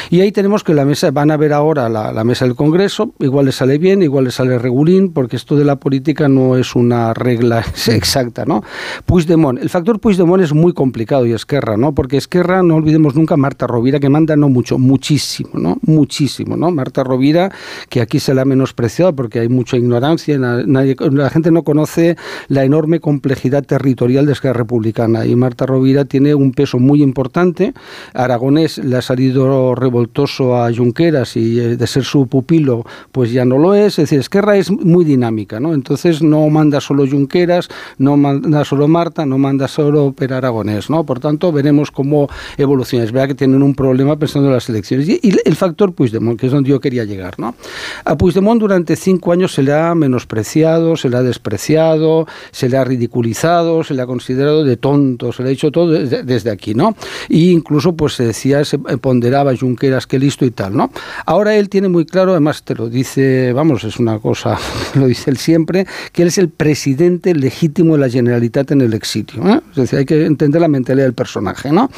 Y 0.09 0.21
ahí 0.21 0.31
tenemos 0.31 0.63
que 0.63 0.73
la 0.73 0.85
mesa, 0.85 1.11
van 1.11 1.31
a 1.31 1.37
ver 1.37 1.53
ahora 1.53 1.89
la, 1.89 2.11
la 2.11 2.23
mesa 2.23 2.45
del 2.45 2.55
Congreso, 2.55 3.13
igual 3.19 3.45
le 3.45 3.51
sale 3.51 3.77
bien, 3.77 4.01
igual 4.01 4.25
le 4.25 4.31
sale 4.31 4.57
regulín, 4.57 5.13
porque 5.13 5.35
esto 5.35 5.55
de 5.55 5.65
la 5.65 5.77
política 5.77 6.27
no 6.27 6.57
es 6.57 6.75
una 6.75 7.13
regla 7.13 7.63
exacta, 7.87 8.45
¿no? 8.45 8.63
Puigdemont, 9.05 9.59
el 9.59 9.69
factor 9.69 9.99
Puigdemont 9.99 10.43
es 10.43 10.53
muy 10.53 10.73
complicado 10.73 11.25
y 11.25 11.33
Esquerra, 11.33 11.77
¿no? 11.77 11.93
Porque 11.93 12.17
Esquerra, 12.17 12.61
no 12.63 12.75
olvidemos 12.75 13.15
nunca, 13.15 13.37
Marta 13.37 13.67
Rovira, 13.67 13.88
que 13.97 14.09
manda 14.09 14.35
no 14.35 14.49
mucho, 14.49 14.77
muchísimo, 14.77 15.51
¿no? 15.53 15.77
Muchísimo 15.81 16.19
¿no? 16.57 16.71
Marta 16.71 17.03
Rovira, 17.03 17.51
que 17.89 18.01
aquí 18.01 18.19
se 18.19 18.33
la 18.33 18.43
ha 18.43 18.45
menospreciado 18.45 19.15
porque 19.15 19.39
hay 19.39 19.49
mucha 19.49 19.77
ignorancia, 19.77 20.37
nadie, 20.37 20.95
la 20.99 21.29
gente 21.29 21.51
no 21.51 21.63
conoce 21.63 22.17
la 22.47 22.63
enorme 22.63 22.99
complejidad 22.99 23.63
territorial 23.63 24.25
de 24.25 24.33
Esquerra 24.33 24.59
Republicana 24.59 25.25
y 25.25 25.35
Marta 25.35 25.65
Rovira 25.65 26.05
tiene 26.05 26.35
un 26.35 26.51
peso 26.51 26.79
muy 26.79 27.01
importante. 27.01 27.73
Aragonés 28.13 28.77
le 28.79 28.97
ha 28.97 29.01
salido 29.01 29.75
revoltoso 29.75 30.57
a 30.57 30.73
Junqueras 30.73 31.35
y 31.37 31.59
eh, 31.59 31.77
de 31.77 31.87
ser 31.87 32.03
su 32.03 32.27
pupilo, 32.27 32.85
pues 33.11 33.31
ya 33.31 33.45
no 33.45 33.57
lo 33.57 33.73
es. 33.73 33.93
Es 33.99 34.09
decir, 34.09 34.19
Esquerra 34.19 34.57
es 34.57 34.71
muy 34.71 35.05
dinámica, 35.05 35.59
¿no? 35.59 35.73
Entonces 35.73 36.21
no 36.21 36.47
manda 36.49 36.81
solo 36.81 37.07
Junqueras, 37.07 37.69
no 37.97 38.17
manda 38.17 38.65
solo 38.65 38.87
Marta, 38.87 39.25
no 39.25 39.37
manda 39.37 39.67
solo 39.67 40.11
Per 40.11 40.33
Aragonés, 40.33 40.89
¿no? 40.89 41.05
Por 41.05 41.19
tanto, 41.19 41.51
veremos 41.51 41.91
cómo 41.91 42.27
evoluciona. 42.57 43.05
Es 43.05 43.11
verdad 43.11 43.29
que 43.29 43.35
tienen 43.35 43.63
un 43.63 43.75
problema 43.79 44.19
pensando 44.19 44.49
en 44.49 44.55
las 44.55 44.67
elecciones. 44.67 45.07
Y, 45.07 45.21
el 45.45 45.55
factor 45.55 45.93
pues 45.93 46.11
que 46.11 46.45
es 46.45 46.51
donde 46.51 46.69
yo 46.69 46.81
quería 46.81 47.05
llegar. 47.05 47.39
¿no? 47.39 47.55
A 48.03 48.17
Puigdemont 48.17 48.59
durante 48.59 48.97
cinco 48.97 49.31
años 49.31 49.53
se 49.53 49.63
le 49.63 49.73
ha 49.73 49.95
menospreciado, 49.95 50.97
se 50.97 51.09
le 51.09 51.15
ha 51.15 51.23
despreciado, 51.23 52.27
se 52.51 52.67
le 52.67 52.75
ha 52.75 52.83
ridiculizado, 52.83 53.85
se 53.85 53.93
le 53.93 54.01
ha 54.01 54.05
considerado 54.05 54.65
de 54.65 54.75
tonto, 54.75 55.31
se 55.31 55.43
le 55.43 55.49
ha 55.49 55.51
dicho 55.51 55.71
todo 55.71 55.91
desde, 55.91 56.51
aquí. 56.51 56.73
¿no? 56.73 56.93
Y 57.29 57.51
incluso 57.51 57.93
pues 57.93 58.15
se 58.15 58.25
decía, 58.25 58.65
se 58.65 58.77
ponderaba 58.79 59.55
Junqueras 59.55 60.05
que 60.07 60.19
listo 60.19 60.43
y 60.45 60.51
tal. 60.51 60.75
¿no? 60.75 60.91
Ahora 61.25 61.55
él 61.55 61.69
tiene 61.69 61.87
muy 61.87 62.05
claro, 62.05 62.31
además 62.31 62.63
te 62.63 62.75
lo 62.75 62.89
dice, 62.89 63.53
vamos, 63.53 63.85
es 63.85 63.97
una 63.97 64.19
cosa, 64.19 64.57
lo 64.95 65.07
dice 65.07 65.31
él 65.31 65.37
siempre, 65.37 65.87
que 66.11 66.23
él 66.23 66.27
es 66.27 66.37
el 66.37 66.49
presidente 66.49 67.33
legítimo 67.33 67.93
de 67.93 68.01
la 68.01 68.09
Generalitat 68.09 68.71
en 68.71 68.81
el 68.81 68.93
exilio. 68.93 69.47
¿eh? 69.47 69.61
Es 69.71 69.77
decir, 69.77 69.99
hay 69.99 70.05
que 70.05 70.25
entender 70.25 70.59
la 70.59 70.67
mentalidad 70.67 71.05
del 71.05 71.13
personaje. 71.13 71.71
¿no? 71.71 71.89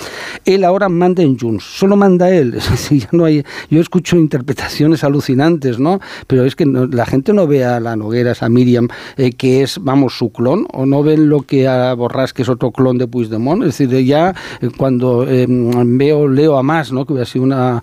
Él 0.46 0.64
ahora 0.64 0.88
manda 0.88 1.24
en 1.24 1.40
Junts, 1.40 1.71
solo 1.72 1.96
manda 1.96 2.30
él. 2.30 2.52
Decir, 2.72 3.02
ya 3.02 3.10
no 3.12 3.26
hay, 3.26 3.44
yo 3.70 3.80
escucho 3.80 4.18
interpretaciones 4.18 5.04
alucinantes, 5.04 5.80
¿no? 5.80 6.00
Pero 6.28 6.46
es 6.46 6.56
que 6.56 6.66
la 6.66 7.06
gente 7.06 7.34
no 7.34 7.48
ve 7.48 7.64
a 7.66 7.80
la 7.80 7.96
Noguera, 7.96 8.34
a 8.40 8.50
Miriam, 8.50 8.88
eh, 9.18 9.32
que 9.32 9.64
es, 9.64 9.80
vamos, 9.82 10.18
su 10.18 10.32
clon, 10.32 10.68
o 10.74 10.86
no 10.86 11.04
ven 11.04 11.30
lo 11.30 11.42
que 11.42 11.68
a 11.68 11.94
Borrás, 11.94 12.34
que 12.34 12.42
es 12.42 12.50
otro 12.50 12.72
clon 12.72 12.98
de 12.98 13.08
Puigdemont. 13.08 13.64
Es 13.64 13.78
decir, 13.78 14.06
ya 14.06 14.34
eh, 14.62 14.70
cuando 14.78 15.26
eh, 15.28 15.46
veo, 15.48 16.28
leo 16.28 16.58
a 16.58 16.64
más, 16.64 16.92
¿no? 16.92 17.06
Que 17.06 17.14
hubiera 17.14 17.26
sido 17.26 17.44
una, 17.44 17.82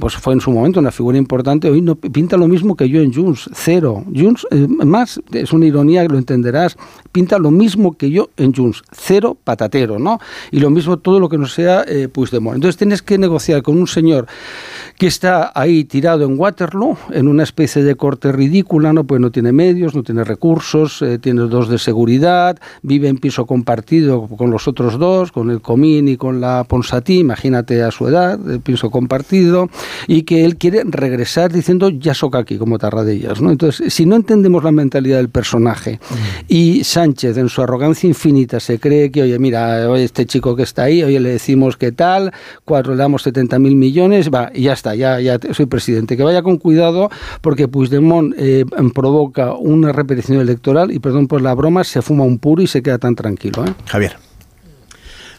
pues 0.00 0.14
fue 0.16 0.34
en 0.34 0.40
su 0.40 0.50
momento 0.50 0.80
una 0.80 0.90
figura 0.90 1.18
importante, 1.18 1.70
hoy 1.70 1.82
no 1.82 1.96
pinta 1.96 2.36
lo 2.36 2.48
mismo 2.48 2.76
que 2.76 2.88
yo 2.88 3.00
en 3.00 3.12
Junts, 3.12 3.50
cero. 3.52 4.04
Junts, 4.14 4.46
más, 4.84 5.20
es 5.32 5.52
una 5.52 5.66
ironía, 5.66 6.04
lo 6.04 6.18
entenderás, 6.18 6.76
pinta 7.12 7.38
lo 7.38 7.50
mismo 7.50 7.96
que 7.96 8.10
yo 8.10 8.30
en 8.36 8.54
Junts, 8.54 8.82
cero 8.92 9.36
patatero, 9.42 9.98
¿no? 9.98 10.18
Y 10.50 10.60
lo 10.60 10.70
mismo 10.70 10.98
todo 10.98 11.20
lo 11.20 11.28
que 11.28 11.38
no 11.38 11.46
sea 11.46 11.84
Puigdemont. 12.12 12.56
Entonces 12.56 12.76
tienes 12.76 13.02
que 13.02 13.18
negociar 13.20 13.62
con 13.62 13.78
un 13.78 13.86
señor 13.86 14.26
que 14.98 15.06
está 15.06 15.50
ahí 15.54 15.84
tirado 15.84 16.24
en 16.24 16.38
Waterloo, 16.38 16.96
en 17.10 17.26
una 17.26 17.42
especie 17.42 17.82
de 17.82 17.94
corte 17.94 18.32
ridícula, 18.32 18.92
¿no? 18.92 19.04
Pues 19.04 19.20
no 19.20 19.30
tiene 19.30 19.50
medios, 19.50 19.94
no 19.94 20.02
tiene 20.02 20.24
recursos, 20.24 21.00
eh, 21.00 21.18
tiene 21.18 21.42
dos 21.42 21.70
de 21.70 21.78
seguridad, 21.78 22.58
vive 22.82 23.08
en 23.08 23.16
piso 23.16 23.46
compartido 23.46 24.28
con 24.28 24.50
los 24.50 24.68
otros 24.68 24.98
dos, 24.98 25.32
con 25.32 25.50
el 25.50 25.62
Comín 25.62 26.08
y 26.08 26.18
con 26.18 26.40
la 26.40 26.64
Ponsatí, 26.64 27.18
imagínate 27.18 27.82
a 27.82 27.90
su 27.90 28.08
edad, 28.08 28.38
el 28.50 28.60
piso 28.60 28.90
compartido, 28.90 29.70
y 30.06 30.22
que 30.22 30.44
él 30.44 30.56
quiere 30.56 30.82
regresar 30.84 31.50
diciendo 31.50 31.88
ya 31.88 32.12
soca 32.12 32.38
aquí, 32.38 32.58
como 32.58 32.78
Tarradellas, 32.78 33.40
¿no? 33.40 33.50
Entonces, 33.50 33.92
si 33.94 34.04
no 34.04 34.16
entendemos 34.16 34.64
la 34.64 34.72
mentalidad 34.72 35.16
del 35.16 35.30
personaje 35.30 35.98
mm. 35.98 36.14
y 36.48 36.84
Sánchez 36.84 37.38
en 37.38 37.48
su 37.48 37.62
arrogancia 37.62 38.06
infinita 38.06 38.60
se 38.60 38.78
cree 38.78 39.10
que, 39.10 39.22
oye, 39.22 39.38
mira, 39.38 39.96
este 39.96 40.26
chico 40.26 40.56
que 40.56 40.62
está 40.62 40.84
ahí, 40.84 41.02
oye, 41.02 41.20
le 41.20 41.30
decimos 41.30 41.76
qué 41.76 41.92
tal, 41.92 42.32
cuatro, 42.64 42.94
le 42.94 43.02
damos 43.10 43.22
70 43.24 43.58
mil 43.58 43.74
millones, 43.74 44.30
va, 44.30 44.52
y 44.54 44.62
ya 44.62 44.72
está, 44.72 44.94
ya, 44.94 45.20
ya 45.20 45.38
soy 45.52 45.66
presidente. 45.66 46.16
Que 46.16 46.22
vaya 46.22 46.42
con 46.42 46.58
cuidado 46.58 47.10
porque 47.40 47.66
Puigdemont 47.66 48.34
eh, 48.38 48.64
provoca 48.94 49.54
una 49.54 49.90
repetición 49.90 50.38
electoral 50.38 50.92
y, 50.92 51.00
perdón 51.00 51.26
por 51.26 51.42
la 51.42 51.54
broma, 51.54 51.82
se 51.82 52.02
fuma 52.02 52.22
un 52.22 52.38
puro 52.38 52.62
y 52.62 52.68
se 52.68 52.82
queda 52.82 52.98
tan 52.98 53.16
tranquilo. 53.16 53.64
¿eh? 53.64 53.72
Javier. 53.86 54.29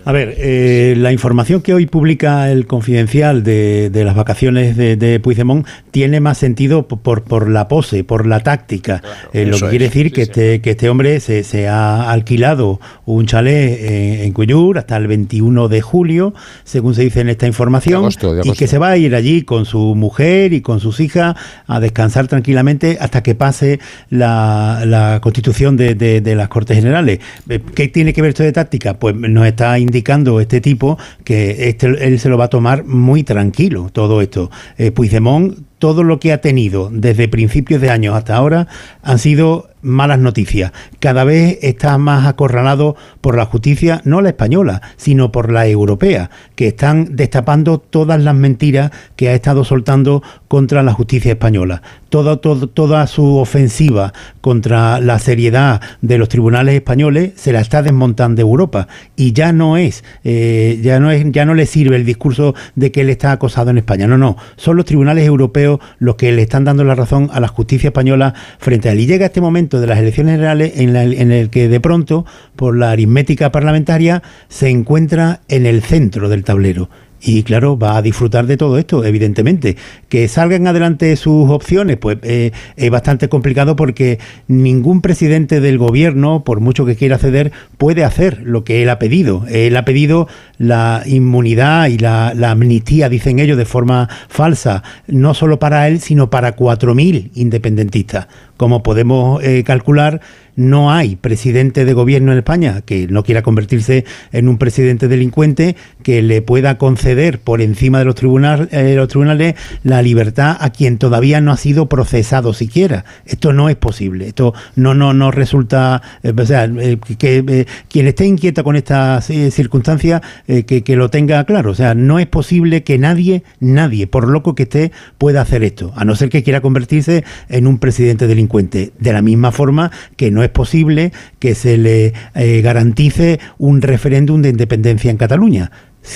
A 0.03 0.11
ver, 0.11 0.35
eh, 0.37 0.95
la 0.97 1.11
información 1.11 1.61
que 1.61 1.73
hoy 1.73 1.85
publica 1.85 2.51
el 2.51 2.65
Confidencial 2.65 3.43
de, 3.43 3.91
las 3.93 4.15
vacaciones 4.15 4.75
de, 4.75 4.95
de, 4.95 5.19
Puigdemont 5.19 5.67
tiene 5.91 6.19
más 6.19 6.39
sentido 6.39 6.87
por, 6.87 7.23
por 7.23 7.49
la 7.49 7.67
pose, 7.67 8.03
por 8.03 8.25
la 8.25 8.39
táctica. 8.39 9.03
Eh, 9.31 9.45
lo 9.45 9.59
que 9.59 9.69
quiere 9.69 9.85
decir 9.85 10.11
que, 10.11 10.23
Este, 10.23 10.61
que 10.61 10.71
este 10.71 10.89
hombre 10.89 11.19
se, 11.19 11.43
se 11.43 11.67
ha 11.67 12.11
alquilado 12.11 12.79
un 13.05 13.27
chalet 13.27 13.79
en, 13.79 14.21
en, 14.21 14.33
Cuyur 14.33 14.79
hasta 14.79 14.97
el 14.97 15.07
21 15.07 15.67
de 15.67 15.81
julio, 15.81 16.33
según 16.63 16.95
se 16.95 17.03
dice 17.03 17.21
en 17.21 17.29
esta 17.29 17.45
información, 17.45 18.09
y 18.43 18.53
que 18.53 18.67
se 18.67 18.79
va 18.79 18.89
a 18.89 18.97
ir 18.97 19.13
allí 19.13 19.43
con 19.43 19.65
su 19.65 19.93
mujer 19.93 20.53
y 20.53 20.61
con 20.61 20.79
sus 20.79 20.99
hijas 20.99 21.35
a 21.67 21.79
descansar 21.79 22.27
tranquilamente 22.27 22.97
hasta 22.99 23.21
que 23.21 23.35
pase 23.35 23.79
la, 24.09 24.83
la 24.85 25.19
constitución 25.21 25.77
de, 25.77 25.93
de, 25.95 26.35
las 26.35 26.47
Cortes 26.47 26.77
Generales. 26.77 27.19
Eh, 27.49 27.59
¿Qué 27.75 27.87
tiene 27.87 28.13
que 28.13 28.21
ver 28.21 28.29
esto 28.29 28.43
de 28.43 28.51
táctica? 28.51 28.95
Pues 28.95 29.15
nos 29.15 29.45
está 29.45 29.77
indicando 29.77 29.90
este 30.39 30.61
tipo 30.61 30.97
que 31.23 31.69
este, 31.69 31.87
él 32.07 32.19
se 32.19 32.29
lo 32.29 32.37
va 32.37 32.45
a 32.45 32.49
tomar 32.49 32.85
muy 32.85 33.23
tranquilo 33.23 33.89
todo 33.91 34.21
esto. 34.21 34.49
Eh, 34.77 34.91
Puigdemont 34.91 35.57
todo 35.79 36.03
lo 36.03 36.19
que 36.19 36.31
ha 36.31 36.41
tenido 36.41 36.89
desde 36.91 37.27
principios 37.27 37.81
de 37.81 37.89
años 37.89 38.15
hasta 38.15 38.35
ahora 38.35 38.67
han 39.01 39.17
sido 39.17 39.70
malas 39.81 40.19
noticias. 40.19 40.71
Cada 40.99 41.23
vez 41.23 41.59
está 41.61 41.97
más 41.97 42.27
acorralado 42.27 42.95
por 43.21 43.37
la 43.37 43.45
justicia, 43.45 44.01
no 44.05 44.21
la 44.21 44.29
española, 44.29 44.81
sino 44.97 45.31
por 45.31 45.51
la 45.51 45.67
europea, 45.67 46.29
que 46.55 46.67
están 46.67 47.15
destapando 47.15 47.79
todas 47.79 48.21
las 48.21 48.35
mentiras 48.35 48.91
que 49.15 49.29
ha 49.29 49.33
estado 49.33 49.63
soltando 49.63 50.23
contra 50.47 50.83
la 50.83 50.93
justicia 50.93 51.31
española. 51.31 51.81
Toda, 52.09 53.07
su 53.07 53.37
ofensiva 53.37 54.11
contra 54.41 54.99
la 54.99 55.17
seriedad 55.17 55.79
de 56.01 56.17
los 56.17 56.27
tribunales 56.27 56.75
españoles 56.75 57.31
se 57.35 57.53
la 57.53 57.61
está 57.61 57.81
desmontando 57.81 58.41
Europa 58.41 58.89
y 59.15 59.31
ya 59.31 59.53
no 59.53 59.77
es, 59.77 60.03
eh, 60.25 60.79
ya 60.83 60.99
no 60.99 61.09
es, 61.09 61.25
ya 61.31 61.45
no 61.45 61.53
le 61.53 61.65
sirve 61.65 61.95
el 61.95 62.05
discurso 62.05 62.53
de 62.75 62.91
que 62.91 63.01
él 63.01 63.09
está 63.09 63.31
acosado 63.31 63.69
en 63.69 63.77
España. 63.77 64.07
No, 64.07 64.17
no, 64.17 64.35
son 64.57 64.75
los 64.75 64.85
tribunales 64.85 65.25
europeos 65.25 65.79
los 65.99 66.15
que 66.15 66.33
le 66.33 66.41
están 66.41 66.65
dando 66.65 66.83
la 66.83 66.95
razón 66.95 67.29
a 67.31 67.39
la 67.39 67.47
justicia 67.47 67.87
española 67.87 68.33
frente 68.59 68.89
a 68.89 68.91
él. 68.91 68.99
Y 68.99 69.05
llega 69.05 69.27
este 69.27 69.39
momento 69.39 69.70
de 69.79 69.87
las 69.87 69.99
elecciones 69.99 70.33
generales 70.33 70.73
en, 70.75 70.95
en 70.95 71.31
el 71.31 71.49
que 71.49 71.69
de 71.69 71.79
pronto, 71.79 72.25
por 72.55 72.75
la 72.77 72.91
aritmética 72.91 73.51
parlamentaria, 73.51 74.23
se 74.49 74.69
encuentra 74.69 75.41
en 75.47 75.65
el 75.65 75.81
centro 75.81 76.29
del 76.29 76.43
tablero 76.43 76.89
y 77.21 77.43
claro, 77.43 77.77
va 77.77 77.97
a 77.97 78.01
disfrutar 78.01 78.47
de 78.47 78.57
todo 78.57 78.77
esto, 78.77 79.05
evidentemente. 79.05 79.77
Que 80.09 80.27
salgan 80.27 80.65
adelante 80.67 81.15
sus 81.15 81.49
opciones, 81.49 81.97
pues 81.97 82.17
eh, 82.23 82.51
es 82.75 82.89
bastante 82.89 83.29
complicado 83.29 83.75
porque 83.75 84.19
ningún 84.47 85.01
presidente 85.01 85.61
del 85.61 85.77
gobierno, 85.77 86.43
por 86.43 86.59
mucho 86.59 86.85
que 86.85 86.95
quiera 86.95 87.19
ceder, 87.19 87.51
puede 87.77 88.03
hacer 88.03 88.41
lo 88.43 88.63
que 88.63 88.81
él 88.81 88.89
ha 88.89 88.97
pedido. 88.97 89.45
Él 89.49 89.77
ha 89.77 89.85
pedido 89.85 90.27
la 90.57 91.03
inmunidad 91.05 91.87
y 91.87 91.99
la, 91.99 92.29
amnistía, 92.29 93.07
dicen 93.07 93.39
ellos, 93.39 93.57
de 93.57 93.65
forma 93.65 94.09
falsa, 94.27 94.83
no 95.07 95.33
solo 95.33 95.59
para 95.59 95.87
él, 95.87 95.99
sino 95.99 96.29
para 96.29 96.55
4.000 96.55 97.31
independentistas. 97.35 98.27
Como 98.61 98.83
podemos 98.83 99.43
eh, 99.43 99.63
calcular, 99.63 100.21
no 100.55 100.91
hay 100.91 101.15
presidente 101.15 101.83
de 101.83 101.93
gobierno 101.93 102.31
en 102.31 102.37
España 102.37 102.81
que 102.81 103.07
no 103.07 103.23
quiera 103.23 103.41
convertirse 103.41 104.05
en 104.31 104.47
un 104.47 104.59
presidente 104.59 105.07
delincuente 105.07 105.75
que 106.03 106.21
le 106.21 106.43
pueda 106.43 106.77
conceder 106.77 107.39
por 107.39 107.61
encima 107.61 107.97
de 107.97 108.05
los, 108.05 108.13
tribunales, 108.13 108.67
eh, 108.71 109.03
tribunales 109.09 109.55
la 109.81 110.03
libertad 110.03 110.57
a 110.59 110.69
quien 110.69 110.99
todavía 110.99 111.41
no 111.41 111.51
ha 111.51 111.57
sido 111.57 111.89
procesado 111.89 112.53
siquiera. 112.53 113.03
Esto 113.25 113.51
no 113.51 113.67
es 113.67 113.77
posible. 113.77 114.27
Esto 114.27 114.53
no 114.75 114.93
no 114.93 115.15
no 115.15 115.31
resulta, 115.31 116.03
eh, 116.21 116.31
o 116.37 116.45
sea, 116.45 116.69
que 117.17 117.65
quien 117.89 118.07
esté 118.07 118.27
inquieto 118.27 118.63
con 118.63 118.75
estas 118.75 119.25
circunstancias 119.25 120.21
que, 120.45 120.83
que, 120.83 120.95
lo 120.95 121.09
tenga 121.09 121.43
claro. 121.45 121.71
O 121.71 121.75
sea, 121.75 121.95
no 121.95 122.19
es 122.19 122.27
posible 122.27 122.83
que 122.83 122.99
nadie, 122.99 123.41
nadie, 123.59 124.05
por 124.05 124.29
loco 124.29 124.53
que 124.53 124.63
esté, 124.63 124.91
pueda 125.17 125.41
hacer 125.41 125.63
esto, 125.63 125.93
a 125.95 126.05
no 126.05 126.15
ser 126.15 126.29
que 126.29 126.43
quiera 126.43 126.61
convertirse 126.61 127.23
en 127.49 127.65
un 127.65 127.79
presidente 127.79 128.27
delincuente. 128.27 128.50
De 128.51 129.13
la 129.13 129.21
misma 129.21 129.51
forma 129.51 129.91
que 130.17 130.31
no 130.31 130.43
es 130.43 130.49
posible 130.49 131.11
que 131.39 131.55
se 131.55 131.77
le 131.77 132.13
eh, 132.35 132.61
garantice 132.61 133.39
un 133.57 133.81
referéndum 133.81 134.41
de 134.41 134.49
independencia 134.49 135.09
en 135.09 135.17
Cataluña 135.17 135.71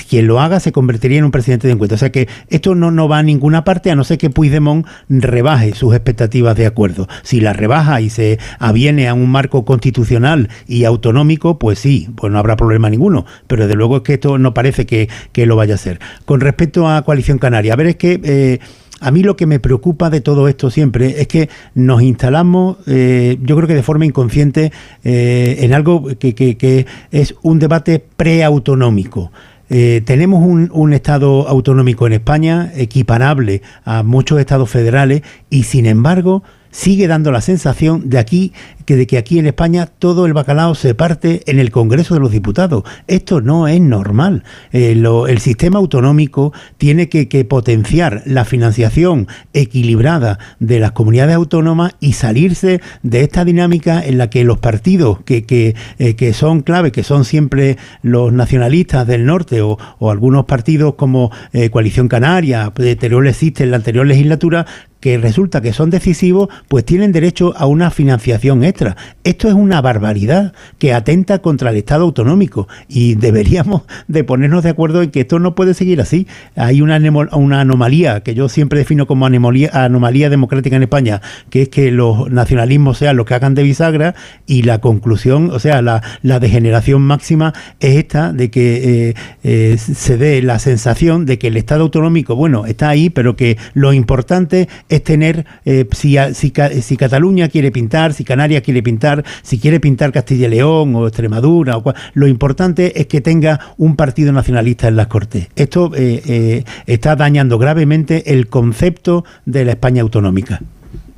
quien 0.10 0.28
lo 0.28 0.40
haga 0.40 0.60
se 0.60 0.72
convertiría 0.72 1.20
en 1.20 1.26
un 1.26 1.32
presidente 1.32 1.68
de 1.68 1.74
encuentro. 1.74 1.96
O 1.96 2.00
sea 2.00 2.12
que 2.12 2.28
esto 2.50 2.76
no, 2.76 2.92
no 2.92 3.08
va 3.08 3.20
a 3.20 3.24
ninguna 3.24 3.64
parte 3.64 3.92
a 3.92 3.96
no 3.96 4.04
ser 4.04 4.18
que 4.18 4.30
Puigdemont 4.30 4.86
rebaje 5.10 5.74
sus 5.74 5.94
expectativas 5.94 6.56
de 6.56 6.66
acuerdo. 6.66 7.08
Si 7.24 7.40
la 7.40 7.54
rebaja 7.54 8.02
y 8.02 8.10
se 8.10 8.40
aviene 8.60 9.08
a 9.08 9.14
un 9.14 9.30
marco 9.30 9.66
constitucional 9.66 10.50
y 10.68 10.86
autonómico, 10.86 11.60
pues 11.60 11.80
sí, 11.80 12.10
pues 12.16 12.32
no 12.32 12.40
habrá 12.40 12.56
problema 12.56 12.90
ninguno. 12.90 13.26
Pero 13.48 13.64
desde 13.64 13.78
luego 13.78 13.98
es 13.98 14.04
que 14.04 14.14
esto 14.16 14.38
no 14.38 14.54
parece 14.54 14.86
que, 14.86 15.08
lo 15.46 15.56
vaya 15.56 15.76
a 15.76 15.78
ser. 15.78 16.00
Con 16.26 16.42
respecto 16.42 16.90
a 16.90 17.04
Coalición 17.04 17.38
Canaria, 17.38 17.74
a 17.74 17.76
ver, 17.76 17.88
es 17.88 17.96
que... 17.98 18.20
Eh, 18.24 18.60
a 19.06 19.12
mí 19.12 19.22
lo 19.22 19.38
que 19.38 19.46
me 19.46 19.60
preocupa 19.60 20.10
de 20.10 20.20
todo 20.20 20.48
esto 20.48 20.72
siempre 20.72 21.22
es 21.22 21.28
que 21.28 21.48
nos 21.76 22.02
instalamos, 22.02 22.78
eh, 22.88 23.38
yo 23.40 23.56
creo 23.56 23.68
que 23.68 23.76
de 23.76 23.84
forma 23.84 24.04
inconsciente, 24.04 24.72
eh, 25.04 25.58
en 25.60 25.76
algo 25.76 26.08
que, 26.18 26.88
es 27.12 27.36
un 27.44 27.60
debate 27.60 28.04
preautonómico. 28.18 29.32
Eh, 29.70 30.02
tenemos 30.06 30.44
un, 30.44 30.72
un, 30.74 30.94
Estado 30.94 31.48
autonómico 31.48 32.08
en 32.08 32.14
España 32.14 32.72
equiparable 32.76 33.62
a 33.84 34.02
muchos 34.02 34.40
estados 34.40 34.72
federales 34.72 35.22
y 35.52 35.64
sin 35.64 35.86
embargo 35.86 36.42
sigue 36.72 37.08
dando 37.08 37.32
la 37.32 37.42
sensación 37.42 38.10
de 38.10 38.18
aquí 38.18 38.54
que 38.86 38.96
de 38.96 39.08
que 39.08 39.18
aquí 39.18 39.40
en 39.40 39.48
España 39.48 39.88
todo 39.88 40.26
el 40.26 40.34
bacalao 40.34 40.76
se 40.76 40.96
parte 40.96 41.42
en 41.48 41.60
el 41.60 41.72
Congreso 41.72 42.14
de 42.14 42.20
los 42.20 42.32
Diputados. 42.32 42.84
Esto 43.08 43.42
no 43.42 43.68
es 43.68 43.82
normal. 43.82 44.44
Eh, 44.72 44.92
el 45.28 45.40
sistema 45.40 45.80
autonómico 45.80 46.54
tiene 46.78 47.10
que, 47.10 47.26
potenciar 47.46 48.24
la 48.26 48.46
financiación 48.46 49.28
equilibrada 49.54 50.40
de 50.60 50.80
las 50.80 50.94
comunidades 50.94 51.36
autónomas 51.36 51.96
y 52.00 52.14
salirse 52.14 52.82
de 53.04 53.22
esta 53.22 53.44
dinámica 53.46 54.04
en 54.04 54.18
la 54.18 54.30
que 54.30 54.44
los 54.44 54.58
partidos 54.60 55.20
que, 55.24 55.46
que, 55.46 55.76
eh, 56.00 56.34
son 56.34 56.62
clave, 56.62 56.92
que 56.92 57.04
son 57.04 57.26
siempre 57.26 57.78
los 58.02 58.32
nacionalistas 58.32 59.06
del 59.06 59.26
norte 59.26 59.62
o, 59.62 59.78
algunos 60.00 60.46
partidos 60.46 60.96
como 60.96 61.32
eh, 61.52 61.70
Coalición 61.70 62.08
Canaria, 62.08 62.72
Teruel 63.00 63.28
existe 63.28 63.64
en 63.64 63.72
la 63.72 63.78
anterior 63.78 64.06
legislatura, 64.06 64.66
que 65.06 65.20
resulta 65.20 65.62
que 65.62 65.72
son 65.72 65.92
decisivos, 65.92 66.50
pues 66.68 66.84
tienen 66.84 67.12
derecho 67.12 67.54
a 67.58 67.68
una 67.68 67.92
financiación 67.92 68.64
extra. 68.64 68.75
Esto 69.24 69.48
es 69.48 69.54
una 69.54 69.82
barbaridad 69.82 70.54
que 70.78 70.94
atenta 70.94 71.40
contra 71.40 71.70
el 71.70 71.78
Estado 71.78 72.04
autonómico 72.04 72.68
y 72.88 73.16
deberíamos 73.26 73.84
de 74.08 74.24
ponernos 74.24 74.64
de 74.64 74.70
acuerdo 74.70 75.02
en 75.02 75.12
que 75.12 75.22
esto 75.22 75.40
no 75.40 75.56
puede 75.56 75.74
seguir 75.74 76.02
así. 76.02 76.28
Hay 76.56 76.82
una, 76.82 76.96
anomalía 76.96 78.22
que 78.22 78.36
yo 78.36 78.50
siempre 78.50 78.80
defino 78.80 79.08
como 79.08 79.26
anomalía, 79.26 79.70
anomalía 79.74 80.30
democrática 80.30 80.76
en 80.76 80.84
España, 80.84 81.22
que 81.50 81.64
es 81.64 81.70
que 81.70 81.92
los 81.92 82.30
nacionalismos 82.30 82.98
sean 82.98 83.18
los 83.18 83.26
que 83.26 83.34
hagan 83.34 83.56
de 83.56 83.64
bisagra 83.64 84.16
y 84.46 84.64
la 84.64 84.80
conclusión, 84.80 85.50
o 85.52 85.60
sea, 85.60 85.82
la, 85.82 86.02
degeneración 86.22 87.02
máxima 87.02 87.54
es 87.80 87.96
esta 87.96 88.34
de 88.34 88.52
que 88.52 89.10
eh, 89.10 89.14
eh, 89.44 89.78
se 89.78 90.18
dé 90.18 90.42
la 90.42 90.60
sensación 90.60 91.26
de 91.26 91.40
que 91.40 91.48
el 91.48 91.58
Estado 91.58 91.84
autonómico, 91.84 92.36
bueno, 92.36 92.66
está 92.66 92.90
ahí, 92.90 93.10
pero 93.10 93.36
que 93.36 93.58
lo 93.74 93.94
importante 93.94 94.68
es 94.90 95.04
tener, 95.04 95.46
eh, 95.66 95.88
si, 95.92 96.18
si, 96.34 96.98
Cataluña 96.98 97.48
quiere 97.48 97.72
pintar, 97.72 98.14
si 98.14 98.24
Canarias 98.24 98.64
quiere 98.66 98.84
pintar, 98.84 99.24
si 99.44 99.60
quiere 99.60 99.80
pintar 99.80 100.12
Castilla 100.12 100.48
y 100.48 100.50
León 100.50 100.96
o 100.96 101.08
Extremadura, 101.08 101.78
o 101.78 101.94
lo 102.14 102.28
importante 102.28 103.00
es 103.00 103.08
que 103.08 103.22
tenga 103.22 103.74
un 103.78 103.96
partido 103.96 104.34
nacionalista 104.34 104.88
en 104.88 104.98
las 104.98 105.08
Cortes. 105.08 105.48
Esto 105.56 105.92
eh, 105.96 106.22
eh, 106.26 106.64
está 106.88 107.16
dañando 107.16 107.58
gravemente 107.58 108.34
el 108.34 108.48
concepto 108.48 109.24
de 109.46 109.64
la 109.64 109.72
España 109.72 110.02
autonómica. 110.02 110.60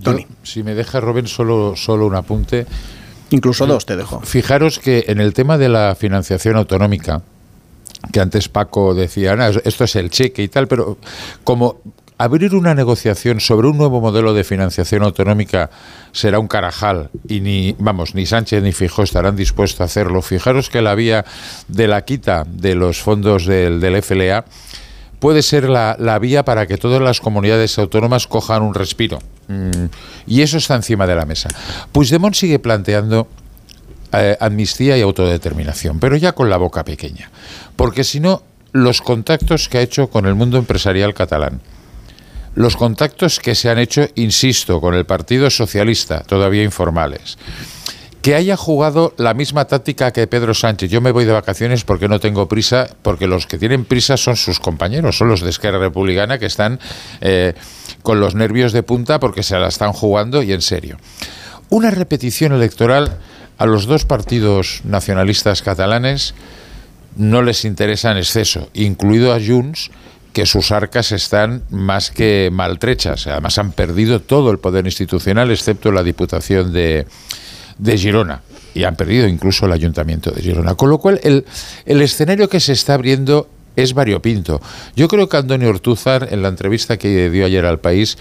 Tony. 0.03 0.27
si 0.43 0.61
me 0.61 0.75
deja, 0.75 0.99
Robin, 0.99 1.25
solo, 1.25 1.75
solo 1.75 2.05
un 2.05 2.15
apunte. 2.15 2.67
Incluso 3.31 3.65
dos 3.65 3.85
te 3.85 3.97
dejo. 3.97 4.21
Fijaros 4.21 4.79
que 4.79 5.05
en 5.07 5.19
el 5.19 5.33
tema 5.33 5.57
de 5.57 5.69
la 5.69 5.95
financiación 5.95 6.55
autonómica, 6.55 7.23
que 8.11 8.19
antes 8.19 8.47
Paco 8.47 8.93
decía, 8.93 9.35
esto 9.63 9.83
es 9.83 9.95
el 9.95 10.09
cheque 10.09 10.43
y 10.43 10.47
tal, 10.47 10.67
pero 10.67 10.97
como 11.43 11.77
abrir 12.17 12.55
una 12.55 12.73
negociación 12.73 13.39
sobre 13.39 13.67
un 13.67 13.77
nuevo 13.77 14.01
modelo 14.01 14.33
de 14.33 14.43
financiación 14.43 15.03
autonómica 15.03 15.69
será 16.11 16.39
un 16.39 16.47
carajal 16.47 17.09
y 17.27 17.41
ni, 17.41 17.75
vamos, 17.79 18.15
ni 18.15 18.25
Sánchez 18.25 18.63
ni 18.63 18.71
Fijó 18.71 19.03
estarán 19.03 19.35
dispuestos 19.35 19.81
a 19.81 19.83
hacerlo. 19.85 20.21
Fijaros 20.21 20.69
que 20.69 20.81
la 20.81 20.95
vía 20.95 21.25
de 21.67 21.87
la 21.87 22.03
quita 22.05 22.43
de 22.47 22.75
los 22.75 23.01
fondos 23.01 23.45
del, 23.45 23.79
del 23.79 24.01
FLA 24.01 24.45
puede 25.19 25.41
ser 25.41 25.69
la, 25.69 26.19
vía 26.19 26.43
para 26.43 26.67
que 26.67 26.77
todas 26.77 27.01
las 27.01 27.21
comunidades 27.21 27.77
autónomas 27.77 28.27
cojan 28.27 28.63
un 28.63 28.73
respiro. 28.73 29.19
Mm, 29.47 29.85
y 30.27 30.41
eso 30.41 30.57
está 30.57 30.75
encima 30.75 31.07
de 31.07 31.15
la 31.15 31.25
mesa. 31.25 31.49
Puigdemont 31.91 32.35
sigue 32.35 32.59
planteando 32.59 33.27
eh, 34.13 34.37
amnistía 34.39 34.97
y 34.97 35.01
autodeterminación, 35.01 35.99
pero 35.99 36.15
ya 36.15 36.33
con 36.33 36.49
la 36.49 36.57
boca 36.57 36.83
pequeña. 36.83 37.29
Porque 37.75 38.03
si 38.03 38.19
no, 38.19 38.43
los 38.73 39.01
contactos 39.01 39.69
que 39.69 39.79
ha 39.79 39.81
hecho 39.81 40.09
con 40.09 40.25
el 40.25 40.35
mundo 40.35 40.57
empresarial 40.57 41.13
catalán, 41.13 41.61
los 42.57 42.75
contactos 42.75 43.39
que 43.39 43.53
se 43.53 43.69
han 43.69 43.77
hecho, 43.77 44.07
insisto, 44.15 44.81
con 44.81 44.95
el 44.95 45.05
Partido 45.05 45.51
Socialista, 45.51 46.21
todavía 46.21 46.63
informales, 46.63 47.37
que 48.23 48.33
haya 48.33 48.57
jugado 48.57 49.13
la 49.17 49.35
misma 49.35 49.65
táctica 49.65 50.11
que 50.11 50.25
Pedro 50.25 50.55
Sánchez. 50.55 50.89
Yo 50.89 50.99
me 50.99 51.11
voy 51.11 51.25
de 51.25 51.33
vacaciones 51.33 51.83
porque 51.83 52.07
no 52.07 52.19
tengo 52.19 52.47
prisa, 52.47 52.89
porque 53.03 53.27
los 53.27 53.45
que 53.45 53.59
tienen 53.59 53.85
prisa 53.85 54.17
son 54.17 54.35
sus 54.35 54.59
compañeros, 54.59 55.19
son 55.19 55.27
los 55.27 55.41
de 55.41 55.51
Esquerra 55.51 55.77
Republicana 55.77 56.39
que 56.39 56.47
están 56.47 56.79
eh, 57.21 57.53
con 58.01 58.19
los 58.19 58.33
nervios 58.33 58.73
de 58.73 58.81
punta 58.81 59.19
porque 59.19 59.43
se 59.43 59.55
la 59.59 59.67
están 59.67 59.93
jugando 59.93 60.41
y 60.41 60.51
en 60.51 60.63
serio. 60.63 60.97
Una 61.69 61.91
repetición 61.91 62.53
electoral 62.53 63.19
a 63.59 63.67
los 63.67 63.85
dos 63.85 64.05
partidos 64.05 64.81
nacionalistas 64.83 65.61
catalanes 65.61 66.33
no 67.15 67.43
les 67.43 67.65
interesa 67.65 68.11
en 68.11 68.17
exceso, 68.17 68.71
incluido 68.73 69.31
a 69.31 69.39
Junts, 69.39 69.91
que 70.37 70.45
sus 70.45 70.71
arcas 70.71 71.11
están 71.13 71.63
más 71.71 72.11
que 72.11 72.49
maltrechas. 72.51 73.25
Además 73.25 73.57
han 73.57 73.71
perdido 73.71 74.19
todo 74.21 74.51
el 74.51 74.59
poder 74.59 74.85
institucional 74.85 75.49
excepto 75.49 75.91
la 75.91 76.03
Diputación 76.03 76.71
de, 76.71 77.07
de 77.79 77.97
Girona 77.97 78.43
y 78.75 78.83
han 78.83 78.95
perdido 78.95 79.27
incluso 79.27 79.65
el 79.65 79.71
Ayuntamiento 79.71 80.29
de 80.29 80.43
Girona. 80.43 80.75
Con 80.75 80.91
lo 80.91 80.99
cual 80.99 81.19
el, 81.23 81.43
el 81.87 82.03
escenario 82.03 82.47
que 82.49 82.59
se 82.59 82.73
está 82.73 82.93
abriendo 82.93 83.49
es 83.75 83.95
variopinto. 83.95 84.61
Yo 84.95 85.07
creo 85.07 85.27
que 85.27 85.37
Antonio 85.37 85.69
Ortúzar, 85.69 86.27
en 86.29 86.43
la 86.43 86.49
entrevista 86.49 86.97
que 86.97 87.31
dio 87.31 87.43
ayer 87.43 87.65
al 87.65 87.79
país, 87.79 88.19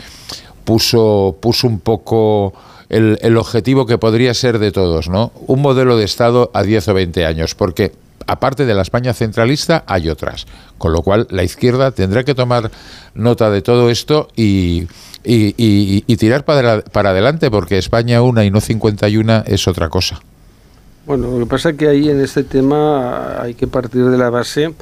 puso, 0.64 1.36
puso 1.38 1.66
un 1.66 1.80
poco 1.80 2.54
el, 2.88 3.18
el 3.20 3.36
objetivo 3.36 3.84
que 3.84 3.98
podría 3.98 4.32
ser 4.32 4.58
de 4.58 4.72
todos, 4.72 5.10
¿no? 5.10 5.32
Un 5.48 5.60
modelo 5.60 5.98
de 5.98 6.06
Estado 6.06 6.50
a 6.54 6.62
10 6.62 6.88
o 6.88 6.94
20 6.94 7.26
años, 7.26 7.54
porque 7.54 7.92
aparte 8.26 8.66
de 8.66 8.74
la 8.74 8.82
España 8.82 9.14
centralista, 9.14 9.84
hay 9.86 10.08
otras. 10.08 10.46
Con 10.78 10.92
lo 10.92 11.02
cual, 11.02 11.26
la 11.30 11.42
izquierda 11.42 11.90
tendrá 11.90 12.24
que 12.24 12.34
tomar 12.34 12.70
nota 13.14 13.50
de 13.50 13.62
todo 13.62 13.90
esto 13.90 14.28
y, 14.36 14.88
y, 15.24 16.16
tirar 16.16 16.44
para, 16.44 16.82
para 16.82 17.10
adelante, 17.10 17.50
porque 17.50 17.78
España 17.78 18.22
una 18.22 18.44
y 18.44 18.50
no 18.50 18.60
51 18.60 19.44
es 19.46 19.68
otra 19.68 19.88
cosa. 19.88 20.20
Bueno, 21.06 21.30
lo 21.30 21.38
que 21.38 21.46
pasa 21.46 21.70
es 21.70 21.76
que 21.76 21.86
ahí 21.86 22.08
en 22.08 22.20
este 22.20 22.42
tema 22.42 23.40
hay 23.40 23.54
que 23.54 23.68
partir 23.68 24.04
de 24.06 24.18
la 24.18 24.28
base 24.28 24.74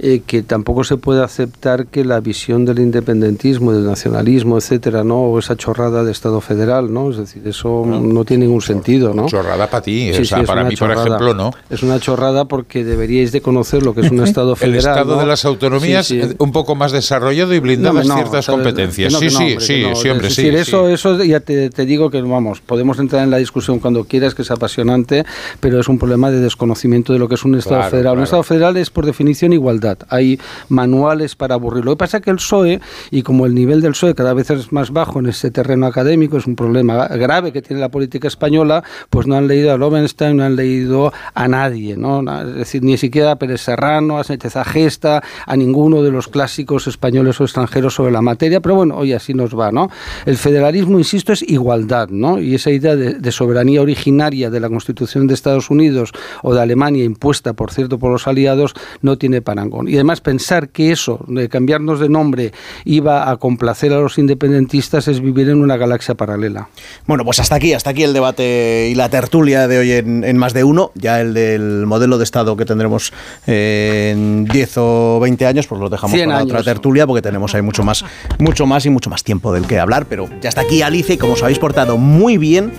eh, 0.00 0.22
que 0.26 0.42
tampoco 0.42 0.82
se 0.82 0.96
puede 0.96 1.22
aceptar 1.22 1.86
que 1.86 2.04
la 2.04 2.18
visión 2.20 2.64
del 2.64 2.80
independentismo, 2.80 3.72
del 3.72 3.84
nacionalismo, 3.84 4.56
etcétera, 4.58 5.04
¿no? 5.04 5.22
O 5.22 5.38
esa 5.38 5.56
chorrada 5.56 6.02
de 6.02 6.10
Estado 6.10 6.40
federal, 6.40 6.92
¿no? 6.92 7.10
Es 7.10 7.16
decir, 7.16 7.46
eso 7.46 7.84
no, 7.86 8.24
tiene 8.24 8.46
ningún 8.46 8.62
sentido, 8.62 9.14
¿no? 9.14 9.26
Chorrada 9.26 9.68
para 9.68 9.82
ti, 9.82 10.12
Sí, 10.12 10.22
o 10.22 10.24
sea, 10.24 10.38
sí, 10.38 10.42
es 10.42 10.48
para 10.48 10.64
mí, 10.64 10.74
por 10.76 10.90
ejemplo, 10.90 11.34
no. 11.34 11.52
Es 11.70 11.82
una 11.82 12.00
chorrada 12.00 12.46
porque 12.46 12.84
deberíais 12.84 13.30
de 13.30 13.40
conocer 13.40 13.82
lo 13.82 13.94
que 13.94 14.00
es 14.00 14.10
un 14.10 14.20
Estado 14.24 14.52
El 14.52 14.56
federal. 14.56 14.78
Estado 14.78 15.14
¿no? 15.14 15.20
de 15.20 15.26
las 15.26 15.44
autonomías 15.44 16.06
Sí, 16.06 16.20
un 16.38 16.52
poco 16.52 16.74
más 16.74 16.92
desarrollado 16.92 17.54
y 17.54 17.60
blindadas 17.60 18.06
No, 18.06 18.14
ciertas 18.14 18.46
competencias. 18.46 19.12
Sí, 19.12 19.30
sí, 19.30 19.56
sí, 19.60 19.82
no. 19.82 20.30
sí, 20.30 20.48
eso, 20.48 20.88
eso 20.88 21.22
ya 21.22 21.40
te, 21.40 21.70
te 21.70 21.86
digo 21.86 22.10
que 22.10 22.20
vamos, 22.22 22.60
podemos 22.60 22.98
entrar 22.98 23.22
en 23.22 23.30
la 23.30 23.36
discusión 23.36 23.78
cuando 23.78 24.04
quieras, 24.04 24.34
que 24.34 24.42
es 24.42 24.50
apasionante, 24.50 25.24
pero 25.60 25.67
es 25.80 25.88
un 25.88 25.98
problema 25.98 26.30
de 26.30 26.40
desconocimiento 26.40 27.12
de 27.12 27.18
lo 27.18 27.28
que 27.28 27.34
es 27.34 27.44
un 27.44 27.54
Estado 27.54 27.76
Claro, 27.76 27.90
federal. 27.90 28.18
Un. 28.18 28.24
Estado 28.24 28.42
federal 28.42 28.76
es 28.76 28.90
por 28.90 29.06
definición 29.06 29.52
igualdad. 29.52 29.98
Hay 30.08 30.38
manuales 30.68 31.36
para 31.36 31.54
aburrirlo. 31.54 31.92
Lo 31.92 31.96
que 31.96 32.00
pasa 32.00 32.18
es 32.18 32.22
que 32.22 32.30
el 32.30 32.36
PSOE, 32.36 32.80
y 33.10 33.22
como 33.22 33.46
el 33.46 33.54
nivel 33.54 33.80
del 33.80 33.92
PSOE 33.92 34.14
cada 34.14 34.34
vez 34.34 34.50
es 34.50 34.72
más 34.72 34.90
bajo 34.90 35.18
en 35.20 35.26
ese 35.26 35.50
terreno 35.50 35.86
académico, 35.86 36.36
es 36.36 36.46
un 36.46 36.56
problema 36.56 37.08
grave 37.08 37.52
que 37.52 37.62
tiene 37.62 37.80
la 37.80 37.88
política 37.90 38.28
española, 38.28 38.84
pues 39.10 39.26
no 39.26 39.34
han 39.36 39.46
leído 39.48 39.72
a 39.72 39.76
Lovenstein, 39.76 40.36
no 40.36 40.44
han 40.44 40.56
leído 40.56 41.12
a 41.34 41.48
nadie, 41.48 41.96
¿no? 41.96 42.20
Es 42.40 42.54
decir, 42.54 42.82
ni 42.82 42.96
siquiera 42.96 43.32
a 43.32 43.36
Pérez 43.36 43.62
Serrano, 43.62 44.18
a 44.18 44.24
Sánchez 44.24 44.56
Agesta, 44.56 45.22
a 45.46 45.56
ninguno 45.56 46.02
de 46.02 46.10
los 46.10 46.28
clásicos 46.28 46.86
españoles 46.86 47.40
o 47.40 47.44
extranjeros 47.44 47.94
sobre 47.94 48.12
la 48.12 48.22
materia, 48.22 48.60
pero 48.60 48.76
bueno, 48.76 48.96
hoy 48.96 49.12
así 49.12 49.34
nos 49.34 49.58
va, 49.58 49.72
¿no? 49.72 49.90
El 50.26 50.36
federalismo, 50.36 50.98
insisto, 50.98 51.32
es 51.32 51.42
igualdad, 51.42 52.08
¿no? 52.10 52.38
Y 52.38 52.54
esa 52.54 52.70
idea 52.70 52.94
de, 52.94 53.14
de 53.14 53.32
soberanía 53.32 53.82
originaria 53.82 54.50
de 54.50 54.60
la 54.60 54.68
Constitución 54.68 55.26
de 55.26 55.34
Estados 55.34 55.57
Unidos 55.70 56.12
o 56.42 56.54
de 56.54 56.62
Alemania, 56.62 57.04
impuesta, 57.04 57.52
por 57.52 57.72
cierto, 57.72 57.98
por 57.98 58.10
los 58.10 58.26
aliados, 58.26 58.74
no 59.02 59.18
tiene 59.18 59.42
parangón. 59.42 59.88
Y 59.88 59.94
además 59.94 60.20
pensar 60.20 60.68
que 60.70 60.92
eso, 60.92 61.20
de 61.28 61.48
cambiarnos 61.48 62.00
de 62.00 62.08
nombre, 62.08 62.52
iba 62.84 63.30
a 63.30 63.36
complacer 63.36 63.92
a 63.92 64.00
los 64.00 64.18
independentistas 64.18 65.08
es 65.08 65.20
vivir 65.20 65.48
en 65.48 65.60
una 65.60 65.76
galaxia 65.76 66.14
paralela. 66.14 66.68
Bueno, 67.06 67.24
pues 67.24 67.40
hasta 67.40 67.56
aquí, 67.56 67.72
hasta 67.72 67.90
aquí 67.90 68.02
el 68.02 68.12
debate 68.12 68.88
y 68.90 68.94
la 68.94 69.08
tertulia 69.08 69.68
de 69.68 69.78
hoy 69.78 69.92
en, 69.92 70.24
en 70.24 70.36
más 70.38 70.52
de 70.52 70.64
uno. 70.64 70.92
Ya 70.94 71.20
el 71.20 71.34
del 71.34 71.86
modelo 71.86 72.18
de 72.18 72.24
Estado 72.24 72.56
que 72.56 72.64
tendremos 72.64 73.12
eh, 73.46 74.10
en 74.12 74.44
10 74.44 74.72
o 74.78 75.20
20 75.20 75.46
años, 75.46 75.66
pues 75.66 75.80
lo 75.80 75.88
dejamos 75.88 76.14
100 76.14 76.28
para 76.28 76.38
años. 76.40 76.50
otra 76.52 76.62
tertulia 76.62 77.06
porque 77.06 77.22
tenemos 77.22 77.54
ahí 77.54 77.62
mucho 77.62 77.82
más, 77.82 78.04
mucho 78.38 78.66
más 78.66 78.86
y 78.86 78.90
mucho 78.90 79.10
más 79.10 79.24
tiempo 79.24 79.52
del 79.52 79.66
que 79.66 79.78
hablar. 79.78 80.06
Pero 80.06 80.28
ya 80.40 80.48
está 80.48 80.62
aquí 80.62 80.82
Alice 80.82 81.14
y 81.14 81.18
como 81.18 81.34
os 81.34 81.42
habéis 81.42 81.58
portado 81.58 81.96
muy 81.96 82.38
bien, 82.38 82.72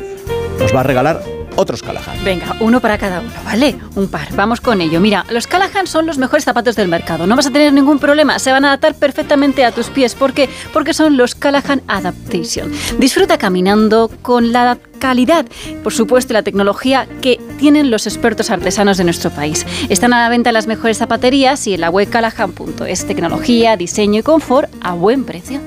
nos 0.59 0.73
va 0.75 0.81
a 0.81 0.83
regalar 0.83 1.38
otros 1.59 1.83
Callahan. 1.83 2.23
Venga, 2.23 2.55
uno 2.61 2.79
para 2.79 2.97
cada 2.97 3.19
uno, 3.19 3.31
¿vale? 3.43 3.75
Un 3.95 4.07
par. 4.07 4.33
Vamos 4.33 4.61
con 4.61 4.79
ello. 4.81 4.99
Mira, 4.99 5.25
los 5.29 5.45
Callahan 5.45 5.87
son 5.87 6.05
los 6.05 6.17
mejores 6.17 6.45
zapatos 6.45 6.75
del 6.75 6.87
mercado. 6.87 7.27
No 7.27 7.35
vas 7.35 7.47
a 7.47 7.51
tener 7.51 7.73
ningún 7.73 7.99
problema. 7.99 8.39
Se 8.39 8.51
van 8.51 8.63
a 8.65 8.69
adaptar 8.69 8.95
perfectamente 8.95 9.65
a 9.65 9.71
tus 9.71 9.89
pies. 9.89 10.15
¿Por 10.15 10.33
qué? 10.33 10.49
Porque 10.71 10.93
son 10.93 11.17
los 11.17 11.35
Callahan 11.35 11.81
Adaptation. 11.87 12.71
Disfruta 12.97 13.37
caminando 13.37 14.09
con 14.21 14.53
la 14.53 14.77
calidad, 14.99 15.45
por 15.83 15.93
supuesto, 15.93 16.33
la 16.33 16.43
tecnología 16.43 17.07
que 17.21 17.39
tienen 17.57 17.89
los 17.89 18.05
expertos 18.05 18.49
artesanos 18.49 18.97
de 18.97 19.05
nuestro 19.05 19.31
país. 19.31 19.65
Están 19.89 20.13
a 20.13 20.21
la 20.21 20.29
venta 20.29 20.49
en 20.49 20.53
las 20.53 20.67
mejores 20.67 20.97
zapaterías 20.97 21.65
y 21.67 21.73
en 21.73 21.81
la 21.81 21.89
web 21.89 22.09
callahan.es. 22.09 23.05
Tecnología, 23.05 23.77
diseño 23.77 24.19
y 24.19 24.23
confort 24.23 24.69
a 24.81 24.93
buen 24.93 25.25
precio. 25.25 25.59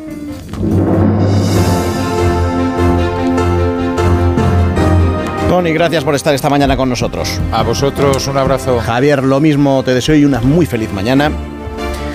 Tony, 5.52 5.74
gracias 5.74 6.02
por 6.02 6.14
estar 6.14 6.34
esta 6.34 6.48
mañana 6.48 6.78
con 6.78 6.88
nosotros. 6.88 7.38
A 7.52 7.62
vosotros 7.62 8.26
un 8.26 8.38
abrazo. 8.38 8.80
Javier, 8.80 9.22
lo 9.22 9.38
mismo 9.38 9.82
te 9.82 9.92
deseo 9.92 10.14
y 10.14 10.24
una 10.24 10.40
muy 10.40 10.64
feliz 10.64 10.90
mañana. 10.94 11.30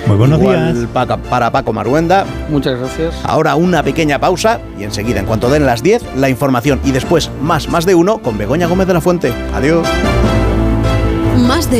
Muy 0.08 0.16
buenos 0.16 0.40
Igual 0.40 0.74
días. 0.74 0.88
Para, 0.92 1.18
para 1.18 1.52
Paco 1.52 1.72
Maruenda. 1.72 2.26
Muchas 2.48 2.80
gracias. 2.80 3.14
Ahora 3.22 3.54
una 3.54 3.84
pequeña 3.84 4.18
pausa 4.18 4.58
y 4.76 4.82
enseguida, 4.82 5.20
en 5.20 5.26
cuanto 5.26 5.48
den 5.50 5.66
las 5.66 5.84
10, 5.84 6.16
la 6.16 6.28
información 6.28 6.80
y 6.82 6.90
después 6.90 7.30
más, 7.40 7.68
más 7.68 7.86
de 7.86 7.94
uno 7.94 8.18
con 8.18 8.36
Begoña 8.38 8.66
Gómez 8.66 8.88
de 8.88 8.94
la 8.94 9.00
Fuente. 9.00 9.32
Adiós. 9.54 9.86
Más 11.36 11.70
de 11.70 11.76